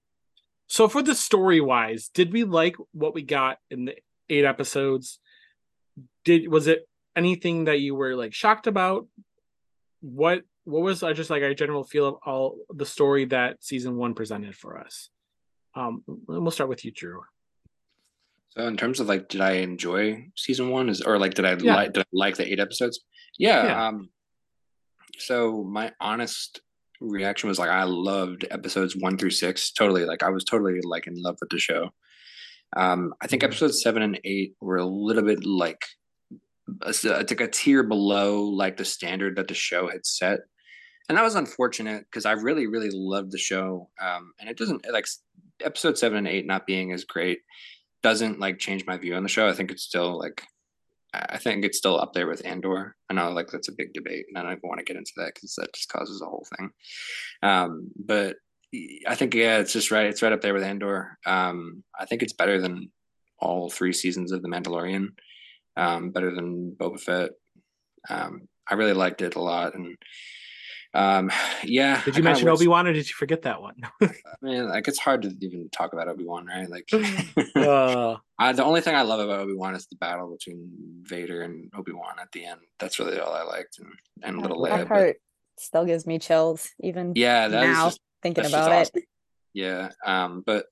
so 0.68 0.88
for 0.88 1.04
the 1.04 1.14
story 1.14 1.62
wise, 1.62 2.08
did 2.08 2.32
we 2.34 2.46
like 2.46 2.76
what 2.94 3.14
we 3.14 3.22
got 3.22 3.60
in 3.70 3.86
the 3.86 3.96
eight 4.30 4.46
episodes? 4.46 5.20
Did 6.26 6.48
was 6.48 6.68
it 6.68 6.88
anything 7.16 7.66
that 7.66 7.80
you 7.80 7.94
were 7.94 8.16
like 8.16 8.34
shocked 8.34 8.66
about? 8.66 9.08
What 10.02 10.44
what 10.66 10.82
was 10.82 11.04
I 11.04 11.14
just 11.14 11.30
like 11.30 11.44
our 11.44 11.54
general 11.54 11.84
feel 11.84 12.08
of 12.08 12.16
all 12.26 12.58
the 12.70 12.86
story 12.86 13.26
that 13.26 13.64
season 13.64 13.96
one 13.96 14.14
presented 14.14 14.56
for 14.56 14.78
us? 14.78 15.10
Um 15.76 16.04
we'll 16.08 16.52
start 16.52 16.70
with 16.70 16.86
you, 16.86 16.92
Drew. 16.92 17.22
So 18.52 18.68
in 18.68 18.78
terms 18.78 19.00
of 19.00 19.08
like, 19.08 19.30
did 19.30 19.42
I 19.42 19.54
enjoy 19.54 20.28
season 20.36 20.70
one? 20.70 20.88
Is 20.90 21.02
or 21.02 21.18
like, 21.18 21.34
did 21.34 21.46
I 21.46 21.56
Yeah. 21.58 21.76
like 21.76 21.94
did 21.94 22.04
I 22.04 22.06
like 22.14 22.36
the 22.38 22.52
eight 22.52 22.60
episodes? 22.60 23.00
Yeah. 23.38 23.64
Yeah. 23.66 23.88
Um. 23.88 24.10
So 25.18 25.64
my 25.64 25.92
honest 26.00 26.62
reaction 27.02 27.50
was 27.50 27.60
like, 27.60 27.70
I 27.70 27.84
loved 27.84 28.46
episodes 28.52 28.96
one 28.96 29.18
through 29.18 29.32
six. 29.32 29.72
Totally, 29.72 30.06
like 30.06 30.24
I 30.24 30.30
was 30.30 30.44
totally 30.44 30.80
like 30.84 31.08
in 31.08 31.16
love 31.22 31.38
with 31.42 31.50
the 31.50 31.60
show. 31.60 31.90
Um, 32.76 33.14
I 33.22 33.28
think 33.28 33.42
Mhm. 33.42 33.48
episodes 33.48 33.82
seven 33.84 34.02
and 34.02 34.20
eight 34.24 34.56
were 34.62 34.78
a 34.78 34.86
little 34.86 35.24
bit 35.24 35.46
like, 35.46 35.84
a 36.82 36.90
it's 36.90 37.04
like 37.04 37.42
a 37.42 37.48
tier 37.48 37.84
below 37.84 38.44
like 38.46 38.78
the 38.78 38.86
standard 38.86 39.36
that 39.36 39.48
the 39.48 39.54
show 39.54 39.88
had 39.90 40.06
set, 40.06 40.40
and 41.10 41.18
that 41.18 41.24
was 41.24 41.36
unfortunate 41.36 42.06
because 42.10 42.26
I 42.26 42.34
really 42.34 42.68
really 42.68 42.92
loved 42.92 43.32
the 43.32 43.38
show. 43.38 43.90
Um, 44.02 44.34
and 44.40 44.50
it 44.50 44.58
doesn't 44.58 44.86
like 44.92 45.08
episode 45.62 45.98
seven 45.98 46.20
and 46.20 46.28
eight 46.28 46.46
not 46.46 46.66
being 46.66 46.92
as 46.92 47.04
great 47.04 47.40
doesn't 48.02 48.40
like 48.40 48.60
change 48.60 48.86
my 48.86 48.98
view 48.98 49.16
on 49.16 49.24
the 49.24 49.30
show. 49.30 49.48
I 49.48 49.54
think 49.54 49.72
it's 49.72 49.84
still 49.84 50.20
like 50.20 50.44
I 51.14 51.38
think 51.38 51.64
it's 51.64 51.78
still 51.78 52.00
up 52.00 52.14
there 52.14 52.28
with 52.28 52.46
Andor. 52.46 52.96
I 53.10 53.14
know 53.14 53.32
like 53.32 53.48
that's 53.48 53.70
a 53.70 53.74
big 53.74 53.94
debate, 53.94 54.26
and 54.28 54.38
I 54.38 54.42
don't 54.42 54.54
even 54.54 54.68
want 54.68 54.80
to 54.80 54.86
get 54.86 54.98
into 54.98 55.12
that 55.18 55.36
because 55.36 55.56
that 55.56 55.74
just 55.74 55.92
causes 55.92 56.22
a 56.22 56.26
whole 56.26 56.46
thing. 56.58 56.72
Um, 57.44 57.92
but 57.96 58.38
I 59.08 59.14
think 59.16 59.36
yeah, 59.36 59.60
it's 59.60 59.74
just 59.74 59.92
right. 59.92 60.08
It's 60.08 60.24
right 60.24 60.34
up 60.34 60.42
there 60.42 60.54
with 60.54 60.64
Andor. 60.64 61.18
Um, 61.26 61.84
I 61.98 62.06
think 62.06 62.24
it's 62.24 62.34
better 62.34 62.60
than 62.60 62.92
all 63.40 63.70
three 63.70 63.94
seasons 63.94 64.32
of 64.32 64.42
The 64.42 64.50
Mandalorian. 64.50 65.10
Um, 65.78 66.10
better 66.12 66.34
than 66.34 66.76
Boba 66.76 67.00
Fett. 67.00 67.32
Um, 68.10 68.48
I 68.68 68.74
really 68.74 68.94
liked 68.94 69.22
it 69.22 69.36
a 69.36 69.42
lot, 69.42 69.76
and 69.76 69.96
um, 70.94 71.32
yeah. 71.64 71.98
Did 71.98 72.08
you 72.08 72.14
kinda 72.14 72.30
mention 72.30 72.50
wish- 72.50 72.60
Obi 72.60 72.68
Wan 72.68 72.88
or 72.88 72.94
did 72.94 73.08
you 73.08 73.14
forget 73.14 73.44
that 73.44 73.62
one? 73.62 73.76
I 74.02 74.10
mean, 74.42 74.70
like 74.70 74.88
it's 74.88 75.00
hard 75.00 75.22
to 75.24 75.36
even 75.42 75.70
talk 75.70 75.94
about 75.94 76.08
Obi 76.08 76.24
Wan, 76.24 76.46
right? 76.46 76.70
Like, 76.70 76.90
uh, 77.56 78.18
I, 78.40 78.52
the 78.54 78.64
only 78.64 78.82
thing 78.82 78.96
I 78.96 79.02
love 79.02 79.20
about 79.20 79.40
Obi 79.40 79.54
Wan 79.54 79.76
is 79.76 79.88
the 79.88 79.96
battle 79.96 80.32
between 80.32 80.70
Vader 81.04 81.42
and 81.42 81.72
Obi 81.76 81.92
Wan 81.92 82.16
at 82.22 82.32
the 82.32 82.46
end. 82.46 82.62
That's 82.80 83.00
really 83.00 83.20
all 83.20 83.34
I 83.34 83.44
liked, 83.44 83.80
and, 83.80 83.90
and 84.24 84.42
little 84.42 84.62
Leia. 84.62 84.88
that 84.88 84.90
but 84.90 85.16
still 85.58 85.86
gives 85.86 86.08
me 86.08 86.18
chills 86.20 86.70
even 86.80 87.14
yeah, 87.16 87.48
that 87.48 87.64
is 87.64 87.70
now 87.70 87.86
just 87.86 88.02
thinking 88.22 88.46
about 88.46 88.72
awesome. 88.72 88.92
it. 88.96 89.04
yeah. 89.54 89.90
Um, 90.06 90.44
but 90.46 90.66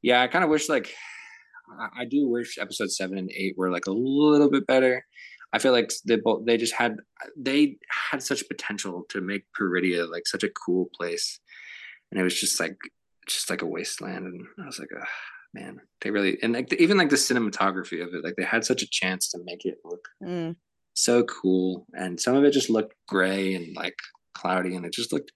yeah, 0.00 0.22
I 0.22 0.28
kind 0.28 0.44
of 0.44 0.50
wish 0.50 0.68
like 0.68 0.94
I, 1.80 2.02
I 2.02 2.04
do 2.04 2.28
wish 2.28 2.58
episode 2.58 2.90
seven 2.90 3.18
and 3.18 3.30
eight 3.34 3.56
were 3.56 3.70
like 3.70 3.86
a 3.86 3.92
little 3.92 4.50
bit 4.50 4.66
better. 4.66 5.04
I 5.52 5.58
feel 5.58 5.72
like 5.72 5.92
they 6.06 6.16
both 6.16 6.46
they 6.46 6.56
just 6.56 6.74
had 6.74 6.96
they 7.36 7.76
had 8.10 8.22
such 8.22 8.48
potential 8.48 9.04
to 9.10 9.20
make 9.20 9.44
Peridea 9.58 10.10
like 10.10 10.26
such 10.26 10.42
a 10.44 10.48
cool 10.50 10.88
place, 10.98 11.38
and 12.10 12.20
it 12.20 12.24
was 12.24 12.38
just 12.38 12.58
like 12.58 12.76
just 13.28 13.50
like 13.50 13.62
a 13.62 13.66
wasteland. 13.66 14.26
And 14.26 14.46
I 14.62 14.66
was 14.66 14.78
like, 14.78 14.88
oh, 14.96 15.04
man, 15.54 15.80
they 16.00 16.10
really 16.10 16.38
and 16.42 16.54
like 16.54 16.72
even 16.74 16.96
like 16.96 17.10
the 17.10 17.16
cinematography 17.16 18.02
of 18.02 18.14
it, 18.14 18.24
like 18.24 18.36
they 18.36 18.44
had 18.44 18.64
such 18.64 18.82
a 18.82 18.88
chance 18.90 19.28
to 19.30 19.38
make 19.44 19.64
it 19.64 19.78
look 19.84 20.08
Mm. 20.22 20.56
so 20.94 21.24
cool, 21.24 21.86
and 21.94 22.18
some 22.20 22.34
of 22.34 22.44
it 22.44 22.52
just 22.52 22.70
looked 22.70 22.94
gray 23.06 23.54
and 23.54 23.76
like 23.76 23.96
cloudy, 24.34 24.74
and 24.74 24.86
it 24.86 24.92
just 24.92 25.12
looked 25.12 25.32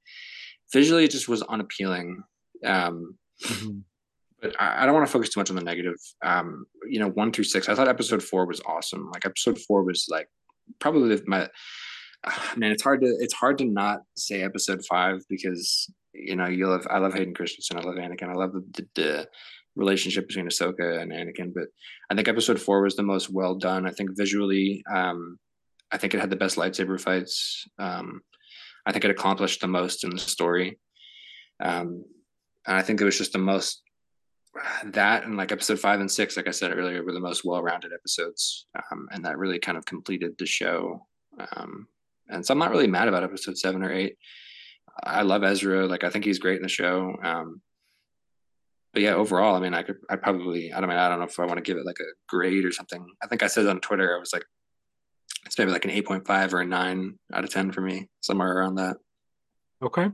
visually 0.72 1.04
it 1.04 1.10
just 1.10 1.28
was 1.28 1.42
unappealing. 1.42 2.22
Um, 2.64 3.18
mhm. 3.44 3.82
But 4.46 4.60
I, 4.60 4.82
I 4.82 4.86
don't 4.86 4.94
want 4.94 5.06
to 5.06 5.12
focus 5.12 5.30
too 5.30 5.40
much 5.40 5.50
on 5.50 5.56
the 5.56 5.62
negative. 5.62 5.96
Um, 6.22 6.66
you 6.88 7.00
know, 7.00 7.08
one 7.08 7.32
through 7.32 7.44
six. 7.44 7.68
I 7.68 7.74
thought 7.74 7.88
episode 7.88 8.22
four 8.22 8.46
was 8.46 8.60
awesome. 8.66 9.10
Like 9.12 9.26
episode 9.26 9.58
four 9.58 9.82
was 9.82 10.06
like 10.08 10.28
probably 10.78 11.20
my 11.26 11.48
man. 12.56 12.72
It's 12.72 12.82
hard 12.82 13.00
to 13.02 13.16
it's 13.18 13.34
hard 13.34 13.58
to 13.58 13.64
not 13.64 14.00
say 14.16 14.42
episode 14.42 14.84
five 14.88 15.22
because 15.28 15.90
you 16.12 16.36
know 16.36 16.46
you 16.46 16.66
love 16.68 16.86
I 16.88 16.98
love 16.98 17.14
Hayden 17.14 17.34
Christensen. 17.34 17.78
I 17.78 17.82
love 17.82 17.96
Anakin. 17.96 18.28
I 18.28 18.34
love 18.34 18.52
the, 18.52 18.64
the, 18.74 18.88
the 18.94 19.28
relationship 19.74 20.28
between 20.28 20.48
Ahsoka 20.48 21.00
and 21.02 21.12
Anakin. 21.12 21.52
But 21.52 21.68
I 22.10 22.14
think 22.14 22.28
episode 22.28 22.60
four 22.60 22.82
was 22.82 22.96
the 22.96 23.02
most 23.02 23.30
well 23.30 23.56
done. 23.56 23.86
I 23.86 23.90
think 23.90 24.10
visually, 24.16 24.82
um, 24.92 25.38
I 25.90 25.98
think 25.98 26.14
it 26.14 26.20
had 26.20 26.30
the 26.30 26.36
best 26.36 26.56
lightsaber 26.56 27.00
fights. 27.00 27.64
Um, 27.78 28.20
I 28.86 28.92
think 28.92 29.04
it 29.04 29.10
accomplished 29.10 29.60
the 29.60 29.66
most 29.66 30.04
in 30.04 30.10
the 30.10 30.18
story. 30.18 30.78
Um, 31.60 32.04
and 32.66 32.76
I 32.76 32.82
think 32.82 33.00
it 33.00 33.04
was 33.04 33.18
just 33.18 33.32
the 33.32 33.38
most 33.38 33.82
that 34.84 35.24
and 35.24 35.36
like 35.36 35.52
episode 35.52 35.78
five 35.78 36.00
and 36.00 36.10
six, 36.10 36.36
like 36.36 36.48
I 36.48 36.52
said 36.52 36.76
earlier, 36.76 37.02
were 37.04 37.12
the 37.12 37.20
most 37.20 37.44
well-rounded 37.44 37.92
episodes, 37.92 38.66
um, 38.74 39.08
and 39.12 39.24
that 39.24 39.38
really 39.38 39.58
kind 39.58 39.78
of 39.78 39.84
completed 39.84 40.36
the 40.38 40.46
show. 40.46 41.06
Um, 41.52 41.88
and 42.28 42.44
so 42.44 42.52
I'm 42.52 42.58
not 42.58 42.70
really 42.70 42.86
mad 42.86 43.08
about 43.08 43.24
episode 43.24 43.58
seven 43.58 43.82
or 43.82 43.92
eight. 43.92 44.16
I 45.02 45.22
love 45.22 45.44
Ezra, 45.44 45.86
like 45.86 46.04
I 46.04 46.10
think 46.10 46.24
he's 46.24 46.38
great 46.38 46.56
in 46.56 46.62
the 46.62 46.68
show. 46.68 47.16
Um, 47.22 47.60
but 48.92 49.02
yeah, 49.02 49.14
overall, 49.14 49.54
I 49.54 49.60
mean, 49.60 49.74
I 49.74 49.82
could, 49.82 49.96
I 50.08 50.16
probably, 50.16 50.72
I 50.72 50.80
don't 50.80 50.88
mean, 50.88 50.98
I 50.98 51.08
don't 51.08 51.18
know 51.18 51.26
if 51.26 51.38
I 51.38 51.44
want 51.44 51.58
to 51.58 51.62
give 51.62 51.76
it 51.76 51.84
like 51.84 52.00
a 52.00 52.14
grade 52.28 52.64
or 52.64 52.72
something. 52.72 53.06
I 53.22 53.26
think 53.26 53.42
I 53.42 53.46
said 53.46 53.66
on 53.66 53.80
Twitter, 53.80 54.16
I 54.16 54.18
was 54.18 54.32
like, 54.32 54.44
it's 55.44 55.58
maybe 55.58 55.70
like 55.70 55.84
an 55.84 55.90
8.5 55.90 56.52
or 56.54 56.60
a 56.62 56.66
nine 56.66 57.18
out 57.32 57.44
of 57.44 57.50
10 57.50 57.72
for 57.72 57.82
me, 57.82 58.08
somewhere 58.20 58.56
around 58.56 58.76
that. 58.76 58.96
Okay. 59.82 60.08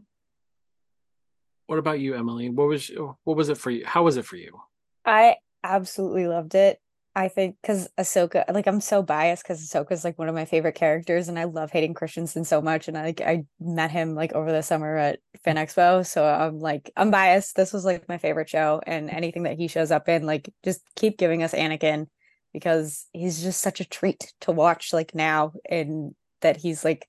What 1.72 1.78
about 1.78 2.00
you, 2.00 2.14
Emily? 2.14 2.50
What 2.50 2.68
was 2.68 2.90
what 3.24 3.34
was 3.34 3.48
it 3.48 3.56
for 3.56 3.70
you? 3.70 3.82
How 3.86 4.02
was 4.02 4.18
it 4.18 4.26
for 4.26 4.36
you? 4.36 4.60
I 5.06 5.36
absolutely 5.64 6.26
loved 6.26 6.54
it. 6.54 6.78
I 7.16 7.28
think 7.28 7.56
because 7.62 7.88
Ahsoka, 7.98 8.44
like 8.52 8.66
I'm 8.66 8.82
so 8.82 9.02
biased 9.02 9.42
because 9.42 9.66
Ahsoka 9.66 9.92
is 9.92 10.04
like 10.04 10.18
one 10.18 10.28
of 10.28 10.34
my 10.34 10.44
favorite 10.44 10.74
characters, 10.74 11.28
and 11.28 11.38
I 11.38 11.44
love 11.44 11.70
Hayden 11.70 11.94
Christensen 11.94 12.44
so 12.44 12.60
much. 12.60 12.88
And 12.88 12.98
I 12.98 13.04
like 13.04 13.22
I 13.22 13.44
met 13.58 13.90
him 13.90 14.14
like 14.14 14.34
over 14.34 14.52
the 14.52 14.62
summer 14.62 14.98
at 14.98 15.20
Fan 15.44 15.56
Expo, 15.56 16.04
so 16.06 16.26
I'm 16.26 16.58
like 16.58 16.92
I'm 16.94 17.10
biased. 17.10 17.56
This 17.56 17.72
was 17.72 17.86
like 17.86 18.06
my 18.06 18.18
favorite 18.18 18.50
show, 18.50 18.82
and 18.86 19.08
anything 19.08 19.44
that 19.44 19.56
he 19.56 19.66
shows 19.66 19.90
up 19.90 20.10
in, 20.10 20.26
like 20.26 20.52
just 20.62 20.82
keep 20.94 21.16
giving 21.16 21.42
us 21.42 21.54
Anakin 21.54 22.06
because 22.52 23.06
he's 23.14 23.42
just 23.42 23.62
such 23.62 23.80
a 23.80 23.88
treat 23.88 24.34
to 24.42 24.52
watch. 24.52 24.92
Like 24.92 25.14
now, 25.14 25.54
and 25.70 26.14
that 26.42 26.58
he's 26.58 26.84
like 26.84 27.08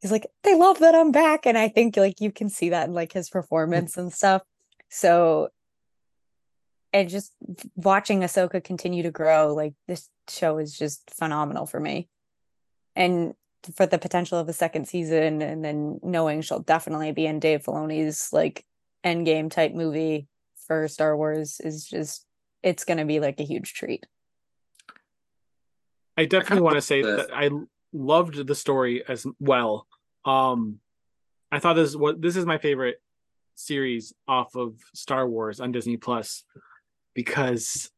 he's 0.00 0.12
like, 0.12 0.26
they 0.42 0.56
love 0.56 0.78
that 0.80 0.94
I'm 0.94 1.12
back. 1.12 1.46
And 1.46 1.56
I 1.56 1.68
think 1.68 1.96
like 1.96 2.20
you 2.20 2.32
can 2.32 2.48
see 2.48 2.70
that 2.70 2.88
in 2.88 2.94
like 2.94 3.12
his 3.12 3.28
mm-hmm. 3.28 3.38
performance 3.38 3.96
and 3.96 4.12
stuff. 4.12 4.42
So 4.88 5.48
and 6.92 7.08
just 7.08 7.32
watching 7.74 8.20
Ahsoka 8.20 8.62
continue 8.62 9.02
to 9.02 9.10
grow, 9.10 9.54
like 9.54 9.74
this 9.86 10.08
show 10.28 10.58
is 10.58 10.76
just 10.76 11.10
phenomenal 11.10 11.66
for 11.66 11.78
me. 11.78 12.08
And 12.94 13.34
for 13.74 13.84
the 13.84 13.98
potential 13.98 14.38
of 14.38 14.48
a 14.48 14.52
second 14.52 14.88
season, 14.88 15.42
and 15.42 15.64
then 15.64 16.00
knowing 16.02 16.40
she'll 16.40 16.60
definitely 16.60 17.12
be 17.12 17.26
in 17.26 17.40
Dave 17.40 17.64
Filoni's 17.64 18.32
like 18.32 18.64
endgame 19.04 19.50
type 19.50 19.74
movie 19.74 20.26
for 20.66 20.88
Star 20.88 21.16
Wars 21.16 21.60
is 21.60 21.86
just 21.86 22.24
it's 22.62 22.84
gonna 22.84 23.04
be 23.04 23.20
like 23.20 23.40
a 23.40 23.44
huge 23.44 23.74
treat. 23.74 24.06
I 26.16 26.24
definitely 26.24 26.62
want 26.62 26.76
to 26.76 26.82
say 26.82 27.02
that 27.02 27.28
I 27.32 27.50
loved 27.92 28.46
the 28.46 28.54
story 28.54 29.04
as 29.06 29.26
well. 29.38 29.86
Um, 30.24 30.80
I 31.50 31.58
thought 31.58 31.74
this 31.74 31.94
what 31.94 32.20
this 32.20 32.36
is 32.36 32.46
my 32.46 32.58
favorite 32.58 33.00
series 33.54 34.12
off 34.28 34.54
of 34.54 34.74
Star 34.94 35.28
Wars 35.28 35.60
on 35.60 35.72
Disney 35.72 35.96
Plus 35.96 36.44
because 37.14 37.90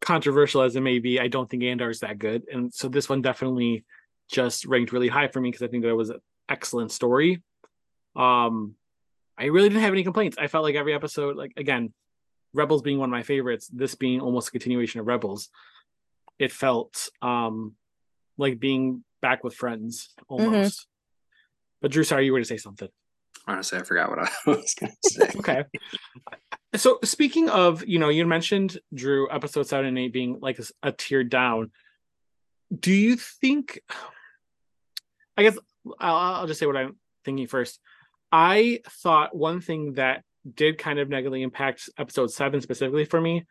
controversial 0.00 0.62
as 0.62 0.76
it 0.76 0.82
may 0.82 0.98
be, 0.98 1.18
I 1.18 1.28
don't 1.28 1.48
think 1.48 1.64
Andor 1.64 1.90
is 1.90 2.00
that 2.00 2.18
good, 2.18 2.44
and 2.52 2.72
so 2.72 2.88
this 2.88 3.08
one 3.08 3.22
definitely 3.22 3.84
just 4.30 4.66
ranked 4.66 4.92
really 4.92 5.08
high 5.08 5.28
for 5.28 5.40
me 5.40 5.50
because 5.50 5.62
I 5.62 5.68
think 5.68 5.82
that 5.82 5.90
it 5.90 5.94
was 5.94 6.10
an 6.10 6.20
excellent 6.48 6.92
story. 6.92 7.42
Um, 8.16 8.74
I 9.36 9.46
really 9.46 9.68
didn't 9.68 9.82
have 9.82 9.92
any 9.92 10.04
complaints. 10.04 10.36
I 10.38 10.46
felt 10.46 10.64
like 10.64 10.76
every 10.76 10.94
episode, 10.94 11.36
like 11.36 11.52
again, 11.56 11.92
Rebels 12.52 12.82
being 12.82 12.98
one 12.98 13.08
of 13.08 13.12
my 13.12 13.24
favorites, 13.24 13.68
this 13.72 13.96
being 13.96 14.20
almost 14.20 14.48
a 14.48 14.52
continuation 14.52 15.00
of 15.00 15.06
Rebels, 15.06 15.50
it 16.38 16.52
felt 16.52 17.08
um 17.22 17.74
like 18.36 18.60
being 18.60 19.04
back 19.24 19.42
with 19.42 19.54
friends 19.54 20.10
almost. 20.28 20.80
Mm-hmm. 20.80 21.80
But 21.80 21.92
Drew, 21.92 22.04
sorry, 22.04 22.26
you 22.26 22.32
were 22.34 22.40
to 22.40 22.44
say 22.44 22.58
something. 22.58 22.90
Honestly, 23.48 23.78
I 23.78 23.82
forgot 23.82 24.10
what 24.10 24.18
I 24.18 24.28
was 24.46 24.74
going 24.78 24.92
to 24.92 25.10
say. 25.10 25.30
okay. 25.38 25.64
So 26.76 26.98
speaking 27.02 27.48
of, 27.48 27.86
you 27.86 27.98
know, 27.98 28.10
you 28.10 28.26
mentioned 28.26 28.78
Drew 28.92 29.30
episode 29.30 29.66
seven 29.66 29.86
and 29.86 29.98
eight 29.98 30.12
being 30.12 30.40
like 30.40 30.58
a, 30.58 30.64
a 30.82 30.92
tier 30.92 31.24
down. 31.24 31.70
Do 32.78 32.92
you 32.92 33.16
think? 33.16 33.80
I 35.38 35.42
guess 35.42 35.56
I'll, 35.98 36.16
I'll 36.16 36.46
just 36.46 36.60
say 36.60 36.66
what 36.66 36.76
I'm 36.76 36.96
thinking 37.24 37.46
first. 37.46 37.80
I 38.30 38.80
thought 39.02 39.34
one 39.34 39.62
thing 39.62 39.94
that 39.94 40.22
did 40.54 40.76
kind 40.76 40.98
of 40.98 41.08
negatively 41.08 41.42
impact 41.42 41.88
episode 41.96 42.30
seven 42.30 42.60
specifically 42.60 43.06
for 43.06 43.22
me 43.22 43.46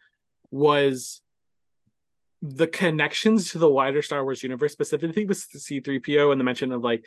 was 0.52 1.22
the 2.46 2.68
connections 2.68 3.52
to 3.52 3.58
the 3.58 3.70
wider 3.70 4.02
Star 4.02 4.22
Wars 4.22 4.44
universe, 4.44 4.74
specifically 4.74 5.26
with 5.26 5.39
C3PO 5.39 6.32
and 6.32 6.39
the 6.39 6.44
mention 6.44 6.74
of 6.74 6.84
like 6.84 7.06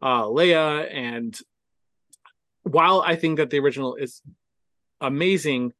uh 0.00 0.22
Leia. 0.22 0.88
And 0.94 1.36
while 2.62 3.02
I 3.04 3.16
think 3.16 3.38
that 3.38 3.50
the 3.50 3.58
original 3.58 3.96
is 3.96 4.22
amazing, 5.00 5.72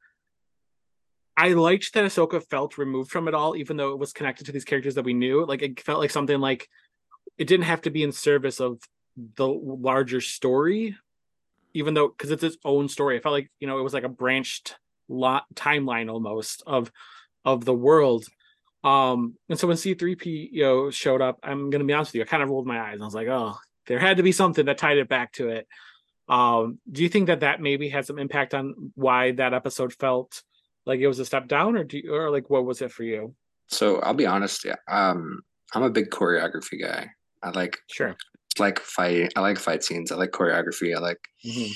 I 1.36 1.52
liked 1.52 1.94
that 1.94 2.04
Ahsoka 2.04 2.42
felt 2.50 2.78
removed 2.78 3.12
from 3.12 3.28
it 3.28 3.34
all, 3.34 3.54
even 3.54 3.76
though 3.76 3.92
it 3.92 3.98
was 3.98 4.12
connected 4.12 4.46
to 4.46 4.52
these 4.52 4.64
characters 4.64 4.96
that 4.96 5.04
we 5.04 5.14
knew. 5.14 5.46
Like 5.46 5.62
it 5.62 5.80
felt 5.80 6.00
like 6.00 6.10
something 6.10 6.40
like 6.40 6.68
it 7.38 7.46
didn't 7.46 7.66
have 7.66 7.82
to 7.82 7.90
be 7.90 8.02
in 8.02 8.10
service 8.10 8.60
of 8.60 8.80
the 9.36 9.46
larger 9.46 10.20
story, 10.20 10.96
even 11.74 11.94
though 11.94 12.08
because 12.08 12.32
it's 12.32 12.42
its 12.42 12.56
own 12.64 12.88
story. 12.88 13.16
I 13.16 13.20
felt 13.20 13.34
like 13.34 13.52
you 13.60 13.68
know 13.68 13.78
it 13.78 13.82
was 13.82 13.94
like 13.94 14.02
a 14.02 14.08
branched 14.08 14.74
lot 15.08 15.44
timeline 15.54 16.10
almost 16.10 16.64
of 16.66 16.90
of 17.44 17.64
the 17.64 17.74
world. 17.74 18.26
Um, 18.86 19.34
and 19.48 19.58
so 19.58 19.66
when 19.66 19.76
C3PO 19.76 20.92
showed 20.92 21.20
up, 21.20 21.38
I'm 21.42 21.70
gonna 21.70 21.84
be 21.84 21.92
honest 21.92 22.10
with 22.10 22.16
you, 22.16 22.22
I 22.22 22.26
kind 22.26 22.42
of 22.42 22.50
rolled 22.50 22.66
my 22.66 22.80
eyes. 22.80 22.98
I 23.00 23.04
was 23.04 23.14
like, 23.14 23.28
oh, 23.28 23.56
there 23.86 23.98
had 23.98 24.18
to 24.18 24.22
be 24.22 24.32
something 24.32 24.66
that 24.66 24.78
tied 24.78 24.98
it 24.98 25.08
back 25.08 25.32
to 25.32 25.48
it. 25.48 25.66
Um, 26.28 26.78
do 26.90 27.02
you 27.02 27.08
think 27.08 27.26
that 27.28 27.40
that 27.40 27.60
maybe 27.60 27.88
had 27.88 28.06
some 28.06 28.18
impact 28.18 28.54
on 28.54 28.92
why 28.94 29.32
that 29.32 29.54
episode 29.54 29.92
felt 29.92 30.42
like 30.84 31.00
it 31.00 31.08
was 31.08 31.18
a 31.18 31.24
step 31.24 31.48
down, 31.48 31.76
or 31.76 31.84
do 31.84 31.98
you, 31.98 32.14
or 32.14 32.30
like 32.30 32.50
what 32.50 32.64
was 32.64 32.82
it 32.82 32.92
for 32.92 33.02
you? 33.02 33.34
So 33.68 33.98
I'll 34.00 34.14
be 34.14 34.26
honest, 34.26 34.64
yeah. 34.64 34.76
Um, 34.88 35.42
I'm 35.72 35.82
a 35.82 35.90
big 35.90 36.10
choreography 36.10 36.80
guy. 36.80 37.10
I 37.42 37.50
like 37.50 37.78
sure 37.90 38.16
like 38.58 38.78
fight. 38.80 39.32
I 39.36 39.40
like 39.40 39.58
fight 39.58 39.84
scenes. 39.84 40.12
I 40.12 40.16
like 40.16 40.30
choreography. 40.30 40.94
I 40.94 41.00
like. 41.00 41.20
Mm-hmm. 41.44 41.72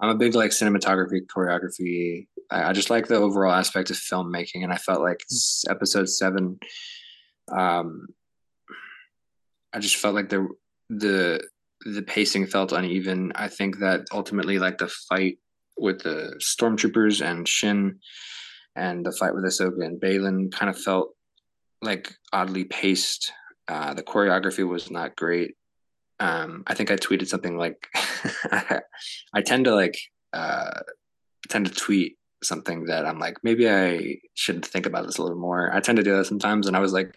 I'm 0.00 0.10
a 0.10 0.14
big 0.14 0.34
like 0.34 0.50
cinematography, 0.50 1.20
choreography. 1.26 2.26
I, 2.50 2.70
I, 2.70 2.72
just 2.72 2.90
like 2.90 3.06
the 3.06 3.16
overall 3.16 3.52
aspect 3.52 3.90
of 3.90 3.96
filmmaking, 3.96 4.62
and 4.62 4.72
I 4.72 4.76
felt 4.76 5.02
like 5.02 5.18
mm-hmm. 5.32 5.70
episode 5.70 6.08
seven. 6.08 6.58
Um, 7.50 8.06
I 9.72 9.78
just 9.80 9.96
felt 9.96 10.14
like 10.14 10.28
the 10.28 10.48
the 10.88 11.40
the 11.84 12.02
pacing 12.02 12.46
felt 12.46 12.72
uneven. 12.72 13.32
I 13.34 13.48
think 13.48 13.78
that 13.78 14.06
ultimately, 14.12 14.58
like 14.58 14.78
the 14.78 14.88
fight 15.08 15.38
with 15.76 16.02
the 16.02 16.34
stormtroopers 16.40 17.24
and 17.24 17.48
Shin, 17.48 17.98
and 18.76 19.04
the 19.04 19.12
fight 19.12 19.34
with 19.34 19.44
Ahsoka 19.44 19.84
and 19.84 20.00
Baylan, 20.00 20.52
kind 20.52 20.70
of 20.70 20.78
felt 20.78 21.14
like 21.82 22.14
oddly 22.32 22.64
paced. 22.64 23.32
Uh, 23.66 23.94
the 23.94 24.02
choreography 24.02 24.68
was 24.68 24.90
not 24.90 25.16
great 25.16 25.54
um, 26.20 26.62
I 26.66 26.74
think 26.74 26.90
I 26.90 26.96
tweeted 26.96 27.28
something 27.28 27.56
like, 27.56 27.88
I 29.34 29.42
tend 29.44 29.64
to 29.64 29.74
like, 29.74 29.98
uh, 30.32 30.80
tend 31.48 31.66
to 31.66 31.72
tweet 31.72 32.16
something 32.44 32.84
that 32.86 33.06
I'm 33.06 33.18
like, 33.18 33.38
maybe 33.42 33.68
I 33.68 34.16
should 34.34 34.64
think 34.64 34.86
about 34.86 35.06
this 35.06 35.18
a 35.18 35.22
little 35.22 35.38
more. 35.38 35.74
I 35.74 35.80
tend 35.80 35.96
to 35.96 36.04
do 36.04 36.16
that 36.16 36.26
sometimes. 36.26 36.66
And 36.66 36.76
I 36.76 36.80
was 36.80 36.92
like, 36.92 37.14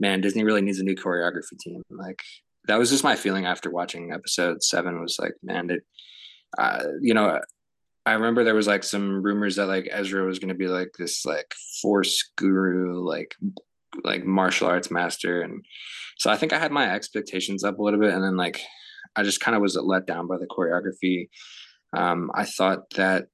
man, 0.00 0.20
Disney 0.20 0.44
really 0.44 0.62
needs 0.62 0.80
a 0.80 0.84
new 0.84 0.96
choreography 0.96 1.58
team. 1.58 1.82
Like, 1.90 2.22
that 2.66 2.78
was 2.78 2.90
just 2.90 3.04
my 3.04 3.16
feeling 3.16 3.46
after 3.46 3.70
watching 3.70 4.12
episode 4.12 4.62
seven 4.62 5.00
was 5.00 5.18
like, 5.18 5.34
man, 5.42 5.70
it, 5.70 5.82
uh, 6.56 6.84
you 7.00 7.14
know, 7.14 7.40
I 8.06 8.12
remember 8.12 8.44
there 8.44 8.54
was 8.54 8.66
like 8.66 8.84
some 8.84 9.22
rumors 9.22 9.56
that 9.56 9.66
like 9.66 9.88
Ezra 9.90 10.24
was 10.26 10.38
going 10.38 10.48
to 10.50 10.54
be 10.54 10.68
like 10.68 10.92
this 10.98 11.24
like 11.24 11.54
force 11.80 12.30
guru, 12.36 13.00
like 13.00 13.34
like 14.02 14.24
martial 14.24 14.66
arts 14.66 14.90
master 14.90 15.42
and 15.42 15.64
so 16.18 16.30
i 16.30 16.36
think 16.36 16.52
i 16.52 16.58
had 16.58 16.72
my 16.72 16.92
expectations 16.92 17.62
up 17.62 17.78
a 17.78 17.82
little 17.82 18.00
bit 18.00 18.12
and 18.12 18.24
then 18.24 18.36
like 18.36 18.60
i 19.14 19.22
just 19.22 19.40
kind 19.40 19.54
of 19.54 19.62
was 19.62 19.76
let 19.76 20.06
down 20.06 20.26
by 20.26 20.36
the 20.38 20.46
choreography 20.46 21.28
um 21.96 22.30
i 22.34 22.44
thought 22.44 22.90
that 22.96 23.26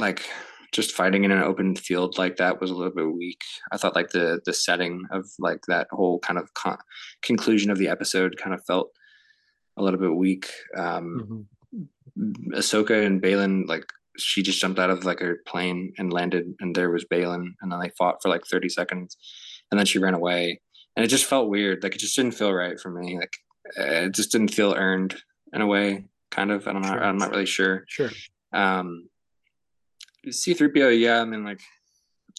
like 0.00 0.28
just 0.72 0.92
fighting 0.92 1.24
in 1.24 1.32
an 1.32 1.42
open 1.42 1.74
field 1.74 2.16
like 2.16 2.36
that 2.36 2.60
was 2.60 2.70
a 2.70 2.74
little 2.74 2.94
bit 2.94 3.12
weak. 3.12 3.42
I 3.72 3.76
thought 3.76 3.96
like 3.96 4.10
the 4.10 4.40
the 4.44 4.52
setting 4.52 5.04
of 5.10 5.26
like 5.38 5.62
that 5.66 5.88
whole 5.90 6.18
kind 6.20 6.38
of 6.38 6.52
con- 6.54 6.78
conclusion 7.22 7.70
of 7.70 7.78
the 7.78 7.88
episode 7.88 8.36
kind 8.36 8.54
of 8.54 8.64
felt 8.64 8.92
a 9.76 9.82
little 9.82 10.00
bit 10.00 10.14
weak. 10.14 10.50
Um 10.76 11.48
mm-hmm. 12.16 12.52
ahsoka 12.54 13.04
and 13.04 13.20
Baylan 13.22 13.66
like 13.68 13.86
she 14.16 14.42
just 14.42 14.60
jumped 14.60 14.78
out 14.78 14.90
of 14.90 15.04
like 15.04 15.20
a 15.20 15.34
plane 15.46 15.92
and 15.98 16.12
landed 16.12 16.54
and 16.60 16.74
there 16.74 16.90
was 16.90 17.04
Baylan, 17.04 17.54
and 17.60 17.72
then 17.72 17.80
they 17.80 17.90
fought 17.98 18.22
for 18.22 18.28
like 18.28 18.44
30 18.46 18.68
seconds 18.68 19.16
and 19.70 19.78
then 19.78 19.86
she 19.86 19.98
ran 19.98 20.14
away. 20.14 20.60
And 20.96 21.04
it 21.04 21.08
just 21.08 21.24
felt 21.24 21.48
weird. 21.48 21.82
Like 21.82 21.94
it 21.94 22.00
just 22.00 22.16
didn't 22.16 22.34
feel 22.34 22.52
right 22.52 22.78
for 22.78 22.90
me. 22.90 23.18
Like 23.18 23.36
it 23.76 24.14
just 24.14 24.32
didn't 24.32 24.54
feel 24.54 24.74
earned 24.74 25.16
in 25.52 25.62
a 25.62 25.66
way 25.66 26.04
kind 26.30 26.50
of. 26.52 26.66
I 26.68 26.72
don't 26.72 26.82
know. 26.82 26.88
Sure. 26.88 27.04
i'm 27.04 27.18
not 27.18 27.30
really 27.30 27.46
sure. 27.46 27.84
Sure. 27.88 28.10
Um 28.52 29.08
c3po 30.28 30.88
yeah 30.88 31.20
i 31.20 31.24
mean 31.24 31.44
like 31.44 31.60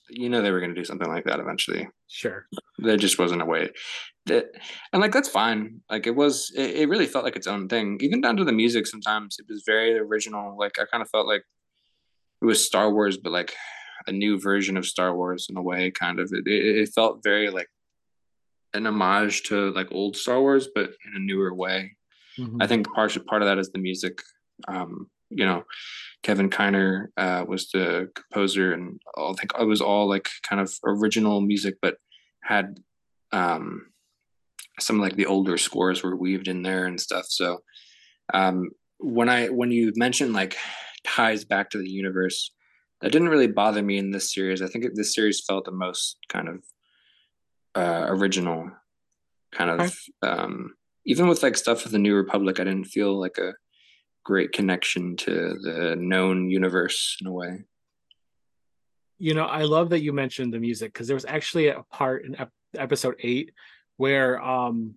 you 0.09 0.29
know 0.29 0.41
they 0.41 0.51
were 0.51 0.59
going 0.59 0.73
to 0.73 0.79
do 0.79 0.85
something 0.85 1.09
like 1.09 1.25
that 1.25 1.39
eventually 1.39 1.87
sure 2.07 2.47
there 2.79 2.97
just 2.97 3.17
wasn't 3.17 3.41
a 3.41 3.45
way 3.45 3.69
that 4.25 4.51
and 4.93 5.01
like 5.01 5.11
that's 5.11 5.29
fine 5.29 5.81
like 5.89 6.05
it 6.05 6.15
was 6.15 6.51
it, 6.55 6.81
it 6.81 6.89
really 6.89 7.05
felt 7.05 7.23
like 7.25 7.35
its 7.35 7.47
own 7.47 7.67
thing 7.67 7.97
even 8.01 8.21
down 8.21 8.37
to 8.37 8.43
the 8.43 8.51
music 8.51 8.85
sometimes 8.85 9.37
it 9.39 9.45
was 9.49 9.63
very 9.65 9.97
original 9.97 10.57
like 10.57 10.77
i 10.79 10.85
kind 10.85 11.01
of 11.01 11.09
felt 11.09 11.27
like 11.27 11.43
it 12.41 12.45
was 12.45 12.65
star 12.65 12.91
wars 12.91 13.17
but 13.17 13.31
like 13.31 13.53
a 14.07 14.11
new 14.11 14.39
version 14.39 14.77
of 14.77 14.85
Star 14.85 15.15
Wars 15.15 15.47
in 15.49 15.57
a 15.57 15.61
way. 15.61 15.91
Kind 15.91 16.19
of, 16.19 16.31
it, 16.33 16.47
it 16.47 16.89
felt 16.93 17.23
very 17.23 17.49
like 17.49 17.69
an 18.73 18.87
homage 18.87 19.43
to 19.43 19.71
like 19.71 19.91
old 19.91 20.15
Star 20.15 20.39
Wars, 20.39 20.67
but 20.73 20.91
in 21.05 21.15
a 21.15 21.19
newer 21.19 21.53
way. 21.53 21.95
Mm-hmm. 22.37 22.61
I 22.61 22.67
think 22.67 22.91
part 22.93 23.17
part 23.25 23.41
of 23.41 23.47
that 23.47 23.57
is 23.57 23.71
the 23.71 23.79
music. 23.79 24.21
Um, 24.67 25.09
you 25.29 25.45
know, 25.45 25.63
Kevin 26.23 26.49
Kiner 26.49 27.07
uh, 27.17 27.45
was 27.47 27.69
the 27.69 28.09
composer, 28.13 28.73
and 28.73 28.99
I 29.17 29.33
think 29.33 29.51
it 29.59 29.65
was 29.65 29.81
all 29.81 30.07
like 30.07 30.29
kind 30.43 30.61
of 30.61 30.73
original 30.85 31.41
music, 31.41 31.75
but 31.81 31.97
had 32.43 32.79
um, 33.31 33.87
some 34.79 34.99
like 34.99 35.15
the 35.15 35.25
older 35.25 35.57
scores 35.57 36.03
were 36.03 36.15
weaved 36.15 36.47
in 36.47 36.61
there 36.61 36.85
and 36.85 36.99
stuff. 36.99 37.25
So 37.27 37.61
um, 38.33 38.69
when 38.97 39.29
I 39.29 39.47
when 39.47 39.71
you 39.71 39.93
mentioned 39.95 40.33
like 40.33 40.55
ties 41.03 41.43
back 41.43 41.71
to 41.71 41.79
the 41.79 41.89
universe, 41.89 42.51
that 43.01 43.11
didn't 43.11 43.29
really 43.29 43.47
bother 43.47 43.81
me 43.81 43.97
in 43.97 44.11
this 44.11 44.33
series. 44.33 44.61
I 44.61 44.67
think 44.67 44.85
this 44.93 45.15
series 45.15 45.43
felt 45.43 45.65
the 45.65 45.71
most 45.71 46.17
kind 46.29 46.49
of 46.49 46.63
uh, 47.73 48.05
original, 48.09 48.69
kind 49.51 49.81
of 49.81 49.97
um, 50.21 50.75
even 51.05 51.27
with 51.27 51.41
like 51.41 51.57
stuff 51.57 51.83
with 51.83 51.93
the 51.93 51.99
New 51.99 52.15
Republic. 52.15 52.59
I 52.59 52.63
didn't 52.63 52.85
feel 52.85 53.19
like 53.19 53.37
a 53.39 53.53
great 54.23 54.51
connection 54.51 55.15
to 55.17 55.57
the 55.61 55.95
known 55.97 56.49
universe 56.49 57.17
in 57.21 57.27
a 57.27 57.31
way. 57.31 57.63
You 59.17 59.33
know, 59.33 59.45
I 59.45 59.63
love 59.63 59.89
that 59.89 60.01
you 60.01 60.13
mentioned 60.13 60.53
the 60.53 60.59
music 60.59 60.93
because 60.93 61.07
there 61.07 61.15
was 61.15 61.25
actually 61.25 61.67
a 61.67 61.83
part 61.91 62.25
in 62.25 62.35
ep- 62.39 62.51
episode 62.75 63.15
eight 63.21 63.51
where 63.97 64.41
um 64.41 64.95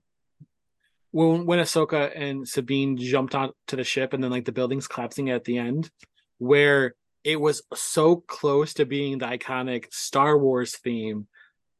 when 1.10 1.46
when 1.46 1.58
Ahsoka 1.58 2.10
and 2.14 2.48
Sabine 2.48 2.96
jumped 2.96 3.34
onto 3.34 3.76
the 3.76 3.84
ship 3.84 4.12
and 4.12 4.24
then 4.24 4.30
like 4.30 4.44
the 4.44 4.52
buildings 4.52 4.88
collapsing 4.88 5.30
at 5.30 5.44
the 5.44 5.58
end, 5.58 5.90
where 6.38 6.94
it 7.22 7.40
was 7.40 7.62
so 7.74 8.16
close 8.16 8.74
to 8.74 8.84
being 8.84 9.18
the 9.18 9.26
iconic 9.26 9.92
Star 9.92 10.36
Wars 10.36 10.76
theme, 10.76 11.26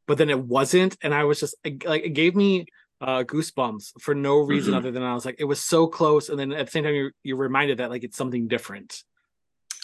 but 0.07 0.19
then 0.19 0.31
it 0.31 0.39
wasn't, 0.39 0.97
and 1.03 1.13
I 1.13 1.25
was 1.25 1.41
just 1.41 1.57
like 1.65 2.05
it 2.05 2.15
gave 2.15 2.37
me 2.37 2.67
uh, 3.01 3.25
goosebumps 3.25 4.01
for 4.01 4.15
no 4.15 4.39
reason 4.39 4.73
mm-hmm. 4.73 4.79
other 4.79 4.91
than 4.91 5.03
I 5.03 5.15
was 5.15 5.25
like 5.25 5.37
it 5.39 5.45
was 5.45 5.61
so 5.61 5.87
close, 5.87 6.29
and 6.29 6.39
then 6.39 6.53
at 6.53 6.67
the 6.67 6.73
same 6.73 6.85
time 6.85 6.95
you're 6.95 7.13
you're 7.23 7.37
reminded 7.37 7.79
that 7.79 7.91
like 7.91 8.05
it's 8.05 8.17
something 8.17 8.49
different. 8.49 9.03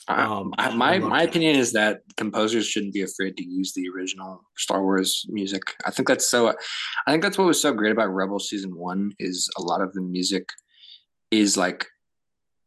Um, 0.08 0.52
I, 0.58 0.74
my 0.74 0.98
my 0.98 1.22
opinion 1.22 1.56
is 1.56 1.72
that 1.72 2.00
composers 2.16 2.66
shouldn't 2.66 2.94
be 2.94 3.02
afraid 3.02 3.36
to 3.36 3.44
use 3.44 3.72
the 3.72 3.88
original 3.94 4.42
Star 4.56 4.82
Wars 4.82 5.24
music. 5.28 5.62
I 5.84 5.90
think 5.90 6.08
that's 6.08 6.26
so. 6.26 6.48
I 6.48 7.10
think 7.10 7.22
that's 7.22 7.38
what 7.38 7.46
was 7.46 7.60
so 7.60 7.72
great 7.72 7.92
about 7.92 8.12
Rebel 8.12 8.40
season 8.40 8.76
one 8.76 9.12
is 9.18 9.48
a 9.56 9.62
lot 9.62 9.82
of 9.82 9.92
the 9.92 10.00
music 10.00 10.48
is 11.30 11.56
like 11.56 11.86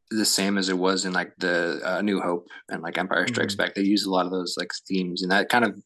the 0.09 0.25
same 0.25 0.57
as 0.57 0.69
it 0.69 0.77
was 0.77 1.05
in 1.05 1.11
like 1.11 1.33
the 1.37 1.81
uh, 1.83 2.01
New 2.01 2.21
Hope 2.21 2.47
and 2.69 2.81
like 2.81 2.97
Empire 2.97 3.27
Strikes 3.27 3.55
mm-hmm. 3.55 3.63
Back. 3.63 3.75
They 3.75 3.81
use 3.81 4.05
a 4.05 4.11
lot 4.11 4.25
of 4.25 4.31
those 4.31 4.55
like 4.57 4.71
themes, 4.87 5.21
and 5.21 5.31
that 5.31 5.49
kind 5.49 5.65
of 5.65 5.77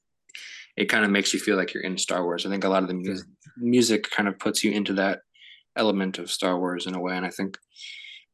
it 0.76 0.86
kind 0.86 1.06
of 1.06 1.12
makes 1.12 1.34
you 1.34 1.40
feel 1.40 1.56
like 1.56 1.74
you're 1.74 1.84
in 1.84 1.98
Star 1.98 2.24
Wars. 2.24 2.46
I 2.46 2.50
think 2.50 2.66
a 2.66 2.70
lot 2.70 2.84
of 2.84 2.90
the 2.90 2.94
music 2.94 3.26
music 3.58 4.10
kind 4.10 4.28
of 4.28 4.40
puts 4.40 4.64
you 4.64 4.72
into 4.72 4.94
that 4.94 5.20
element 5.76 6.18
of 6.18 6.32
Star 6.32 6.58
Wars 6.60 6.88
in 6.88 6.96
a 6.96 7.00
way, 7.00 7.16
and 7.16 7.26
I 7.26 7.30
think 7.30 7.58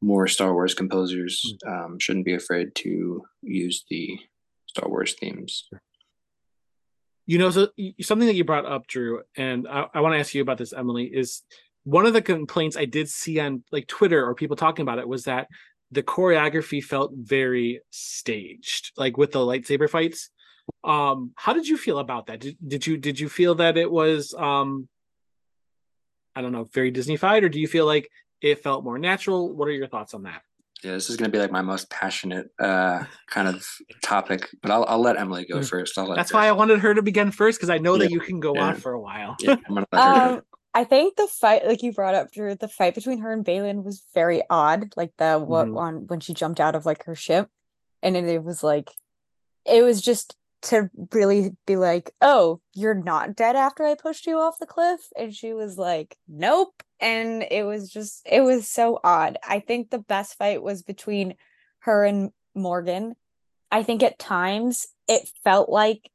more 0.00 0.26
Star 0.28 0.52
Wars 0.52 0.74
composers 0.74 1.54
hmm. 1.64 1.72
um, 1.72 1.98
shouldn't 1.98 2.26
be 2.26 2.34
afraid 2.34 2.74
to 2.76 3.22
use 3.42 3.84
the 3.88 4.18
Star 4.66 4.88
Wars 4.88 5.14
themes. 5.14 5.68
You 7.26 7.38
know, 7.38 7.50
so 7.50 7.68
something 8.02 8.26
that 8.26 8.34
you 8.34 8.44
brought 8.44 8.66
up, 8.66 8.86
Drew, 8.86 9.22
and 9.36 9.66
I, 9.66 9.86
I 9.94 10.00
want 10.00 10.12
to 10.14 10.18
ask 10.18 10.34
you 10.34 10.42
about 10.42 10.58
this, 10.58 10.74
Emily, 10.74 11.04
is 11.04 11.42
one 11.84 12.04
of 12.04 12.12
the 12.12 12.20
complaints 12.20 12.76
I 12.76 12.84
did 12.84 13.08
see 13.08 13.40
on 13.40 13.62
like 13.72 13.86
Twitter 13.86 14.26
or 14.26 14.34
people 14.34 14.56
talking 14.56 14.82
about 14.82 14.98
it 14.98 15.08
was 15.08 15.24
that 15.24 15.48
the 15.90 16.02
choreography 16.02 16.82
felt 16.82 17.12
very 17.14 17.80
staged, 17.90 18.92
like 18.96 19.16
with 19.16 19.32
the 19.32 19.38
lightsaber 19.38 19.88
fights. 19.88 20.30
Um, 20.82 21.32
how 21.36 21.52
did 21.52 21.68
you 21.68 21.76
feel 21.76 21.98
about 21.98 22.26
that? 22.26 22.40
Did, 22.40 22.56
did 22.66 22.86
you 22.86 22.96
did 22.98 23.20
you 23.20 23.28
feel 23.28 23.54
that 23.56 23.76
it 23.76 23.90
was 23.90 24.34
um 24.34 24.88
I 26.36 26.42
don't 26.42 26.52
know, 26.52 26.64
very 26.64 26.92
Disneyfied, 26.92 27.42
or 27.42 27.48
do 27.48 27.60
you 27.60 27.68
feel 27.68 27.86
like 27.86 28.10
it 28.40 28.62
felt 28.62 28.84
more 28.84 28.98
natural. 28.98 29.54
What 29.54 29.68
are 29.68 29.72
your 29.72 29.88
thoughts 29.88 30.14
on 30.14 30.24
that? 30.24 30.42
Yeah, 30.82 30.92
this 30.92 31.08
is 31.08 31.16
going 31.16 31.30
to 31.30 31.34
be 31.34 31.40
like 31.40 31.50
my 31.50 31.62
most 31.62 31.88
passionate 31.88 32.50
uh, 32.58 33.04
kind 33.30 33.48
of 33.48 33.66
topic, 34.02 34.50
but 34.60 34.70
I'll, 34.70 34.84
I'll 34.86 35.00
let 35.00 35.16
Emily 35.16 35.46
go 35.46 35.60
mm. 35.60 35.68
first. 35.68 35.96
That's 35.96 36.30
why 36.30 36.46
I 36.46 36.52
wanted 36.52 36.80
her 36.80 36.92
to 36.92 37.00
begin 37.00 37.30
first 37.30 37.58
because 37.58 37.70
I 37.70 37.78
know 37.78 37.94
yeah. 37.94 38.00
that 38.00 38.10
you 38.10 38.20
can 38.20 38.38
go 38.38 38.54
yeah. 38.54 38.66
on 38.66 38.74
for 38.76 38.92
a 38.92 39.00
while. 39.00 39.36
Yeah, 39.40 39.56
um, 39.92 40.42
I 40.74 40.84
think 40.84 41.16
the 41.16 41.26
fight, 41.26 41.66
like 41.66 41.82
you 41.82 41.92
brought 41.92 42.14
up, 42.14 42.32
Drew, 42.32 42.54
the 42.54 42.68
fight 42.68 42.94
between 42.94 43.20
her 43.20 43.32
and 43.32 43.44
Baylan 43.44 43.82
was 43.82 44.04
very 44.12 44.42
odd. 44.50 44.92
Like 44.94 45.12
the 45.16 45.38
what 45.38 45.68
mm-hmm. 45.68 45.78
on 45.78 46.06
when 46.08 46.20
she 46.20 46.34
jumped 46.34 46.60
out 46.60 46.74
of 46.74 46.84
like 46.84 47.04
her 47.04 47.14
ship, 47.14 47.48
and 48.02 48.14
it, 48.14 48.24
it 48.24 48.44
was 48.44 48.62
like, 48.62 48.90
it 49.64 49.82
was 49.82 50.02
just 50.02 50.36
to 50.64 50.90
really 51.12 51.52
be 51.66 51.76
like, 51.76 52.12
"Oh, 52.20 52.60
you're 52.74 52.94
not 52.94 53.36
dead 53.36 53.56
after 53.56 53.84
I 53.84 53.94
pushed 53.94 54.26
you 54.26 54.38
off 54.38 54.58
the 54.58 54.66
cliff," 54.66 55.00
and 55.16 55.34
she 55.34 55.52
was 55.52 55.78
like, 55.78 56.16
"Nope." 56.28 56.82
and 57.04 57.44
it 57.50 57.64
was 57.64 57.90
just 57.90 58.22
it 58.24 58.40
was 58.40 58.66
so 58.66 58.98
odd. 59.04 59.36
I 59.46 59.60
think 59.60 59.90
the 59.90 59.98
best 59.98 60.38
fight 60.38 60.62
was 60.62 60.82
between 60.82 61.34
her 61.80 62.04
and 62.04 62.30
Morgan. 62.54 63.14
I 63.70 63.82
think 63.82 64.02
at 64.02 64.18
times 64.18 64.86
it 65.06 65.28
felt 65.44 65.68
like 65.68 66.10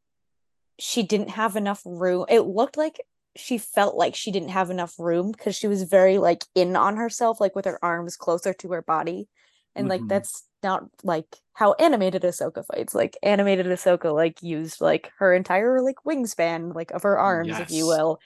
she 0.79 1.03
didn't 1.03 1.29
have 1.29 1.55
enough 1.55 1.81
room. 1.85 2.25
It 2.27 2.41
looked 2.41 2.75
like 2.75 2.99
she 3.35 3.59
felt 3.59 3.95
like 3.95 4.15
she 4.15 4.31
didn't 4.31 4.49
have 4.49 4.71
enough 4.71 4.95
room 4.97 5.31
because 5.31 5.55
she 5.55 5.67
was 5.67 5.83
very 5.83 6.17
like 6.17 6.43
in 6.55 6.75
on 6.75 6.97
herself, 6.97 7.39
like 7.39 7.55
with 7.55 7.65
her 7.65 7.77
arms 7.83 8.17
closer 8.17 8.53
to 8.53 8.71
her 8.71 8.81
body. 8.81 9.27
And 9.75 9.87
mm-hmm. 9.87 10.01
like 10.01 10.07
that's 10.07 10.43
not 10.63 10.85
like 11.03 11.37
how 11.53 11.73
animated 11.73 12.23
Ahsoka 12.23 12.65
fights. 12.65 12.93
Like 12.95 13.17
animated 13.23 13.65
Ahsoka 13.67 14.13
like 14.13 14.41
used 14.41 14.81
like 14.81 15.11
her 15.19 15.33
entire 15.33 15.81
like 15.81 15.97
wingspan, 16.05 16.75
like 16.75 16.91
of 16.91 17.03
her 17.03 17.17
arms, 17.17 17.49
yes. 17.49 17.61
if 17.61 17.71
you 17.71 17.85
will. 17.87 18.19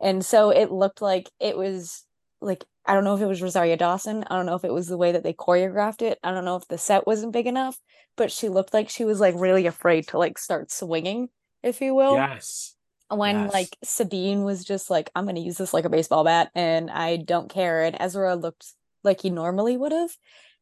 And 0.00 0.24
so 0.24 0.50
it 0.50 0.70
looked 0.70 1.02
like 1.02 1.30
it 1.38 1.56
was 1.56 2.04
like 2.40 2.64
I 2.86 2.94
don't 2.94 3.04
know 3.04 3.14
if 3.14 3.20
it 3.20 3.26
was 3.26 3.42
Rosario 3.42 3.76
Dawson. 3.76 4.24
I 4.28 4.36
don't 4.36 4.46
know 4.46 4.54
if 4.54 4.64
it 4.64 4.72
was 4.72 4.88
the 4.88 4.96
way 4.96 5.12
that 5.12 5.22
they 5.22 5.32
choreographed 5.32 6.02
it. 6.02 6.18
I 6.24 6.32
don't 6.32 6.44
know 6.44 6.56
if 6.56 6.66
the 6.68 6.78
set 6.78 7.06
wasn't 7.06 7.32
big 7.32 7.46
enough, 7.46 7.78
but 8.16 8.32
she 8.32 8.48
looked 8.48 8.74
like 8.74 8.88
she 8.88 9.04
was 9.04 9.20
like 9.20 9.34
really 9.36 9.66
afraid 9.66 10.08
to 10.08 10.18
like 10.18 10.38
start 10.38 10.70
swinging, 10.70 11.28
if 11.62 11.80
you 11.80 11.94
will. 11.94 12.14
Yes. 12.14 12.74
When 13.10 13.40
yes. 13.40 13.52
like 13.52 13.76
Sabine 13.82 14.44
was 14.44 14.64
just 14.64 14.88
like, 14.88 15.10
I'm 15.14 15.26
gonna 15.26 15.40
use 15.40 15.58
this 15.58 15.74
like 15.74 15.84
a 15.84 15.90
baseball 15.90 16.24
bat 16.24 16.50
and 16.54 16.90
I 16.90 17.16
don't 17.16 17.50
care. 17.50 17.82
And 17.84 17.96
Ezra 18.00 18.34
looked 18.36 18.72
like 19.04 19.20
he 19.20 19.30
normally 19.30 19.76
would 19.76 19.92
have. 19.92 20.10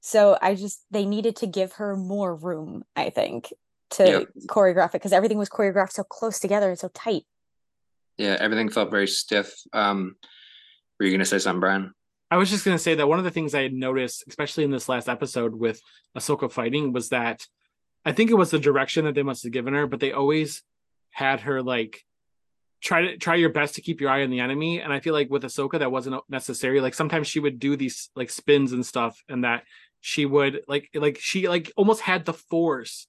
So 0.01 0.39
I 0.41 0.55
just 0.55 0.85
they 0.91 1.07
needed 1.07 1.37
to 1.37 1.47
give 1.47 1.75
her 1.75 1.97
more 1.97 2.35
room, 2.35 2.85
I 2.95 3.11
think, 3.11 3.53
to 3.91 4.05
yeah. 4.07 4.45
choreograph 4.47 4.91
it 4.91 4.93
because 4.95 5.13
everything 5.13 5.39
was 5.39 5.49
choreographed 5.49 5.93
so 5.93 6.05
close 6.05 6.39
together 6.39 6.71
and 6.71 6.79
so 6.79 6.89
tight. 6.95 7.25
Yeah, 8.17 8.37
everything 8.39 8.69
felt 8.69 8.91
very 8.91 9.09
stiff. 9.09 9.55
Um 9.73 10.17
were 10.99 11.07
you 11.07 11.13
going 11.13 11.21
to 11.21 11.27
say 11.27 11.39
something, 11.39 11.61
Brian? 11.61 11.95
I 12.31 12.37
was 12.37 12.51
just 12.51 12.65
going 12.65 12.77
to 12.77 12.83
say 12.83 12.97
that 12.97 13.09
one 13.09 13.19
of 13.19 13.25
the 13.25 13.31
things 13.31 13.55
I 13.55 13.63
had 13.63 13.73
noticed, 13.73 14.25
especially 14.27 14.65
in 14.65 14.71
this 14.71 14.89
last 14.89 15.09
episode 15.09 15.55
with 15.55 15.81
Ahsoka 16.17 16.51
fighting, 16.51 16.93
was 16.93 17.11
that 17.11 17.47
I 18.05 18.13
think 18.13 18.31
it 18.31 18.35
was 18.35 18.51
the 18.51 18.59
direction 18.59 19.05
that 19.05 19.15
they 19.15 19.23
must 19.23 19.45
have 19.45 19.53
given 19.53 19.75
her, 19.75 19.87
but 19.87 20.01
they 20.01 20.13
always 20.13 20.63
had 21.11 21.41
her 21.43 21.63
like 21.63 22.05
try 22.81 23.03
to 23.03 23.17
try 23.17 23.35
your 23.35 23.51
best 23.51 23.75
to 23.75 23.81
keep 23.81 24.01
your 24.01 24.11
eye 24.11 24.23
on 24.23 24.31
the 24.31 24.41
enemy. 24.41 24.81
And 24.81 24.93
I 24.93 25.01
feel 25.01 25.15
like 25.15 25.31
with 25.31 25.43
Ahsoka, 25.43 25.79
that 25.79 25.93
wasn't 25.93 26.23
necessary. 26.29 26.81
Like 26.81 26.95
sometimes 26.95 27.27
she 27.27 27.41
would 27.41 27.59
do 27.59 27.77
these 27.77 28.11
like 28.15 28.31
spins 28.31 28.73
and 28.73 28.85
stuff, 28.85 29.23
and 29.29 29.45
that 29.45 29.65
she 30.01 30.27
would 30.27 30.63
like 30.69 30.91
like 30.95 31.19
she 31.21 31.49
like 31.49 31.73
almost 31.77 32.01
had 32.01 32.25
the 32.25 32.33
force 32.33 33.07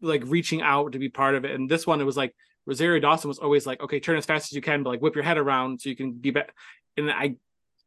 like 0.00 0.22
reaching 0.26 0.62
out 0.62 0.92
to 0.92 0.98
be 0.98 1.08
part 1.08 1.34
of 1.34 1.44
it. 1.44 1.52
And 1.52 1.70
this 1.70 1.86
one, 1.86 2.00
it 2.00 2.04
was 2.04 2.16
like 2.16 2.34
Rosario 2.66 3.00
Dawson 3.00 3.28
was 3.28 3.38
always 3.38 3.66
like, 3.66 3.82
okay, 3.82 4.00
turn 4.00 4.16
as 4.16 4.26
fast 4.26 4.52
as 4.52 4.52
you 4.52 4.62
can, 4.62 4.82
but 4.82 4.90
like 4.90 5.00
whip 5.00 5.14
your 5.14 5.24
head 5.24 5.38
around 5.38 5.80
so 5.80 5.88
you 5.88 5.96
can 5.96 6.12
be 6.12 6.30
back 6.30 6.54
and 6.96 7.10
I 7.10 7.36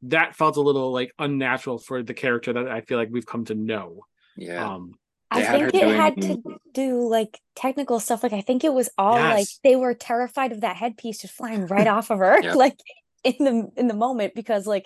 that 0.04 0.36
felt 0.36 0.58
a 0.58 0.62
little 0.62 0.92
like 0.92 1.14
unnatural 1.18 1.78
for 1.78 2.04
the 2.04 2.14
character 2.14 2.54
that 2.54 2.68
I 2.68 2.82
feel 2.82 2.98
like 2.98 3.10
we've 3.12 3.26
come 3.26 3.46
to 3.46 3.56
know. 3.56 4.06
Yeah. 4.36 4.74
Um, 4.74 4.96
I 5.32 5.44
think 5.44 5.74
it 5.74 5.82
doing... 5.82 5.96
had 5.96 6.22
to 6.22 6.42
do 6.74 7.08
like 7.08 7.40
technical 7.56 8.00
stuff. 8.00 8.24
Like 8.24 8.34
I 8.34 8.42
think 8.42 8.64
it 8.64 8.74
was 8.74 8.90
all 8.98 9.18
yes. 9.18 9.38
like 9.38 9.48
they 9.64 9.76
were 9.76 9.94
terrified 9.94 10.52
of 10.52 10.62
that 10.62 10.76
headpiece 10.76 11.22
just 11.22 11.34
flying 11.34 11.68
right 11.68 11.88
off 11.96 12.12
of 12.12 12.20
her, 12.20 12.42
yep. 12.42 12.56
like 12.56 12.78
in 13.24 13.44
the 13.44 13.72
in 13.76 13.88
the 13.88 13.94
moment 13.94 14.36
because 14.36 14.68
like 14.68 14.86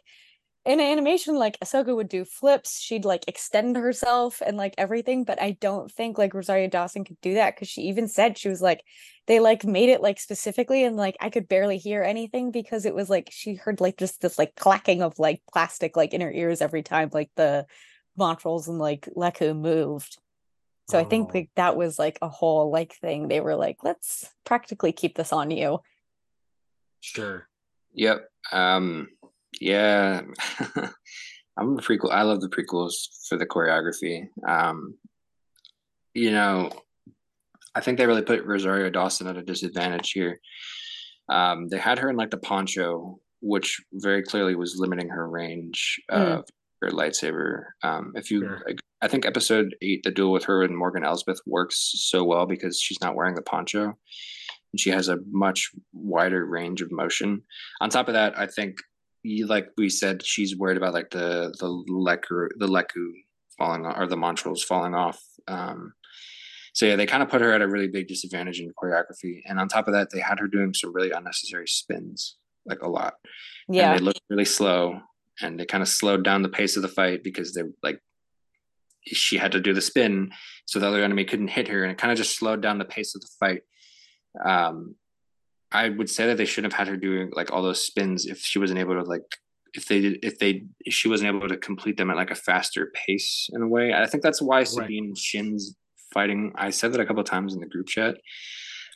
in 0.65 0.79
animation, 0.79 1.35
like 1.35 1.59
Ahsoka 1.59 1.95
would 1.95 2.09
do 2.09 2.25
flips, 2.25 2.79
she'd 2.79 3.05
like 3.05 3.27
extend 3.27 3.77
herself 3.77 4.41
and 4.45 4.57
like 4.57 4.75
everything, 4.77 5.23
but 5.23 5.41
I 5.41 5.51
don't 5.51 5.89
think 5.91 6.17
like 6.17 6.33
Rosario 6.33 6.67
Dawson 6.67 7.05
could 7.05 7.19
do 7.21 7.35
that 7.35 7.55
because 7.55 7.69
she 7.69 7.83
even 7.83 8.07
said 8.07 8.37
she 8.37 8.49
was 8.49 8.61
like 8.61 8.83
they 9.25 9.39
like 9.39 9.63
made 9.63 9.89
it 9.89 10.01
like 10.01 10.19
specifically 10.19 10.83
and 10.83 10.97
like 10.97 11.15
I 11.21 11.29
could 11.29 11.47
barely 11.47 11.77
hear 11.77 12.03
anything 12.03 12.51
because 12.51 12.85
it 12.85 12.95
was 12.95 13.09
like 13.09 13.29
she 13.31 13.53
heard 13.53 13.79
like 13.79 13.97
just 13.97 14.21
this 14.21 14.37
like 14.37 14.55
clacking 14.55 15.01
of 15.01 15.17
like 15.19 15.41
plastic 15.51 15.95
like 15.95 16.13
in 16.13 16.21
her 16.21 16.31
ears 16.31 16.61
every 16.61 16.83
time 16.83 17.09
like 17.13 17.29
the 17.35 17.65
Montrals 18.17 18.67
and 18.67 18.79
like 18.79 19.07
Lekku 19.15 19.57
moved. 19.57 20.17
So 20.89 20.97
oh. 20.97 21.01
I 21.01 21.03
think 21.05 21.29
oh. 21.29 21.37
like 21.37 21.49
that 21.55 21.77
was 21.77 21.97
like 21.97 22.17
a 22.21 22.27
whole 22.27 22.69
like 22.71 22.93
thing. 22.95 23.27
They 23.27 23.39
were 23.39 23.55
like, 23.55 23.77
let's 23.83 24.27
practically 24.45 24.91
keep 24.91 25.15
this 25.15 25.31
on 25.31 25.51
you. 25.51 25.79
Sure. 26.99 27.47
Yep. 27.93 28.27
Um 28.51 29.09
yeah, 29.59 30.21
I'm 31.57 31.77
a 31.77 31.81
prequel. 31.81 32.11
I 32.11 32.23
love 32.23 32.41
the 32.41 32.49
prequels 32.49 32.93
for 33.27 33.37
the 33.37 33.45
choreography. 33.45 34.27
Um, 34.47 34.95
you 36.13 36.31
know, 36.31 36.71
I 37.75 37.81
think 37.81 37.97
they 37.97 38.05
really 38.05 38.21
put 38.21 38.45
Rosario 38.45 38.89
Dawson 38.89 39.27
at 39.27 39.37
a 39.37 39.43
disadvantage 39.43 40.11
here. 40.11 40.39
Um, 41.29 41.67
they 41.69 41.77
had 41.77 41.99
her 41.99 42.09
in 42.09 42.15
like 42.15 42.31
the 42.31 42.37
poncho, 42.37 43.19
which 43.41 43.81
very 43.93 44.23
clearly 44.23 44.55
was 44.55 44.77
limiting 44.77 45.09
her 45.09 45.29
range 45.29 46.01
mm. 46.11 46.17
of 46.17 46.45
her 46.81 46.89
lightsaber. 46.89 47.65
Um, 47.83 48.13
if 48.15 48.31
you, 48.31 48.41
sure. 48.41 48.63
I 49.01 49.07
think 49.07 49.25
episode 49.25 49.75
eight, 49.81 50.03
the 50.03 50.11
duel 50.11 50.31
with 50.31 50.45
her 50.45 50.63
and 50.63 50.75
Morgan 50.75 51.03
Elsbeth 51.03 51.39
works 51.45 51.93
so 51.95 52.23
well 52.23 52.45
because 52.45 52.81
she's 52.81 53.01
not 53.01 53.15
wearing 53.15 53.35
the 53.35 53.41
poncho 53.41 53.97
and 54.71 54.79
she 54.79 54.89
has 54.89 55.09
a 55.09 55.19
much 55.31 55.71
wider 55.93 56.45
range 56.45 56.81
of 56.81 56.91
motion. 56.91 57.43
On 57.81 57.89
top 57.89 58.07
of 58.07 58.13
that, 58.13 58.37
I 58.37 58.47
think 58.47 58.77
like 59.23 59.69
we 59.77 59.89
said, 59.89 60.25
she's 60.25 60.57
worried 60.57 60.77
about 60.77 60.93
like 60.93 61.09
the 61.09 61.53
the 61.59 61.67
lekku 61.67 62.49
the 62.57 62.67
lekku 62.67 63.11
falling 63.57 63.85
off, 63.85 63.97
or 63.97 64.07
the 64.07 64.15
montrals 64.15 64.63
falling 64.63 64.95
off. 64.95 65.21
Um, 65.47 65.93
so 66.73 66.85
yeah, 66.85 66.95
they 66.95 67.05
kind 67.05 67.23
of 67.23 67.29
put 67.29 67.41
her 67.41 67.51
at 67.51 67.61
a 67.61 67.67
really 67.67 67.87
big 67.87 68.07
disadvantage 68.07 68.59
in 68.59 68.71
choreography, 68.81 69.41
and 69.45 69.59
on 69.59 69.67
top 69.67 69.87
of 69.87 69.93
that, 69.93 70.09
they 70.11 70.19
had 70.19 70.39
her 70.39 70.47
doing 70.47 70.73
some 70.73 70.93
really 70.93 71.11
unnecessary 71.11 71.67
spins, 71.67 72.37
like 72.65 72.81
a 72.81 72.89
lot. 72.89 73.15
Yeah, 73.67 73.91
and 73.91 73.99
they 73.99 74.03
looked 74.03 74.21
really 74.29 74.45
slow, 74.45 75.01
and 75.41 75.59
they 75.59 75.65
kind 75.65 75.81
of 75.81 75.89
slowed 75.89 76.23
down 76.23 76.41
the 76.41 76.49
pace 76.49 76.75
of 76.75 76.81
the 76.81 76.87
fight 76.87 77.23
because 77.23 77.53
they 77.53 77.63
like 77.83 78.01
she 79.05 79.37
had 79.37 79.51
to 79.53 79.59
do 79.59 79.73
the 79.73 79.81
spin, 79.81 80.31
so 80.65 80.79
the 80.79 80.87
other 80.87 81.03
enemy 81.03 81.25
couldn't 81.25 81.49
hit 81.49 81.67
her, 81.67 81.83
and 81.83 81.91
it 81.91 81.97
kind 81.97 82.11
of 82.11 82.17
just 82.17 82.37
slowed 82.37 82.61
down 82.61 82.77
the 82.77 82.85
pace 82.85 83.15
of 83.15 83.21
the 83.21 83.29
fight. 83.39 83.61
Um, 84.45 84.95
I 85.71 85.89
would 85.89 86.09
say 86.09 86.25
that 86.27 86.37
they 86.37 86.45
shouldn't 86.45 86.73
have 86.73 86.79
had 86.79 86.91
her 86.91 86.97
doing 86.97 87.31
like 87.33 87.51
all 87.51 87.61
those 87.61 87.85
spins 87.85 88.25
if 88.25 88.39
she 88.39 88.59
wasn't 88.59 88.79
able 88.79 88.95
to 88.95 89.03
like 89.03 89.37
if 89.73 89.87
they 89.87 90.01
did 90.01 90.19
if 90.23 90.39
they 90.39 90.63
she 90.87 91.07
wasn't 91.07 91.35
able 91.35 91.47
to 91.47 91.57
complete 91.57 91.97
them 91.97 92.09
at 92.09 92.17
like 92.17 92.31
a 92.31 92.35
faster 92.35 92.91
pace 92.93 93.49
in 93.53 93.61
a 93.61 93.67
way. 93.67 93.93
I 93.93 94.05
think 94.07 94.23
that's 94.23 94.41
why 94.41 94.63
Sabine 94.63 95.13
Shin's 95.15 95.75
fighting. 96.13 96.51
I 96.55 96.71
said 96.71 96.93
that 96.93 97.01
a 97.01 97.05
couple 97.05 97.23
times 97.23 97.53
in 97.53 97.59
the 97.59 97.67
group 97.67 97.87
chat. 97.87 98.15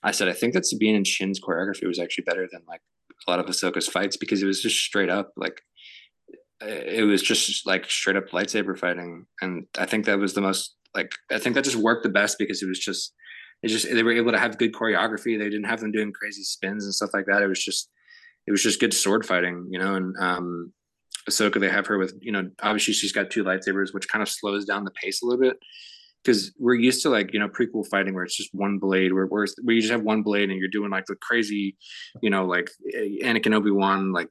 I 0.03 0.11
said 0.11 0.27
I 0.27 0.33
think 0.33 0.53
that 0.53 0.65
Sabine 0.65 0.95
and 0.95 1.07
Shin's 1.07 1.39
choreography 1.39 1.87
was 1.87 1.99
actually 1.99 2.25
better 2.25 2.47
than 2.51 2.61
like 2.67 2.81
a 3.27 3.31
lot 3.31 3.39
of 3.39 3.45
Ahsoka's 3.45 3.87
fights 3.87 4.17
because 4.17 4.41
it 4.41 4.47
was 4.47 4.61
just 4.61 4.77
straight 4.77 5.09
up 5.09 5.31
like 5.37 5.61
eh, 6.61 6.97
it 6.97 7.03
was 7.03 7.21
just 7.21 7.67
like 7.67 7.89
straight 7.89 8.17
up 8.17 8.29
lightsaber 8.29 8.77
fighting, 8.77 9.27
and 9.41 9.67
I 9.77 9.85
think 9.85 10.05
that 10.05 10.17
was 10.17 10.33
the 10.33 10.41
most 10.41 10.75
like 10.95 11.13
I 11.31 11.37
think 11.37 11.53
that 11.55 11.65
just 11.65 11.75
worked 11.75 12.03
the 12.03 12.09
best 12.09 12.39
because 12.39 12.63
it 12.63 12.67
was 12.67 12.79
just 12.79 13.13
it 13.63 13.69
just 13.69 13.89
they 13.89 14.03
were 14.03 14.11
able 14.11 14.33
to 14.33 14.39
have 14.39 14.57
good 14.57 14.73
choreography. 14.73 15.37
They 15.37 15.49
didn't 15.49 15.63
have 15.63 15.79
them 15.79 15.91
doing 15.91 16.11
crazy 16.11 16.43
spins 16.43 16.83
and 16.83 16.93
stuff 16.93 17.11
like 17.13 17.25
that. 17.27 17.41
It 17.41 17.47
was 17.47 17.63
just 17.63 17.89
it 18.45 18.51
was 18.51 18.61
just 18.61 18.79
good 18.79 18.93
sword 18.93 19.25
fighting, 19.25 19.67
you 19.71 19.79
know. 19.79 19.95
And 19.95 20.15
um, 20.19 20.73
Ahsoka, 21.29 21.59
they 21.59 21.69
have 21.69 21.87
her 21.87 21.97
with 21.97 22.13
you 22.21 22.31
know 22.31 22.49
obviously 22.61 22.93
she's 22.93 23.13
got 23.13 23.31
two 23.31 23.43
lightsabers, 23.43 23.93
which 23.93 24.09
kind 24.09 24.21
of 24.21 24.29
slows 24.29 24.65
down 24.65 24.83
the 24.83 24.91
pace 24.91 25.21
a 25.21 25.25
little 25.25 25.41
bit 25.41 25.57
because 26.23 26.53
we're 26.57 26.73
used 26.73 27.01
to 27.03 27.09
like 27.09 27.33
you 27.33 27.39
know 27.39 27.49
prequel 27.49 27.87
fighting 27.87 28.13
where 28.13 28.23
it's 28.23 28.37
just 28.37 28.53
one 28.53 28.77
blade 28.77 29.13
where 29.13 29.25
where, 29.25 29.45
where 29.61 29.75
you 29.75 29.81
just 29.81 29.91
have 29.91 30.03
one 30.03 30.23
blade 30.23 30.49
and 30.49 30.59
you're 30.59 30.69
doing 30.69 30.89
like 30.89 31.05
the 31.05 31.15
crazy 31.15 31.75
you 32.21 32.29
know 32.29 32.45
like 32.45 32.69
Anakin 32.95 33.53
Obi 33.53 33.71
Wan 33.71 34.11
like 34.11 34.29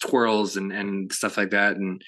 twirls 0.00 0.56
and 0.56 0.72
and 0.72 1.12
stuff 1.12 1.36
like 1.36 1.50
that 1.50 1.76
and 1.76 2.02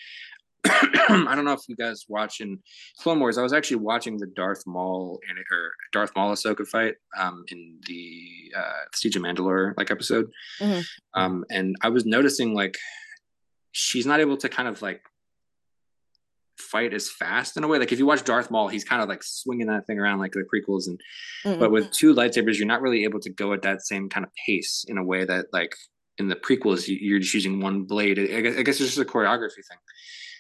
I 0.69 1.33
don't 1.35 1.45
know 1.45 1.53
if 1.53 1.69
you 1.69 1.75
guys 1.75 2.05
watching 2.09 2.61
Clone 3.01 3.19
Wars. 3.19 3.37
I 3.37 3.43
was 3.43 3.53
actually 3.53 3.79
watching 3.79 4.17
the 4.17 4.27
Darth 4.27 4.63
Maul 4.67 5.19
and 5.29 5.39
or 5.39 5.73
Darth 5.93 6.13
Maul 6.15 6.33
Ahsoka 6.33 6.67
fight 6.67 6.95
um, 7.19 7.45
in 7.49 7.79
the 7.87 8.53
uh, 8.57 8.85
Siege 8.95 9.17
of 9.17 9.23
Mandalore 9.23 9.75
like 9.77 9.91
episode, 9.91 10.31
mm-hmm. 10.61 10.81
um, 11.21 11.45
and 11.51 11.75
I 11.83 11.89
was 11.89 12.07
noticing 12.07 12.55
like 12.55 12.79
she's 13.73 14.07
not 14.07 14.21
able 14.21 14.37
to 14.37 14.49
kind 14.49 14.69
of 14.69 14.81
like 14.83 15.03
fight 16.59 16.95
as 16.95 17.11
fast 17.11 17.57
in 17.57 17.65
a 17.65 17.69
way. 17.69 17.79
Like 17.79 17.93
if 17.93 17.99
you 17.99 18.07
watch 18.07 18.23
Darth 18.23 18.51
Maul, 18.51 18.69
he's 18.69 18.85
kind 18.85 19.03
of 19.03 19.09
like 19.09 19.23
swinging 19.23 19.67
that 19.67 19.87
thing 19.87 19.99
around 19.99 20.21
like 20.21 20.33
the 20.33 20.45
prequels, 20.45 20.87
and 20.87 21.01
mm-hmm. 21.45 21.59
but 21.59 21.73
with 21.73 21.91
two 21.91 22.15
lightsabers, 22.15 22.57
you're 22.57 22.67
not 22.67 22.83
really 22.83 23.05
able 23.05 23.21
to 23.21 23.31
go 23.31 23.53
at 23.53 23.63
that 23.63 23.83
same 23.83 24.09
kind 24.09 24.25
of 24.25 24.31
pace 24.47 24.85
in 24.87 24.97
a 24.97 25.05
way 25.05 25.25
that 25.25 25.47
like 25.53 25.75
in 26.19 26.29
the 26.29 26.37
prequels 26.37 26.85
you're 26.87 27.19
just 27.19 27.35
using 27.35 27.61
one 27.61 27.83
blade. 27.83 28.19
I 28.19 28.41
guess, 28.41 28.57
I 28.57 28.63
guess 28.63 28.81
it's 28.81 28.95
just 28.95 28.99
a 28.99 29.05
choreography 29.05 29.65
thing, 29.69 29.79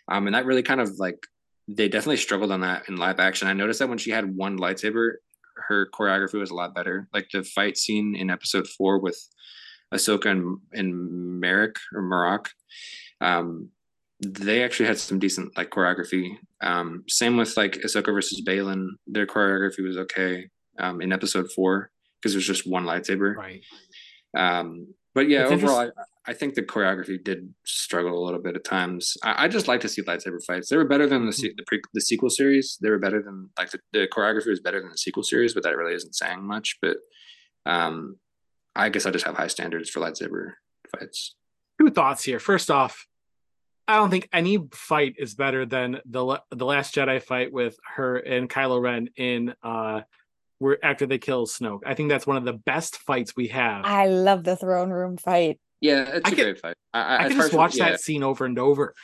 um, 0.08 0.26
and 0.26 0.34
that 0.34 0.46
really 0.46 0.62
kind 0.62 0.80
of 0.80 0.98
like 0.98 1.26
they 1.68 1.88
definitely 1.88 2.16
struggled 2.16 2.50
on 2.50 2.60
that 2.60 2.88
in 2.88 2.96
live 2.96 3.20
action. 3.20 3.48
I 3.48 3.52
noticed 3.52 3.78
that 3.78 3.88
when 3.88 3.98
she 3.98 4.10
had 4.10 4.36
one 4.36 4.58
lightsaber, 4.58 5.14
her 5.68 5.88
choreography 5.94 6.38
was 6.38 6.50
a 6.50 6.54
lot 6.54 6.74
better. 6.74 7.08
Like 7.12 7.28
the 7.32 7.44
fight 7.44 7.76
scene 7.76 8.16
in 8.16 8.30
Episode 8.30 8.66
Four 8.66 8.98
with 8.98 9.18
Ahsoka 9.92 10.26
and, 10.26 10.58
and 10.72 11.40
Merrick 11.40 11.76
or 11.94 12.02
Marrok. 12.02 12.50
Um, 13.20 13.70
they 14.20 14.62
actually 14.62 14.86
had 14.86 14.98
some 14.98 15.18
decent 15.18 15.56
like 15.56 15.70
choreography. 15.70 16.36
Um, 16.60 17.04
same 17.08 17.36
with 17.36 17.56
like 17.56 17.74
Ahsoka 17.74 18.12
versus 18.12 18.42
Baylan, 18.46 18.88
Their 19.06 19.26
choreography 19.26 19.84
was 19.84 19.96
okay 19.96 20.48
um, 20.78 21.00
in 21.00 21.12
episode 21.12 21.50
four 21.52 21.90
because 22.20 22.32
there's 22.32 22.46
just 22.46 22.66
one 22.66 22.84
lightsaber. 22.84 23.36
Right. 23.36 23.62
Um, 24.36 24.94
but 25.14 25.28
yeah, 25.28 25.42
it's 25.42 25.52
overall, 25.52 25.90
I, 26.26 26.30
I, 26.30 26.32
think 26.32 26.54
the 26.54 26.62
choreography 26.62 27.22
did 27.22 27.52
struggle 27.64 28.18
a 28.18 28.24
little 28.24 28.40
bit 28.40 28.56
at 28.56 28.64
times. 28.64 29.16
I, 29.22 29.44
I 29.44 29.48
just 29.48 29.68
like 29.68 29.80
to 29.82 29.88
see 29.88 30.02
lightsaber 30.02 30.42
fights. 30.44 30.68
They 30.68 30.76
were 30.76 30.86
better 30.86 31.06
than 31.06 31.26
the 31.26 31.32
mm-hmm. 31.32 31.56
the, 31.56 31.64
pre, 31.66 31.80
the 31.92 32.00
sequel 32.00 32.30
series. 32.30 32.78
They 32.80 32.90
were 32.90 32.98
better 32.98 33.22
than 33.22 33.50
like 33.58 33.70
the, 33.70 33.80
the 33.92 34.08
choreography 34.08 34.48
was 34.48 34.60
better 34.60 34.80
than 34.80 34.90
the 34.90 34.98
sequel 34.98 35.22
series, 35.22 35.54
but 35.54 35.62
that 35.64 35.76
really 35.76 35.94
isn't 35.94 36.14
saying 36.14 36.42
much. 36.42 36.78
But 36.80 36.96
um, 37.66 38.16
I 38.74 38.88
guess 38.88 39.06
I 39.06 39.10
just 39.10 39.26
have 39.26 39.36
high 39.36 39.48
standards 39.48 39.90
for 39.90 40.00
lightsaber 40.00 40.52
fights. 40.98 41.34
Two 41.78 41.90
thoughts 41.90 42.24
here. 42.24 42.38
First 42.38 42.70
off, 42.70 43.06
I 43.86 43.96
don't 43.96 44.10
think 44.10 44.28
any 44.32 44.58
fight 44.72 45.16
is 45.18 45.34
better 45.34 45.66
than 45.66 46.00
the 46.06 46.40
the 46.50 46.64
Last 46.64 46.94
Jedi 46.94 47.22
fight 47.22 47.52
with 47.52 47.76
her 47.94 48.16
and 48.16 48.48
Kylo 48.48 48.80
Ren 48.80 49.08
in 49.16 49.54
uh 49.62 50.02
where 50.62 50.82
after 50.84 51.06
they 51.06 51.18
kill 51.18 51.46
Snoke. 51.46 51.80
I 51.84 51.94
think 51.94 52.08
that's 52.08 52.26
one 52.26 52.36
of 52.36 52.44
the 52.44 52.52
best 52.52 52.96
fights 52.98 53.34
we 53.36 53.48
have. 53.48 53.84
I 53.84 54.06
love 54.06 54.44
the 54.44 54.56
throne 54.56 54.90
room 54.90 55.16
fight. 55.16 55.58
Yeah, 55.80 56.04
it's 56.14 56.28
I 56.28 56.32
a 56.32 56.36
great 56.36 56.60
fight. 56.60 56.76
I, 56.94 57.24
I 57.24 57.28
can 57.28 57.36
just 57.36 57.52
watch 57.52 57.74
that 57.74 58.00
scene 58.00 58.22
over 58.22 58.44
and 58.44 58.58
over. 58.58 58.94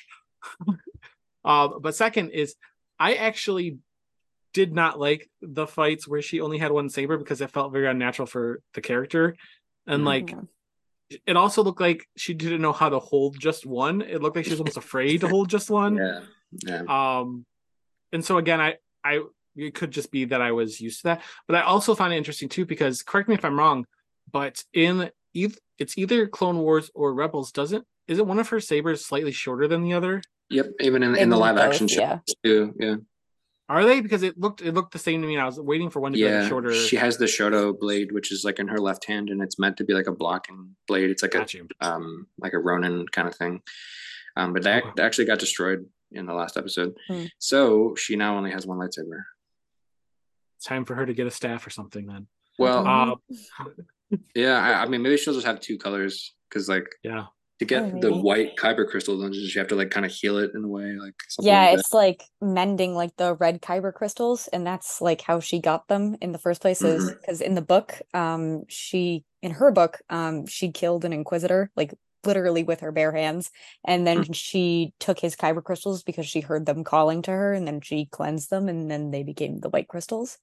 uh, 1.44 1.68
but 1.80 1.96
second 1.96 2.30
is 2.30 2.54
I 3.00 3.14
actually 3.14 3.78
did 4.54 4.72
not 4.72 5.00
like 5.00 5.28
the 5.42 5.66
fights 5.66 6.06
where 6.06 6.22
she 6.22 6.40
only 6.40 6.58
had 6.58 6.70
one 6.70 6.88
saber 6.88 7.18
because 7.18 7.40
it 7.40 7.50
felt 7.50 7.72
very 7.72 7.88
unnatural 7.88 8.26
for 8.26 8.60
the 8.74 8.80
character. 8.80 9.34
And 9.88 10.04
mm-hmm. 10.04 10.06
like 10.06 10.34
it 11.26 11.36
also 11.36 11.64
looked 11.64 11.80
like 11.80 12.06
she 12.16 12.34
didn't 12.34 12.62
know 12.62 12.72
how 12.72 12.88
to 12.88 13.00
hold 13.00 13.40
just 13.40 13.66
one. 13.66 14.00
It 14.00 14.22
looked 14.22 14.36
like 14.36 14.44
she 14.44 14.52
was 14.52 14.60
almost 14.60 14.76
afraid 14.76 15.22
to 15.22 15.28
hold 15.28 15.50
just 15.50 15.70
one. 15.70 15.96
Yeah. 16.60 16.84
Yeah. 16.88 17.18
Um, 17.18 17.44
and 18.10 18.24
so 18.24 18.38
again, 18.38 18.58
I, 18.58 18.76
I, 19.04 19.20
it 19.58 19.74
could 19.74 19.90
just 19.90 20.10
be 20.10 20.24
that 20.26 20.40
I 20.40 20.52
was 20.52 20.80
used 20.80 21.00
to 21.00 21.04
that, 21.04 21.22
but 21.46 21.56
I 21.56 21.62
also 21.62 21.94
find 21.94 22.12
it 22.12 22.16
interesting 22.16 22.48
too 22.48 22.64
because 22.64 23.02
correct 23.02 23.28
me 23.28 23.34
if 23.34 23.44
I'm 23.44 23.58
wrong, 23.58 23.86
but 24.30 24.62
in 24.72 25.10
either 25.34 25.56
it's 25.78 25.96
either 25.96 26.26
Clone 26.26 26.58
Wars 26.58 26.90
or 26.94 27.14
Rebels. 27.14 27.52
Doesn't 27.52 27.86
is 28.06 28.18
it 28.18 28.26
one 28.26 28.38
of 28.38 28.48
her 28.48 28.60
sabers 28.60 29.04
slightly 29.04 29.32
shorter 29.32 29.68
than 29.68 29.82
the 29.82 29.94
other? 29.94 30.22
Yep, 30.50 30.66
even 30.80 31.02
in, 31.02 31.14
in, 31.14 31.22
in 31.24 31.28
the 31.28 31.36
live 31.36 31.56
both, 31.56 31.64
action 31.64 31.88
show 31.88 32.00
yeah. 32.00 32.18
too. 32.44 32.74
Yeah. 32.78 32.96
Are 33.68 33.84
they? 33.84 34.00
Because 34.00 34.22
it 34.22 34.38
looked 34.38 34.62
it 34.62 34.72
looked 34.72 34.92
the 34.92 34.98
same 34.98 35.20
to 35.20 35.28
me. 35.28 35.36
I 35.36 35.44
was 35.44 35.60
waiting 35.60 35.90
for 35.90 36.00
one 36.00 36.12
to 36.12 36.18
yeah, 36.18 36.42
be 36.42 36.48
shorter. 36.48 36.72
She 36.72 36.96
has 36.96 37.18
the 37.18 37.26
Shoto 37.26 37.78
blade, 37.78 38.12
which 38.12 38.32
is 38.32 38.42
like 38.44 38.58
in 38.58 38.68
her 38.68 38.78
left 38.78 39.04
hand, 39.04 39.28
and 39.28 39.42
it's 39.42 39.58
meant 39.58 39.76
to 39.76 39.84
be 39.84 39.92
like 39.92 40.06
a 40.06 40.12
blocking 40.12 40.74
blade. 40.86 41.10
It's 41.10 41.22
like 41.22 41.32
got 41.32 41.52
a 41.52 41.58
you. 41.58 41.68
um 41.82 42.26
like 42.38 42.54
a 42.54 42.58
Ronin 42.58 43.06
kind 43.08 43.28
of 43.28 43.34
thing. 43.34 43.60
Um, 44.36 44.54
but 44.54 44.62
that, 44.62 44.84
oh. 44.86 45.02
actually 45.02 45.26
got 45.26 45.40
destroyed 45.40 45.84
in 46.12 46.24
the 46.24 46.32
last 46.32 46.56
episode. 46.56 46.96
Hmm. 47.08 47.24
So 47.38 47.94
she 47.96 48.16
now 48.16 48.36
only 48.36 48.52
has 48.52 48.66
one 48.66 48.78
lightsaber. 48.78 49.24
It's 50.58 50.66
time 50.66 50.84
for 50.84 50.94
her 50.94 51.06
to 51.06 51.14
get 51.14 51.26
a 51.26 51.30
staff 51.30 51.66
or 51.66 51.70
something 51.70 52.06
then. 52.06 52.26
Well, 52.58 52.86
uh, 52.86 53.14
yeah, 54.34 54.58
I, 54.58 54.82
I 54.82 54.86
mean 54.86 55.02
maybe 55.02 55.16
she'll 55.16 55.34
just 55.34 55.46
have 55.46 55.60
two 55.60 55.78
colors 55.78 56.34
because 56.48 56.68
like 56.68 56.88
yeah, 57.02 57.26
to 57.58 57.64
get 57.64 57.82
oh, 57.82 58.00
the 58.00 58.14
white 58.14 58.56
kyber 58.56 58.88
crystal 58.88 59.20
dungeons 59.20 59.54
you 59.54 59.58
have 59.58 59.68
to 59.68 59.74
like 59.74 59.90
kind 59.90 60.06
of 60.06 60.12
heal 60.12 60.38
it 60.38 60.52
in 60.54 60.64
a 60.64 60.68
way 60.68 60.94
like 60.94 61.14
yeah 61.40 61.66
like 61.66 61.78
it's 61.78 61.92
like 61.92 62.24
mending 62.40 62.94
like 62.94 63.16
the 63.16 63.34
red 63.34 63.60
kyber 63.60 63.92
crystals 63.92 64.48
and 64.48 64.66
that's 64.66 65.00
like 65.00 65.20
how 65.20 65.40
she 65.40 65.60
got 65.60 65.86
them 65.88 66.16
in 66.20 66.32
the 66.32 66.38
first 66.38 66.60
place 66.60 66.82
is 66.82 67.10
because 67.10 67.40
mm-hmm. 67.40 67.46
in 67.46 67.54
the 67.54 67.62
book 67.62 68.00
um 68.14 68.62
she 68.68 69.24
in 69.42 69.50
her 69.50 69.70
book 69.70 70.00
um 70.08 70.46
she 70.46 70.70
killed 70.70 71.04
an 71.04 71.12
inquisitor 71.12 71.70
like 71.76 71.92
literally 72.24 72.62
with 72.62 72.80
her 72.80 72.92
bare 72.92 73.12
hands 73.12 73.50
and 73.84 74.06
then 74.06 74.18
mm-hmm. 74.18 74.32
she 74.32 74.92
took 74.98 75.18
his 75.18 75.36
kyber 75.36 75.62
crystals 75.62 76.02
because 76.02 76.26
she 76.26 76.40
heard 76.40 76.66
them 76.66 76.84
calling 76.84 77.22
to 77.22 77.30
her 77.30 77.52
and 77.52 77.66
then 77.66 77.80
she 77.80 78.06
cleansed 78.06 78.50
them 78.50 78.68
and 78.68 78.90
then 78.90 79.10
they 79.10 79.22
became 79.22 79.60
the 79.60 79.70
white 79.70 79.88
crystals 79.88 80.38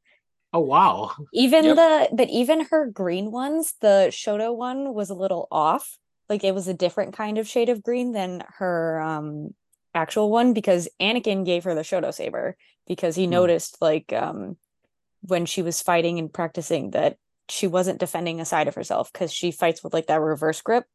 Oh 0.53 0.59
wow. 0.59 1.11
Even 1.33 1.65
yep. 1.65 1.75
the 1.75 2.15
but 2.15 2.29
even 2.29 2.67
her 2.71 2.85
green 2.85 3.29
ones, 3.29 3.73
the 3.81 4.07
Shoto 4.09 4.55
one 4.55 4.93
was 4.93 5.09
a 5.09 5.13
little 5.13 5.49
off 5.51 5.97
like 6.29 6.43
it 6.43 6.53
was 6.53 6.67
a 6.67 6.73
different 6.73 7.13
kind 7.13 7.37
of 7.37 7.47
shade 7.47 7.69
of 7.69 7.83
green 7.83 8.11
than 8.13 8.43
her 8.57 8.99
um 9.01 9.53
actual 9.93 10.29
one 10.29 10.53
because 10.53 10.87
Anakin 10.99 11.45
gave 11.45 11.63
her 11.63 11.75
the 11.75 11.81
Shoto 11.81 12.13
saber 12.13 12.55
because 12.87 13.15
he 13.15 13.27
mm. 13.27 13.31
noticed 13.31 13.81
like 13.81 14.11
um 14.13 14.57
when 15.21 15.45
she 15.45 15.61
was 15.61 15.81
fighting 15.81 16.19
and 16.19 16.31
practicing 16.31 16.91
that 16.91 17.17
she 17.49 17.67
wasn't 17.67 17.99
defending 17.99 18.39
a 18.39 18.45
side 18.45 18.67
of 18.67 18.75
herself 18.75 19.11
because 19.11 19.31
she 19.31 19.51
fights 19.51 19.83
with 19.83 19.93
like 19.93 20.07
that 20.07 20.21
reverse 20.21 20.61
grip 20.61 20.85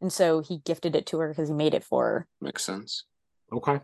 and 0.00 0.12
so 0.12 0.40
he 0.40 0.58
gifted 0.58 0.94
it 0.94 1.06
to 1.06 1.18
her 1.18 1.28
because 1.28 1.48
he 1.48 1.54
made 1.54 1.74
it 1.74 1.84
for 1.84 2.04
her 2.04 2.26
makes 2.40 2.64
sense 2.64 3.04
okay 3.52 3.80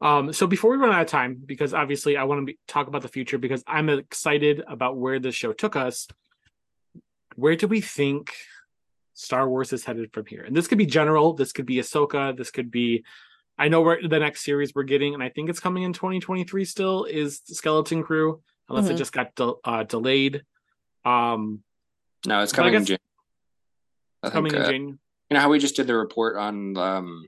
um 0.00 0.32
so 0.32 0.46
before 0.46 0.70
we 0.70 0.76
run 0.76 0.92
out 0.92 1.02
of 1.02 1.06
time 1.06 1.40
because 1.44 1.74
obviously 1.74 2.16
i 2.16 2.24
want 2.24 2.40
to 2.40 2.46
be, 2.46 2.58
talk 2.66 2.86
about 2.86 3.02
the 3.02 3.08
future 3.08 3.38
because 3.38 3.62
i'm 3.66 3.88
excited 3.88 4.62
about 4.66 4.96
where 4.96 5.18
this 5.18 5.34
show 5.34 5.52
took 5.52 5.76
us 5.76 6.08
where 7.36 7.56
do 7.56 7.66
we 7.66 7.80
think 7.80 8.32
Star 9.20 9.46
Wars 9.46 9.72
is 9.74 9.84
headed 9.84 10.14
from 10.14 10.24
here. 10.24 10.42
And 10.42 10.56
this 10.56 10.66
could 10.66 10.78
be 10.78 10.86
general, 10.86 11.34
this 11.34 11.52
could 11.52 11.66
be 11.66 11.76
Ahsoka, 11.76 12.34
this 12.34 12.50
could 12.50 12.70
be 12.70 13.04
I 13.58 13.68
know 13.68 13.82
where 13.82 13.98
the 14.00 14.18
next 14.18 14.42
series 14.42 14.74
we're 14.74 14.84
getting, 14.84 15.12
and 15.12 15.22
I 15.22 15.28
think 15.28 15.50
it's 15.50 15.60
coming 15.60 15.82
in 15.82 15.92
2023 15.92 16.64
still, 16.64 17.04
is 17.04 17.42
Skeleton 17.44 18.02
Crew, 18.02 18.40
unless 18.70 18.86
mm-hmm. 18.86 18.94
it 18.94 18.96
just 18.96 19.12
got 19.12 19.34
de- 19.34 19.52
uh, 19.62 19.82
delayed. 19.82 20.42
Um 21.04 21.62
No, 22.26 22.40
it's 22.40 22.52
coming 22.52 22.72
in 22.72 22.86
June. 22.86 22.98
coming 24.24 24.52
think, 24.52 24.64
in 24.64 24.66
uh, 24.66 24.70
June. 24.70 24.98
You 25.30 25.36
know 25.36 25.40
how 25.40 25.48
we 25.48 25.58
just 25.58 25.76
did 25.76 25.86
the 25.86 25.94
report 25.94 26.36
on 26.36 26.76
um 26.76 27.24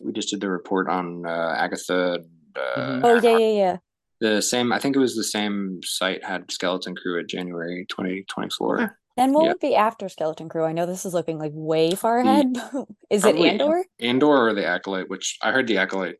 we 0.00 0.12
just 0.12 0.30
did 0.30 0.40
the 0.40 0.50
report 0.50 0.88
on 0.88 1.24
uh, 1.26 1.54
Agatha. 1.56 2.20
Uh, 2.56 2.76
mm-hmm. 2.76 3.04
Oh 3.04 3.20
yeah, 3.20 3.38
yeah, 3.38 3.52
yeah. 3.52 3.76
The 4.20 4.42
same. 4.42 4.72
I 4.72 4.78
think 4.78 4.96
it 4.96 5.00
was 5.00 5.16
the 5.16 5.24
same 5.24 5.80
site 5.84 6.24
had 6.24 6.50
Skeleton 6.50 6.94
Crew 6.94 7.20
at 7.20 7.28
January 7.28 7.86
2024. 7.88 8.80
Okay. 8.80 8.92
Then 9.16 9.32
what 9.32 9.46
would 9.46 9.60
be 9.60 9.76
after 9.76 10.08
Skeleton 10.08 10.48
Crew? 10.48 10.64
I 10.64 10.72
know 10.72 10.86
this 10.86 11.06
is 11.06 11.14
looking 11.14 11.38
like 11.38 11.52
way 11.54 11.92
far 11.92 12.18
ahead. 12.18 12.56
is 13.10 13.24
it 13.24 13.36
Andor? 13.36 13.84
Andor 14.00 14.48
or 14.48 14.54
the 14.54 14.66
Acolyte? 14.66 15.08
Which 15.08 15.38
I 15.40 15.52
heard 15.52 15.68
the 15.68 15.78
Acolyte 15.78 16.16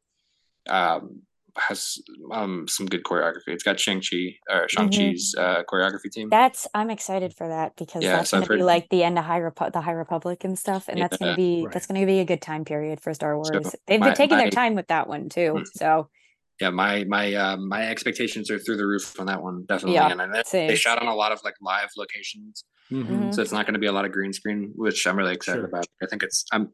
um, 0.68 1.22
has 1.57 1.99
um 2.33 2.67
some 2.69 2.87
good 2.87 3.05
choreography. 3.05 3.49
It's 3.49 3.63
got 3.63 3.79
Shang 3.79 4.01
Chi 4.01 4.35
or 4.51 4.69
Shang 4.69 4.91
Chi's 4.91 5.35
uh, 5.39 5.63
choreography 5.71 6.11
team. 6.11 6.29
That's 6.29 6.67
I'm 6.75 6.91
excited 6.91 7.35
for 7.35 7.49
that 7.49 7.77
because 7.77 8.03
Yeah, 8.03 8.17
that's 8.17 8.31
so 8.31 8.39
I've 8.39 8.45
gonna 8.49 8.57
be 8.59 8.61
heard- 8.61 8.67
like 8.67 8.89
the 8.91 9.05
end 9.05 9.19
of 9.19 9.25
High 9.25 9.41
Repu- 9.41 9.73
the 9.73 9.81
High 9.81 9.93
Republic 9.93 10.45
and 10.45 10.59
stuff, 10.59 10.89
and 10.89 11.01
that's 11.01 11.17
gonna 11.17 11.37
be 11.37 11.63
right. 11.65 11.73
that's 11.73 11.87
gonna 11.87 12.05
be 12.07 12.19
a 12.21 12.25
good 12.25 12.43
time 12.43 12.65
period 12.65 13.01
for 13.01 13.15
Star 13.15 13.33
So, 13.45 13.53
Wars. 13.53 13.75
They've 13.87 14.01
my- 14.01 14.07
been 14.09 14.17
taking 14.17 14.37
my- 14.37 14.43
their 14.45 14.51
time 14.51 14.75
with 14.75 14.89
that 14.89 15.09
one 15.09 15.29
too. 15.29 15.55
Mhm. 15.59 15.67
So 15.77 16.09
yeah, 16.61 16.71
my 16.71 17.05
my 17.05 17.35
uh, 17.35 17.57
my 17.57 17.89
expectations 17.89 18.51
are 18.51 18.59
through 18.59 18.77
the 18.77 18.87
roof 18.87 19.19
on 19.21 19.27
that 19.27 19.43
one, 19.43 19.65
definitely. 19.69 19.95
Yeah, 19.95 20.11
and 20.11 20.21
I, 20.23 20.43
same. 20.43 20.69
they 20.69 20.77
shot 20.77 21.01
on 21.01 21.09
a 21.09 21.15
lot 21.15 21.33
of 21.33 21.41
like 21.45 21.55
live 21.61 21.91
locations, 21.97 22.65
Mhm. 22.93 23.07
Mhm. 23.07 23.35
so 23.35 23.43
it's 23.43 23.51
not 23.53 23.67
going 23.67 23.75
to 23.75 23.81
be 23.81 23.87
a 23.87 23.93
lot 23.93 24.05
of 24.05 24.13
green 24.13 24.33
screen, 24.33 24.73
which 24.77 25.07
I'm 25.07 25.17
really 25.17 25.35
excited 25.35 25.61
Sure. 25.61 25.67
about. 25.67 25.87
I 26.03 26.07
think 26.07 26.23
it's 26.23 26.45
I'm 26.53 26.73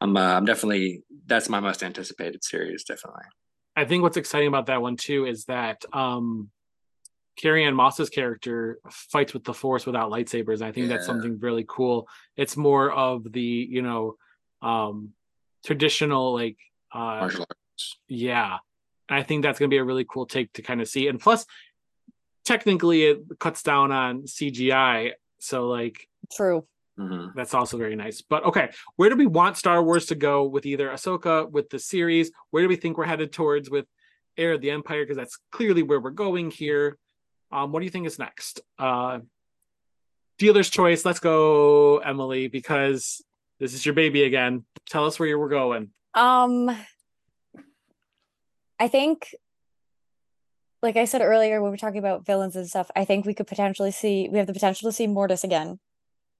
I'm 0.00 0.16
uh, 0.16 0.36
I'm 0.36 0.44
definitely 0.46 1.02
that's 1.26 1.48
my 1.50 1.60
most 1.60 1.82
anticipated 1.82 2.44
series, 2.44 2.84
definitely. 2.84 3.24
I 3.80 3.86
think 3.86 4.02
what's 4.02 4.18
exciting 4.18 4.48
about 4.48 4.66
that 4.66 4.82
one 4.82 4.96
too 4.96 5.24
is 5.24 5.46
that 5.46 5.84
um 5.92 6.50
Carrie 7.36 7.64
Ann 7.64 7.74
Moss's 7.74 8.10
character 8.10 8.78
fights 8.90 9.32
with 9.32 9.44
the 9.44 9.54
force 9.54 9.86
without 9.86 10.10
lightsabers. 10.10 10.56
And 10.56 10.64
I 10.64 10.72
think 10.72 10.88
that's 10.88 11.06
something 11.06 11.38
really 11.40 11.64
cool. 11.66 12.06
It's 12.36 12.54
more 12.54 12.90
of 12.90 13.32
the, 13.32 13.40
you 13.40 13.80
know, 13.80 14.16
um 14.60 15.14
traditional 15.64 16.34
like 16.34 16.58
uh 16.92 17.20
Martial 17.20 17.46
arts. 17.48 17.98
yeah. 18.06 18.58
And 19.08 19.18
I 19.18 19.22
think 19.22 19.42
that's 19.42 19.58
gonna 19.58 19.70
be 19.70 19.78
a 19.78 19.84
really 19.84 20.04
cool 20.04 20.26
take 20.26 20.52
to 20.54 20.62
kind 20.62 20.82
of 20.82 20.88
see. 20.88 21.08
And 21.08 21.18
plus 21.18 21.46
technically 22.44 23.04
it 23.04 23.22
cuts 23.38 23.62
down 23.62 23.92
on 23.92 24.24
CGI. 24.24 25.12
So 25.38 25.68
like 25.68 26.06
true. 26.36 26.66
Hmm 27.00 27.26
that's 27.34 27.54
also 27.54 27.78
very 27.78 27.96
nice. 27.96 28.20
But 28.20 28.44
okay, 28.44 28.70
where 28.96 29.08
do 29.08 29.16
we 29.16 29.26
want 29.26 29.56
Star 29.56 29.82
Wars 29.82 30.06
to 30.06 30.14
go 30.14 30.44
with 30.44 30.66
either 30.66 30.88
Ahsoka, 30.88 31.50
with 31.50 31.70
the 31.70 31.78
series? 31.78 32.30
Where 32.50 32.62
do 32.62 32.68
we 32.68 32.76
think 32.76 32.98
we're 32.98 33.04
headed 33.04 33.32
towards 33.32 33.70
with 33.70 33.86
Heir 34.36 34.52
of 34.52 34.60
the 34.60 34.70
Empire? 34.70 35.02
Because 35.02 35.16
that's 35.16 35.38
clearly 35.50 35.82
where 35.82 36.00
we're 36.00 36.10
going 36.10 36.50
here. 36.50 36.98
Um, 37.50 37.72
what 37.72 37.80
do 37.80 37.84
you 37.84 37.90
think 37.90 38.06
is 38.06 38.18
next? 38.18 38.60
Uh, 38.78 39.20
dealer's 40.38 40.70
choice. 40.70 41.04
Let's 41.04 41.20
go, 41.20 41.98
Emily, 41.98 42.48
because 42.48 43.22
this 43.58 43.74
is 43.74 43.84
your 43.84 43.94
baby 43.94 44.24
again. 44.24 44.64
Tell 44.88 45.06
us 45.06 45.18
where 45.18 45.28
you 45.28 45.38
were 45.38 45.48
going. 45.48 45.90
Um, 46.14 46.70
I 48.78 48.88
think, 48.88 49.34
like 50.82 50.96
I 50.96 51.04
said 51.04 51.22
earlier, 51.22 51.60
when 51.60 51.70
we 51.70 51.74
were 51.74 51.76
talking 51.76 51.98
about 51.98 52.24
villains 52.24 52.56
and 52.56 52.68
stuff, 52.68 52.90
I 52.96 53.04
think 53.04 53.26
we 53.26 53.34
could 53.34 53.46
potentially 53.46 53.90
see 53.90 54.28
we 54.30 54.38
have 54.38 54.46
the 54.46 54.52
potential 54.52 54.88
to 54.88 54.92
see 54.92 55.06
Mortis 55.06 55.44
again. 55.44 55.78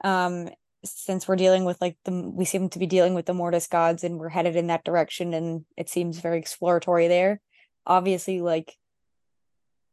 Um, 0.02 0.48
since 0.84 1.28
we're 1.28 1.36
dealing 1.36 1.64
with 1.64 1.78
like 1.80 1.96
the 2.04 2.12
we 2.12 2.44
seem 2.44 2.70
to 2.70 2.78
be 2.78 2.86
dealing 2.86 3.14
with 3.14 3.26
the 3.26 3.34
Mortis 3.34 3.66
gods 3.66 4.02
and 4.02 4.18
we're 4.18 4.30
headed 4.30 4.56
in 4.56 4.68
that 4.68 4.84
direction, 4.84 5.34
and 5.34 5.64
it 5.76 5.88
seems 5.88 6.18
very 6.18 6.38
exploratory 6.38 7.08
there. 7.08 7.40
Obviously, 7.86 8.40
like 8.40 8.76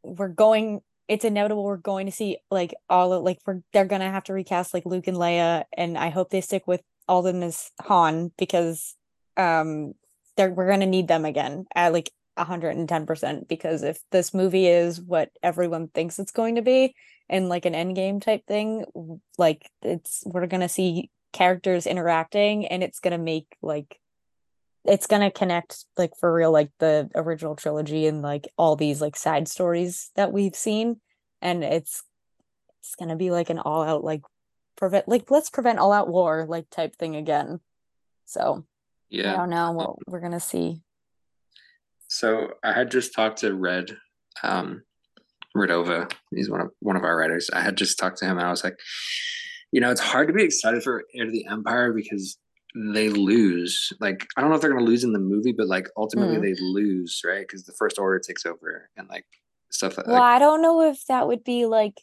we're 0.03 0.30
going. 0.30 0.82
It's 1.08 1.24
inevitable 1.24 1.64
we're 1.64 1.78
going 1.78 2.05
to 2.08 2.12
see 2.12 2.39
like 2.51 2.76
all 2.89 3.14
of 3.14 3.24
like 3.24 3.39
we're 3.45 3.62
they're 3.72 3.86
gonna 3.86 4.12
have 4.12 4.26
to 4.26 4.34
recast 4.34 4.74
like 4.74 4.86
Luke 4.86 5.08
and 5.08 5.18
Leia, 5.18 5.64
and 5.76 5.97
I 5.97 6.10
hope 6.10 6.30
they 6.30 6.41
stick 6.41 6.68
with 6.68 6.82
Alden 7.08 7.43
as 7.43 7.72
Han 7.82 8.32
because 8.38 8.95
um 9.38 9.93
they're 10.36 10.49
we're 10.49 10.70
gonna 10.70 10.86
need 10.86 11.08
them 11.08 11.24
again 11.26 11.66
at 11.74 11.93
like 11.93 12.12
110% 12.38 13.47
because 13.47 13.84
if 13.84 13.99
this 14.12 14.34
movie 14.34 14.68
is 14.68 15.01
what 15.01 15.32
everyone 15.41 15.88
thinks 15.88 16.20
it's 16.20 16.32
going 16.32 16.55
to 16.55 16.62
be 16.62 16.93
and 17.30 17.49
like 17.49 17.65
an 17.65 17.73
endgame 17.73 18.21
type 18.21 18.45
thing 18.47 18.86
like 19.38 19.69
it's 19.82 20.23
we're 20.25 20.47
gonna 20.47 20.69
see 20.69 21.09
characters 21.34 21.86
interacting 21.86 22.65
and 22.67 22.84
it's 22.84 22.99
gonna 22.99 23.17
make 23.17 23.47
like 23.61 23.99
it's 24.86 25.07
gonna 25.07 25.30
connect 25.30 25.86
like 25.97 26.11
for 26.19 26.34
real 26.34 26.51
like 26.51 26.71
the 26.80 27.09
original 27.15 27.55
trilogy 27.55 28.07
and 28.07 28.21
like 28.21 28.47
all 28.57 28.75
these 28.75 29.01
like 29.01 29.15
side 29.15 29.47
stories 29.47 30.11
that 30.15 30.32
we've 30.32 30.55
seen 30.55 30.99
and 31.41 31.63
it's 31.63 32.03
it's 32.80 32.95
gonna 32.95 33.17
be 33.17 33.32
like 33.32 33.49
an 33.49 33.59
all 33.59 33.84
out 33.84 34.03
like 34.03 34.21
prevent 34.78 35.07
like 35.07 35.30
let's 35.30 35.49
prevent 35.49 35.80
all 35.80 35.91
out 35.91 36.07
war 36.07 36.45
like 36.47 36.69
type 36.69 36.95
thing 36.95 37.15
again 37.15 37.59
so 38.28 38.65
Yeah. 39.09 39.34
I 39.34 39.38
don't 39.38 39.49
know 39.49 39.71
what 39.71 39.95
we're 40.05 40.19
gonna 40.19 40.39
see. 40.39 40.82
So 42.09 42.53
I 42.63 42.73
had 42.73 42.91
just 42.91 43.13
talked 43.13 43.39
to 43.39 43.53
Red, 43.53 43.97
um, 44.43 44.84
Redova. 45.58 46.12
He's 46.32 46.49
one 46.49 46.62
of 46.62 46.70
one 46.80 46.95
of 46.95 47.03
our 47.03 47.18
writers. 47.18 47.49
I 47.51 47.62
had 47.62 47.78
just 47.78 47.97
talked 47.99 48.18
to 48.20 48.26
him, 48.26 48.38
and 48.38 48.45
I 48.47 48.49
was 48.51 48.64
like, 48.64 48.76
you 49.72 49.82
know, 49.82 49.91
it's 49.91 50.01
hard 50.01 50.28
to 50.28 50.34
be 50.34 50.43
excited 50.43 50.84
for 50.84 51.03
Heir 51.14 51.26
to 51.26 51.32
the 51.32 51.45
Empire 51.45 51.93
because 51.93 52.38
they 52.76 53.10
lose. 53.10 53.91
Like, 53.99 54.28
I 54.38 54.41
don't 54.41 54.49
know 54.49 54.55
if 54.55 54.62
they're 54.62 54.72
going 54.72 54.86
to 54.86 54.89
lose 54.89 55.03
in 55.03 55.14
the 55.14 55.20
movie, 55.20 55.51
but 55.51 55.68
like 55.68 55.88
ultimately 55.97 56.36
Hmm. 56.36 56.41
they 56.43 56.55
lose, 56.60 57.22
right? 57.26 57.41
Because 57.41 57.64
the 57.64 57.74
First 57.74 57.97
Order 57.99 58.20
takes 58.20 58.45
over 58.45 58.89
and 58.95 59.08
like 59.10 59.26
stuff 59.72 59.95
that. 59.95 60.05
Well, 60.08 60.16
Like, 60.16 60.24
I 60.24 60.39
don't 60.39 60.62
know 60.62 60.82
if 60.89 61.05
that 61.08 61.28
would 61.28 61.43
be 61.43 61.66
like 61.66 62.01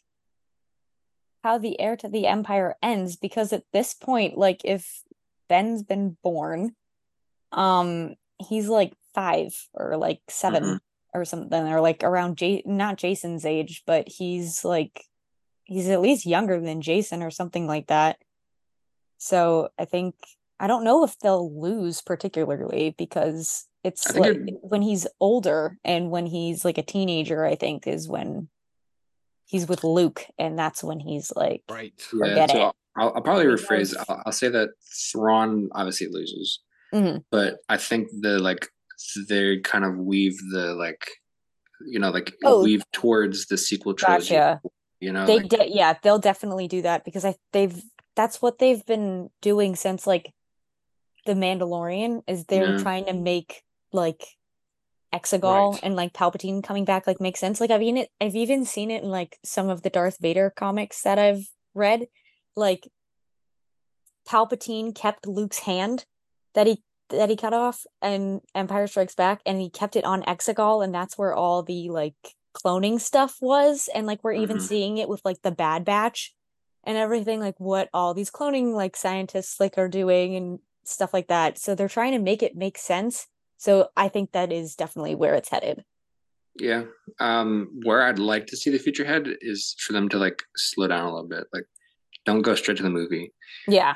how 1.43 1.57
the 1.57 1.79
heir 1.79 1.95
to 1.97 2.09
the 2.09 2.27
empire 2.27 2.75
ends 2.81 3.15
because 3.15 3.53
at 3.53 3.63
this 3.71 3.93
point, 3.93 4.37
like 4.37 4.61
if 4.65 5.03
Ben's 5.47 5.83
been 5.83 6.17
born, 6.23 6.75
um, 7.51 8.15
he's 8.39 8.67
like 8.67 8.93
five 9.13 9.55
or 9.73 9.95
like 9.95 10.21
7 10.27 10.63
Mhm. 10.63 10.79
Or 11.15 11.23
something, 11.23 11.67
or 11.67 11.79
like 11.79 12.03
around 12.03 12.37
J 12.37 12.61
not 12.65 12.97
Jacen's 12.97 13.45
age, 13.45 13.83
but 13.87 14.09
he's 14.09 14.65
like 14.65 15.05
he's 15.63 15.87
at 15.87 16.01
least 16.01 16.25
younger 16.25 16.59
than 16.59 16.81
Jason 16.81 17.23
or 17.23 17.31
something 17.31 17.67
like 17.67 17.87
that. 17.87 18.17
So 19.17 19.69
I 19.79 19.85
think 19.85 20.15
I 20.59 20.67
don't 20.67 20.83
know 20.83 21.05
if 21.05 21.17
they'll 21.19 21.49
lose 21.61 22.01
particularly 22.01 22.93
because 22.97 23.65
it's 23.83 24.13
like 24.13 24.35
it- 24.35 24.55
when 24.61 24.81
he's 24.81 25.07
older 25.21 25.77
and 25.85 26.11
when 26.11 26.25
he's 26.25 26.65
like 26.65 26.77
a 26.77 26.83
teenager, 26.83 27.45
I 27.45 27.55
think 27.55 27.87
is 27.87 28.09
when 28.09 28.49
he's 29.45 29.67
with 29.69 29.85
Luke, 29.85 30.25
and 30.37 30.59
that's 30.59 30.83
when 30.83 30.99
he's 30.99 31.31
like, 31.33 31.63
Right. 31.69 31.93
yeah, 32.13 32.45
so 32.47 32.57
it. 32.69 32.75
I'll, 32.97 33.13
I'll 33.15 33.21
probably 33.21 33.45
rephrase. 33.45 33.95
I'll, 34.09 34.21
I'll 34.25 34.31
say 34.33 34.49
that 34.49 34.69
Thrawn 35.11 35.69
obviously 35.71 36.07
loses, 36.07 36.59
Mhm. 36.93 37.23
but 37.31 37.59
I 37.69 37.77
think 37.77 38.09
the 38.19 38.39
like 38.39 38.67
they 39.27 39.59
kind 39.59 39.85
of 39.85 39.97
weave 39.97 40.37
the 40.51 40.73
like, 40.73 41.09
you 41.85 41.99
know, 41.99 42.09
like 42.11 42.33
Oh. 42.43 42.63
weave 42.63 42.83
towards 42.91 43.47
the 43.47 43.57
sequel 43.57 43.93
trilogy. 43.93 44.35
gotcha. 44.35 44.61
You 44.99 45.11
know, 45.11 45.25
They 45.25 45.37
like, 45.39 45.49
de- 45.49 45.69
yeah, 45.71 45.93
they'll 46.01 46.19
definitely 46.19 46.67
do 46.67 46.81
that 46.83 47.03
because 47.05 47.25
I 47.25 47.35
they've 47.51 47.75
that's 48.15 48.41
what 48.41 48.59
they've 48.59 48.85
been 48.85 49.29
doing 49.41 49.75
since 49.75 50.07
like 50.07 50.33
the 51.25 51.33
Mandalorian 51.33 52.21
is 52.27 52.45
they're 52.45 52.71
Yeah. 52.77 52.77
trying 52.83 53.05
to 53.05 53.13
make 53.13 53.61
like 53.91 54.23
Exegol 55.13 55.73
Right. 55.73 55.79
and 55.83 55.95
like 55.95 56.13
Palpatine 56.13 56.63
coming 56.63 56.85
back 56.85 57.07
like 57.07 57.19
make 57.19 57.35
sense. 57.37 57.59
Like 57.61 57.71
I've 57.71 57.81
even 57.81 58.07
I've 58.21 58.35
even 58.35 58.63
seen 58.65 58.89
it 58.91 59.03
in 59.03 59.09
like 59.09 59.37
some 59.43 59.69
of 59.69 59.81
the 59.81 59.89
Darth 59.89 60.17
Vader 60.19 60.51
comics 60.55 61.01
that 61.03 61.19
I've 61.19 61.47
read. 61.73 62.07
Like 62.55 62.87
Palpatine 64.27 64.95
kept 64.95 65.27
Luke's 65.27 65.59
hand 65.59 66.05
that 66.53 66.67
he 66.67 66.81
that 67.09 67.29
he 67.29 67.35
cut 67.35 67.53
off 67.53 67.85
and 68.01 68.41
Empire 68.53 68.87
Strikes 68.87 69.15
Back 69.15 69.41
and 69.45 69.59
he 69.61 69.69
kept 69.69 69.95
it 69.95 70.05
on 70.05 70.23
Exegol 70.23 70.83
and 70.83 70.93
that's 70.93 71.17
where 71.17 71.33
all 71.33 71.61
the 71.63 71.89
like 71.89 72.15
cloning 72.53 72.99
stuff 72.99 73.37
was 73.41 73.89
and 73.93 74.07
like 74.07 74.23
we're 74.23 74.33
even 74.33 74.57
Mhm. 74.57 74.61
seeing 74.61 74.97
it 74.97 75.09
with 75.09 75.21
like 75.25 75.41
the 75.41 75.51
Bad 75.51 75.85
Batch 75.85 76.33
and 76.83 76.97
everything 76.97 77.39
like 77.39 77.59
what 77.59 77.89
all 77.93 78.13
these 78.13 78.31
cloning 78.31 78.73
like 78.73 78.95
scientists 78.95 79.59
like 79.59 79.77
are 79.77 79.87
doing 79.89 80.35
and 80.35 80.59
stuff 80.83 81.13
like 81.13 81.27
that. 81.27 81.57
So 81.57 81.75
they're 81.75 81.87
trying 81.89 82.13
to 82.13 82.19
make 82.19 82.41
it 82.43 82.55
make 82.55 82.77
sense. 82.77 83.27
So 83.57 83.89
I 83.97 84.07
think 84.09 84.31
that 84.31 84.51
is 84.51 84.75
definitely 84.75 85.15
where 85.15 85.33
it's 85.33 85.49
headed. 85.49 85.83
Yeah. 86.57 86.83
Um, 87.19 87.81
where 87.83 88.01
I'd 88.03 88.19
like 88.19 88.47
to 88.47 88.57
see 88.57 88.69
the 88.69 88.79
future 88.79 89.03
head 89.05 89.27
is 89.41 89.75
for 89.79 89.93
them 89.93 90.07
to 90.09 90.17
like 90.17 90.41
slow 90.55 90.87
down 90.87 91.05
a 91.05 91.13
little 91.13 91.27
bit. 91.27 91.45
Like, 91.51 91.65
don't 92.25 92.41
go 92.41 92.55
straight 92.55 92.77
to 92.77 92.83
the 92.83 92.89
movie. 92.89 93.33
Yeah. 93.67 93.95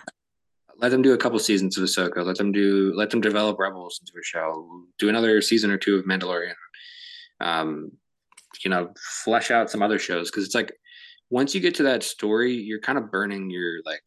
Let 0.81 0.89
them 0.89 1.01
do 1.01 1.13
a 1.13 1.17
couple 1.17 1.37
seasons 1.39 1.77
of 1.77 1.83
Ahsoka. 1.83 2.25
Let 2.25 2.37
them 2.37 2.51
do. 2.51 2.93
Let 2.95 3.09
them 3.09 3.21
develop 3.21 3.59
Rebels 3.59 3.99
into 4.01 4.13
a 4.19 4.23
show. 4.23 4.85
Do 4.97 5.09
another 5.09 5.41
season 5.41 5.71
or 5.71 5.77
two 5.77 5.95
of 5.97 6.05
Mandalorian. 6.05 6.53
Um, 7.41 7.91
you 8.63 8.69
know, 8.69 8.93
flesh 9.23 9.51
out 9.51 9.69
some 9.69 9.81
other 9.81 9.99
shows 9.99 10.29
because 10.31 10.45
it's 10.45 10.55
like 10.55 10.73
once 11.29 11.53
you 11.53 11.61
get 11.61 11.75
to 11.75 11.83
that 11.83 12.03
story, 12.03 12.53
you're 12.53 12.79
kind 12.79 12.97
of 12.97 13.11
burning 13.11 13.49
your 13.49 13.81
like. 13.85 14.03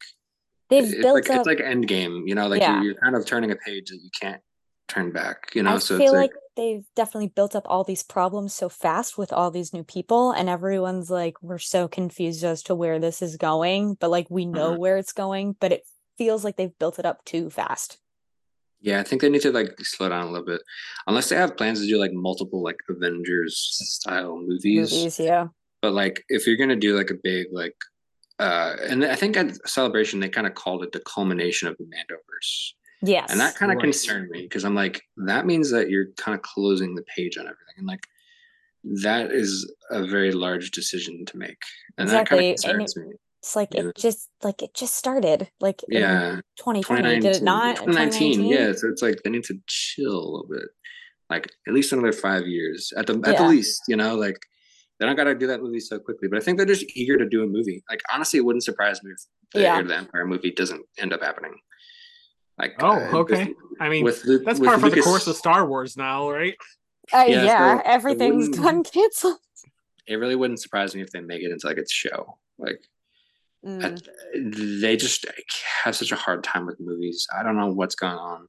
They've 0.69 0.83
It's 0.83 0.95
built 0.95 1.15
like 1.15 1.29
up 1.29 1.37
it's 1.37 1.47
like 1.47 1.59
Endgame. 1.59 2.23
You 2.25 2.35
know, 2.35 2.47
like 2.47 2.61
Yeah. 2.61 2.75
you're, 2.75 2.83
you're 2.83 3.01
kind 3.01 3.15
of 3.15 3.25
turning 3.25 3.51
a 3.51 3.55
page 3.55 3.89
that 3.89 3.99
you 4.01 4.09
can't 4.19 4.41
turn 4.87 5.11
back. 5.11 5.51
You 5.53 5.61
know, 5.63 5.75
I 5.75 5.77
so 5.79 5.97
feel 5.97 6.05
it's 6.07 6.13
like, 6.13 6.31
like 6.31 6.39
they've 6.55 6.85
definitely 6.95 7.27
built 7.29 7.55
up 7.55 7.63
all 7.67 7.83
these 7.83 8.03
problems 8.03 8.53
so 8.55 8.69
fast 8.69 9.17
with 9.17 9.31
all 9.31 9.51
these 9.51 9.73
new 9.73 9.83
people, 9.83 10.31
and 10.31 10.49
everyone's 10.49 11.09
like, 11.09 11.35
we're 11.43 11.59
so 11.59 11.87
confused 11.87 12.43
as 12.43 12.63
to 12.63 12.75
where 12.75 12.99
this 12.99 13.21
is 13.21 13.37
going, 13.37 13.95
but 13.99 14.09
like 14.09 14.27
we 14.29 14.45
know 14.45 14.73
Mhm. 14.73 14.77
where 14.79 14.97
it's 14.97 15.13
going, 15.13 15.55
but 15.59 15.71
it 15.71 15.83
feels 16.17 16.43
like 16.43 16.55
they've 16.57 16.77
built 16.79 16.99
it 16.99 17.05
up 17.05 17.23
too 17.25 17.49
fast. 17.49 17.97
Yeah, 18.81 18.99
I 18.99 19.03
think 19.03 19.21
they 19.21 19.29
need 19.29 19.41
to 19.43 19.51
like 19.51 19.79
slow 19.79 20.09
down 20.09 20.27
a 20.27 20.31
little 20.31 20.45
bit, 20.45 20.61
unless 21.07 21.29
they 21.29 21.37
have 21.37 21.55
plans 21.55 21.79
to 21.79 21.87
do 21.87 21.97
like 21.97 22.11
multiple 22.13 22.61
like 22.61 22.77
Avengers 22.89 23.57
style 23.57 24.37
movies. 24.37 24.91
Movies, 24.91 25.19
yeah. 25.19 25.47
But 25.81 25.93
like, 25.93 26.23
if 26.29 26.45
you're 26.45 26.57
gonna 26.57 26.75
do 26.75 26.97
like 26.97 27.09
a 27.09 27.15
big 27.15 27.47
like, 27.51 27.75
uh, 28.39 28.75
and 28.81 29.05
I 29.05 29.15
think 29.15 29.37
at 29.37 29.67
Celebration 29.67 30.19
they 30.19 30.27
kind 30.27 30.47
of 30.47 30.53
called 30.53 30.83
it 30.83 30.91
the 30.91 30.99
culmination 31.01 31.67
of 31.69 31.77
the 31.77 31.85
Mandoverse. 31.85 32.73
Yes. 33.01 33.31
And 33.31 33.39
that 33.39 33.55
kind 33.55 33.71
of 33.71 33.77
Right. 33.77 33.83
concerned 33.83 34.29
me 34.29 34.43
because 34.43 34.65
I'm 34.65 34.75
like, 34.75 35.01
that 35.17 35.45
means 35.45 35.69
that 35.71 35.89
you're 35.89 36.07
kind 36.17 36.35
of 36.35 36.41
closing 36.41 36.95
the 36.95 37.03
page 37.03 37.37
on 37.37 37.43
everything. 37.45 37.75
And 37.77 37.87
like, 37.87 38.05
that 39.01 39.31
is 39.31 39.71
a 39.91 40.05
very 40.05 40.31
large 40.31 40.71
decision 40.71 41.25
to 41.25 41.37
make. 41.37 41.61
And 41.97 42.09
that 42.09 42.27
kind 42.27 42.41
Exactly, 42.41 42.71
of 42.71 42.77
and 42.77 42.79
concerns 42.87 42.97
me. 42.97 43.13
It's 43.43 43.57
like 43.57 43.73
Yeah. 43.73 43.89
it 43.89 43.97
just 43.97 44.29
like 44.41 44.61
it 44.63 44.73
just 44.73 44.95
started 44.95 45.49
like 45.59 45.81
Yeah. 45.89 46.39
2020, 46.59 47.19
did 47.19 47.35
it 47.35 47.43
not? 47.43 47.75
2019, 47.75 48.45
yeah. 48.45 48.71
So 48.71 48.87
it's 48.87 49.01
like 49.01 49.21
they 49.23 49.29
need 49.29 49.43
to 49.43 49.59
chill 49.67 50.11
a 50.13 50.29
little 50.31 50.47
bit. 50.49 50.69
Like 51.29 51.49
at 51.67 51.73
least 51.73 51.91
another 51.91 52.13
five 52.13 52.47
years 52.47 52.93
at 52.95 53.05
the 53.07 53.15
at 53.25 53.37
the 53.37 53.45
least, 53.45 53.81
you 53.89 53.97
know, 53.97 54.15
like 54.15 54.37
they 54.97 55.05
don't 55.05 55.17
gotta 55.17 55.35
do 55.35 55.47
that 55.47 55.61
movie 55.61 55.81
so 55.81 55.99
quickly. 55.99 56.29
But 56.29 56.37
I 56.37 56.39
think 56.39 56.55
they're 56.57 56.65
just 56.65 56.85
eager 56.95 57.17
to 57.17 57.27
do 57.27 57.43
a 57.43 57.45
movie. 57.45 57.83
Like 57.89 57.99
honestly, 58.13 58.39
it 58.39 58.45
wouldn't 58.45 58.63
surprise 58.63 59.03
me 59.03 59.11
if 59.11 59.17
the 59.53 59.59
Yeah. 59.61 59.75
Heir 59.75 59.81
to 59.81 59.87
the 59.89 59.97
Empire 59.97 60.25
movie 60.25 60.51
doesn't 60.51 60.85
end 60.97 61.11
up 61.11 61.21
happening. 61.21 61.55
Like 62.57 62.75
Oh, 62.81 62.91
uh, 62.91 63.17
okay. 63.23 63.47
with- 63.47 63.57
I 63.81 63.89
mean, 63.89 64.05
with 64.05 64.23
Lu- 64.23 64.39
That's 64.39 64.61
with 64.61 64.69
par 64.69 64.79
for 64.79 64.89
the 64.89 65.01
course 65.01 65.27
of 65.27 65.35
Star 65.35 65.65
Wars 65.67 65.97
now, 65.97 66.29
right? 66.29 66.55
Uh, 67.11 67.25
Yeah, 67.27 67.43
yeah, 67.43 67.73
so 67.75 67.79
it 67.79 67.85
everything's 67.87 68.47
wouldn't- 68.47 68.63
gone 68.63 68.83
canceled. 68.85 69.39
It 70.07 70.15
really 70.15 70.35
wouldn't 70.37 70.61
surprise 70.61 70.95
me 70.95 71.01
if 71.01 71.09
they 71.11 71.19
make 71.19 71.41
it 71.41 71.51
into 71.51 71.67
like 71.67 71.77
its 71.77 71.91
show. 71.91 72.37
Like 72.57 72.79
I- 73.65 73.69
Mm, 73.69 74.81
they 74.81 74.97
just 74.97 75.25
have 75.83 75.95
such 75.95 76.11
a 76.11 76.15
hard 76.17 76.43
time 76.43 76.65
with 76.65 76.79
movies. 76.79 77.25
I 77.37 77.43
don't 77.43 77.55
know 77.57 77.71
what's 77.71 77.95
going 77.95 78.17
on. 78.17 78.47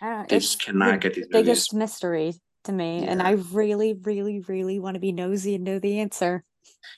I 0.00 0.26
They 0.28 0.38
just 0.40 0.60
cannot 0.60 0.92
the 0.92 0.98
get 0.98 1.14
these 1.14 1.26
biggest 1.28 1.72
movies. 1.72 1.78
mystery 1.80 2.34
to 2.64 2.72
me, 2.72 3.06
and 3.06 3.22
I 3.22 3.32
really, 3.52 3.94
really, 3.94 4.40
really 4.40 4.78
want 4.80 4.94
to 4.94 5.00
be 5.00 5.12
nosy 5.12 5.54
and 5.54 5.64
know 5.64 5.78
the 5.78 6.00
answer. 6.00 6.42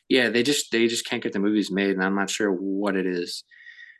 Yeah, 0.08 0.30
they 0.30 0.42
just 0.42 0.72
they 0.72 0.86
just 0.88 1.04
can't 1.06 1.22
get 1.22 1.32
the 1.32 1.38
movies 1.40 1.70
made, 1.70 1.90
and 1.90 2.02
I'm 2.02 2.14
not 2.14 2.30
sure 2.30 2.50
what 2.50 2.96
it 2.96 3.06
is. 3.06 3.44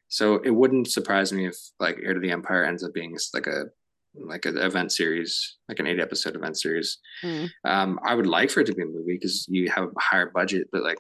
So 0.08 0.36
it 0.36 0.50
wouldn't 0.50 0.90
surprise 0.90 1.32
me 1.32 1.46
if 1.46 1.56
like 1.78 1.98
Heir 2.02 2.14
to 2.14 2.20
the 2.20 2.30
Empire 2.30 2.64
ends 2.64 2.82
up 2.82 2.94
being 2.94 3.14
like 3.34 3.46
a 3.46 3.64
like 4.14 4.46
an 4.46 4.56
event 4.56 4.90
series, 4.92 5.58
like 5.68 5.78
an 5.78 5.86
eight 5.86 6.00
episode 6.00 6.34
event 6.34 6.58
series. 6.58 6.98
Mm. 7.22 7.50
Um, 7.64 8.00
I 8.02 8.14
would 8.14 8.26
like 8.26 8.50
for 8.50 8.60
it 8.60 8.66
to 8.68 8.74
be 8.74 8.82
a 8.82 8.86
movie 8.86 9.14
because 9.20 9.46
you 9.48 9.68
have 9.70 9.84
a 9.84 10.00
higher 10.00 10.30
budget, 10.34 10.68
but 10.72 10.82
like 10.82 10.98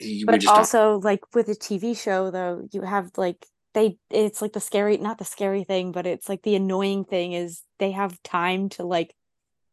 you- 0.00 0.26
But 0.26 0.40
don't. 0.42 0.56
also, 0.56 0.98
like 1.00 1.20
with 1.34 1.48
a 1.48 1.54
TV 1.54 1.94
show, 1.94 2.30
though, 2.30 2.66
you 2.72 2.82
have 2.82 3.10
like 3.16 3.46
they 3.74 3.98
it's 4.10 4.40
like 4.42 4.52
the 4.54 4.60
scary, 4.60 4.96
not 4.96 5.18
the 5.18 5.24
scary 5.24 5.64
thing, 5.64 5.92
but 5.92 6.06
it's 6.06 6.28
like 6.28 6.42
the 6.42 6.54
annoying 6.56 7.04
thing 7.04 7.32
is 7.32 7.62
they 7.78 7.90
have 7.92 8.22
time 8.22 8.68
to 8.70 8.84
like 8.84 9.14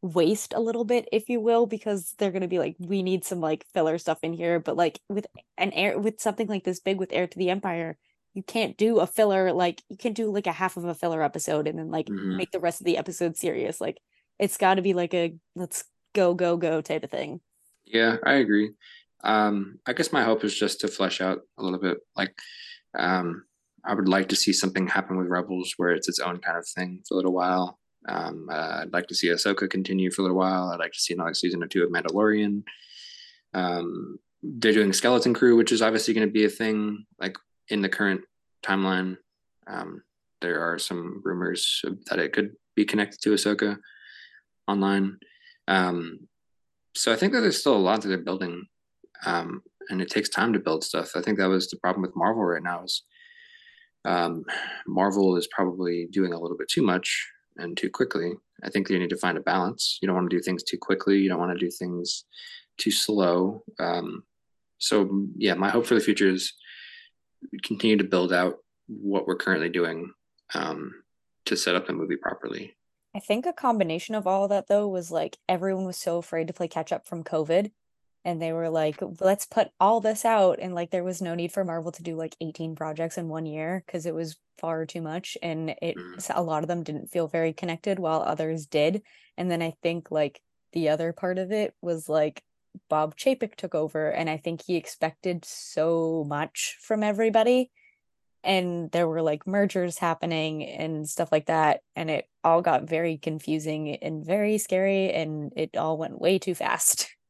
waste 0.01 0.53
a 0.53 0.59
little 0.59 0.83
bit, 0.85 1.07
if 1.11 1.29
you 1.29 1.39
will, 1.39 1.65
because 1.65 2.13
they're 2.17 2.31
gonna 2.31 2.47
be 2.47 2.59
like, 2.59 2.75
we 2.79 3.01
need 3.03 3.23
some 3.25 3.39
like 3.39 3.65
filler 3.73 3.97
stuff 3.97 4.19
in 4.23 4.33
here. 4.33 4.59
But 4.59 4.75
like 4.75 4.99
with 5.09 5.25
an 5.57 5.71
air 5.73 5.97
with 5.97 6.19
something 6.21 6.47
like 6.47 6.63
this 6.63 6.79
big 6.79 6.99
with 6.99 7.11
Heir 7.13 7.27
to 7.27 7.37
the 7.39 7.49
Empire, 7.49 7.97
you 8.33 8.43
can't 8.43 8.77
do 8.77 8.99
a 8.99 9.07
filler 9.07 9.53
like 9.53 9.81
you 9.89 9.97
can't 9.97 10.15
do 10.15 10.29
like 10.31 10.47
a 10.47 10.51
half 10.51 10.77
of 10.77 10.83
a 10.85 10.93
filler 10.93 11.23
episode 11.23 11.67
and 11.67 11.79
then 11.79 11.89
like 11.89 12.07
Mhm. 12.07 12.35
make 12.37 12.51
the 12.51 12.59
rest 12.59 12.81
of 12.81 12.85
the 12.85 12.97
episode 12.97 13.37
serious. 13.37 13.79
Like 13.81 13.99
it's 14.37 14.57
got 14.57 14.75
to 14.75 14.81
be 14.81 14.93
like 14.93 15.13
a 15.13 15.35
let's 15.55 15.85
go 16.13 16.33
go 16.33 16.57
go 16.57 16.81
type 16.81 17.03
of 17.03 17.11
thing. 17.11 17.39
Yeah, 17.85 18.17
I 18.23 18.33
agree. 18.33 18.71
Um, 19.25 19.79
I 19.85 19.93
guess 19.93 20.13
my 20.13 20.23
hope 20.23 20.43
is 20.43 20.57
just 20.57 20.81
to 20.81 20.87
flesh 20.87 21.19
out 21.19 21.39
a 21.57 21.63
little 21.63 21.79
bit. 21.79 21.97
Like, 22.15 22.33
um, 22.97 23.43
I 23.83 23.93
would 23.93 24.07
like 24.07 24.29
to 24.29 24.35
see 24.35 24.53
something 24.53 24.87
happen 24.87 25.17
with 25.17 25.27
Rebels 25.27 25.73
where 25.77 25.89
it's 25.89 26.07
its 26.07 26.19
own 26.19 26.37
kind 26.37 26.57
of 26.57 26.67
thing 26.67 27.01
for 27.07 27.15
a 27.15 27.17
little 27.17 27.33
while. 27.33 27.79
Um, 28.07 28.47
uh, 28.51 28.81
I'd 28.81 28.93
like 28.93 29.07
to 29.07 29.15
see 29.15 29.27
Ahsoka 29.27 29.69
continue 29.69 30.11
for 30.11 30.21
a 30.21 30.25
little 30.25 30.37
while. 30.37 30.69
I'd 30.69 30.79
like 30.79 30.93
to 30.93 30.99
see 30.99 31.13
another 31.13 31.33
season 31.33 31.63
or 31.63 31.67
two 31.67 31.83
of 31.83 31.89
Mandalorian. 31.89 32.63
Um, 33.53 34.19
they're 34.43 34.73
doing 34.73 34.93
Skeleton 34.93 35.33
Crew, 35.33 35.55
which 35.55 35.71
is 35.71 35.81
obviously 35.81 36.13
going 36.13 36.27
to 36.27 36.31
be 36.31 36.45
a 36.45 36.49
thing 36.49 37.05
like 37.19 37.37
in 37.69 37.81
the 37.81 37.89
current 37.89 38.21
timeline. 38.63 39.17
Um, 39.67 40.03
there 40.41 40.61
are 40.61 40.77
some 40.77 41.21
rumors 41.23 41.83
that 42.07 42.19
it 42.19 42.33
could 42.33 42.55
be 42.75 42.85
connected 42.85 43.21
to 43.21 43.31
Ahsoka 43.31 43.77
online. 44.67 45.17
Um, 45.67 46.27
so 46.95 47.11
I 47.11 47.15
think 47.15 47.33
that 47.33 47.41
there's 47.41 47.59
still 47.59 47.75
a 47.75 47.77
lot 47.77 48.01
that 48.01 48.09
they're 48.09 48.17
building, 48.17 48.67
um, 49.25 49.61
and 49.89 50.01
it 50.01 50.09
takes 50.09 50.29
time 50.29 50.53
to 50.53 50.59
build 50.59 50.83
stuff. 50.83 51.11
I 51.15 51.21
think 51.21 51.37
that 51.37 51.49
was 51.49 51.69
the 51.69 51.77
problem 51.77 52.01
with 52.01 52.15
Marvel 52.15 52.43
right 52.43 52.63
now 52.63 52.83
is 52.83 53.03
um, 54.03 54.45
Marvel 54.87 55.35
is 55.35 55.47
probably 55.47 56.07
doing 56.11 56.33
a 56.33 56.39
little 56.39 56.57
bit 56.57 56.69
too 56.69 56.83
much 56.83 57.27
and 57.57 57.75
too 57.75 57.89
quickly. 57.89 58.33
I 58.63 58.69
think 58.69 58.89
you 58.89 58.99
need 58.99 59.09
to 59.09 59.17
find 59.17 59.37
a 59.37 59.41
balance. 59.41 59.99
You 60.01 60.07
don't 60.07 60.15
want 60.15 60.29
to 60.29 60.35
do 60.35 60.41
things 60.41 60.63
too 60.63 60.77
quickly. 60.77 61.19
You 61.19 61.29
don't 61.29 61.39
want 61.39 61.57
to 61.57 61.65
do 61.65 61.71
things 61.71 62.25
too 62.77 62.91
slow. 62.91 63.63
Um, 63.79 64.23
so 64.77 65.27
yeah, 65.37 65.53
my 65.55 65.69
hope 65.69 65.85
for 65.85 65.95
the 65.95 66.01
future 66.01 66.29
is 66.29 66.53
continue 67.63 67.97
to 67.97 68.03
build 68.03 68.33
out 68.33 68.57
what 68.87 69.27
we're 69.27 69.35
currently 69.35 69.69
doing 69.69 70.13
um, 70.53 70.93
to 71.45 71.55
set 71.55 71.75
up 71.75 71.87
the 71.87 71.93
movie 71.93 72.17
properly. 72.17 72.75
I 73.15 73.19
think 73.19 73.45
a 73.45 73.53
combination 73.53 74.13
of 74.13 74.27
all 74.27 74.43
of 74.43 74.49
that 74.49 74.67
though 74.67 74.87
was 74.87 75.09
like 75.09 75.37
everyone 75.47 75.85
was 75.85 75.97
so 75.97 76.17
afraid 76.17 76.47
to 76.47 76.53
play 76.53 76.67
catch 76.67 76.91
up 76.91 77.07
from 77.07 77.23
COVID. 77.23 77.71
And 78.25 78.41
they 78.41 78.51
were 78.51 78.69
like, 78.69 78.97
let's 79.21 79.45
put 79.45 79.69
all 79.79 80.01
this 80.01 80.25
out. 80.25 80.59
And 80.59 80.75
like 80.75 80.89
there 80.91 81.03
was 81.03 81.21
no 81.21 81.35
need 81.35 81.53
for 81.53 81.63
Marvel 81.63 81.91
to 81.93 82.03
do 82.03 82.15
like 82.17 82.35
18 82.41 82.75
projects 82.75 83.17
in 83.17 83.29
one 83.29 83.45
year 83.45 83.83
because 83.85 84.05
it 84.05 84.15
was 84.15 84.37
far 84.57 84.85
too 84.85 85.01
much. 85.01 85.37
And 85.41 85.69
it 85.81 85.95
Mm. 85.95 86.31
a 86.35 86.41
lot 86.41 86.63
of 86.63 86.67
them 86.67 86.83
didn't 86.83 87.11
feel 87.11 87.27
very 87.27 87.53
connected 87.53 87.99
while 87.99 88.21
others 88.21 88.65
did. 88.65 89.03
And 89.37 89.49
then 89.49 89.61
I 89.61 89.75
think 89.83 90.11
like 90.11 90.41
the 90.73 90.89
other 90.89 91.13
part 91.13 91.37
of 91.37 91.51
it 91.51 91.73
was 91.81 92.09
like 92.09 92.43
Bob 92.89 93.15
Chapek 93.15 93.55
took 93.55 93.75
over 93.75 94.09
and 94.09 94.29
I 94.29 94.37
think 94.37 94.63
he 94.65 94.75
expected 94.75 95.45
so 95.45 96.25
much 96.27 96.77
from 96.81 97.03
everybody 97.03 97.71
and 98.43 98.91
there 98.91 99.07
were 99.07 99.21
like 99.21 99.47
mergers 99.47 99.97
happening 99.97 100.63
and 100.63 101.07
stuff 101.09 101.31
like 101.31 101.47
that 101.47 101.81
and 101.95 102.09
it 102.09 102.25
all 102.43 102.61
got 102.61 102.87
very 102.87 103.17
confusing 103.17 103.95
and 103.95 104.25
very 104.25 104.57
scary 104.57 105.11
and 105.11 105.51
it 105.55 105.75
all 105.77 105.97
went 105.97 106.19
way 106.21 106.37
too 106.37 106.53
fast 106.55 107.07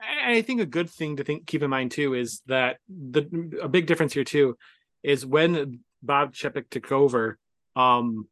I 0.00 0.42
think 0.42 0.60
a 0.60 0.66
good 0.66 0.90
thing 0.90 1.16
to 1.16 1.24
think 1.24 1.46
keep 1.46 1.62
in 1.62 1.70
mind 1.70 1.90
too 1.90 2.14
is 2.14 2.42
that 2.46 2.78
the 2.88 3.58
a 3.60 3.68
big 3.68 3.86
difference 3.86 4.12
here 4.12 4.24
too 4.24 4.56
is 5.02 5.26
when 5.26 5.80
Bob 6.02 6.34
Chapek 6.34 6.70
took 6.70 6.92
over, 6.92 7.38
um, 7.76 8.28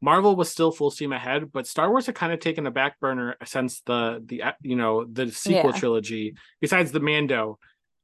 Marvel 0.00 0.36
was 0.36 0.50
still 0.50 0.70
full 0.70 0.90
steam 0.90 1.12
ahead, 1.12 1.50
but 1.52 1.66
Star 1.66 1.90
Wars 1.90 2.06
had 2.06 2.14
kind 2.14 2.32
of 2.32 2.40
taken 2.40 2.66
a 2.66 2.70
back 2.70 3.00
burner 3.00 3.36
since 3.44 3.80
the 3.82 4.22
the 4.24 4.42
uh, 4.42 4.52
you 4.62 4.76
know 4.76 5.04
the 5.04 5.30
sequel 5.30 5.70
Yeah. 5.72 5.78
trilogy, 5.78 6.34
besides 6.60 6.92
the 6.92 7.00
Mando, 7.00 7.58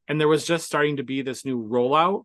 and 0.09 0.21
there 0.21 0.29
was 0.29 0.47
just 0.47 0.67
starting 0.67 0.97
to 0.97 1.05
be 1.05 1.23
this 1.23 1.45
new 1.45 1.63
rollout, 1.63 2.25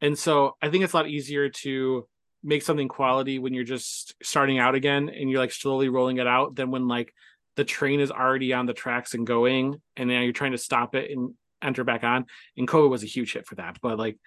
and 0.00 0.18
so 0.18 0.56
I 0.62 0.70
think 0.70 0.84
it's 0.84 0.92
a 0.92 0.96
lot 0.96 1.08
easier 1.08 1.48
to 1.48 2.08
make 2.42 2.62
something 2.62 2.88
quality 2.88 3.38
when 3.38 3.54
you're 3.54 3.64
just 3.64 4.14
starting 4.22 4.58
out 4.58 4.74
again 4.74 5.08
and 5.08 5.28
you're 5.28 5.40
like 5.40 5.52
slowly 5.52 5.88
rolling 5.88 6.18
it 6.18 6.26
out 6.26 6.54
than 6.54 6.70
when 6.70 6.86
like 6.86 7.12
the 7.56 7.64
train 7.64 8.00
is 8.00 8.10
already 8.10 8.52
on 8.52 8.66
the 8.66 8.74
tracks 8.74 9.14
and 9.14 9.26
going 9.26 9.80
and 9.96 10.08
now 10.08 10.20
you're 10.20 10.32
trying 10.32 10.52
to 10.52 10.58
stop 10.58 10.94
it 10.94 11.10
and 11.10 11.34
enter 11.62 11.84
back 11.84 12.04
on. 12.04 12.26
And 12.56 12.68
covid 12.68 12.90
was 12.90 13.02
a 13.02 13.06
huge 13.06 13.32
hit 13.32 13.46
for 13.46 13.56
that. 13.56 13.78
But 13.80 13.98
like 13.98 14.18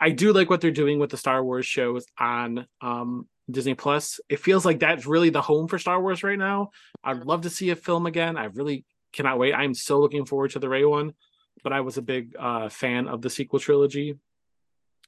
i 0.00 0.10
do 0.10 0.32
like 0.32 0.48
what 0.48 0.60
they're 0.60 0.70
doing 0.70 1.00
with 1.00 1.10
the 1.10 1.16
star 1.16 1.42
wars 1.42 1.66
shows 1.66 2.06
on 2.18 2.66
um 2.80 3.26
disney 3.50 3.74
plus. 3.74 4.20
It 4.28 4.40
feels 4.40 4.64
like 4.64 4.80
that's 4.80 5.06
really 5.06 5.30
the 5.30 5.42
home 5.42 5.68
for 5.68 5.78
star 5.78 6.00
wars 6.00 6.22
right 6.22 6.38
now. 6.38 6.70
I'd 7.02 7.24
love 7.24 7.42
to 7.42 7.50
see 7.50 7.70
a 7.70 7.76
film 7.76 8.06
again. 8.06 8.36
I 8.36 8.44
really 8.44 8.84
cannot 9.12 9.38
wait. 9.38 9.54
I'm 9.54 9.74
so 9.74 10.00
looking 10.00 10.26
forward 10.26 10.50
to 10.52 10.58
the 10.58 10.68
Rey 10.68 10.84
one 10.84 11.14
but 11.62 11.72
i 11.72 11.80
was 11.80 11.96
a 11.96 12.02
big 12.02 12.34
uh 12.38 12.68
fan 12.68 13.08
of 13.08 13.22
the 13.22 13.30
sequel 13.30 13.58
trilogy. 13.58 14.16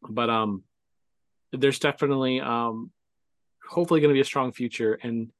But 0.09 0.31
um 0.31 0.65
there's 1.53 1.79
definitely 1.79 2.41
um 2.41 2.91
hopefully 3.69 4.01
going 4.01 4.11
to 4.11 4.15
be 4.15 4.21
a 4.21 4.25
strong 4.25 4.53
future 4.53 4.95
and 4.95 5.31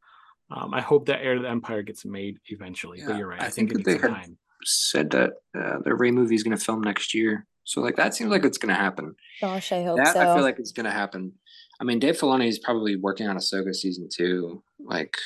um, 0.51 0.75
I 0.75 0.81
hope 0.81 1.07
that 1.07 1.23
Heir 1.23 1.37
to 1.37 1.43
the 1.43 1.49
Empire 1.49 1.83
gets 1.83 2.05
made 2.05 2.39
eventually. 2.47 3.03
but 3.07 3.17
you're 3.17 3.29
right. 3.29 3.41
I 3.41 3.47
I, 3.47 3.51
think, 3.51 3.71
think 3.71 3.81
it 3.81 3.85
that 3.85 4.03
they 4.03 4.09
time. 4.09 4.39
Said 4.63 5.11
that 5.11 5.31
uh, 5.59 5.79
the 5.85 5.95
Rey 5.95 6.11
movie 6.11 6.35
is 6.35 6.43
going 6.43 6.57
to 6.57 6.63
film 6.63 6.83
next 6.83 7.15
year, 7.15 7.47
so 7.65 7.81
like 7.81 7.97
that 7.97 8.15
seems 8.15 8.31
like 8.31 8.45
it's 8.45 8.59
going 8.59 8.75
to 8.75 8.81
happen. 8.81 9.15
gosh 9.41 9.73
i 9.73 9.83
hope 9.83 9.97
That 9.97 10.13
so 10.13 10.21
I 10.21 10.35
feel 10.35 10.45
like 10.45 10.59
it's 10.59 10.73
going 10.73 10.85
to 10.85 10.91
happen. 10.93 11.33
I 11.81 11.85
mean, 11.85 11.99
Dave 11.99 12.19
Filoni 12.19 12.47
is 12.47 12.59
probably 12.59 12.97
working 12.97 13.27
on 13.27 13.37
Ahsoka 13.37 13.75
season 13.75 14.09
two. 14.13 14.63
Like, 14.79 15.17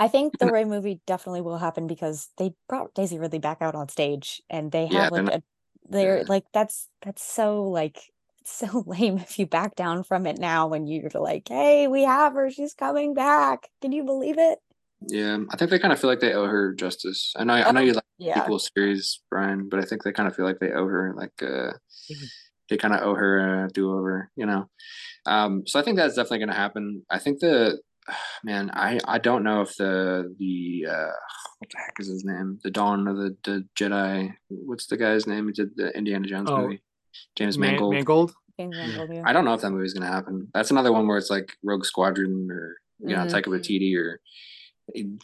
i 0.00 0.08
think 0.08 0.38
the 0.38 0.50
Rey 0.50 0.64
movie 0.64 1.00
definitely 1.06 1.40
will 1.40 1.58
happen 1.58 1.86
because 1.86 2.28
they 2.38 2.52
brought 2.68 2.94
daisy 2.94 3.18
ridley 3.18 3.38
back 3.38 3.58
out 3.60 3.74
on 3.74 3.88
stage 3.88 4.42
and 4.50 4.72
they 4.72 4.86
have 4.86 5.12
they're 5.12 5.22
like 5.22 5.24
not- 5.24 5.34
a 5.34 5.42
they're 5.90 6.18
yeah. 6.18 6.24
like 6.28 6.44
that's 6.52 6.88
that's 7.02 7.22
so 7.22 7.64
like 7.64 7.98
it's 8.40 8.52
so 8.52 8.82
lame 8.86 9.18
if 9.18 9.38
you 9.38 9.46
back 9.46 9.74
down 9.74 10.02
from 10.02 10.26
it 10.26 10.38
now 10.38 10.66
when 10.66 10.86
you're 10.86 11.10
like 11.14 11.48
hey 11.48 11.88
we 11.88 12.02
have 12.02 12.34
her 12.34 12.50
she's 12.50 12.74
coming 12.74 13.14
back 13.14 13.68
can 13.80 13.92
you 13.92 14.04
believe 14.04 14.38
it 14.38 14.58
yeah, 15.06 15.38
I 15.52 15.56
think 15.56 15.70
they 15.70 15.78
kind 15.78 15.92
of 15.92 16.00
feel 16.00 16.10
like 16.10 16.18
they 16.18 16.32
owe 16.32 16.46
her 16.46 16.74
justice. 16.74 17.32
I 17.36 17.44
know, 17.44 17.54
I 17.54 17.70
know 17.70 17.80
Oh, 17.80 17.84
you 17.84 17.92
like 17.92 18.02
yeah 18.18 18.42
sequel 18.42 18.58
series, 18.58 19.20
Brian, 19.30 19.68
but 19.68 19.78
I 19.78 19.84
think 19.84 20.02
they 20.02 20.10
kind 20.10 20.28
of 20.28 20.34
feel 20.34 20.44
like 20.44 20.58
they 20.58 20.72
owe 20.72 20.88
her 20.88 21.14
like 21.16 21.40
uh, 21.40 21.72
Mhm. 22.10 22.26
they 22.68 22.76
kind 22.76 22.92
of 22.92 23.02
owe 23.02 23.14
her 23.14 23.66
a 23.66 23.68
do 23.70 23.92
over, 23.92 24.28
you 24.34 24.44
know. 24.44 24.68
Um, 25.24 25.62
so 25.68 25.78
I 25.78 25.82
think 25.82 25.96
that's 25.98 26.16
definitely 26.16 26.38
going 26.40 26.48
to 26.48 26.54
happen. 26.56 27.06
I 27.08 27.20
think 27.20 27.38
the 27.38 27.78
man, 28.44 28.70
I 28.74 28.98
I 29.04 29.18
don't 29.18 29.44
know 29.44 29.60
if 29.62 29.76
the 29.76 30.34
the 30.36 30.86
uh, 30.90 31.12
what 31.60 31.70
the 31.70 31.78
heck 31.78 31.94
is 32.00 32.08
his 32.08 32.24
name? 32.24 32.58
The 32.64 32.70
Dawn 32.72 33.06
of 33.06 33.16
the, 33.18 33.36
the 33.44 33.64
Jedi. 33.78 34.34
What's 34.48 34.86
the 34.88 34.96
guy's 34.96 35.28
name? 35.28 35.46
He 35.46 35.52
did 35.52 35.76
the 35.76 35.96
Indiana 35.96 36.26
Jones 36.26 36.50
Oh, 36.50 36.56
movie. 36.62 36.82
James 37.36 37.58
Man- 37.58 37.72
Mangold. 37.72 37.94
Mangold. 37.94 38.32
James 38.58 38.76
Mangold, 38.76 39.10
yeah. 39.14 39.22
I 39.24 39.32
don't 39.32 39.44
know 39.44 39.54
if 39.54 39.60
that 39.60 39.70
movie's 39.70 39.94
gonna 39.94 40.06
happen. 40.10 40.48
That's 40.52 40.70
another 40.70 40.92
one 40.92 41.06
where 41.06 41.16
it's 41.18 41.30
like 41.30 41.52
Rogue 41.62 41.84
Squadron 41.84 42.50
or 42.50 42.76
you 43.00 43.14
know 43.16 43.24
Mhm. 43.24 43.30
Taika 43.32 43.46
Waititi 43.46 43.96
or 43.96 44.20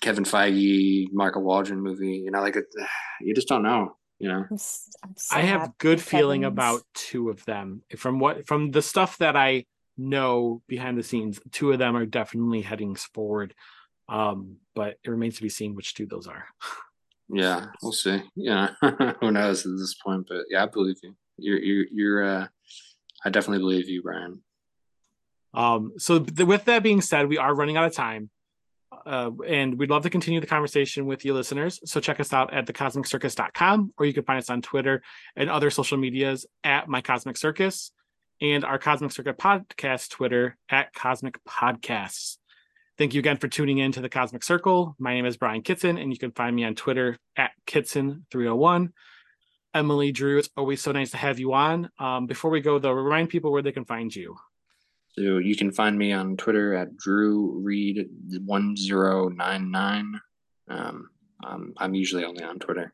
Kevin 0.00 0.24
Feige, 0.24 1.10
Michael 1.12 1.42
Waldron 1.42 1.80
movie. 1.80 2.18
You 2.18 2.30
know, 2.30 2.40
like 2.40 2.56
it, 2.56 2.66
you 3.20 3.34
just 3.34 3.48
don't 3.48 3.62
know. 3.62 3.96
You 4.20 4.28
know, 4.28 4.44
I'm, 4.48 4.54
s- 4.54 4.90
I'm 5.02 5.14
so 5.16 5.36
I 5.36 5.40
have 5.40 5.76
good 5.78 6.00
feeling 6.00 6.42
Kevin's. 6.42 6.54
about 6.54 6.82
two 6.94 7.30
of 7.30 7.44
them. 7.46 7.82
From 7.96 8.20
what 8.20 8.46
from 8.46 8.70
the 8.70 8.82
stuff 8.82 9.18
that 9.18 9.34
I 9.36 9.64
know 9.98 10.62
behind 10.68 10.96
the 10.96 11.02
scenes, 11.02 11.40
two 11.50 11.72
of 11.72 11.78
them 11.80 11.96
are 11.96 12.06
definitely 12.06 12.62
heading 12.62 12.94
forward. 12.94 13.54
Um, 14.08 14.58
but 14.74 14.98
it 15.02 15.10
remains 15.10 15.36
to 15.36 15.42
be 15.42 15.48
seen 15.48 15.74
which 15.74 15.94
two 15.94 16.06
those 16.06 16.26
are. 16.28 16.44
yeah, 17.28 17.66
we'll 17.82 17.92
see. 17.92 18.22
Yeah, 18.36 18.74
who 19.20 19.32
knows 19.32 19.66
at 19.66 19.72
this 19.78 19.94
point? 19.94 20.26
But 20.28 20.44
yeah, 20.50 20.62
I 20.62 20.66
believe 20.66 20.96
you. 21.02 21.16
You're 21.36 21.58
you're 21.58 21.86
you're. 21.90 22.24
uh 22.24 22.46
I 23.24 23.30
definitely 23.30 23.60
believe 23.60 23.88
you, 23.88 24.02
Brian. 24.02 24.42
Um, 25.54 25.92
so 25.98 26.18
th- 26.18 26.46
with 26.46 26.66
that 26.66 26.82
being 26.82 27.00
said, 27.00 27.26
we 27.26 27.38
are 27.38 27.54
running 27.54 27.76
out 27.76 27.86
of 27.86 27.94
time. 27.94 28.28
Uh, 29.06 29.30
and 29.46 29.78
we'd 29.78 29.90
love 29.90 30.02
to 30.02 30.10
continue 30.10 30.40
the 30.40 30.46
conversation 30.46 31.06
with 31.06 31.24
you 31.24 31.34
listeners. 31.34 31.80
So 31.84 32.00
check 32.00 32.20
us 32.20 32.32
out 32.32 32.52
at 32.52 32.66
thecosmiccircus.com, 32.66 33.94
or 33.96 34.06
you 34.06 34.12
can 34.12 34.24
find 34.24 34.38
us 34.38 34.50
on 34.50 34.62
Twitter 34.62 35.02
and 35.36 35.50
other 35.50 35.70
social 35.70 35.98
medias 35.98 36.46
at 36.62 36.88
My 36.88 37.00
Cosmic 37.00 37.36
Circus 37.36 37.92
and 38.40 38.64
our 38.64 38.78
Cosmic 38.78 39.12
Circuit 39.12 39.38
podcast 39.38 40.10
Twitter 40.10 40.56
at 40.68 40.92
Cosmic 40.94 41.42
Podcasts. 41.44 42.38
Thank 42.96 43.14
you 43.14 43.18
again 43.18 43.38
for 43.38 43.48
tuning 43.48 43.78
in 43.78 43.92
to 43.92 44.00
the 44.00 44.08
Cosmic 44.08 44.44
Circle. 44.44 44.94
My 44.98 45.14
name 45.14 45.26
is 45.26 45.36
Brian 45.36 45.62
Kitson, 45.62 45.98
and 45.98 46.12
you 46.12 46.18
can 46.18 46.30
find 46.30 46.54
me 46.54 46.64
on 46.64 46.74
Twitter 46.74 47.18
at 47.36 47.52
Kitson301. 47.66 48.90
Emily 49.74 50.12
Drew, 50.12 50.38
it's 50.38 50.50
always 50.56 50.80
so 50.80 50.92
nice 50.92 51.10
to 51.10 51.16
have 51.16 51.38
you 51.38 51.52
on. 51.52 51.90
Um, 51.98 52.26
before 52.26 52.50
we 52.50 52.60
go, 52.60 52.78
though, 52.78 52.92
remind 52.92 53.28
people 53.28 53.50
where 53.50 53.62
they 53.62 53.72
can 53.72 53.84
find 53.84 54.14
you. 54.14 54.36
So 55.18 55.38
you 55.38 55.56
can 55.56 55.70
find 55.70 55.98
me 55.98 56.12
on 56.12 56.36
Twitter 56.36 56.74
at 56.74 56.96
Drew 56.96 57.60
Reed 57.60 58.08
one 58.44 58.76
zero 58.76 59.28
nine 59.28 59.70
nine. 59.70 60.20
Um, 60.68 61.10
um, 61.44 61.74
I'm 61.76 61.94
usually 61.94 62.24
only 62.24 62.42
on 62.42 62.58
Twitter. 62.58 62.92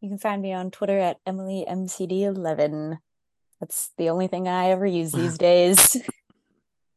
You 0.00 0.08
can 0.08 0.18
find 0.18 0.40
me 0.40 0.52
on 0.52 0.70
Twitter 0.70 0.98
at 0.98 1.22
EmilyMCD11. 1.26 2.98
That's 3.60 3.90
the 3.98 4.08
only 4.08 4.26
thing 4.26 4.48
I 4.48 4.70
ever 4.70 4.86
use 4.86 5.12
these 5.12 5.36
days. 5.38 5.96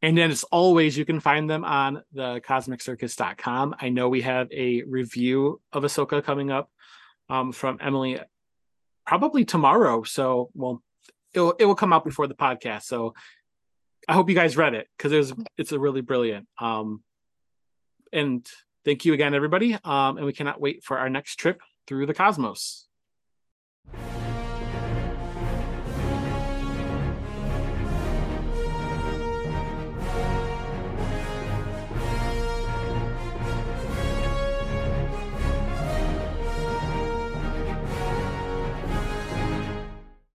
And 0.01 0.17
then, 0.17 0.31
as 0.31 0.43
always, 0.45 0.97
you 0.97 1.05
can 1.05 1.19
find 1.19 1.49
them 1.49 1.63
on 1.63 2.03
the 2.13 2.41
cosmiccircus.com. 2.47 3.75
I 3.79 3.89
know 3.89 4.09
we 4.09 4.21
have 4.21 4.51
a 4.51 4.83
review 4.83 5.61
of 5.71 5.83
Ahsoka 5.83 6.23
coming 6.23 6.51
up 6.51 6.69
um, 7.29 7.51
from 7.51 7.77
Emily 7.81 8.19
probably 9.05 9.45
tomorrow. 9.45 10.03
So, 10.03 10.49
well, 10.53 10.81
it'll, 11.33 11.53
it 11.53 11.65
will 11.65 11.75
come 11.75 11.93
out 11.93 12.03
before 12.03 12.27
the 12.27 12.35
podcast. 12.35 12.83
So, 12.83 13.13
I 14.07 14.13
hope 14.13 14.29
you 14.29 14.35
guys 14.35 14.57
read 14.57 14.73
it 14.73 14.87
because 14.97 15.11
it's 15.11 15.33
it's 15.57 15.71
a 15.71 15.79
really 15.79 16.01
brilliant. 16.01 16.47
Um, 16.59 17.03
and 18.11 18.45
thank 18.85 19.05
you 19.05 19.13
again, 19.13 19.33
everybody. 19.33 19.73
Um, 19.83 20.17
and 20.17 20.25
we 20.25 20.33
cannot 20.33 20.59
wait 20.59 20.83
for 20.83 20.99
our 20.99 21.09
next 21.09 21.37
trip 21.37 21.61
through 21.87 22.05
the 22.05 22.13
cosmos. 22.13 22.87